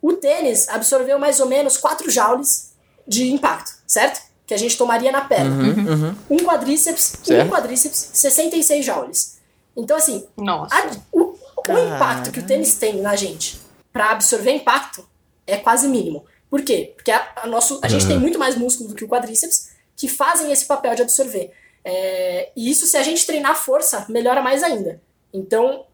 O 0.00 0.14
tênis 0.14 0.68
absorveu 0.68 1.18
mais 1.18 1.40
ou 1.40 1.46
menos 1.46 1.76
4 1.76 2.10
joules 2.10 2.72
de 3.08 3.32
impacto, 3.32 3.72
certo? 3.86 4.20
Que 4.46 4.54
a 4.54 4.56
gente 4.58 4.76
tomaria 4.76 5.10
na 5.10 5.22
perna. 5.22 6.14
Um 6.30 6.36
quadríceps, 6.38 7.14
um 7.22 7.24
Certo. 7.24 7.50
quadríceps, 7.50 8.10
66 8.14 8.84
joules. 8.84 9.38
Então, 9.76 9.96
assim, 9.96 10.26
Nossa. 10.36 10.74
a- 10.74 10.90
o, 11.12 11.22
o 11.68 11.78
impacto 11.94 12.30
que 12.30 12.40
o 12.40 12.46
tênis 12.46 12.74
tem 12.74 13.00
na 13.00 13.16
gente 13.16 13.58
para 13.92 14.10
absorver 14.10 14.52
impacto 14.52 15.06
é 15.46 15.56
quase 15.56 15.88
mínimo. 15.88 16.24
Por 16.50 16.62
quê? 16.62 16.92
Porque 16.96 17.10
a, 17.10 17.26
a 17.42 17.46
nosso, 17.46 17.78
a 17.82 17.88
gente 17.88 18.06
tem 18.06 18.18
muito 18.18 18.38
mais 18.38 18.56
músculo 18.56 18.88
do 18.90 18.94
que 18.94 19.04
o 19.04 19.08
quadríceps 19.08 19.70
que 19.96 20.08
fazem 20.08 20.50
esse 20.52 20.64
papel 20.66 20.94
de 20.94 21.02
absorver. 21.02 21.50
É, 21.84 22.50
e 22.56 22.70
isso, 22.70 22.86
se 22.86 22.96
a 22.96 23.02
gente 23.02 23.24
treinar 23.26 23.54
força, 23.56 24.06
melhora 24.08 24.40
mais 24.42 24.62
ainda. 24.62 25.00
Então, 25.32 25.84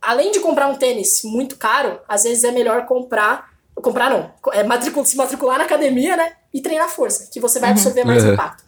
além 0.00 0.30
de 0.32 0.40
comprar 0.40 0.68
um 0.68 0.76
tênis 0.76 1.22
muito 1.24 1.56
caro, 1.56 2.00
às 2.08 2.22
vezes 2.24 2.44
é 2.44 2.50
melhor 2.50 2.86
comprar. 2.86 3.50
Comprar 3.74 4.10
não, 4.10 4.32
é 4.52 4.64
matricul, 4.64 5.04
se 5.04 5.16
matricular 5.16 5.58
na 5.58 5.64
academia, 5.64 6.16
né? 6.16 6.32
E 6.52 6.60
treinar 6.60 6.88
força, 6.88 7.28
que 7.32 7.40
você 7.40 7.58
vai 7.60 7.70
absorver 7.70 8.04
mais 8.04 8.24
Uhum. 8.24 8.32
impacto. 8.34 8.64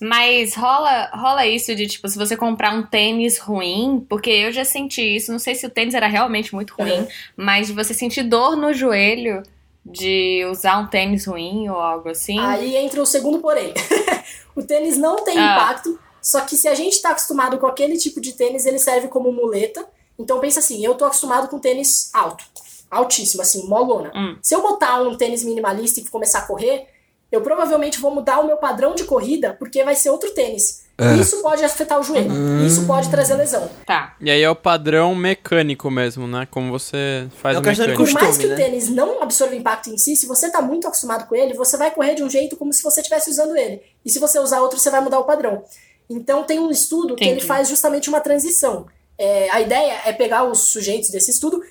Mas 0.00 0.54
rola, 0.54 1.10
rola 1.12 1.46
isso 1.46 1.74
de, 1.74 1.86
tipo, 1.88 2.08
se 2.08 2.16
você 2.16 2.36
comprar 2.36 2.72
um 2.72 2.84
tênis 2.86 3.38
ruim, 3.38 4.04
porque 4.08 4.30
eu 4.30 4.52
já 4.52 4.64
senti 4.64 5.02
isso, 5.16 5.32
não 5.32 5.40
sei 5.40 5.54
se 5.56 5.66
o 5.66 5.70
tênis 5.70 5.94
era 5.94 6.06
realmente 6.06 6.54
muito 6.54 6.74
ruim, 6.78 7.00
Uhum. 7.00 7.08
mas 7.36 7.66
de 7.66 7.72
você 7.72 7.92
sentir 7.92 8.22
dor 8.22 8.56
no 8.56 8.72
joelho 8.72 9.42
de 9.84 10.44
usar 10.50 10.78
um 10.78 10.86
tênis 10.86 11.26
ruim 11.26 11.68
ou 11.68 11.76
algo 11.80 12.10
assim. 12.10 12.38
Aí 12.38 12.76
entra 12.76 13.02
o 13.02 13.06
segundo 13.06 13.40
porém. 13.40 13.72
o 14.54 14.62
tênis 14.62 14.96
não 14.96 15.16
tem 15.24 15.36
Ah. 15.36 15.54
impacto, 15.56 15.98
só 16.22 16.42
que 16.42 16.56
se 16.56 16.68
a 16.68 16.74
gente 16.74 17.02
tá 17.02 17.10
acostumado 17.10 17.58
com 17.58 17.66
aquele 17.66 17.96
tipo 17.96 18.20
de 18.20 18.32
tênis, 18.34 18.66
ele 18.66 18.78
serve 18.78 19.08
como 19.08 19.32
muleta. 19.32 19.84
Então 20.16 20.38
pensa 20.40 20.60
assim, 20.60 20.84
eu 20.84 20.94
tô 20.94 21.04
acostumado 21.06 21.48
com 21.48 21.58
tênis 21.58 22.10
alto, 22.14 22.44
altíssimo, 22.90 23.42
assim, 23.42 23.66
molona. 23.66 24.10
Hum. 24.14 24.36
Se 24.42 24.54
eu 24.54 24.62
botar 24.62 25.02
um 25.02 25.16
tênis 25.16 25.44
minimalista 25.44 26.00
e 26.00 26.04
começar 26.04 26.40
a 26.40 26.46
correr, 26.46 26.86
eu 27.30 27.42
provavelmente 27.42 28.00
vou 28.00 28.14
mudar 28.14 28.40
o 28.40 28.46
meu 28.46 28.56
padrão 28.56 28.94
de 28.94 29.04
corrida, 29.04 29.54
porque 29.58 29.84
vai 29.84 29.94
ser 29.94 30.10
outro 30.10 30.30
tênis. 30.30 30.86
É. 31.00 31.14
Isso 31.14 31.40
pode 31.42 31.62
afetar 31.62 32.00
o 32.00 32.02
joelho, 32.02 32.66
isso 32.66 32.84
pode 32.84 33.08
trazer 33.08 33.34
lesão. 33.34 33.70
Tá. 33.86 34.16
E 34.20 34.28
aí 34.28 34.42
é 34.42 34.50
o 34.50 34.56
padrão 34.56 35.14
mecânico 35.14 35.88
mesmo, 35.88 36.26
né? 36.26 36.48
Como 36.50 36.72
você 36.72 37.28
faz 37.40 37.56
É 37.56 37.60
o 37.60 37.62
mecânico. 37.62 38.04
Por 38.04 38.12
mais 38.12 38.26
Costume, 38.26 38.42
que 38.42 38.48
né? 38.48 38.54
o 38.54 38.56
tênis 38.56 38.88
não 38.88 39.22
absorva 39.22 39.54
impacto 39.54 39.90
em 39.90 39.96
si, 39.96 40.16
se 40.16 40.26
você 40.26 40.50
tá 40.50 40.60
muito 40.60 40.88
acostumado 40.88 41.28
com 41.28 41.36
ele, 41.36 41.54
você 41.54 41.76
vai 41.76 41.92
correr 41.92 42.16
de 42.16 42.24
um 42.24 42.28
jeito 42.28 42.56
como 42.56 42.72
se 42.72 42.82
você 42.82 43.00
estivesse 43.00 43.30
usando 43.30 43.56
ele. 43.56 43.80
E 44.04 44.10
se 44.10 44.18
você 44.18 44.40
usar 44.40 44.60
outro, 44.60 44.76
você 44.76 44.90
vai 44.90 45.00
mudar 45.00 45.20
o 45.20 45.24
padrão. 45.24 45.62
Então 46.10 46.42
tem 46.42 46.58
um 46.58 46.70
estudo 46.70 47.14
que 47.14 47.22
ele 47.22 47.32
Entendi. 47.32 47.46
faz 47.46 47.68
justamente 47.68 48.08
uma 48.08 48.20
transição. 48.20 48.86
É, 49.16 49.50
a 49.50 49.60
ideia 49.60 50.00
é 50.04 50.12
pegar 50.12 50.44
os 50.44 50.60
sujeitos 50.68 51.10
desse 51.10 51.30
estudo 51.30 51.62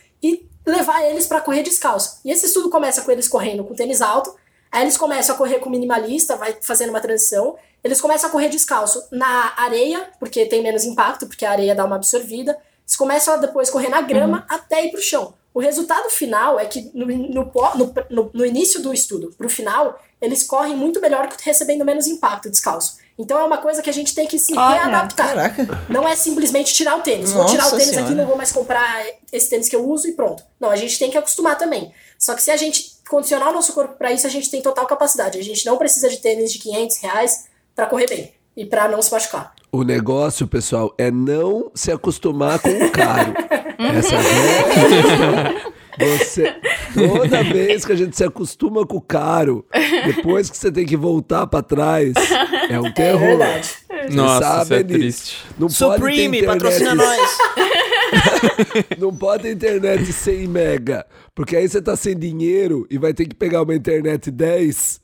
levar 0.68 1.04
eles 1.10 1.26
para 1.26 1.42
correr 1.42 1.64
descalço. 1.64 2.20
E 2.26 2.32
esse 2.32 2.46
estudo 2.46 2.70
começa 2.70 3.02
com 3.02 3.12
eles 3.12 3.28
correndo 3.28 3.64
com 3.64 3.74
tênis 3.74 4.02
alto, 4.02 4.36
aí 4.72 4.84
eles 4.84 4.98
começam 4.98 5.34
a 5.34 5.38
correr 5.38 5.60
com 5.60 5.70
minimalista, 5.70 6.36
vai 6.36 6.58
fazendo 6.62 6.90
uma 6.90 7.00
transição. 7.00 7.56
Eles 7.84 8.02
começam 8.02 8.30
a 8.30 8.32
correr 8.32 8.50
descalço 8.50 9.02
na 9.12 9.54
areia, 9.58 10.10
porque 10.20 10.46
tem 10.46 10.62
menos 10.62 10.84
impacto, 10.84 11.26
porque 11.26 11.46
a 11.46 11.52
areia 11.52 11.74
dá 11.74 11.86
uma 11.86 11.96
absorvida. 11.96 12.52
Eles 12.84 12.96
começam 12.96 13.34
a 13.34 13.38
depois 13.38 13.70
correr 13.70 13.90
na 13.90 14.02
grama 14.02 14.46
até 14.50 14.86
ir 14.86 14.92
pro 14.92 15.02
chão. 15.02 15.34
O 15.54 15.60
resultado 15.60 16.10
final 16.10 16.60
é 16.60 16.66
que 16.66 16.92
no, 16.94 17.06
no, 17.08 17.52
no, 18.10 18.30
no- 18.34 18.46
início 18.46 18.82
do 18.82 18.94
estudo, 18.94 19.34
pro 19.38 19.50
final, 19.50 20.00
eles 20.22 20.44
correm 20.44 20.76
muito 20.76 21.02
melhor 21.02 21.28
recebendo 21.42 21.84
menos 21.84 22.06
impacto 22.08 22.50
descalço. 22.50 22.98
Então 23.18 23.40
é 23.40 23.44
uma 23.44 23.58
coisa 23.58 23.82
que 23.82 23.90
a 23.90 23.94
gente 23.94 24.14
tem 24.14 24.28
que 24.28 24.38
se 24.38 24.56
Olha, 24.56 24.84
readaptar. 24.84 25.28
Caraca. 25.28 25.86
Não 25.90 26.08
é 26.08 26.16
simplesmente 26.16 26.74
tirar 26.74 26.98
o 26.98 27.02
tênis. 27.02 27.32
Vou 27.32 27.42
Nossa 27.42 27.56
tirar 27.56 27.68
o 27.68 27.72
tênis 27.72 27.90
aqui, 27.90 27.96
Senhora. 27.96 28.16
não 28.16 28.28
vou 28.28 28.38
mais 28.38 28.52
comprar 28.52 29.04
esse 29.32 29.50
tênis 29.50 29.68
que 29.68 29.76
eu 29.76 29.90
uso 29.90 30.08
e 30.08 30.12
pronto. 30.12 30.44
Não, 30.60 30.70
a 30.70 30.76
gente 30.76 31.00
tem 31.00 31.10
que 31.10 31.18
acostumar 31.18 31.58
também. 31.58 31.92
Só 32.20 32.36
que 32.36 32.44
se 32.44 32.52
a 32.52 32.58
gente 32.58 32.98
condicionar 33.10 33.50
o 33.50 33.54
nosso 33.54 33.74
corpo 33.74 33.96
para 33.96 34.12
isso, 34.12 34.28
a 34.28 34.30
gente 34.30 34.52
tem 34.52 34.62
total 34.62 34.86
capacidade. 34.86 35.40
A 35.40 35.44
gente 35.44 35.66
não 35.66 35.78
precisa 35.78 36.10
de 36.10 36.18
tênis 36.18 36.52
de 36.52 36.60
500 36.60 36.98
reais 36.98 37.46
para 37.76 37.88
correr 37.88 38.08
bem 38.08 38.34
e 38.56 38.66
para 38.66 38.88
não 38.88 39.02
se 39.02 39.12
machucar. 39.12 39.54
O 39.72 39.84
negócio, 39.84 40.48
pessoal, 40.48 40.94
é 40.98 41.10
não 41.12 41.72
se 41.74 41.92
acostumar 41.92 42.60
com 42.60 42.70
o 42.70 42.92
caro. 42.92 43.34
Essa 43.78 44.16
é. 44.16 45.77
Você 46.00 46.56
Toda 46.94 47.44
vez 47.44 47.86
que 47.86 47.92
a 47.92 47.96
gente 47.96 48.16
se 48.16 48.24
acostuma 48.24 48.86
com 48.86 48.98
o 48.98 49.02
caro, 49.02 49.66
depois 50.06 50.50
que 50.50 50.58
você 50.58 50.72
tem 50.72 50.86
que 50.86 50.96
voltar 50.98 51.46
pra 51.48 51.62
trás, 51.62 52.14
é 52.70 52.80
um 52.80 52.88
É 52.88 52.92
terror. 52.92 53.20
verdade. 53.20 53.68
Vocês 53.88 54.16
Nossa, 54.16 54.38
isso 54.40 54.52
sabem 54.70 54.78
é 54.80 54.84
triste. 54.84 55.38
Não 55.60 55.68
pode 55.68 55.74
ter 55.78 55.86
Supreme, 55.86 56.38
internet- 56.40 56.46
patrocina 56.48 56.96
nós. 56.96 57.38
Não 58.98 59.14
pode 59.14 59.44
ter 59.44 59.52
internet 59.54 60.12
100 60.14 60.48
mega, 60.48 61.06
porque 61.36 61.56
aí 61.56 61.68
você 61.68 61.82
tá 61.82 61.96
sem 61.96 62.18
dinheiro 62.18 62.88
e 62.90 62.98
vai 62.98 63.14
ter 63.14 63.26
que 63.26 63.36
pegar 63.36 63.62
uma 63.64 63.76
internet 63.76 64.32
10 64.32 65.02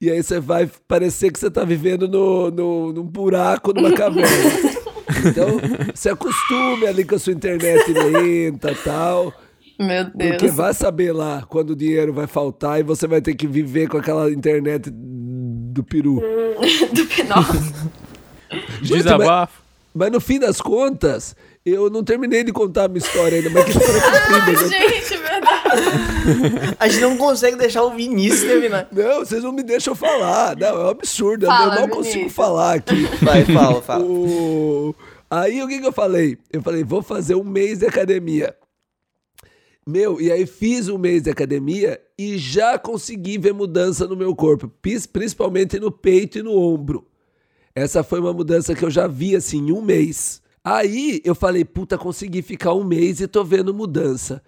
e 0.00 0.10
aí 0.10 0.22
você 0.22 0.40
vai 0.40 0.68
parecer 0.88 1.30
que 1.30 1.38
você 1.38 1.50
tá 1.50 1.64
vivendo 1.64 2.08
no, 2.08 2.50
no, 2.50 2.92
num 2.92 3.02
buraco, 3.04 3.72
numa 3.72 3.92
caverna. 3.92 4.80
Então, 5.26 5.60
se 5.92 6.08
acostume 6.08 6.86
ali 6.86 7.04
com 7.04 7.16
a 7.16 7.18
sua 7.18 7.32
internet 7.32 7.92
lenta 7.92 8.70
e 8.70 8.74
tal, 8.76 9.34
Meu 9.80 10.04
porque 10.10 10.36
Deus. 10.46 10.54
vai 10.54 10.74
saber 10.74 11.12
lá 11.12 11.42
quando 11.48 11.70
o 11.70 11.76
dinheiro 11.76 12.12
vai 12.12 12.26
faltar 12.26 12.78
e 12.78 12.82
você 12.82 13.06
vai 13.06 13.20
ter 13.22 13.34
que 13.34 13.46
viver 13.46 13.88
com 13.88 13.96
aquela 13.96 14.30
internet 14.30 14.90
do 14.92 15.82
peru. 15.82 16.20
Do 16.92 17.06
Pinóquio. 17.06 17.60
Desabafo. 18.82 19.60
Mas 19.94 20.12
no 20.12 20.20
fim 20.20 20.38
das 20.38 20.60
contas, 20.60 21.34
eu 21.66 21.90
não 21.90 22.04
terminei 22.04 22.44
de 22.44 22.52
contar 22.52 22.84
a 22.84 22.88
minha 22.88 22.98
história 22.98 23.38
ainda, 23.38 23.50
mas 23.50 23.64
que 23.64 23.70
história 23.70 24.00
comprida, 24.00 24.62
né? 24.68 24.88
Gente, 24.88 25.16
verdade. 25.16 26.76
A 26.78 26.88
gente 26.88 27.00
não 27.00 27.16
consegue 27.16 27.56
deixar 27.56 27.82
o 27.82 27.90
Vinícius 27.90 28.42
terminar. 28.42 28.86
Não, 28.92 29.18
vocês 29.20 29.42
não 29.42 29.52
me 29.52 29.62
deixam 29.64 29.94
falar. 29.96 30.56
Não, 30.56 30.68
é 30.68 30.84
um 30.84 30.88
absurdo. 30.90 31.46
Fala, 31.46 31.62
eu 31.62 31.68
mal 31.68 31.76
Vinícius. 31.88 32.06
consigo 32.06 32.30
falar 32.30 32.74
aqui. 32.74 33.02
Vai, 33.22 33.44
fala, 33.46 33.82
fala. 33.82 34.04
O- 34.04 34.94
Aí 35.28 35.62
o 35.62 35.68
que, 35.68 35.80
que 35.80 35.86
eu 35.86 35.92
falei? 35.92 36.36
Eu 36.52 36.60
falei, 36.62 36.82
vou 36.84 37.02
fazer 37.02 37.34
um 37.36 37.44
mês 37.44 37.78
de 37.80 37.86
academia. 37.86 38.54
Meu, 39.90 40.20
e 40.20 40.30
aí 40.30 40.46
fiz 40.46 40.88
um 40.88 40.96
mês 40.96 41.22
de 41.24 41.30
academia 41.30 42.00
e 42.16 42.38
já 42.38 42.78
consegui 42.78 43.38
ver 43.38 43.52
mudança 43.52 44.06
no 44.06 44.16
meu 44.16 44.36
corpo, 44.36 44.72
principalmente 45.12 45.80
no 45.80 45.90
peito 45.90 46.38
e 46.38 46.42
no 46.42 46.56
ombro. 46.56 47.06
Essa 47.74 48.04
foi 48.04 48.20
uma 48.20 48.32
mudança 48.32 48.74
que 48.74 48.84
eu 48.84 48.90
já 48.90 49.08
vi 49.08 49.34
assim 49.34 49.58
em 49.58 49.72
um 49.72 49.82
mês. 49.82 50.40
Aí 50.62 51.20
eu 51.24 51.34
falei, 51.34 51.64
puta, 51.64 51.98
consegui 51.98 52.40
ficar 52.40 52.72
um 52.72 52.84
mês 52.84 53.20
e 53.20 53.26
tô 53.26 53.42
vendo 53.42 53.74
mudança. 53.74 54.40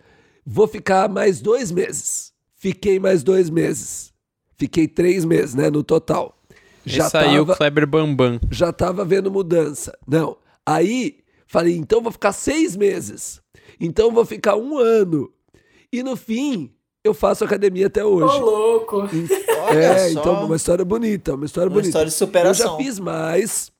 Vou 0.46 0.68
ficar 0.68 1.08
mais 1.08 1.40
dois 1.40 1.72
meses. 1.72 2.32
Fiquei 2.54 3.00
mais 3.00 3.24
dois 3.24 3.50
meses. 3.50 4.12
Fiquei 4.56 4.86
três 4.86 5.24
meses, 5.24 5.56
né, 5.56 5.70
no 5.70 5.82
total. 5.82 6.38
E 6.86 7.02
saiu 7.02 7.42
o 7.42 7.56
Kleber 7.56 7.86
Bambam. 7.86 8.38
já 8.48 8.72
tava 8.72 9.04
vendo 9.04 9.30
mudança. 9.30 9.98
Não. 10.06 10.36
Aí 10.64 11.18
falei, 11.48 11.76
então 11.76 12.00
vou 12.00 12.12
ficar 12.12 12.32
seis 12.32 12.76
meses. 12.76 13.41
Então 13.84 14.12
vou 14.12 14.24
ficar 14.24 14.56
um 14.56 14.78
ano. 14.78 15.30
E 15.92 16.02
no 16.02 16.16
fim, 16.16 16.72
eu 17.04 17.12
faço 17.12 17.44
academia 17.44 17.88
até 17.88 18.04
Ô, 18.04 18.14
hoje. 18.14 18.38
louco. 18.40 19.02
Olha 19.68 19.78
é, 19.78 20.08
só. 20.10 20.20
então 20.20 20.44
uma 20.46 20.56
história 20.56 20.84
bonita, 20.84 21.34
uma 21.34 21.44
história 21.44 21.68
Uma 21.68 21.74
bonita. 21.74 21.88
história 21.88 22.08
de 22.08 22.14
superação. 22.14 22.66
Eu 22.66 22.70
já 22.70 22.76
fiz 22.84 22.98
mais. 23.00 23.72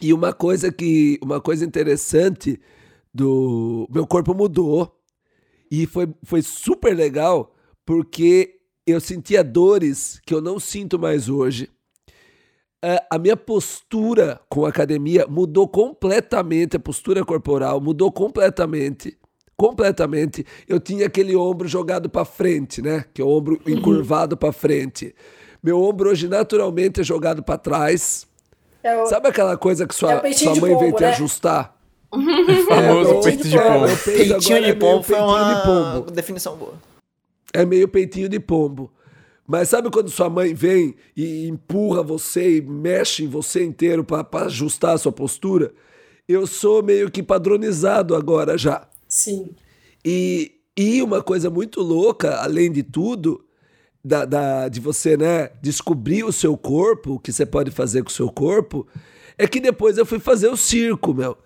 E 0.00 0.12
uma 0.12 0.32
coisa 0.32 0.72
que, 0.72 1.18
uma 1.22 1.40
coisa 1.40 1.64
interessante 1.64 2.60
do 3.12 3.86
meu 3.90 4.06
corpo 4.06 4.34
mudou 4.34 4.96
e 5.70 5.86
foi, 5.86 6.08
foi 6.24 6.42
super 6.42 6.94
legal 6.96 7.54
porque 7.86 8.56
eu 8.86 9.00
sentia 9.00 9.42
dores 9.44 10.20
que 10.26 10.34
eu 10.34 10.40
não 10.40 10.58
sinto 10.60 10.98
mais 10.98 11.28
hoje. 11.28 11.70
É, 12.82 13.02
A 13.10 13.18
minha 13.18 13.36
postura 13.36 14.40
com 14.48 14.66
a 14.66 14.68
academia 14.68 15.26
mudou 15.26 15.66
completamente, 15.66 16.76
a 16.76 16.80
postura 16.80 17.24
corporal 17.24 17.80
mudou 17.80 18.12
completamente. 18.12 19.16
Completamente. 19.56 20.44
Eu 20.68 20.80
tinha 20.80 21.06
aquele 21.06 21.36
ombro 21.36 21.68
jogado 21.68 22.08
para 22.08 22.24
frente, 22.24 22.82
né? 22.82 23.04
Que 23.14 23.22
é 23.22 23.24
o 23.24 23.28
ombro 23.28 23.60
encurvado 23.66 24.36
para 24.36 24.52
frente. 24.52 25.14
Meu 25.62 25.80
ombro 25.80 26.10
hoje 26.10 26.28
naturalmente 26.28 27.00
é 27.00 27.04
jogado 27.04 27.42
para 27.42 27.56
trás. 27.56 28.26
É 28.82 29.00
o- 29.00 29.06
Sabe 29.06 29.28
aquela 29.28 29.56
coisa 29.56 29.86
que 29.86 29.94
É 29.94 29.96
sua, 29.98 30.16
o 30.16 30.20
peitinho 30.20 30.52
sua 30.54 30.60
mãe 30.60 30.76
veio 30.76 30.90
pombo, 30.90 30.96
te 30.98 31.02
né? 31.02 31.08
ajustar? 31.10 31.74
Famoso 32.68 33.10
meu 33.12 33.20
peito 33.20 33.48
de 33.48 33.56
pombo. 33.58 33.86
Peitinho 34.04 34.62
de 34.62 34.70
é 34.70 34.74
pombo 34.74 35.02
foi 35.02 35.16
peitinho 35.16 35.36
uma 35.36 35.54
de 35.54 35.62
pombo. 36.02 36.10
definição 36.10 36.56
boa. 36.56 36.74
É 37.52 37.64
meio 37.64 37.88
peitinho 37.88 38.28
de 38.28 38.38
pombo. 38.40 38.90
Mas 39.46 39.68
sabe 39.68 39.90
quando 39.90 40.08
sua 40.10 40.30
mãe 40.30 40.54
vem 40.54 40.94
e 41.16 41.46
empurra 41.48 42.02
você 42.02 42.56
e 42.58 42.60
mexe 42.62 43.24
em 43.24 43.28
você 43.28 43.62
inteiro 43.64 44.02
para 44.02 44.26
ajustar 44.46 44.94
a 44.94 44.98
sua 44.98 45.12
postura? 45.12 45.72
Eu 46.26 46.46
sou 46.46 46.82
meio 46.82 47.10
que 47.10 47.22
padronizado 47.22 48.14
agora 48.14 48.56
já. 48.56 48.86
Sim. 49.08 49.50
E, 50.04 50.52
e 50.76 51.02
uma 51.02 51.22
coisa 51.22 51.48
muito 51.50 51.80
louca, 51.80 52.36
além 52.36 52.70
de 52.70 52.82
tudo, 52.82 53.44
da, 54.04 54.24
da- 54.24 54.68
de 54.68 54.80
você 54.80 55.16
né, 55.16 55.50
descobrir 55.62 56.24
o 56.24 56.32
seu 56.32 56.56
corpo, 56.56 57.14
o 57.14 57.18
que 57.18 57.32
você 57.32 57.46
pode 57.46 57.70
fazer 57.70 58.02
com 58.02 58.10
o 58.10 58.12
seu 58.12 58.30
corpo, 58.30 58.86
é 59.38 59.46
que 59.46 59.60
depois 59.60 59.96
eu 59.98 60.04
fui 60.06 60.18
fazer 60.18 60.48
o 60.48 60.56
circo, 60.56 61.14
meu. 61.14 61.36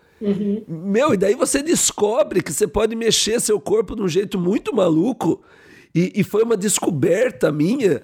Meu, 0.66 1.14
e 1.14 1.16
daí 1.16 1.34
você 1.36 1.62
descobre 1.62 2.42
que 2.42 2.52
você 2.52 2.66
pode 2.66 2.96
mexer 2.96 3.40
seu 3.40 3.60
corpo 3.60 3.94
de 3.94 4.02
um 4.02 4.08
jeito 4.08 4.38
muito 4.38 4.74
maluco. 4.74 5.40
E, 5.94 6.12
e 6.16 6.24
foi 6.24 6.42
uma 6.42 6.56
descoberta 6.56 7.52
minha 7.52 8.02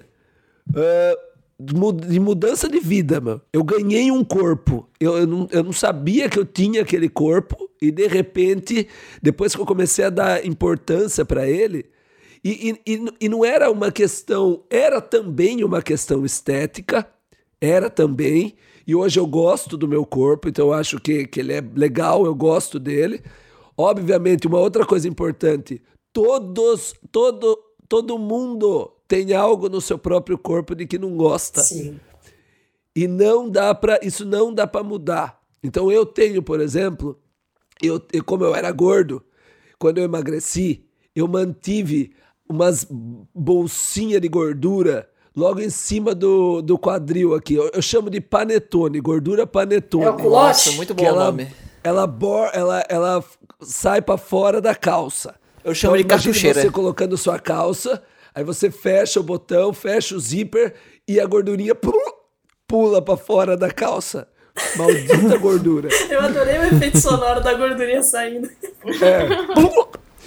ah, 0.73 1.17
de 1.59 1.73
mu- 1.73 1.93
de 1.93 2.19
mudança 2.19 2.67
de 2.67 2.79
vida, 2.79 3.21
meu. 3.21 3.41
Eu 3.53 3.63
ganhei 3.63 4.11
um 4.11 4.23
corpo. 4.23 4.87
Eu, 4.99 5.17
eu, 5.17 5.27
não, 5.27 5.47
eu 5.51 5.63
não 5.63 5.71
sabia 5.71 6.29
que 6.29 6.37
eu 6.37 6.45
tinha 6.45 6.81
aquele 6.81 7.07
corpo. 7.09 7.69
E 7.81 7.91
de 7.91 8.07
repente, 8.07 8.87
depois 9.21 9.55
que 9.55 9.61
eu 9.61 9.65
comecei 9.65 10.05
a 10.05 10.09
dar 10.09 10.45
importância 10.45 11.23
para 11.23 11.47
ele, 11.47 11.85
e, 12.43 12.77
e, 12.85 12.93
e, 12.93 13.05
e 13.21 13.29
não 13.29 13.43
era 13.43 13.71
uma 13.71 13.91
questão, 13.91 14.63
era 14.69 15.01
também 15.01 15.63
uma 15.63 15.81
questão 15.81 16.25
estética, 16.25 17.07
era 17.59 17.89
também. 17.89 18.55
E 18.85 18.93
hoje 18.93 19.19
eu 19.19 19.25
gosto 19.25 19.77
do 19.77 19.87
meu 19.87 20.05
corpo, 20.05 20.47
então 20.47 20.67
eu 20.67 20.73
acho 20.73 20.99
que, 20.99 21.25
que 21.25 21.39
ele 21.39 21.53
é 21.53 21.63
legal, 21.75 22.25
eu 22.25 22.35
gosto 22.35 22.79
dele. 22.79 23.23
Obviamente, 23.77 24.45
uma 24.47 24.59
outra 24.59 24.85
coisa 24.85 25.07
importante: 25.07 25.81
todos, 26.13 26.93
todo, 27.11 27.57
todo 27.89 28.19
mundo 28.19 28.91
tem 29.15 29.33
algo 29.33 29.69
no 29.69 29.79
seu 29.79 29.97
próprio 29.97 30.37
corpo 30.37 30.75
de 30.75 30.85
que 30.85 30.97
não 30.97 31.15
gosta. 31.15 31.61
Sim. 31.61 31.97
E 32.93 33.07
não 33.07 33.49
dá 33.49 33.73
para 33.73 33.97
isso 34.03 34.25
não 34.25 34.53
dá 34.53 34.67
para 34.67 34.83
mudar. 34.83 35.39
Então 35.63 35.89
eu 35.91 36.05
tenho, 36.05 36.43
por 36.43 36.59
exemplo, 36.59 37.17
eu, 37.81 38.01
eu- 38.11 38.23
como 38.23 38.43
eu 38.43 38.53
era 38.53 38.69
gordo, 38.71 39.23
quando 39.79 39.99
eu 39.99 40.03
emagreci, 40.03 40.83
eu 41.15 41.27
mantive 41.29 42.11
umas 42.47 42.85
bolsinhas 43.33 44.21
de 44.21 44.27
gordura 44.27 45.09
logo 45.35 45.61
em 45.61 45.69
cima 45.69 46.13
do, 46.13 46.61
do 46.61 46.77
quadril 46.77 47.33
aqui. 47.33 47.55
Eu, 47.55 47.69
eu 47.73 47.81
chamo 47.81 48.09
de 48.09 48.19
panetone, 48.19 48.99
gordura 48.99 49.47
panetone. 49.47 50.03
É 50.05 50.09
o 50.09 50.17
culote? 50.17 50.71
Muito 50.71 50.93
bom 50.93 51.05
ela, 51.05 51.25
nome. 51.25 51.47
ela, 51.83 52.05
bor, 52.05 52.49
ela, 52.53 52.83
ela 52.89 53.23
sai 53.61 54.01
para 54.01 54.17
fora 54.17 54.59
da 54.61 54.75
calça. 54.75 55.35
Eu 55.63 55.73
chamo 55.73 55.95
de 55.95 56.03
imagine 56.03 56.25
cartucheira. 56.33 56.61
você 56.61 56.69
colocando 56.69 57.17
sua 57.17 57.39
calça, 57.39 58.03
aí 58.35 58.43
você 58.43 58.69
fecha 58.69 59.19
o 59.19 59.23
botão, 59.23 59.73
fecha 59.73 60.15
o 60.15 60.19
zíper 60.19 60.73
e 61.07 61.19
a 61.19 61.25
gordurinha 61.25 61.73
pum, 61.73 61.93
pula 62.67 63.01
para 63.01 63.17
fora 63.17 63.55
da 63.57 63.71
calça. 63.71 64.27
Maldita 64.77 65.37
gordura. 65.37 65.89
Eu 66.09 66.21
adorei 66.21 66.57
o 66.59 66.63
efeito 66.63 66.99
sonoro 66.99 67.41
da 67.41 67.53
gordurinha 67.53 68.01
saindo. 68.03 68.49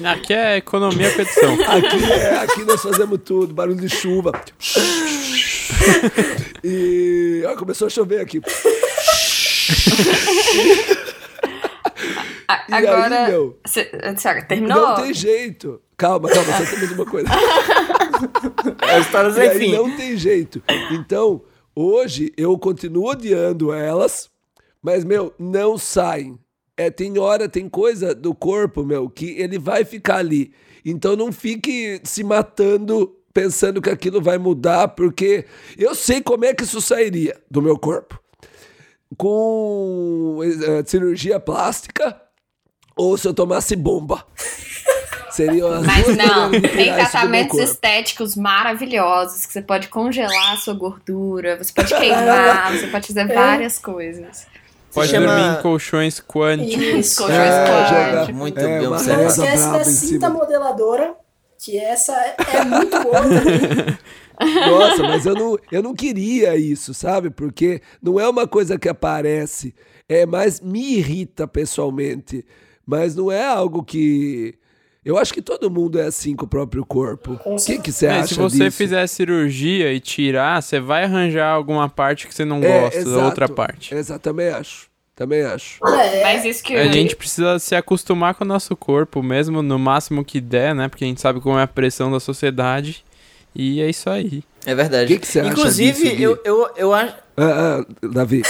Aqui 0.05 0.33
é 0.35 0.57
economia 0.59 1.11
petição. 1.15 1.55
Aqui, 1.67 2.13
é, 2.13 2.37
aqui 2.37 2.65
nós 2.65 2.81
fazemos 2.83 3.19
tudo, 3.25 3.53
barulho 3.55 3.81
de 3.81 3.89
chuva. 3.89 4.33
E 6.63 7.43
ó, 7.47 7.57
começou 7.57 7.87
a 7.87 7.91
chover 7.91 8.21
aqui. 8.21 8.41
A- 12.47 12.65
E 12.69 12.75
aí, 12.75 12.87
Agora. 12.87 13.29
meu? 13.29 13.59
Cê- 13.67 13.91
terminou? 14.47 14.89
Não 14.89 14.95
tem 15.03 15.13
jeito. 15.15 15.81
Calma, 15.99 16.29
calma, 16.29 16.53
só 16.53 16.65
tem 16.65 16.79
mais 16.79 16.93
uma 16.93 17.05
coisa. 17.05 17.29
É 18.83 18.99
história 18.99 19.31
sem 19.33 19.49
aí 19.49 19.59
fim. 19.59 19.73
não 19.73 19.97
tem 19.97 20.17
jeito. 20.17 20.61
Então, 20.91 21.43
hoje 21.75 22.33
eu 22.37 22.59
continuo 22.59 23.11
odiando 23.11 23.73
elas, 23.73 24.29
mas, 24.83 25.05
meu, 25.05 25.33
não 25.39 25.79
saem. 25.79 26.37
É, 26.77 26.91
tem 26.91 27.17
hora, 27.19 27.49
tem 27.49 27.69
coisa 27.69 28.15
do 28.15 28.35
corpo, 28.35 28.85
meu, 28.85 29.09
que 29.09 29.41
ele 29.41 29.57
vai 29.59 29.85
ficar 29.85 30.17
ali. 30.17 30.53
Então 30.85 31.15
não 31.15 31.31
fique 31.31 32.01
se 32.03 32.25
matando 32.25 33.15
pensando 33.33 33.81
que 33.81 33.91
aquilo 33.91 34.21
vai 34.21 34.39
mudar, 34.39 34.89
porque 34.89 35.45
eu 35.77 35.95
sei 35.95 36.21
como 36.21 36.45
é 36.45 36.55
que 36.55 36.65
isso 36.65 36.81
sairia 36.81 37.41
do 37.51 37.63
meu 37.63 37.79
corpo. 37.79 38.19
Com 39.17 40.41
eh, 40.43 40.83
cirurgia 40.87 41.39
plástica 41.39 42.21
ou 42.97 43.17
se 43.17 43.29
eu 43.29 43.35
tomasse 43.35 43.77
bomba. 43.77 44.27
Seriam 45.39 45.73
as 45.73 45.87
Mas 45.87 46.17
não, 46.17 46.51
tem 46.51 46.93
tratamentos 46.95 47.59
estéticos 47.61 48.35
maravilhosos 48.35 49.47
que 49.47 49.53
você 49.53 49.63
pode 49.63 49.87
congelar 49.89 50.55
a 50.55 50.57
sua 50.57 50.75
gordura, 50.75 51.57
você 51.57 51.73
pode 51.73 51.95
queimar, 51.95 52.73
você 52.77 52.89
pode 52.89 53.07
fazer 53.07 53.27
várias 53.33 53.79
coisas. 53.79 54.47
Pode 54.93 55.11
chama- 55.11 55.27
dormir 55.27 55.59
em 55.59 55.63
colchões 55.63 56.21
quânticos. 56.21 56.83
Isso. 56.83 57.19
Colchões 57.23 57.39
É, 57.41 57.67
quânticos. 58.13 58.35
Muito 58.37 58.59
é, 58.59 58.65
bem 58.65 58.79
uma 58.79 58.89
Não 58.89 58.95
observado. 58.97 59.29
esquece 59.29 59.71
da 59.71 59.85
cinta 59.85 60.31
modeladora, 60.31 61.15
que 61.63 61.79
essa 61.79 62.13
é 62.15 62.65
muito 62.65 63.01
boa 63.01 63.21
também. 63.23 63.99
Nossa, 64.71 65.03
mas 65.03 65.27
eu 65.27 65.35
não, 65.35 65.59
eu 65.71 65.83
não 65.83 65.95
queria 65.95 66.57
isso, 66.57 66.95
sabe? 66.95 67.29
Porque 67.31 67.81
não 68.03 68.19
é 68.19 68.29
uma 68.29 68.47
coisa 68.47 68.79
que 68.79 68.89
aparece, 68.89 69.75
é 70.09 70.25
mais 70.27 70.61
me 70.61 70.97
irrita 70.97 71.47
pessoalmente, 71.47 72.45
mas 72.87 73.15
não 73.15 73.31
é 73.31 73.45
algo 73.47 73.83
que 73.85 74.55
eu 75.05 75.17
acho 75.17 75.33
que 75.33 75.41
todo 75.43 75.71
mundo 75.71 75.99
é 75.99 76.05
assim 76.07 76.35
com 76.37 76.45
o 76.45 76.49
próprio 76.49 76.85
corpo. 76.85 77.39
O 77.45 77.57
que, 77.57 77.79
que 77.79 77.93
você 77.93 78.07
É, 78.07 78.11
acha 78.11 78.29
se 78.29 78.35
você 78.35 78.65
disso? 78.65 78.77
fizer 78.77 79.07
cirurgia 79.07 79.93
e 79.93 80.01
tirar, 80.01 80.63
você 80.63 80.79
vai 80.81 81.05
arranjar 81.05 81.49
alguma 81.51 81.89
parte 81.89 82.27
que 82.27 82.35
você 82.35 82.45
não 82.45 82.61
gosta 82.61 83.05
da 83.05 83.25
outra 83.25 83.49
parte. 83.49 83.95
Exato, 83.95 84.21
também 84.21 84.49
acho. 84.49 84.89
Também 85.17 85.43
acho. 85.43 85.85
É, 85.85 86.23
Mas 86.23 86.45
isso 86.45 86.63
que 86.63 86.77
A 86.77 86.87
gente 86.93 87.17
precisa 87.17 87.59
se 87.59 87.75
acostumar 87.75 88.35
com 88.35 88.45
o 88.45 88.47
nosso 88.47 88.77
corpo, 88.77 89.21
mesmo 89.23 89.63
no 89.63 89.77
máximo 89.77 90.25
que 90.25 90.41
der, 90.41 90.75
né? 90.77 90.89
Porque 90.89 91.05
a 91.05 91.09
gente 91.09 91.21
sabe 91.21 91.41
como 91.41 91.59
é 91.59 91.63
a 91.63 91.67
pressão 91.67 92.11
da 92.13 92.21
sociedade. 92.21 93.05
E 93.53 93.81
é 93.81 93.91
isso 93.91 94.09
aí. 94.09 94.45
É 94.65 94.75
verdade. 94.77 95.07
O 95.13 95.17
que 95.17 95.21
que 95.23 95.27
você 95.27 95.41
acha 95.41 95.51
Inclusive, 95.51 96.11
disso, 96.11 96.23
eu, 96.23 96.39
eu, 96.45 96.71
eu 96.77 96.95
acho. 96.95 97.15
Ah, 97.37 97.81
ah, 97.81 98.07
Davi. 98.13 98.43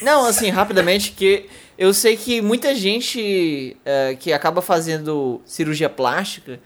Não, 0.00 0.24
assim, 0.26 0.48
rapidamente, 0.48 1.12
que 1.12 1.44
eu 1.76 1.92
sei 1.92 2.16
que 2.16 2.40
muita 2.40 2.74
gente 2.74 3.76
é, 3.84 4.14
que 4.14 4.32
acaba 4.32 4.62
fazendo 4.62 5.40
cirurgia 5.44 5.90
plástica, 5.90 6.60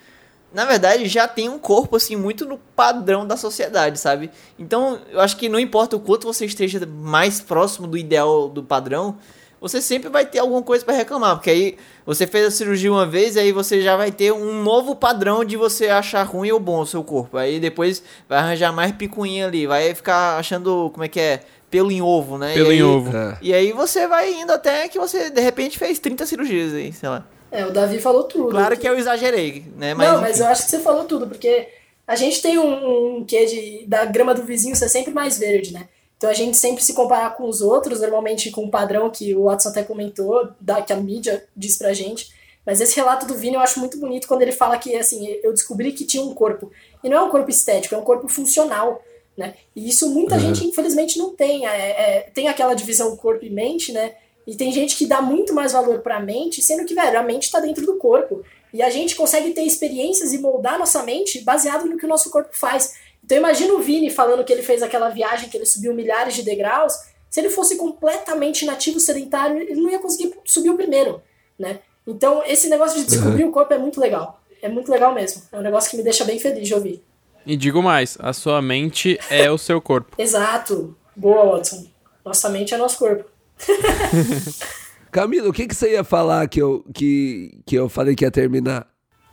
na 0.53 0.65
verdade, 0.65 1.07
já 1.07 1.29
tem 1.29 1.49
um 1.49 1.59
corpo, 1.59 1.97
assim, 1.97 2.17
muito 2.17 2.47
no 2.47 2.59
padrão 2.59 3.27
da 3.27 3.37
sociedade, 3.37 3.99
sabe? 3.99 4.31
Então, 4.59 4.99
eu 5.11 5.21
acho 5.21 5.37
que 5.37 5.49
não 5.49 5.61
importa 5.61 5.97
o 5.97 6.01
quanto 6.01 6.27
você 6.27 6.47
esteja 6.47 6.85
mais 6.87 7.41
próximo 7.41 7.87
do 7.87 7.99
ideal 7.99 8.49
do 8.49 8.63
padrão, 8.63 9.19
você 9.61 9.83
sempre 9.83 10.09
vai 10.09 10.25
ter 10.25 10.39
alguma 10.39 10.63
coisa 10.63 10.85
pra 10.85 10.95
reclamar, 10.95 11.37
porque 11.37 11.51
aí 11.51 11.77
você 12.07 12.27
fez 12.27 12.47
a 12.47 12.51
cirurgia 12.51 12.93
uma 12.93 13.05
vez, 13.05 13.37
aí 13.37 13.51
você 13.51 13.83
já 13.83 13.97
vai 13.97 14.13
ter 14.13 14.33
um 14.33 14.63
novo 14.63 14.95
padrão 14.95 15.45
de 15.45 15.57
você 15.57 15.89
achar 15.89 16.23
ruim 16.23 16.51
ou 16.51 16.61
bom 16.61 16.81
o 16.81 16.87
seu 16.87 17.03
corpo. 17.03 17.37
Aí 17.37 17.59
depois 17.59 18.03
vai 18.29 18.39
arranjar 18.39 18.73
mais 18.73 18.93
picuinha 18.93 19.47
ali, 19.47 19.67
vai 19.67 19.95
ficar 19.95 20.39
achando, 20.39 20.91
como 20.93 21.05
é 21.05 21.09
que 21.09 21.21
é, 21.21 21.41
pelo 21.71 21.91
em 21.91 22.01
ovo, 22.03 22.39
né? 22.39 22.55
Pelo 22.55 22.73
E 22.73 22.77
em 22.77 22.79
aí- 22.79 22.83
ovo. 22.83 23.17
É. 23.17 23.39
E 23.43 23.55
aí 23.55 23.73
você 23.73 24.07
vai 24.07 24.33
indo 24.33 24.53
até 24.53 24.89
que 24.89 24.99
você, 24.99 25.31
de 25.31 25.41
repente, 25.41 25.79
fez 25.79 25.99
30 25.99 26.25
cirurgias 26.27 26.73
aí, 26.75 26.93
sei 26.93 27.09
lá. 27.09 27.27
É, 27.51 27.65
o 27.65 27.71
Davi 27.71 27.99
falou 28.01 28.25
tudo. 28.25 28.51
Claro 28.51 28.77
que 28.77 28.89
eu 28.89 28.99
exagerei, 28.99 29.65
né? 29.77 29.95
Mas, 29.95 30.13
não, 30.13 30.21
mas 30.21 30.41
eu 30.41 30.47
acho 30.47 30.65
que 30.65 30.71
você 30.71 30.79
falou 30.81 31.05
tudo, 31.05 31.27
porque 31.27 31.69
a 32.07 32.15
gente 32.17 32.43
tem 32.43 32.59
um, 32.59 33.19
um 33.19 33.25
quê 33.25 33.47
de 33.47 33.87
da 33.87 34.05
grama 34.05 34.35
do 34.35 34.43
vizinho 34.43 34.77
ser 34.77 34.89
sempre 34.89 35.13
mais 35.13 35.39
verde, 35.39 35.73
né? 35.73 35.89
Então 36.17 36.29
a 36.29 36.35
gente 36.35 36.57
sempre 36.57 36.83
se 36.83 36.95
comparar 36.95 37.37
com 37.37 37.45
os 37.49 37.61
outros, 37.63 38.01
normalmente 38.01 38.51
com 38.51 38.65
o 38.65 38.71
padrão 38.71 39.09
que 39.09 39.35
o 39.35 39.45
Watson 39.45 39.69
até 39.69 39.83
comentou, 39.83 40.49
da, 40.61 40.83
que 40.83 40.93
a 40.93 40.97
mídia 40.97 41.45
diz 41.57 41.79
pra 41.79 41.93
gente. 41.93 42.37
Mas 42.67 42.81
esse 42.83 42.97
relato 42.97 43.25
do 43.25 43.35
Vini 43.35 43.55
eu 43.55 43.61
acho 43.61 43.79
muito 43.81 43.99
bonito 43.99 44.27
quando 44.29 44.43
ele 44.43 44.53
fala 44.53 44.77
que, 44.77 44.95
assim, 44.97 45.27
eu 45.43 45.53
descobri 45.55 45.93
que 45.93 46.05
tinha 46.05 46.23
um 46.23 46.35
corpo. 46.35 46.71
E 47.03 47.09
não 47.09 47.17
é 47.17 47.23
um 47.23 47.31
corpo 47.31 47.49
estético, 47.49 47.95
é 47.95 47.99
um 47.99 48.03
corpo 48.05 48.29
funcional, 48.29 49.01
né? 49.39 49.55
E 49.75 49.89
isso 49.89 50.11
muita 50.11 50.37
gente, 50.37 50.67
infelizmente, 50.67 51.17
não 51.17 51.33
tem. 51.33 51.65
É, 51.65 51.71
é, 51.71 52.21
tem 52.35 52.49
aquela 52.49 52.75
divisão 52.75 53.17
corpo 53.17 53.45
e 53.45 53.49
mente, 53.49 53.93
né? 53.93 54.17
E 54.45 54.57
tem 54.57 54.73
gente 54.73 54.97
que 54.97 55.07
dá 55.07 55.23
muito 55.23 55.55
mais 55.55 55.73
valor 55.73 56.01
pra 56.01 56.19
mente, 56.19 56.61
sendo 56.61 56.85
que, 56.85 56.95
velho, 56.95 57.19
a 57.19 57.23
mente 57.23 57.51
tá 57.51 57.61
dentro 57.61 57.87
do 57.87 57.97
corpo. 57.97 58.43
E 58.75 58.83
a 58.83 58.91
gente 58.91 59.15
consegue 59.15 59.53
ter 59.53 59.63
experiências 59.63 60.33
e 60.33 60.39
moldar 60.39 60.79
nossa 60.79 61.03
mente 61.05 61.41
baseado 61.43 61.87
no 61.87 61.97
que 61.97 62.05
o 62.05 62.09
nosso 62.09 62.31
corpo 62.31 62.51
faz. 62.53 62.95
Então 63.25 63.39
imagina 63.39 63.73
o 63.75 63.79
Vini 63.79 64.11
falando 64.11 64.45
que 64.45 64.53
ele 64.53 64.63
fez 64.63 64.83
aquela 64.83 65.09
viagem, 65.09 65.49
que 65.49 65.57
ele 65.57 65.67
subiu 65.67 65.95
milhares 65.95 66.35
de 66.35 66.43
degraus. 66.43 66.95
Se 67.31 67.41
ele 67.41 67.51
fosse 67.51 67.77
completamente 67.77 68.65
nativo 68.65 68.99
sedentário, 68.99 69.61
ele 69.61 69.81
não 69.81 69.91
ia 69.91 69.99
conseguir 69.99 70.35
subir 70.45 70.71
o 70.71 70.77
primeiro, 70.77 71.23
né? 71.59 71.81
Então 72.07 72.43
esse 72.45 72.69
negócio 72.69 72.99
de 72.99 73.07
descobrir 73.07 73.45
o 73.45 73.53
corpo 73.53 73.73
é 73.73 73.79
muito 73.79 74.01
legal. 74.01 74.41
É 74.61 74.69
muito 74.69 74.91
legal 74.91 75.15
mesmo. 75.15 75.43
É 75.53 75.59
um 75.59 75.63
negócio 75.63 75.91
que 75.91 75.97
me 75.97 76.03
deixa 76.03 76.25
bem 76.25 76.39
feliz 76.39 76.67
de 76.67 76.75
ouvir. 76.75 77.05
E 77.49 77.57
digo 77.57 77.83
mais, 77.83 78.19
a 78.21 78.35
sua 78.35 78.61
mente 78.61 79.19
é 79.31 79.51
o 79.51 79.57
seu 79.57 79.81
corpo. 79.81 80.15
Exato. 80.21 80.95
Boa, 81.17 81.57
Watson. 81.57 81.87
Nossa 82.23 82.51
mente 82.51 82.75
é 82.75 82.77
nosso 82.77 82.99
corpo. 82.99 83.25
Camila, 85.11 85.49
o 85.49 85.53
que, 85.53 85.67
que 85.67 85.75
você 85.75 85.93
ia 85.93 86.05
falar 86.05 86.47
que 86.47 86.61
eu, 86.61 86.85
que, 86.93 87.63
que 87.65 87.75
eu 87.75 87.89
falei 87.89 88.15
que 88.15 88.23
ia 88.23 88.31
terminar? 88.31 88.87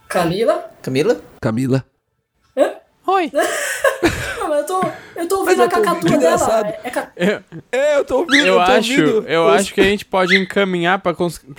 Camila? 0.08 0.72
Camila? 0.82 1.22
Camila? 1.42 1.86
Oi. 3.06 3.32
Eu 4.82 4.82
tô, 4.82 5.20
eu 5.22 5.28
tô 5.28 5.40
ouvindo 5.40 5.60
eu 5.62 5.66
a 5.66 5.70
tô 5.70 5.76
cacatua 5.82 5.96
ouvindo, 6.04 6.20
dela. 6.20 6.68
É, 6.68 6.80
é 6.84 6.90
ca- 6.90 7.12
Eu, 7.16 7.44
É, 7.72 7.98
eu 7.98 8.06
tô 8.06 8.18
ouvindo, 8.20 8.46
eu 8.46 8.56
tô 8.56 8.60
acho, 8.62 8.92
ouvindo 9.02 9.28
eu 9.28 9.48
acho 9.50 9.74
que 9.74 9.82
a 9.82 9.86
gente 9.86 10.06
pode 10.06 10.36
encaminhar 10.36 11.00
para 11.00 11.16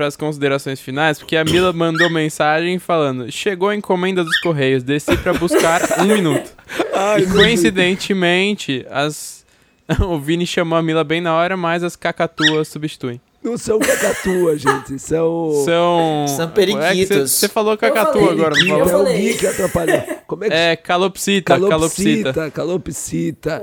as 0.06 0.16
considerações 0.16 0.80
finais, 0.80 1.18
porque 1.18 1.36
a 1.36 1.44
Mila 1.44 1.72
mandou 1.72 2.08
mensagem 2.10 2.78
falando: 2.78 3.30
chegou 3.32 3.68
a 3.70 3.74
encomenda 3.74 4.22
dos 4.22 4.38
Correios, 4.40 4.82
desci 4.82 5.16
para 5.16 5.32
buscar 5.32 5.80
um 6.00 6.04
minuto. 6.04 6.50
Ai, 6.94 7.22
E 7.22 7.26
coincidentemente, 7.26 8.86
as... 8.90 9.44
o 10.00 10.18
Vini 10.18 10.46
chamou 10.46 10.76
a 10.76 10.82
Mila 10.82 11.04
bem 11.04 11.20
na 11.20 11.34
hora, 11.34 11.56
mas 11.56 11.82
as 11.84 11.94
cacatuas 11.96 12.68
substituem. 12.68 13.20
Não 13.46 13.56
são 13.56 13.78
cacatua, 13.78 14.56
gente. 14.58 14.98
São. 14.98 15.52
São. 15.64 16.26
São 16.28 16.50
periquitos. 16.50 17.30
Você 17.30 17.48
falou 17.48 17.76
cacatua 17.78 18.12
falei, 18.12 18.28
agora, 18.30 18.54
não 18.64 18.86
falou? 18.88 19.06
É 19.06 19.14
o. 19.14 19.16
Gui 19.16 19.34
que 19.34 19.46
atrapalhou. 19.46 20.02
Como 20.26 20.44
é 20.44 20.48
que 20.48 20.54
É 20.54 20.76
calopsita, 20.76 21.54
calopsita. 21.54 22.32
Calopsita, 22.32 22.50
calopsita. 22.50 23.62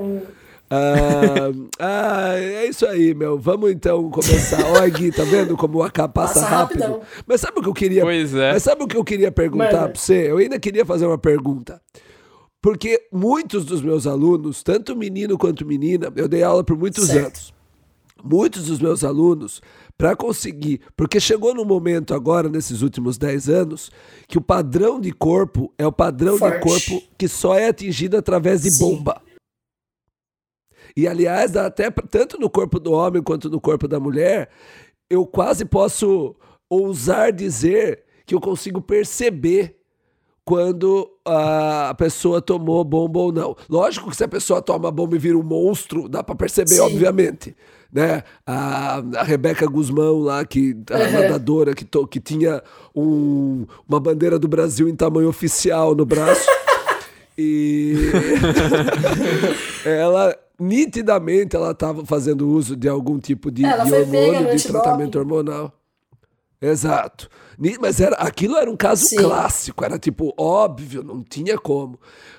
Ah, 0.70 1.50
ah, 1.78 2.34
é 2.38 2.66
isso 2.66 2.86
aí, 2.86 3.14
meu. 3.14 3.38
Vamos 3.38 3.70
então 3.70 4.10
começar. 4.10 4.64
Olha, 4.70 4.88
Gui, 4.88 5.12
tá 5.12 5.22
vendo 5.22 5.56
como 5.56 5.78
o 5.78 5.82
AK 5.82 5.94
passa, 6.08 6.40
Passa 6.40 6.46
rápido? 6.46 6.80
rapidão. 6.80 7.00
Mas 7.26 7.40
sabe 7.42 7.58
o 7.58 7.62
que 7.62 7.68
eu 7.68 7.74
queria? 7.74 8.02
Pois 8.02 8.34
é. 8.34 8.52
Mas 8.54 8.62
sabe 8.62 8.82
o 8.82 8.86
que 8.88 8.96
eu 8.96 9.04
queria 9.04 9.30
perguntar 9.30 9.64
Manda. 9.72 9.88
pra 9.90 10.00
você? 10.00 10.30
Eu 10.30 10.38
ainda 10.38 10.58
queria 10.58 10.84
fazer 10.84 11.06
uma 11.06 11.18
pergunta. 11.18 11.80
Porque 12.62 12.98
muitos 13.12 13.66
dos 13.66 13.82
meus 13.82 14.06
alunos, 14.06 14.62
tanto 14.62 14.96
menino 14.96 15.36
quanto 15.36 15.66
menina, 15.66 16.10
eu 16.16 16.26
dei 16.26 16.42
aula 16.42 16.64
por 16.64 16.76
muitos 16.78 17.06
Certo. 17.08 17.26
anos. 17.26 17.53
Muitos 18.24 18.66
dos 18.66 18.80
meus 18.80 19.04
alunos, 19.04 19.60
para 19.98 20.16
conseguir, 20.16 20.80
porque 20.96 21.20
chegou 21.20 21.54
no 21.54 21.62
momento 21.62 22.14
agora, 22.14 22.48
nesses 22.48 22.80
últimos 22.80 23.18
10 23.18 23.48
anos, 23.50 23.90
que 24.26 24.38
o 24.38 24.40
padrão 24.40 24.98
de 24.98 25.12
corpo 25.12 25.70
é 25.76 25.86
o 25.86 25.92
padrão 25.92 26.34
de 26.34 26.38
Forte. 26.38 26.62
corpo 26.62 27.02
que 27.18 27.28
só 27.28 27.54
é 27.54 27.68
atingido 27.68 28.16
através 28.16 28.62
de 28.62 28.70
Sim. 28.70 28.96
bomba. 28.96 29.20
E 30.96 31.06
aliás, 31.06 31.50
dá 31.50 31.66
até 31.66 31.90
tanto 31.90 32.38
no 32.38 32.48
corpo 32.48 32.80
do 32.80 32.92
homem 32.92 33.22
quanto 33.22 33.50
no 33.50 33.60
corpo 33.60 33.86
da 33.86 34.00
mulher, 34.00 34.48
eu 35.10 35.26
quase 35.26 35.66
posso 35.66 36.34
ousar 36.70 37.30
dizer 37.30 38.04
que 38.24 38.34
eu 38.34 38.40
consigo 38.40 38.80
perceber 38.80 39.83
quando 40.44 41.08
a 41.24 41.94
pessoa 41.96 42.40
tomou 42.42 42.84
bomba 42.84 43.18
ou 43.18 43.32
não. 43.32 43.56
Lógico 43.68 44.10
que 44.10 44.16
se 44.16 44.24
a 44.24 44.28
pessoa 44.28 44.60
toma 44.60 44.90
bomba 44.90 45.16
e 45.16 45.18
vira 45.18 45.38
um 45.38 45.42
monstro, 45.42 46.08
dá 46.08 46.22
pra 46.22 46.34
perceber, 46.34 46.74
Sim. 46.74 46.80
obviamente. 46.80 47.56
Né? 47.92 48.22
A, 48.46 49.02
a 49.16 49.22
Rebeca 49.22 49.66
Guzmão 49.66 50.18
lá, 50.18 50.44
que, 50.44 50.76
a 50.90 50.98
Uhum. 50.98 51.12
nadadora, 51.12 51.74
que, 51.74 51.84
to- 51.84 52.06
que 52.06 52.18
tinha 52.20 52.62
um- 52.94 53.64
uma 53.88 54.00
bandeira 54.00 54.38
do 54.38 54.48
Brasil 54.48 54.88
em 54.88 54.94
tamanho 54.96 55.28
oficial 55.28 55.94
no 55.94 56.04
braço. 56.04 56.44
e 57.38 57.94
ela 59.84 60.36
nitidamente 60.58 61.56
ela 61.56 61.70
estava 61.72 62.04
fazendo 62.04 62.48
uso 62.48 62.76
de 62.76 62.88
algum 62.88 63.18
tipo 63.18 63.50
de, 63.50 63.64
Ela 63.64 63.84
de 63.84 63.92
hormônio, 63.94 64.56
de 64.56 64.66
tratamento 64.66 65.18
hormonal. 65.18 65.72
Exato. 66.64 67.28
Mas 67.80 68.00
era, 68.00 68.16
aquilo 68.16 68.56
era 68.56 68.70
um 68.70 68.76
caso 68.76 69.06
Sim. 69.06 69.16
clássico, 69.16 69.84
era 69.84 69.98
tipo 69.98 70.34
óbvio, 70.38 71.02
não 71.02 71.22
tinha 71.22 71.58
como. 71.58 71.98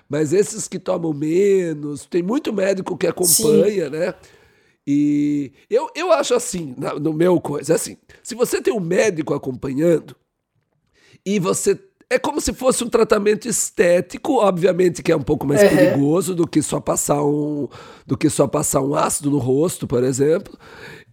Mas 0.10 0.34
esses 0.34 0.68
que 0.68 0.80
tomam 0.80 1.14
menos, 1.14 2.06
tem 2.06 2.22
muito 2.24 2.52
médico 2.54 2.98
que 2.98 3.08
acompanha, 3.08 3.90
né? 3.90 4.14
E 4.88 5.52
eu, 5.70 5.90
eu 5.96 6.12
acho 6.12 6.34
assim, 6.36 6.76
na- 6.78 6.94
no 6.96 7.12
meu 7.14 7.40
coisa, 7.42 7.74
é 7.74 7.76
assim, 7.76 7.98
se 8.22 8.36
você 8.36 8.62
tem 8.62 8.74
um 8.74 8.80
médico 8.80 9.34
acompanhando 9.34 10.16
e 11.26 11.40
você. 11.40 11.80
É 12.08 12.20
como 12.20 12.40
se 12.40 12.54
fosse 12.54 12.84
um 12.84 12.90
tratamento 12.90 13.48
estético, 13.48 14.34
obviamente 14.34 15.02
que 15.02 15.12
é 15.12 15.16
um 15.16 15.24
pouco 15.24 15.48
mais 15.48 15.64
Uhum. 15.64 15.70
perigoso 15.70 16.36
do 16.36 16.48
que 16.48 16.62
só 16.62 16.80
passar 16.80 17.24
um 17.24 17.68
do 18.06 18.16
que 18.16 18.30
só 18.30 18.48
passar 18.48 18.82
um 18.82 18.94
ácido 18.94 19.32
no 19.32 19.40
rosto, 19.40 19.88
por 19.88 20.04
exemplo. 20.04 20.56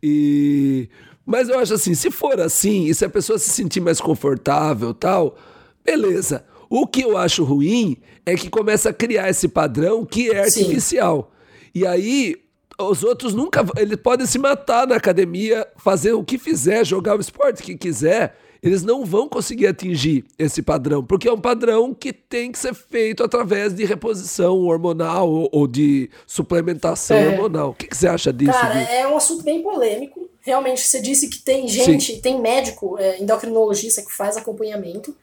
E 0.03 0.91
mas 1.25 1.49
eu 1.49 1.59
acho 1.59 1.75
assim, 1.75 1.95
se 1.95 2.11
for 2.11 2.41
assim, 2.41 2.87
e 2.87 2.95
se 2.95 3.05
a 3.05 3.09
pessoa 3.11 3.39
se 3.39 3.51
sentir 3.51 3.81
mais 3.81 4.01
confortável, 4.01 4.93
tal, 4.95 5.37
beleza. 5.85 6.45
O 6.69 6.87
que 6.87 7.03
eu 7.03 7.17
acho 7.17 7.45
ruim 7.45 7.97
é 8.25 8.35
que 8.35 8.49
começa 8.49 8.89
a 8.91 8.93
criar 8.95 9.29
esse 9.29 9.47
padrão 9.49 10.05
que 10.07 10.31
é 10.31 10.49
Sim. 10.49 10.63
artificial. 10.63 11.31
E 11.75 11.87
aí 11.87 12.37
os 12.79 13.05
outros 13.05 13.35
nunca. 13.35 13.65
Eles 13.77 13.97
podem 13.97 14.27
se 14.27 14.39
matar 14.39 14.87
na 14.87 14.97
academia, 14.97 15.67
fazer 15.77 16.13
o 16.15 16.25
que 16.25 16.39
fizer, 16.39 16.85
jogar 16.85 17.17
o 17.17 17.21
esporte 17.21 17.63
que 17.63 17.77
quiser. 17.77 18.37
Eles 18.63 18.83
não 18.85 19.05
vão 19.05 19.29
conseguir 19.29 19.67
atingir 19.67 20.25
esse 20.39 20.63
padrão, 20.63 21.05
porque 21.05 21.29
é 21.29 21.33
um 21.33 21.41
padrão 21.41 21.93
que 21.93 22.13
tem 22.13 22.51
que 22.53 22.59
ser 22.59 22.73
feito 22.73 23.23
através 23.25 23.75
de 23.75 23.85
reposição 23.85 24.61
hormonal 24.61 25.29
ou, 25.29 25.49
ou 25.53 25.67
de 25.67 26.09
suplementação 26.27 27.17
É. 27.17 27.29
hormonal. 27.29 27.71
O 27.71 27.75
que, 27.75 27.89
que 27.89 27.97
você 27.97 28.07
acha 28.07 28.33
disso? 28.33 28.53
Cara, 28.53 28.75
Gui? 28.75 28.91
é 28.93 29.09
um 29.09 29.17
assunto 29.17 29.43
bem 29.43 29.63
polêmico. 29.63 30.31
Realmente, 30.43 30.83
você 30.83 31.01
disse 31.01 31.29
que 31.29 31.39
tem 31.39 31.69
gente, 31.69 32.21
tem 32.21 32.41
médico, 32.41 32.99
é, 32.99 33.21
endocrinologista 33.21 34.03
que 34.03 34.13
faz 34.13 34.37
acompanhamento. 34.37 35.17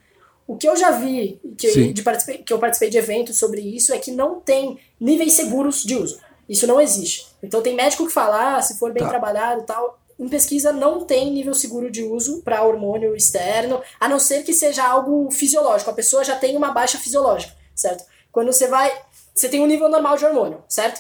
O 0.48 0.58
que 0.58 0.68
eu 0.68 0.76
já 0.76 0.92
vi, 0.92 1.40
que, 1.58 1.70
Sim. 1.72 1.94
de 1.94 2.02
que 2.44 2.52
eu 2.52 2.58
participei 2.58 2.90
de 2.90 2.98
eventos 2.98 3.38
sobre 3.38 3.62
isso, 3.62 3.94
é 3.94 4.00
que 4.00 4.12
não 4.12 4.40
tem 4.40 4.80
níveis 5.00 5.34
seguros 5.34 5.84
de 5.84 5.96
uso. 5.96 6.20
Isso 6.48 6.66
não 6.66 6.82
existe. 6.82 7.28
Então 7.44 7.62
tem 7.62 7.76
médico 7.76 8.08
que 8.08 8.12
fala, 8.14 8.58
ah, 8.58 8.62
se 8.62 8.80
for 8.80 8.92
bem 8.92 9.04
Tá. 9.04 9.10
trabalhado 9.10 9.64
tal. 9.64 10.00
Em 10.18 10.28
pesquisa 10.28 10.72
não 10.74 11.06
tem 11.06 11.32
nível 11.32 11.54
seguro 11.54 11.92
de 11.92 12.02
uso 12.04 12.42
para 12.42 12.64
hormônio 12.64 13.16
externo, 13.16 13.82
a 14.00 14.10
não 14.10 14.20
ser 14.20 14.44
que 14.44 14.52
seja 14.54 14.84
algo 14.86 15.30
fisiológico. 15.32 15.92
A 15.92 15.94
pessoa 15.94 16.24
já 16.24 16.36
tem 16.36 16.58
uma 16.58 16.72
baixa 16.72 16.98
fisiológica, 16.98 17.54
certo? 17.76 18.04
Quando 18.32 18.52
você 18.52 18.68
vai. 18.68 18.92
Você 19.34 19.48
tem 19.48 19.62
um 19.62 19.68
nível 19.68 19.88
normal 19.88 20.18
de 20.18 20.26
hormônio, 20.26 20.64
certo? 20.68 21.00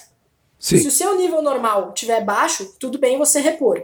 Se 0.59 0.77
Sim. 0.79 0.87
o 0.87 0.91
seu 0.91 1.15
nível 1.17 1.41
normal 1.41 1.91
tiver 1.93 2.23
baixo, 2.23 2.75
tudo 2.79 2.97
bem 2.99 3.17
você 3.17 3.39
repor. 3.39 3.81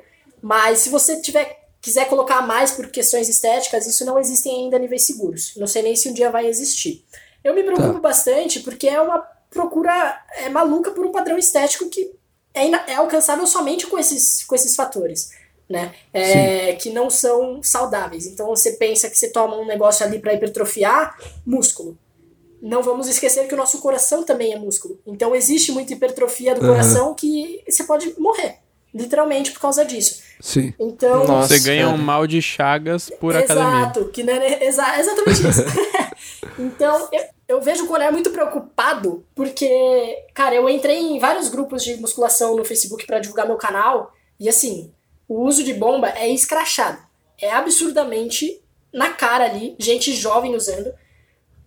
Mas 0.47 0.77
se 0.80 0.89
você 0.89 1.19
tiver 1.19 1.59
quiser 1.81 2.07
colocar 2.07 2.41
mais 2.45 2.69
por 2.72 2.88
questões 2.91 3.27
estéticas, 3.27 3.88
isso 3.88 4.05
não 4.05 4.19
existem 4.19 4.55
ainda 4.65 4.77
níveis 4.77 5.03
seguros. 5.07 5.53
Não 5.55 5.65
sei 5.65 5.81
nem 5.81 5.95
se 5.95 6.07
um 6.07 6.13
dia 6.13 6.30
vai 6.30 6.45
existir. 6.45 7.03
Eu 7.43 7.55
me 7.55 7.63
preocupo 7.63 7.93
Tá. 7.93 7.99
bastante 7.99 8.59
porque 8.59 8.88
é 8.88 9.01
uma 9.01 9.17
procura 9.49 10.23
é 10.38 10.47
maluca 10.49 10.91
por 10.91 11.03
um 11.03 11.11
padrão 11.11 11.35
estético 11.35 11.89
que 11.89 12.11
é, 12.53 12.67
é 12.91 12.95
alcançável 12.95 13.47
somente 13.47 13.88
com 13.88 13.97
esses, 13.97 14.43
com 14.43 14.53
esses 14.53 14.76
fatores. 14.76 15.31
Né? 15.67 15.95
É, 16.13 16.73
que 16.73 16.91
não 16.91 17.09
são 17.09 17.63
saudáveis. 17.63 18.27
Então 18.27 18.45
você 18.47 18.73
pensa 18.73 19.09
que 19.09 19.17
você 19.17 19.30
toma 19.30 19.57
um 19.57 19.65
negócio 19.65 20.05
ali 20.05 20.19
para 20.19 20.31
hipertrofiar 20.35 21.17
músculo. 21.43 21.97
Não 22.61 22.84
vamos 22.84 23.07
esquecer 23.07 23.47
que 23.47 23.53
o 23.55 23.57
nosso 23.57 23.80
coração 23.80 24.23
também 24.23 24.53
é 24.53 24.59
músculo. 24.59 24.99
Então 25.07 25.35
existe 25.35 25.72
muita 25.72 25.93
hipertrofia 25.93 26.53
do 26.53 26.61
Aham. 26.61 26.69
coração 26.69 27.15
que 27.15 27.63
você 27.67 27.84
pode 27.84 28.13
morrer, 28.19 28.59
literalmente 28.95 29.51
por 29.51 29.59
causa 29.59 29.84
disso. 29.84 30.23
Sim. 30.39 30.73
Então, 30.80 31.26
Nossa. 31.27 31.49
Você 31.49 31.59
ganha 31.59 31.88
um 31.88 31.91
cara. 31.91 32.01
mal 32.03 32.26
de 32.26 32.41
chagas 32.41 33.09
por 33.19 33.35
academia. 33.35 33.80
Exato, 33.81 34.05
que 34.05 34.23
não 34.23 34.34
é 34.34 34.63
exa- 34.63 34.99
exatamente 34.99 35.47
isso. 35.47 35.61
então, 36.57 37.09
eu, 37.11 37.23
eu 37.49 37.61
vejo 37.61 37.84
o 37.84 37.88
Coné 37.88 38.09
muito 38.09 38.30
preocupado, 38.31 39.26
porque, 39.35 40.23
cara, 40.34 40.55
eu 40.55 40.69
entrei 40.69 40.97
em 40.97 41.19
vários 41.19 41.49
grupos 41.49 41.84
de 41.84 41.97
musculação 41.97 42.55
no 42.55 42.63
Facebook 42.63 43.05
pra 43.05 43.19
divulgar 43.19 43.45
meu 43.45 43.57
canal, 43.57 44.13
e 44.39 44.47
assim, 44.47 44.91
o 45.27 45.41
uso 45.41 45.63
de 45.63 45.73
bomba 45.73 46.09
é 46.15 46.30
escrachado. 46.30 46.99
É 47.39 47.51
absurdamente 47.51 48.61
na 48.93 49.09
cara 49.09 49.43
ali, 49.43 49.76
gente 49.77 50.13
jovem 50.13 50.55
usando, 50.55 50.93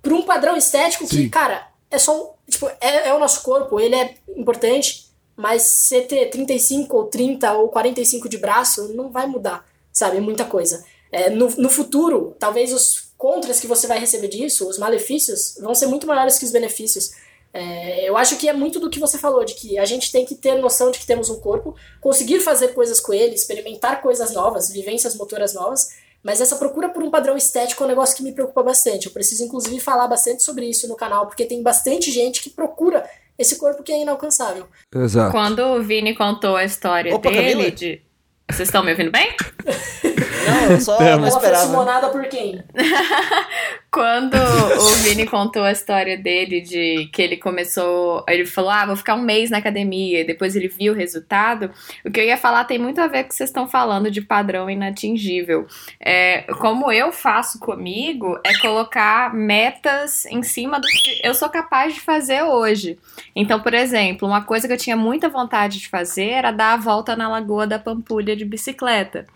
por 0.00 0.12
um 0.14 0.22
padrão 0.22 0.56
estético 0.56 1.06
que, 1.06 1.16
Sim. 1.16 1.28
cara, 1.28 1.68
é 1.90 1.98
só 1.98 2.16
um. 2.16 2.38
Tipo, 2.50 2.70
é, 2.80 3.09
é 3.09 3.14
o 3.14 3.18
nosso 3.18 3.42
corpo, 3.42 3.78
ele 3.78 3.94
é 3.94 4.14
importante, 4.34 5.07
mas 5.39 5.62
você 5.62 6.01
ter 6.01 6.31
35 6.31 6.97
ou 6.97 7.05
30 7.05 7.52
ou 7.52 7.69
45 7.69 8.28
de 8.28 8.39
braço 8.39 8.93
não 8.94 9.09
vai 9.09 9.24
mudar, 9.28 9.65
sabe? 9.93 10.20
Muita 10.20 10.44
coisa. 10.44 10.85
É, 11.12 11.31
no, 11.31 11.48
no 11.56 11.70
futuro, 11.70 12.35
talvez 12.40 12.73
os 12.73 13.12
contras 13.16 13.60
que 13.60 13.69
você 13.69 13.86
vai 13.86 14.01
receber 14.01 14.27
disso, 14.27 14.69
os 14.69 14.78
malefícios, 14.78 15.56
vão 15.60 15.77
ser 15.77 15.86
muito 15.86 16.09
maiores 16.09 16.40
que 16.40 16.44
os 16.44 16.51
benefícios. 16.51 17.12
É, 17.55 18.09
eu 18.09 18.16
acho 18.16 18.36
que 18.36 18.48
é 18.48 18.52
muito 18.52 18.81
do 18.81 18.90
que 18.90 18.98
você 18.98 19.16
falou, 19.16 19.44
de 19.44 19.55
que 19.55 19.78
a 19.78 19.85
gente 19.85 20.10
tem 20.10 20.27
que 20.27 20.35
ter 20.35 20.56
noção 20.56 20.90
de 20.90 20.98
que 20.98 21.06
temos 21.06 21.31
um 21.31 21.39
corpo, 21.39 21.77
conseguir 22.01 22.40
fazer 22.40 22.74
coisas 22.74 22.98
com 22.98 23.15
ele, 23.15 23.36
experimentar 23.36 24.02
coisas 24.02 24.32
novas, 24.32 24.69
vivências 24.70 25.15
motoras 25.15 25.55
novas, 25.55 25.89
mas 26.20 26.40
essa 26.40 26.56
procura 26.56 26.89
por 26.89 27.01
um 27.01 27.12
padrão 27.12 27.36
estético 27.36 27.85
é 27.85 27.86
um 27.86 27.90
negócio 27.90 28.16
que 28.16 28.24
me 28.24 28.32
preocupa 28.32 28.65
bastante. 28.65 29.06
Eu 29.06 29.12
preciso, 29.12 29.44
inclusive, 29.44 29.78
falar 29.78 30.09
bastante 30.09 30.43
sobre 30.43 30.66
isso 30.66 30.89
no 30.89 30.97
canal, 30.97 31.28
porque 31.28 31.44
tem 31.44 31.62
bastante 31.62 32.10
gente 32.10 32.43
que 32.43 32.51
procura 32.51 33.09
esse 33.39 33.56
corpo 33.56 33.82
que 33.82 33.93
é 33.93 34.02
inalcançável. 34.02 34.66
Exato. 34.94 35.31
Quando 35.31 35.60
o 35.60 35.82
Vini 35.82 36.15
contou 36.15 36.56
a 36.56 36.65
história 36.65 37.15
Opa, 37.15 37.31
dele 37.31 37.52
Camila? 37.52 37.70
de. 37.70 38.02
Vocês 38.51 38.69
estão 38.69 38.82
me 38.82 38.90
ouvindo 38.90 39.10
bem? 39.10 39.35
Não, 40.47 40.70
eu 40.73 40.81
só 40.81 40.97
Tamo. 40.98 41.23
não 41.23 41.28
esperava. 41.28 41.66
simonada 41.66 42.09
por 42.09 42.27
quem? 42.27 42.62
Quando 43.90 44.35
o 44.35 44.94
Vini 45.02 45.27
contou 45.27 45.62
a 45.65 45.73
história 45.73 46.16
dele 46.16 46.60
de 46.60 47.09
que 47.12 47.23
ele 47.23 47.36
começou, 47.39 48.23
ele 48.28 48.44
falou: 48.44 48.70
"Ah, 48.70 48.85
vou 48.86 48.97
ficar 48.97 49.15
um 49.15 49.23
mês 49.23 49.51
na 49.51 49.59
academia", 49.59 50.20
e 50.20 50.24
depois 50.24 50.55
ele 50.55 50.69
viu 50.69 50.93
o 50.93 50.97
resultado. 50.97 51.70
O 52.05 52.10
que 52.10 52.20
eu 52.20 52.24
ia 52.24 52.36
falar 52.36 52.65
tem 52.65 52.78
muito 52.78 53.01
a 53.01 53.06
ver 53.06 53.23
com 53.23 53.27
o 53.27 53.28
que 53.31 53.35
vocês 53.35 53.48
estão 53.48 53.66
falando 53.66 54.10
de 54.10 54.20
padrão 54.20 54.69
inatingível. 54.69 55.66
É, 55.98 56.43
como 56.59 56.93
eu 56.93 57.10
faço 57.10 57.59
comigo 57.59 58.39
é 58.44 58.59
colocar 58.59 59.32
metas 59.35 60.27
em 60.27 60.43
cima 60.43 60.78
do 60.78 60.86
que 60.86 61.20
eu 61.24 61.32
sou 61.35 61.48
capaz 61.48 61.94
de 61.94 62.01
fazer 62.01 62.43
hoje. 62.43 62.98
Então, 63.35 63.60
por 63.60 63.73
exemplo, 63.73 64.28
uma 64.28 64.43
coisa 64.43 64.66
que 64.66 64.74
eu 64.74 64.78
tinha 64.78 64.97
muita 64.97 65.28
vontade 65.31 65.78
de 65.78 65.89
fazer 65.89 66.28
era 66.28 66.51
dar 66.51 66.74
a 66.74 66.77
volta 66.77 67.16
na 67.16 67.28
Lagoa 67.28 67.66
da 67.66 67.78
Pampulha 67.78 68.36
de 68.36 68.44
bicicleta. 68.44 69.27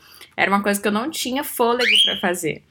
Era 0.43 0.51
uma 0.51 0.63
coisa 0.63 0.81
que 0.81 0.89
eu 0.89 0.93
não 0.93 1.09
tinha 1.09 1.45
fôlego 1.45 1.91
para 2.05 2.21
fazer. 2.21 2.63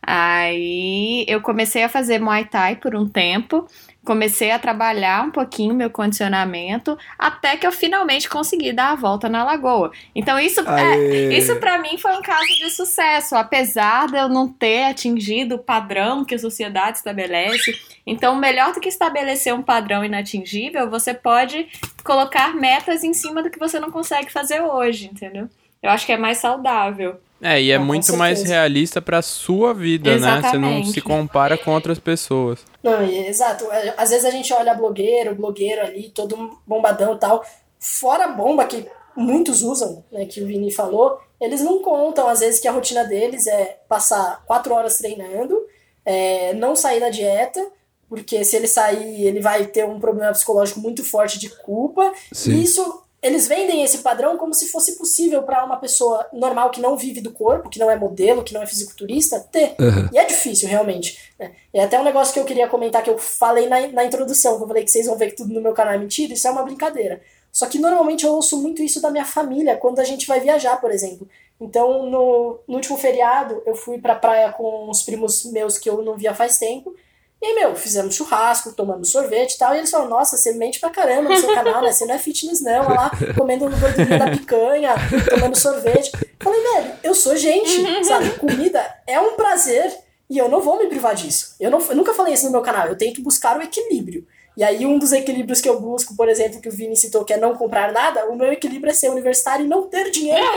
Aí 0.00 1.24
eu 1.28 1.40
comecei 1.40 1.82
a 1.82 1.88
fazer 1.88 2.18
Muay 2.20 2.44
Thai 2.44 2.76
por 2.76 2.94
um 2.94 3.06
tempo, 3.06 3.66
comecei 4.04 4.52
a 4.52 4.58
trabalhar 4.58 5.24
um 5.24 5.30
pouquinho 5.30 5.74
meu 5.74 5.90
condicionamento, 5.90 6.96
até 7.18 7.56
que 7.56 7.66
eu 7.66 7.72
finalmente 7.72 8.28
consegui 8.28 8.72
dar 8.72 8.92
a 8.92 8.94
volta 8.94 9.28
na 9.28 9.44
lagoa. 9.44 9.90
Então 10.14 10.38
isso 10.38 10.60
é, 10.60 11.36
isso 11.36 11.56
para 11.56 11.76
mim 11.78 11.98
foi 11.98 12.16
um 12.16 12.22
caso 12.22 12.46
de 12.46 12.70
sucesso, 12.70 13.34
apesar 13.34 14.06
de 14.06 14.16
eu 14.16 14.28
não 14.28 14.48
ter 14.48 14.84
atingido 14.84 15.56
o 15.56 15.58
padrão 15.58 16.24
que 16.24 16.36
a 16.36 16.38
sociedade 16.38 16.98
estabelece. 16.98 17.72
Então, 18.06 18.34
melhor 18.36 18.72
do 18.72 18.80
que 18.80 18.88
estabelecer 18.88 19.52
um 19.52 19.62
padrão 19.62 20.02
inatingível, 20.02 20.88
você 20.88 21.12
pode 21.12 21.68
colocar 22.02 22.54
metas 22.54 23.04
em 23.04 23.12
cima 23.12 23.42
do 23.42 23.50
que 23.50 23.58
você 23.58 23.78
não 23.78 23.90
consegue 23.90 24.32
fazer 24.32 24.62
hoje, 24.62 25.10
entendeu? 25.12 25.50
Eu 25.82 25.90
acho 25.90 26.04
que 26.06 26.12
é 26.12 26.16
mais 26.16 26.38
saudável. 26.38 27.16
É, 27.40 27.62
e 27.62 27.70
é 27.70 27.78
com 27.78 27.84
muito 27.84 28.16
mais 28.16 28.38
certeza. 28.38 28.54
realista 28.56 29.00
pra 29.00 29.22
sua 29.22 29.72
vida, 29.72 30.10
né? 30.10 30.16
Você 30.18 30.26
não 30.26 30.70
Exatamente. 30.70 30.90
se 30.92 31.00
compara 31.00 31.56
com 31.56 31.70
outras 31.72 31.98
pessoas. 31.98 32.64
Não, 32.82 33.04
e- 33.04 33.28
exato. 33.28 33.64
É, 33.70 33.94
Às 33.96 34.10
vezes 34.10 34.24
a 34.24 34.30
gente 34.30 34.52
olha 34.52 34.74
blogueiro, 34.74 35.34
blogueiro 35.36 35.80
ali, 35.82 36.10
todo 36.10 36.58
bombadão 36.66 37.14
e 37.14 37.18
tal. 37.18 37.44
Fora 37.78 38.24
a 38.24 38.28
bomba 38.32 38.64
que 38.64 38.84
muitos 39.16 39.62
usam, 39.62 40.04
né, 40.10 40.26
que 40.26 40.40
o 40.40 40.46
Vini 40.46 40.72
falou, 40.72 41.20
eles 41.40 41.60
não 41.60 41.80
contam, 41.80 42.26
às 42.28 42.40
vezes, 42.40 42.58
que 42.60 42.66
a 42.66 42.72
rotina 42.72 43.04
deles 43.04 43.46
é 43.46 43.78
passar 43.88 44.42
quatro 44.44 44.74
horas 44.74 44.98
treinando, 44.98 45.56
é, 46.04 46.52
não 46.54 46.74
sair 46.74 46.98
da 46.98 47.08
dieta, 47.10 47.64
porque 48.08 48.44
se 48.44 48.56
ele 48.56 48.66
sair, 48.66 49.24
ele 49.26 49.40
vai 49.40 49.66
ter 49.66 49.84
um 49.86 50.00
problema 50.00 50.32
psicológico 50.32 50.80
muito 50.80 51.04
forte 51.04 51.38
de 51.38 51.48
culpa. 51.50 52.12
Sim. 52.32 52.52
E 52.52 52.64
isso, 52.64 53.02
eles 53.28 53.46
vendem 53.46 53.84
esse 53.84 53.98
padrão 53.98 54.36
como 54.36 54.52
se 54.52 54.68
fosse 54.68 54.96
possível 54.98 55.42
para 55.42 55.64
uma 55.64 55.76
pessoa 55.76 56.26
normal 56.32 56.70
que 56.70 56.80
não 56.80 56.96
vive 56.96 57.20
do 57.20 57.30
corpo, 57.30 57.68
que 57.68 57.78
não 57.78 57.90
é 57.90 57.96
modelo, 57.96 58.42
que 58.42 58.52
não 58.52 58.62
é 58.62 58.66
fisiculturista, 58.66 59.38
ter. 59.52 59.74
Aham. 59.78 60.10
E 60.12 60.18
é 60.18 60.24
difícil, 60.24 60.68
realmente. 60.68 61.18
né? 61.38 61.52
É 61.72 61.84
até 61.84 62.00
um 62.00 62.04
negócio 62.04 62.32
que 62.32 62.40
eu 62.40 62.44
queria 62.44 62.66
comentar, 62.66 63.02
que 63.02 63.10
eu 63.10 63.18
falei 63.18 63.68
na, 63.68 63.86
na 63.88 64.04
introdução, 64.04 64.56
que 64.56 64.64
eu 64.64 64.66
falei 64.66 64.84
que 64.84 64.90
vocês 64.90 65.06
vão 65.06 65.16
ver 65.16 65.28
que 65.30 65.36
tudo 65.36 65.52
no 65.52 65.60
meu 65.60 65.72
canal 65.72 65.94
é 65.94 65.98
mentira, 65.98 66.32
isso 66.32 66.48
é 66.48 66.50
uma 66.50 66.62
brincadeira. 66.62 67.20
Só 67.52 67.66
que 67.66 67.78
normalmente 67.78 68.24
eu 68.24 68.32
ouço 68.32 68.60
muito 68.60 68.82
isso 68.82 69.00
da 69.00 69.10
minha 69.10 69.24
família 69.24 69.76
quando 69.76 70.00
a 70.00 70.04
gente 70.04 70.26
vai 70.26 70.40
viajar, 70.40 70.80
por 70.80 70.90
exemplo. 70.90 71.28
Então, 71.60 72.06
no, 72.06 72.60
no 72.68 72.76
último 72.76 72.96
feriado, 72.96 73.62
eu 73.66 73.74
fui 73.74 73.98
pra 73.98 74.14
praia 74.14 74.52
com 74.52 74.88
uns 74.88 75.02
primos 75.02 75.44
meus 75.44 75.76
que 75.76 75.90
eu 75.90 76.02
não 76.02 76.16
via 76.16 76.34
faz 76.34 76.58
tempo. 76.58 76.94
E 77.40 77.46
aí, 77.46 77.54
meu, 77.54 77.76
fizemos 77.76 78.16
churrasco, 78.16 78.72
tomamos 78.72 79.12
sorvete 79.12 79.54
e 79.54 79.58
tal. 79.58 79.74
E 79.74 79.78
eles 79.78 79.90
falaram, 79.90 80.10
nossa, 80.10 80.36
você 80.36 80.52
mente 80.54 80.80
pra 80.80 80.90
caramba 80.90 81.30
no 81.30 81.36
seu 81.36 81.54
canal, 81.54 81.80
né? 81.82 81.92
Você 81.92 82.04
não 82.04 82.14
é 82.14 82.18
fitness, 82.18 82.60
não. 82.60 82.84
Olha 82.84 82.94
lá, 82.94 83.10
comendo 83.36 83.70
gordurinha 83.70 84.18
da 84.18 84.30
picanha, 84.30 84.94
tomando 85.30 85.56
sorvete. 85.56 86.10
Falei, 86.40 86.60
velho, 86.60 86.92
eu 87.02 87.14
sou 87.14 87.36
gente, 87.36 88.04
sabe? 88.04 88.30
Comida 88.30 88.84
é 89.06 89.20
um 89.20 89.36
prazer 89.36 89.96
e 90.28 90.36
eu 90.36 90.48
não 90.48 90.60
vou 90.60 90.78
me 90.78 90.88
privar 90.88 91.14
disso. 91.14 91.54
Eu, 91.60 91.70
não, 91.70 91.80
eu 91.80 91.96
nunca 91.96 92.12
falei 92.12 92.34
isso 92.34 92.46
no 92.46 92.52
meu 92.52 92.60
canal. 92.60 92.88
Eu 92.88 92.96
tento 92.96 93.22
buscar 93.22 93.56
o 93.56 93.62
equilíbrio. 93.62 94.26
E 94.58 94.64
aí, 94.64 94.84
um 94.84 94.98
dos 94.98 95.12
equilíbrios 95.12 95.60
que 95.60 95.68
eu 95.68 95.80
busco, 95.80 96.16
por 96.16 96.28
exemplo, 96.28 96.60
que 96.60 96.68
o 96.68 96.72
Vini 96.72 96.96
citou, 96.96 97.24
que 97.24 97.32
é 97.32 97.36
não 97.36 97.54
comprar 97.54 97.92
nada, 97.92 98.26
o 98.28 98.34
meu 98.34 98.52
equilíbrio 98.52 98.90
é 98.90 98.92
ser 98.92 99.08
universitário 99.08 99.64
e 99.64 99.68
não 99.68 99.86
ter 99.86 100.10
dinheiro. 100.10 100.44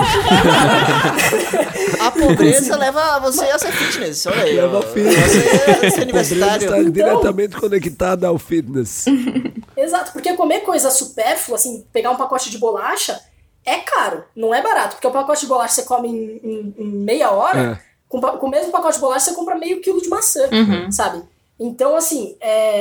A 2.00 2.12
pobreza 2.12 2.76
leva 2.78 3.20
você 3.20 3.46
a 3.46 3.60
ser 3.60 3.72
fitness, 3.72 4.26
olha 4.26 4.44
aí. 4.44 4.56
Leva 4.56 4.80
ó. 4.80 4.82
fitness. 4.82 5.16
Você 5.16 5.86
é 5.86 5.90
ser 5.92 6.02
universitário. 6.02 6.64
está 6.66 6.80
Então- 6.80 6.92
diretamente 6.92 7.56
conectada 7.58 8.28
ao 8.28 8.38
fitness. 8.40 9.06
Exato, 9.78 10.12
porque 10.14 10.34
comer 10.34 10.62
coisa 10.62 10.90
supérflua, 10.92 11.56
assim, 11.58 11.86
pegar 11.94 12.10
um 12.12 12.16
pacote 12.16 12.50
de 12.50 12.58
bolacha, 12.58 13.20
é 13.66 13.78
caro, 13.78 14.24
não 14.36 14.54
é 14.54 14.62
barato. 14.62 14.96
Porque 14.96 15.08
o 15.08 15.12
pacote 15.12 15.42
de 15.42 15.48
bolacha 15.48 15.76
você 15.76 15.84
come 15.84 16.08
em, 16.08 16.40
em- 16.44 16.76
em 16.78 16.88
meia 16.88 17.32
hora, 17.32 17.80
É. 17.80 17.92
com, 18.10 18.20
com 18.20 18.48
o 18.48 18.50
mesmo 18.50 18.72
pacote 18.72 18.96
de 18.96 19.02
bolacha 19.02 19.26
você 19.30 19.36
compra 19.36 19.56
meio 19.56 19.80
quilo 19.82 20.02
de 20.02 20.10
maçã, 20.10 20.48
Uhum. 20.52 20.92
sabe? 20.92 21.22
Então, 21.64 21.96
assim, 21.96 22.36
é, 22.42 22.80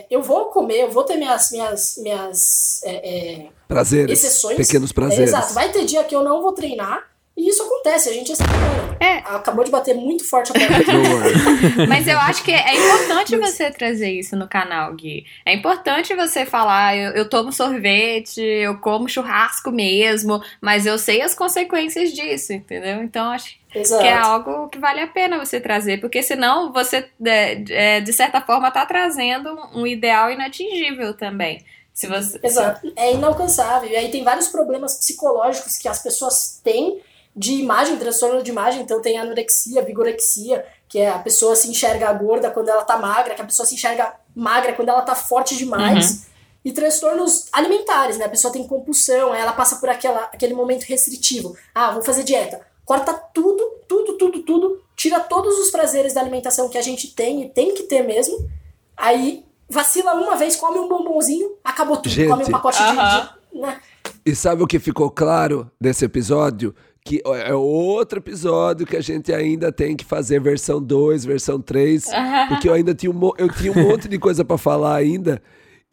é, 0.00 0.06
eu 0.10 0.22
vou 0.22 0.46
comer, 0.46 0.80
eu 0.84 0.90
vou 0.90 1.04
ter 1.04 1.16
minhas, 1.16 1.50
minhas, 1.50 1.98
minhas 1.98 2.80
é, 2.82 3.42
é, 3.42 3.46
Prazeres. 3.68 4.24
exceções. 4.24 4.56
Pequenos 4.56 4.90
É, 4.90 4.94
prazeres. 4.94 5.28
exato, 5.28 5.52
vai 5.52 5.70
ter 5.70 5.84
dia 5.84 6.02
que 6.02 6.16
eu 6.16 6.24
não 6.24 6.40
vou 6.40 6.52
treinar, 6.52 7.11
E 7.36 7.48
isso 7.48 7.62
acontece, 7.62 8.10
a 8.10 8.12
gente 8.12 8.30
é 8.32 8.34
semana. 8.34 8.96
É. 9.00 9.18
Acabou 9.24 9.64
de 9.64 9.70
bater 9.70 9.94
muito 9.94 10.28
forte 10.28 10.52
a. 10.52 10.54
Mas 11.88 12.06
eu 12.06 12.18
acho 12.18 12.44
que 12.44 12.52
é 12.52 12.74
importante 12.74 13.36
você 13.36 13.70
trazer 13.70 14.12
isso 14.12 14.36
no 14.36 14.46
canal, 14.46 14.92
Gui. 14.94 15.24
É 15.44 15.54
importante 15.54 16.14
você 16.14 16.44
falar, 16.44 16.96
eu, 16.96 17.12
eu 17.12 17.28
tomo 17.28 17.50
sorvete, 17.50 18.40
eu 18.40 18.78
como 18.78 19.08
churrasco 19.08 19.72
mesmo, 19.72 20.42
mas 20.60 20.84
eu 20.84 20.98
sei 20.98 21.22
as 21.22 21.34
consequências 21.34 22.12
disso, 22.12 22.52
entendeu? 22.52 23.02
Então 23.02 23.30
acho 23.30 23.56
Exato. 23.74 24.02
que 24.02 24.08
é 24.08 24.14
algo 24.14 24.68
que 24.68 24.78
vale 24.78 25.00
a 25.00 25.06
pena 25.06 25.38
você 25.38 25.58
trazer, 25.58 26.00
porque 26.00 26.22
senão 26.22 26.72
você, 26.72 27.08
é, 27.24 27.64
é, 27.70 28.00
de 28.00 28.12
certa 28.12 28.40
forma, 28.42 28.70
tá 28.70 28.84
trazendo 28.84 29.56
um 29.74 29.86
ideal 29.86 30.30
inatingível 30.30 31.14
também. 31.14 31.64
Se 31.94 32.06
você... 32.06 32.38
Exato. 32.42 32.92
É 32.96 33.12
inalcançável. 33.12 33.88
E 33.90 33.96
aí 33.96 34.10
tem 34.10 34.22
vários 34.24 34.48
problemas 34.48 34.96
psicológicos 34.96 35.76
que 35.76 35.88
as 35.88 36.02
pessoas 36.02 36.60
têm 36.62 37.00
de 37.34 37.54
imagem, 37.54 37.96
transtorno 37.96 38.42
de 38.42 38.50
imagem. 38.50 38.82
Então 38.82 39.00
tem 39.00 39.18
anorexia, 39.18 39.82
vigorexia, 39.82 40.64
que 40.88 40.98
é 40.98 41.08
a 41.08 41.18
pessoa 41.18 41.56
se 41.56 41.68
enxerga 41.70 42.12
gorda 42.12 42.50
quando 42.50 42.68
ela 42.68 42.84
tá 42.84 42.98
magra, 42.98 43.34
que 43.34 43.42
a 43.42 43.44
pessoa 43.46 43.66
se 43.66 43.74
enxerga 43.74 44.14
magra 44.34 44.72
quando 44.74 44.88
ela 44.90 45.02
tá 45.02 45.14
forte 45.14 45.56
demais. 45.56 46.26
E 46.64 46.70
transtornos 46.70 47.48
alimentares, 47.52 48.18
né? 48.18 48.26
A 48.26 48.28
pessoa 48.28 48.52
tem 48.52 48.64
compulsão, 48.66 49.32
aí 49.32 49.40
ela 49.40 49.52
passa 49.52 49.76
por 49.76 49.88
aquela, 49.88 50.20
aquele 50.32 50.54
momento 50.54 50.84
restritivo. 50.84 51.56
Ah, 51.74 51.90
vou 51.90 52.02
fazer 52.02 52.22
dieta. 52.22 52.60
Corta 52.84 53.12
tudo, 53.14 53.64
tudo, 53.88 54.12
tudo, 54.16 54.42
tudo. 54.42 54.82
Tira 54.94 55.18
todos 55.18 55.58
os 55.58 55.70
prazeres 55.70 56.14
da 56.14 56.20
alimentação 56.20 56.68
que 56.68 56.78
a 56.78 56.82
gente 56.82 57.08
tem 57.14 57.42
e 57.42 57.48
tem 57.48 57.74
que 57.74 57.84
ter 57.84 58.02
mesmo. 58.02 58.48
Aí 58.96 59.44
vacila 59.68 60.12
uma 60.14 60.36
vez, 60.36 60.54
come 60.54 60.78
um 60.78 60.88
bombonzinho, 60.88 61.52
acabou 61.64 61.96
tudo. 61.96 62.10
Gente. 62.10 62.28
Come 62.28 62.44
um 62.44 62.50
pacote 62.50 62.78
de- 62.78 62.84
Aham. 62.84 63.30
de. 63.52 63.58
né? 63.60 63.80
E 64.24 64.34
sabe 64.36 64.62
o 64.62 64.66
que 64.66 64.78
ficou 64.78 65.10
claro 65.10 65.68
nesse 65.80 66.04
episódio? 66.04 66.74
Que 67.04 67.20
é 67.24 67.52
outro 67.52 68.20
episódio 68.20 68.86
que 68.86 68.96
a 68.96 69.00
gente 69.00 69.32
ainda 69.32 69.72
tem 69.72 69.96
que 69.96 70.04
fazer 70.04 70.40
versão 70.40 70.80
2, 70.80 71.24
versão 71.24 71.60
3, 71.60 72.06
porque 72.48 72.68
eu 72.68 72.72
ainda 72.74 72.94
tinha 72.94 73.10
um, 73.10 73.30
eu 73.36 73.48
tinha 73.48 73.72
um 73.72 73.82
monte 73.88 74.06
de 74.08 74.18
coisa 74.18 74.44
pra 74.44 74.56
falar 74.56 74.94
ainda. 74.94 75.42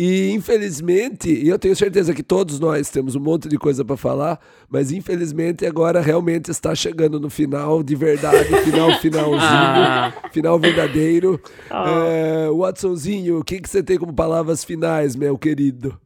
E 0.02 0.32
infelizmente, 0.32 1.30
e 1.30 1.50
eu 1.50 1.60
tenho 1.60 1.76
certeza 1.76 2.14
que 2.14 2.24
todos 2.24 2.58
nós 2.60 2.90
temos 2.90 3.16
um 3.16 3.20
monte 3.20 3.50
de 3.50 3.58
coisa 3.58 3.84
pra 3.84 3.98
falar, 3.98 4.40
mas 4.70 4.92
infelizmente 4.94 5.66
agora 5.66 6.00
realmente 6.00 6.50
está 6.52 6.74
chegando 6.74 7.20
no 7.20 7.30
final 7.30 7.84
de 7.84 7.96
verdade, 7.96 8.46
final 8.64 8.94
finalzinho, 9.02 9.40
Ah. 9.42 10.14
final 10.32 10.58
verdadeiro. 10.60 11.42
É, 11.70 12.50
Watsonzinho, 12.50 13.40
o 13.40 13.44
que, 13.44 13.60
que 13.60 13.70
você 13.70 13.84
tem 13.84 13.98
como 13.98 14.14
palavras 14.14 14.64
finais, 14.64 15.16
meu 15.18 15.38
querido? 15.38 16.00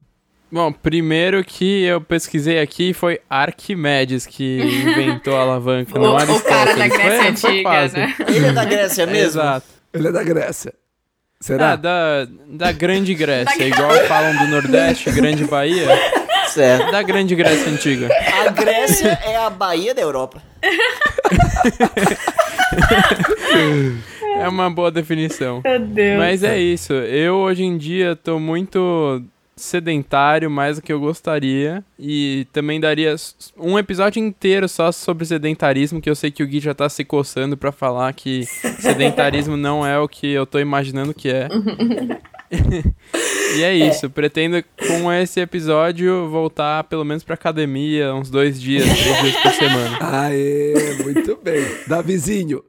Bom, 0.54 0.72
primeiro 0.72 1.44
que 1.44 1.84
eu 1.84 2.00
pesquisei 2.00 2.60
aqui 2.60 2.94
foi 2.94 3.20
Arquimedes 3.28 4.28
que 4.28 4.60
inventou 4.62 5.36
a 5.36 5.42
alavanca, 5.42 5.98
não 5.98 6.16
O, 6.16 6.42
cara 6.42 6.76
da 6.76 6.88
Grécia 6.88 7.10
Foi- 7.10 7.18
foi 7.18 7.28
Antiga, 7.50 7.70
fácil. 7.72 7.98
né? 8.00 8.16
Ele 8.28 8.46
é 8.46 8.52
da 8.52 8.64
Grécia 8.66 9.06
mesmo? 9.08 9.42
Exato. 9.42 9.66
Ele 9.92 10.08
é 10.08 10.12
da 10.12 10.24
Grécia. 10.24 10.74
Será? 11.42 11.72
Ah, 11.72 11.76
da, 11.76 12.28
da 12.48 12.72
Grande 12.72 13.16
Grécia, 13.16 13.58
Da- 13.58 13.66
igual 13.66 13.96
falam 14.08 14.38
do 14.38 14.48
Nordeste, 14.52 15.10
Grande 15.12 15.44
Bahia, 15.46 15.88
Certo. 16.50 16.92
da 16.92 17.02
Grande 17.02 17.36
Grécia 17.36 17.72
Antiga. 17.72 18.10
A 18.46 18.50
Grécia 18.52 19.20
é 19.26 19.36
a 19.36 19.50
Bahia 19.50 19.96
da 19.96 20.02
Europa. 20.04 20.40
É 24.40 24.48
uma 24.48 24.70
boa 24.70 24.92
definição. 24.92 25.62
Meu 25.64 25.80
Deus. 25.80 26.18
Mas 26.20 26.44
é 26.44 26.60
isso. 26.60 26.94
Eu 26.94 27.36
hoje 27.36 27.64
em 27.64 27.78
dia 27.78 28.16
tô 28.16 28.40
muito 28.40 29.22
sedentário, 29.56 30.50
mais 30.50 30.78
do 30.78 30.82
que 30.82 30.92
eu 30.92 31.00
gostaria. 31.00 31.84
E 32.00 32.48
também 32.52 32.80
daria 32.80 33.16
um 33.58 33.78
episódio 33.78 34.20
inteiro 34.20 34.68
só 34.68 34.92
sobre 34.92 35.26
sedentarismo, 35.26 36.02
que 36.02 36.10
eu 36.10 36.16
sei 36.16 36.32
que 36.32 36.44
o 36.44 36.48
Gui 36.48 36.60
já 36.60 36.74
tá 36.74 36.90
se 36.90 37.04
coçando 37.04 37.56
pra 37.56 37.72
falar 37.72 38.12
que 38.14 38.46
sedentarismo 38.80 39.56
não 39.56 39.86
é 39.86 40.00
o 40.00 40.08
que 40.08 40.28
eu 40.28 40.46
tô 40.46 40.60
imaginando 40.60 41.14
que 41.14 41.30
é. 41.30 41.48
e 43.58 43.64
é 43.64 43.76
isso. 43.76 44.10
Pretendo 44.10 44.64
com 44.88 45.12
esse 45.12 45.40
episódio 45.40 46.30
voltar 46.30 46.84
pelo 46.86 47.04
menos 47.04 47.24
pra 47.24 47.36
academia 47.36 48.14
uns 48.14 48.30
dois 48.30 48.60
dias, 48.60 48.86
três 48.86 49.22
dias 49.22 49.36
por 49.38 49.52
semana. 49.52 49.98
Aê, 50.02 50.98
muito 51.04 51.38
bem. 51.42 51.64
Davizinho. 51.88 52.64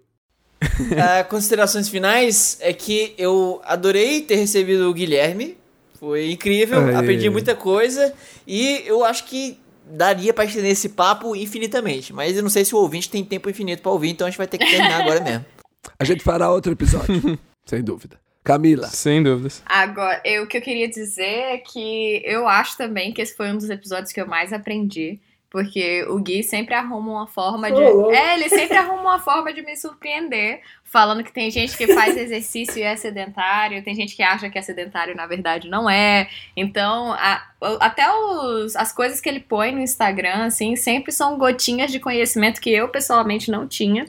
Ah, 0.96 1.24
considerações 1.24 1.88
finais 1.88 2.56
é 2.60 2.72
que 2.72 3.14
eu 3.18 3.60
adorei 3.64 4.22
ter 4.22 4.36
recebido 4.36 4.88
o 4.88 4.94
Guilherme. 4.94 5.56
Foi 6.04 6.30
incrível, 6.30 6.80
Aê. 6.80 6.94
aprendi 6.96 7.30
muita 7.30 7.54
coisa 7.54 8.12
e 8.46 8.82
eu 8.84 9.02
acho 9.02 9.24
que 9.24 9.58
daria 9.86 10.34
pra 10.34 10.44
estender 10.44 10.70
esse 10.70 10.90
papo 10.90 11.34
infinitamente. 11.34 12.12
Mas 12.12 12.36
eu 12.36 12.42
não 12.42 12.50
sei 12.50 12.62
se 12.62 12.74
o 12.74 12.78
ouvinte 12.78 13.08
tem 13.08 13.24
tempo 13.24 13.48
infinito 13.48 13.80
pra 13.80 13.90
ouvir, 13.90 14.10
então 14.10 14.26
a 14.26 14.30
gente 14.30 14.36
vai 14.36 14.46
ter 14.46 14.58
que 14.58 14.66
terminar 14.66 15.00
agora 15.00 15.20
mesmo. 15.20 15.44
A 15.98 16.04
gente 16.04 16.24
fará 16.24 16.50
outro 16.50 16.72
episódio, 16.72 17.38
sem 17.66 17.82
dúvida. 17.82 18.18
Camila. 18.42 18.86
Sem 18.86 19.22
dúvidas. 19.22 19.62
Agora, 19.66 20.20
eu, 20.24 20.44
o 20.44 20.46
que 20.46 20.56
eu 20.56 20.62
queria 20.62 20.88
dizer 20.88 21.22
é 21.22 21.58
que 21.58 22.22
eu 22.24 22.48
acho 22.48 22.78
também 22.78 23.12
que 23.12 23.20
esse 23.20 23.36
foi 23.36 23.50
um 23.50 23.56
dos 23.58 23.68
episódios 23.68 24.10
que 24.10 24.18
eu 24.18 24.26
mais 24.26 24.50
aprendi. 24.50 25.20
Porque 25.54 26.04
o 26.08 26.18
Gui 26.18 26.42
sempre 26.42 26.74
arruma 26.74 27.12
uma 27.12 27.26
forma 27.28 27.70
de. 27.70 27.80
É, 28.10 28.34
ele 28.34 28.48
sempre 28.48 28.76
arruma 28.76 29.00
uma 29.02 29.18
forma 29.20 29.52
de 29.52 29.62
me 29.62 29.76
surpreender. 29.76 30.60
Falando 30.82 31.22
que 31.22 31.32
tem 31.32 31.48
gente 31.48 31.76
que 31.76 31.86
faz 31.94 32.16
exercício 32.16 32.76
e 32.78 32.82
é 32.82 32.96
sedentário, 32.96 33.80
tem 33.84 33.94
gente 33.94 34.16
que 34.16 34.22
acha 34.24 34.50
que 34.50 34.58
é 34.58 34.62
sedentário 34.62 35.12
e 35.12 35.16
na 35.16 35.26
verdade 35.28 35.68
não 35.68 35.88
é. 35.88 36.28
Então, 36.56 37.12
a- 37.12 37.40
até 37.78 38.04
os, 38.12 38.74
as 38.74 38.92
coisas 38.92 39.20
que 39.20 39.28
ele 39.28 39.38
põe 39.38 39.70
no 39.70 39.80
Instagram, 39.80 40.44
assim, 40.46 40.74
sempre 40.74 41.12
são 41.12 41.38
gotinhas 41.38 41.92
de 41.92 42.00
conhecimento 42.00 42.60
que 42.60 42.70
eu 42.70 42.88
pessoalmente 42.88 43.48
não 43.48 43.68
tinha. 43.68 44.06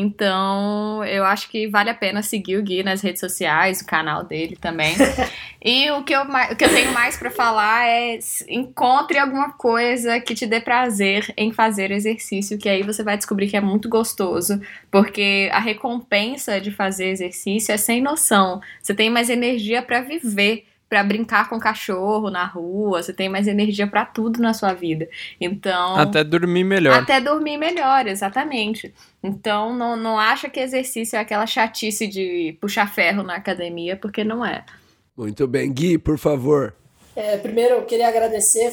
Então, 0.00 1.04
eu 1.04 1.24
acho 1.24 1.48
que 1.50 1.66
vale 1.66 1.90
a 1.90 1.94
pena 1.94 2.22
seguir 2.22 2.56
o 2.56 2.62
Gui 2.62 2.84
nas 2.84 3.00
redes 3.00 3.18
sociais, 3.18 3.80
o 3.80 3.84
canal 3.86 4.22
dele 4.22 4.54
também. 4.54 4.94
e 5.60 5.90
o 5.90 6.04
que 6.04 6.14
eu, 6.14 6.22
o 6.22 6.56
que 6.56 6.64
eu 6.64 6.68
tenho 6.68 6.92
mais 6.92 7.16
pra 7.16 7.32
falar 7.32 7.88
é 7.88 8.16
encontre 8.48 9.18
alguma 9.18 9.54
coisa 9.54 10.20
que 10.20 10.36
te 10.36 10.46
dê 10.46 10.60
prazer 10.60 11.34
em 11.36 11.52
fazer 11.52 11.90
exercício, 11.90 12.56
que 12.56 12.68
aí 12.68 12.84
você 12.84 13.02
vai 13.02 13.16
descobrir 13.16 13.48
que 13.48 13.56
é 13.56 13.60
muito 13.60 13.88
gostoso, 13.88 14.60
porque 14.88 15.50
a 15.52 15.58
recompensa 15.58 16.60
de 16.60 16.70
fazer 16.70 17.08
exercício 17.08 17.72
é 17.72 17.76
sem 17.76 18.00
noção. 18.00 18.60
Você 18.80 18.94
tem 18.94 19.10
mais 19.10 19.28
energia 19.28 19.82
pra 19.82 20.00
viver. 20.00 20.64
Pra 20.88 21.04
brincar 21.04 21.48
com 21.50 21.56
o 21.56 21.60
cachorro 21.60 22.30
na 22.30 22.46
rua, 22.46 23.02
você 23.02 23.12
tem 23.12 23.28
mais 23.28 23.46
energia 23.46 23.86
pra 23.86 24.06
tudo 24.06 24.40
na 24.40 24.54
sua 24.54 24.72
vida. 24.72 25.08
Então. 25.38 25.96
Até 25.96 26.24
dormir 26.24 26.64
melhor. 26.64 27.02
Até 27.02 27.20
dormir 27.20 27.58
melhor, 27.58 28.06
exatamente. 28.06 28.94
Então, 29.22 29.74
não, 29.76 29.96
não 29.96 30.18
acha 30.18 30.48
que 30.48 30.58
exercício 30.58 31.16
é 31.16 31.20
aquela 31.20 31.46
chatice 31.46 32.06
de 32.06 32.56
puxar 32.60 32.90
ferro 32.92 33.22
na 33.22 33.34
academia, 33.34 33.96
porque 33.96 34.24
não 34.24 34.44
é. 34.44 34.64
Muito 35.16 35.46
bem. 35.46 35.70
Gui, 35.70 35.98
por 35.98 36.16
favor. 36.16 36.74
É, 37.14 37.36
primeiro, 37.36 37.74
eu 37.74 37.82
queria 37.82 38.08
agradecer 38.08 38.72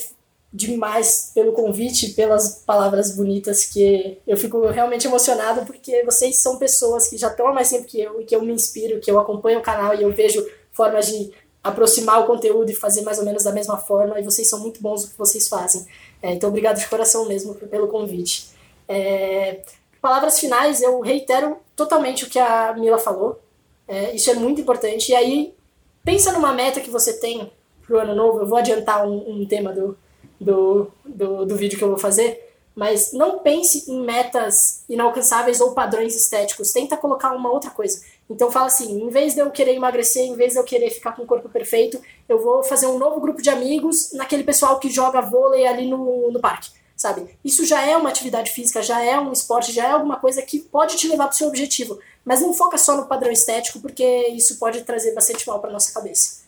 demais 0.55 1.31
pelo 1.35 1.51
convite, 1.51 2.13
pelas 2.13 2.63
palavras 2.65 3.15
bonitas 3.15 3.65
que 3.65 4.17
eu 4.25 4.37
fico 4.37 4.65
realmente 4.69 5.05
emocionado 5.05 5.65
porque 5.65 6.03
vocês 6.05 6.37
são 6.37 6.57
pessoas 6.57 7.09
que 7.09 7.17
já 7.17 7.27
estão 7.27 7.47
há 7.47 7.53
mais 7.53 7.69
tempo 7.69 7.85
que 7.85 7.99
eu 7.99 8.21
e 8.21 8.23
que 8.23 8.33
eu 8.33 8.41
me 8.41 8.53
inspiro, 8.53 9.01
que 9.01 9.11
eu 9.11 9.19
acompanho 9.19 9.59
o 9.59 9.63
canal 9.63 9.93
e 9.93 10.03
eu 10.03 10.13
vejo 10.13 10.45
formas 10.71 11.07
de 11.07 11.31
aproximar 11.65 12.21
o 12.21 12.27
conteúdo 12.27 12.69
e 12.69 12.75
fazer 12.75 13.01
mais 13.01 13.17
ou 13.17 13.25
menos 13.25 13.43
da 13.43 13.51
mesma 13.51 13.75
forma 13.75 14.19
e 14.19 14.23
vocês 14.23 14.47
são 14.47 14.59
muito 14.59 14.79
bons 14.79 15.03
no 15.03 15.09
que 15.09 15.17
vocês 15.17 15.47
fazem. 15.47 15.83
É, 16.21 16.31
então, 16.31 16.49
obrigado 16.49 16.77
de 16.77 16.87
coração 16.87 17.25
mesmo 17.25 17.55
pelo 17.55 17.87
convite. 17.87 18.51
É, 18.87 19.61
palavras 19.99 20.39
finais, 20.39 20.83
eu 20.83 21.01
reitero 21.01 21.57
totalmente 21.75 22.23
o 22.23 22.29
que 22.29 22.37
a 22.37 22.71
Mila 22.77 22.99
falou. 22.99 23.39
É, 23.87 24.15
isso 24.15 24.29
é 24.29 24.35
muito 24.35 24.61
importante. 24.61 25.11
E 25.11 25.15
aí, 25.15 25.55
pensa 26.03 26.31
numa 26.31 26.53
meta 26.53 26.79
que 26.79 26.91
você 26.91 27.13
tem 27.13 27.51
pro 27.81 27.97
ano 27.97 28.13
novo. 28.13 28.41
Eu 28.41 28.45
vou 28.45 28.59
adiantar 28.59 29.07
um, 29.07 29.41
um 29.41 29.45
tema 29.47 29.73
do, 29.73 29.97
do, 30.39 30.91
do, 31.03 31.45
do 31.47 31.55
vídeo 31.55 31.79
que 31.79 31.83
eu 31.83 31.89
vou 31.89 31.97
fazer. 31.97 32.43
Mas 32.75 33.11
não 33.11 33.39
pense 33.39 33.89
em 33.89 34.01
metas 34.01 34.83
inalcançáveis 34.87 35.59
ou 35.61 35.71
padrões 35.71 36.15
estéticos. 36.15 36.71
Tenta 36.71 36.95
colocar 36.95 37.31
uma 37.31 37.49
outra 37.49 37.71
coisa. 37.71 38.01
Então 38.29 38.51
fala 38.51 38.67
assim, 38.67 39.01
em 39.01 39.09
vez 39.09 39.35
de 39.35 39.41
eu 39.41 39.51
querer 39.51 39.75
emagrecer, 39.75 40.23
em 40.23 40.35
vez 40.35 40.53
de 40.53 40.59
eu 40.59 40.63
querer 40.63 40.89
ficar 40.89 41.11
com 41.11 41.23
o 41.23 41.27
corpo 41.27 41.47
perfeito, 41.47 42.01
eu 42.27 42.39
vou 42.41 42.63
fazer 42.63 42.87
um 42.87 42.97
novo 42.97 43.19
grupo 43.19 43.41
de 43.41 43.49
amigos 43.49 44.11
naquele 44.13 44.43
pessoal 44.43 44.79
que 44.79 44.89
joga 44.89 45.21
vôlei 45.21 45.67
ali 45.67 45.87
no, 45.87 46.31
no 46.31 46.39
parque, 46.39 46.71
sabe? 46.95 47.37
Isso 47.43 47.65
já 47.65 47.85
é 47.85 47.95
uma 47.95 48.09
atividade 48.09 48.51
física, 48.51 48.81
já 48.81 49.03
é 49.03 49.19
um 49.19 49.31
esporte, 49.31 49.71
já 49.71 49.85
é 49.85 49.91
alguma 49.91 50.15
coisa 50.15 50.41
que 50.41 50.59
pode 50.59 50.97
te 50.97 51.07
levar 51.07 51.25
para 51.25 51.33
o 51.33 51.37
seu 51.37 51.47
objetivo. 51.47 51.99
Mas 52.23 52.41
não 52.41 52.51
foca 52.53 52.77
só 52.79 52.97
no 52.97 53.05
padrão 53.05 53.31
estético, 53.31 53.79
porque 53.79 54.03
isso 54.29 54.57
pode 54.57 54.81
trazer 54.81 55.13
bastante 55.13 55.47
mal 55.47 55.59
para 55.59 55.71
nossa 55.71 55.93
cabeça. 55.93 56.43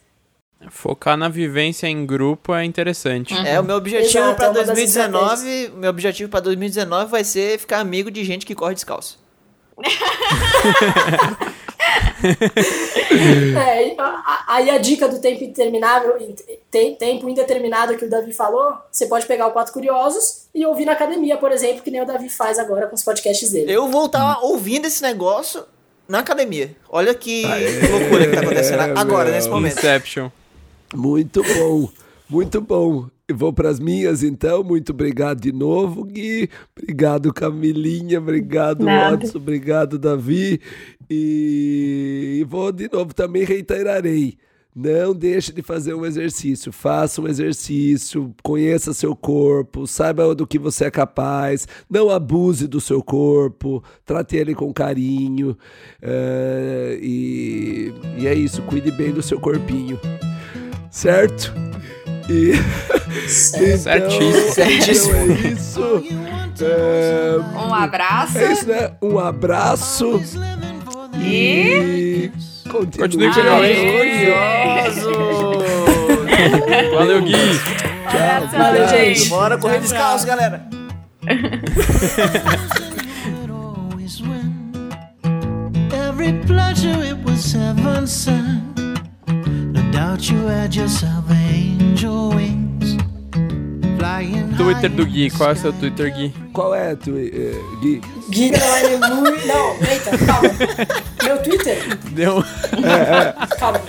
Focar 0.72 1.16
na 1.16 1.30
vivência 1.30 1.86
em 1.86 2.04
grupo 2.04 2.56
é 2.56 2.66
interessante. 2.66 3.32
É, 3.48 3.60
o 3.60 3.64
meu 3.64 3.76
objetivo 3.76 4.30
é 4.30 4.34
das 4.34 4.66
2019, 4.66 5.68
o 5.68 5.78
meu 5.78 5.92
objetivo 5.92 6.32
pra 6.32 6.40
2019 6.40 7.12
vai 7.12 7.24
ser 7.24 7.60
ficar 7.60 7.78
amigo 7.80 8.10
de 8.10 8.24
gente 8.24 8.44
que 8.44 8.56
corre 8.56 8.74
descalço. 8.74 9.20
É, 13.58 13.96
a- 13.98 14.04
a- 14.04 14.44
aí 14.56 14.70
a 14.70 14.78
dica 14.78 15.08
do 15.08 15.20
tempo 15.20 15.44
interminável, 15.44 16.16
tem- 16.70 16.96
tempo 16.96 17.28
indeterminado 17.30 17.98
que 17.98 18.06
o 18.06 18.10
Davi 18.10 18.34
falou, 18.34 18.74
você 18.92 19.06
pode 19.08 19.26
pegar 19.26 19.48
o 19.48 19.52
Quatro 19.52 19.74
Curiosos 19.74 20.48
e 20.54 20.66
ouvir 20.66 20.86
na 20.86 20.92
academia, 20.94 21.38
por 21.38 21.52
exemplo, 21.52 21.82
que 21.82 21.92
nem 21.92 22.02
o 22.02 22.06
Davi 22.06 22.30
faz 22.30 22.60
agora 22.60 22.88
com 22.88 22.96
os 22.96 23.04
podcasts 23.04 23.52
dele. 23.52 23.72
Eu 23.72 23.88
vou 23.88 24.06
estar 24.08 24.40
ouvindo 24.42 24.86
esse 24.86 25.02
negócio 25.02 25.64
na 26.08 26.20
academia. 26.20 26.76
Olha 26.90 27.14
que 27.14 27.44
loucura 27.92 28.28
que 28.28 28.36
tá 28.36 28.42
acontecendo 28.42 28.82
agora, 28.82 29.26
meu. 29.26 29.34
nesse 29.34 29.50
momento. 29.50 29.78
Inception. 29.78 30.30
Muito 30.94 31.44
bom, 31.44 31.90
muito 32.30 32.62
bom. 32.62 33.06
Vou 33.34 33.52
para 33.52 33.70
as 33.70 33.80
minhas 33.80 34.24
então. 34.24 34.64
Muito 34.64 34.92
obrigado 34.92 35.42
de 35.42 35.52
novo, 35.52 36.06
Gui. 36.06 36.50
Obrigado, 36.78 37.34
Camilinha. 37.34 38.20
Obrigado, 38.20 38.86
Nada. 38.86 39.18
Watson. 39.18 39.38
Obrigado, 39.38 40.00
Davi. 40.00 40.62
E... 41.10 42.46
vou 42.48 42.72
de 42.72 42.90
novo 42.92 43.14
também 43.14 43.44
reiterarei. 43.44 44.38
Não 44.80 45.14
deixe 45.14 45.52
de 45.52 45.64
fazer 45.64 45.96
um 45.96 46.06
exercício. 46.06 46.72
Faça 46.72 47.20
um 47.20 47.28
exercício, 47.28 48.34
conheça 48.44 48.94
seu 48.94 49.16
corpo, 49.16 49.88
saiba 49.88 50.36
do 50.36 50.46
que 50.46 50.60
você 50.60 50.86
é 50.86 50.92
capaz. 50.92 51.68
Não 51.90 52.12
abuse 52.12 52.68
do 52.68 52.80
seu 52.80 53.02
corpo, 53.02 53.84
trate 54.06 54.38
ele 54.38 54.54
com 54.54 54.72
carinho. 54.72 55.58
eh, 56.00 57.00
e, 57.02 57.94
e 58.20 58.28
é 58.28 58.36
isso, 58.36 58.62
cuide 58.62 58.92
bem 58.92 59.12
do 59.12 59.24
seu 59.24 59.40
corpinho. 59.40 60.00
Certo? 60.92 61.52
E. 62.30 62.54
Certíssimo. 63.30 64.52
Certíssimo. 64.54 65.16
Então 65.16 65.48
é 65.48 65.52
isso. 65.52 66.04
É, 66.60 67.38
Um 67.56 67.74
abraço. 67.74 68.38
é 68.38 68.52
isso, 68.52 68.68
né? 68.68 68.92
Um 69.02 69.20
abraço. 69.20 70.22
E. 71.22 72.32
Continue, 72.70 73.08
Continue 73.08 73.32
Curioso! 73.34 75.12
Valeu, 76.96 77.22
Gui. 77.22 77.34
Abraço, 78.08 78.58
Valeu, 78.58 78.88
gente. 78.90 79.16
gente. 79.20 79.30
Bora 79.30 79.58
correr 79.58 79.80
descalço, 79.80 80.26
galera. 80.26 80.68
Every 85.94 86.34
pleasure 86.46 87.02
it 87.04 87.18
was 87.24 87.52
heaven 87.54 88.08
sent. 88.08 88.64
Twitter 94.58 94.90
do 94.90 95.06
Gui. 95.06 95.32
Qual 95.32 95.50
é 95.50 95.54
o 95.54 95.56
seu. 95.56 95.74
Twitter, 95.74 96.14
Gui? 96.14 96.34
Qual 96.54 96.76
é, 96.76 96.96
tu, 96.96 97.18
eh, 97.18 97.60
Gui? 97.82 98.02
Gui 98.30 98.48
Underline 98.50 98.98
Mui. 99.16 99.38
Não, 99.48 99.76
eita, 99.90 100.18
calma. 100.26 100.50
Meu 101.24 101.42
Twitter? 101.42 101.98
Deu, 102.12 102.44
Calma. 103.58 103.82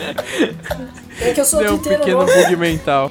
É 1.20 1.32
que 1.32 1.40
eu 1.40 1.44
sou 1.44 1.60
deu 1.60 1.74
um 1.74 1.78
pequeno 1.78 2.24
bug 2.24 2.56
mental. 2.56 3.10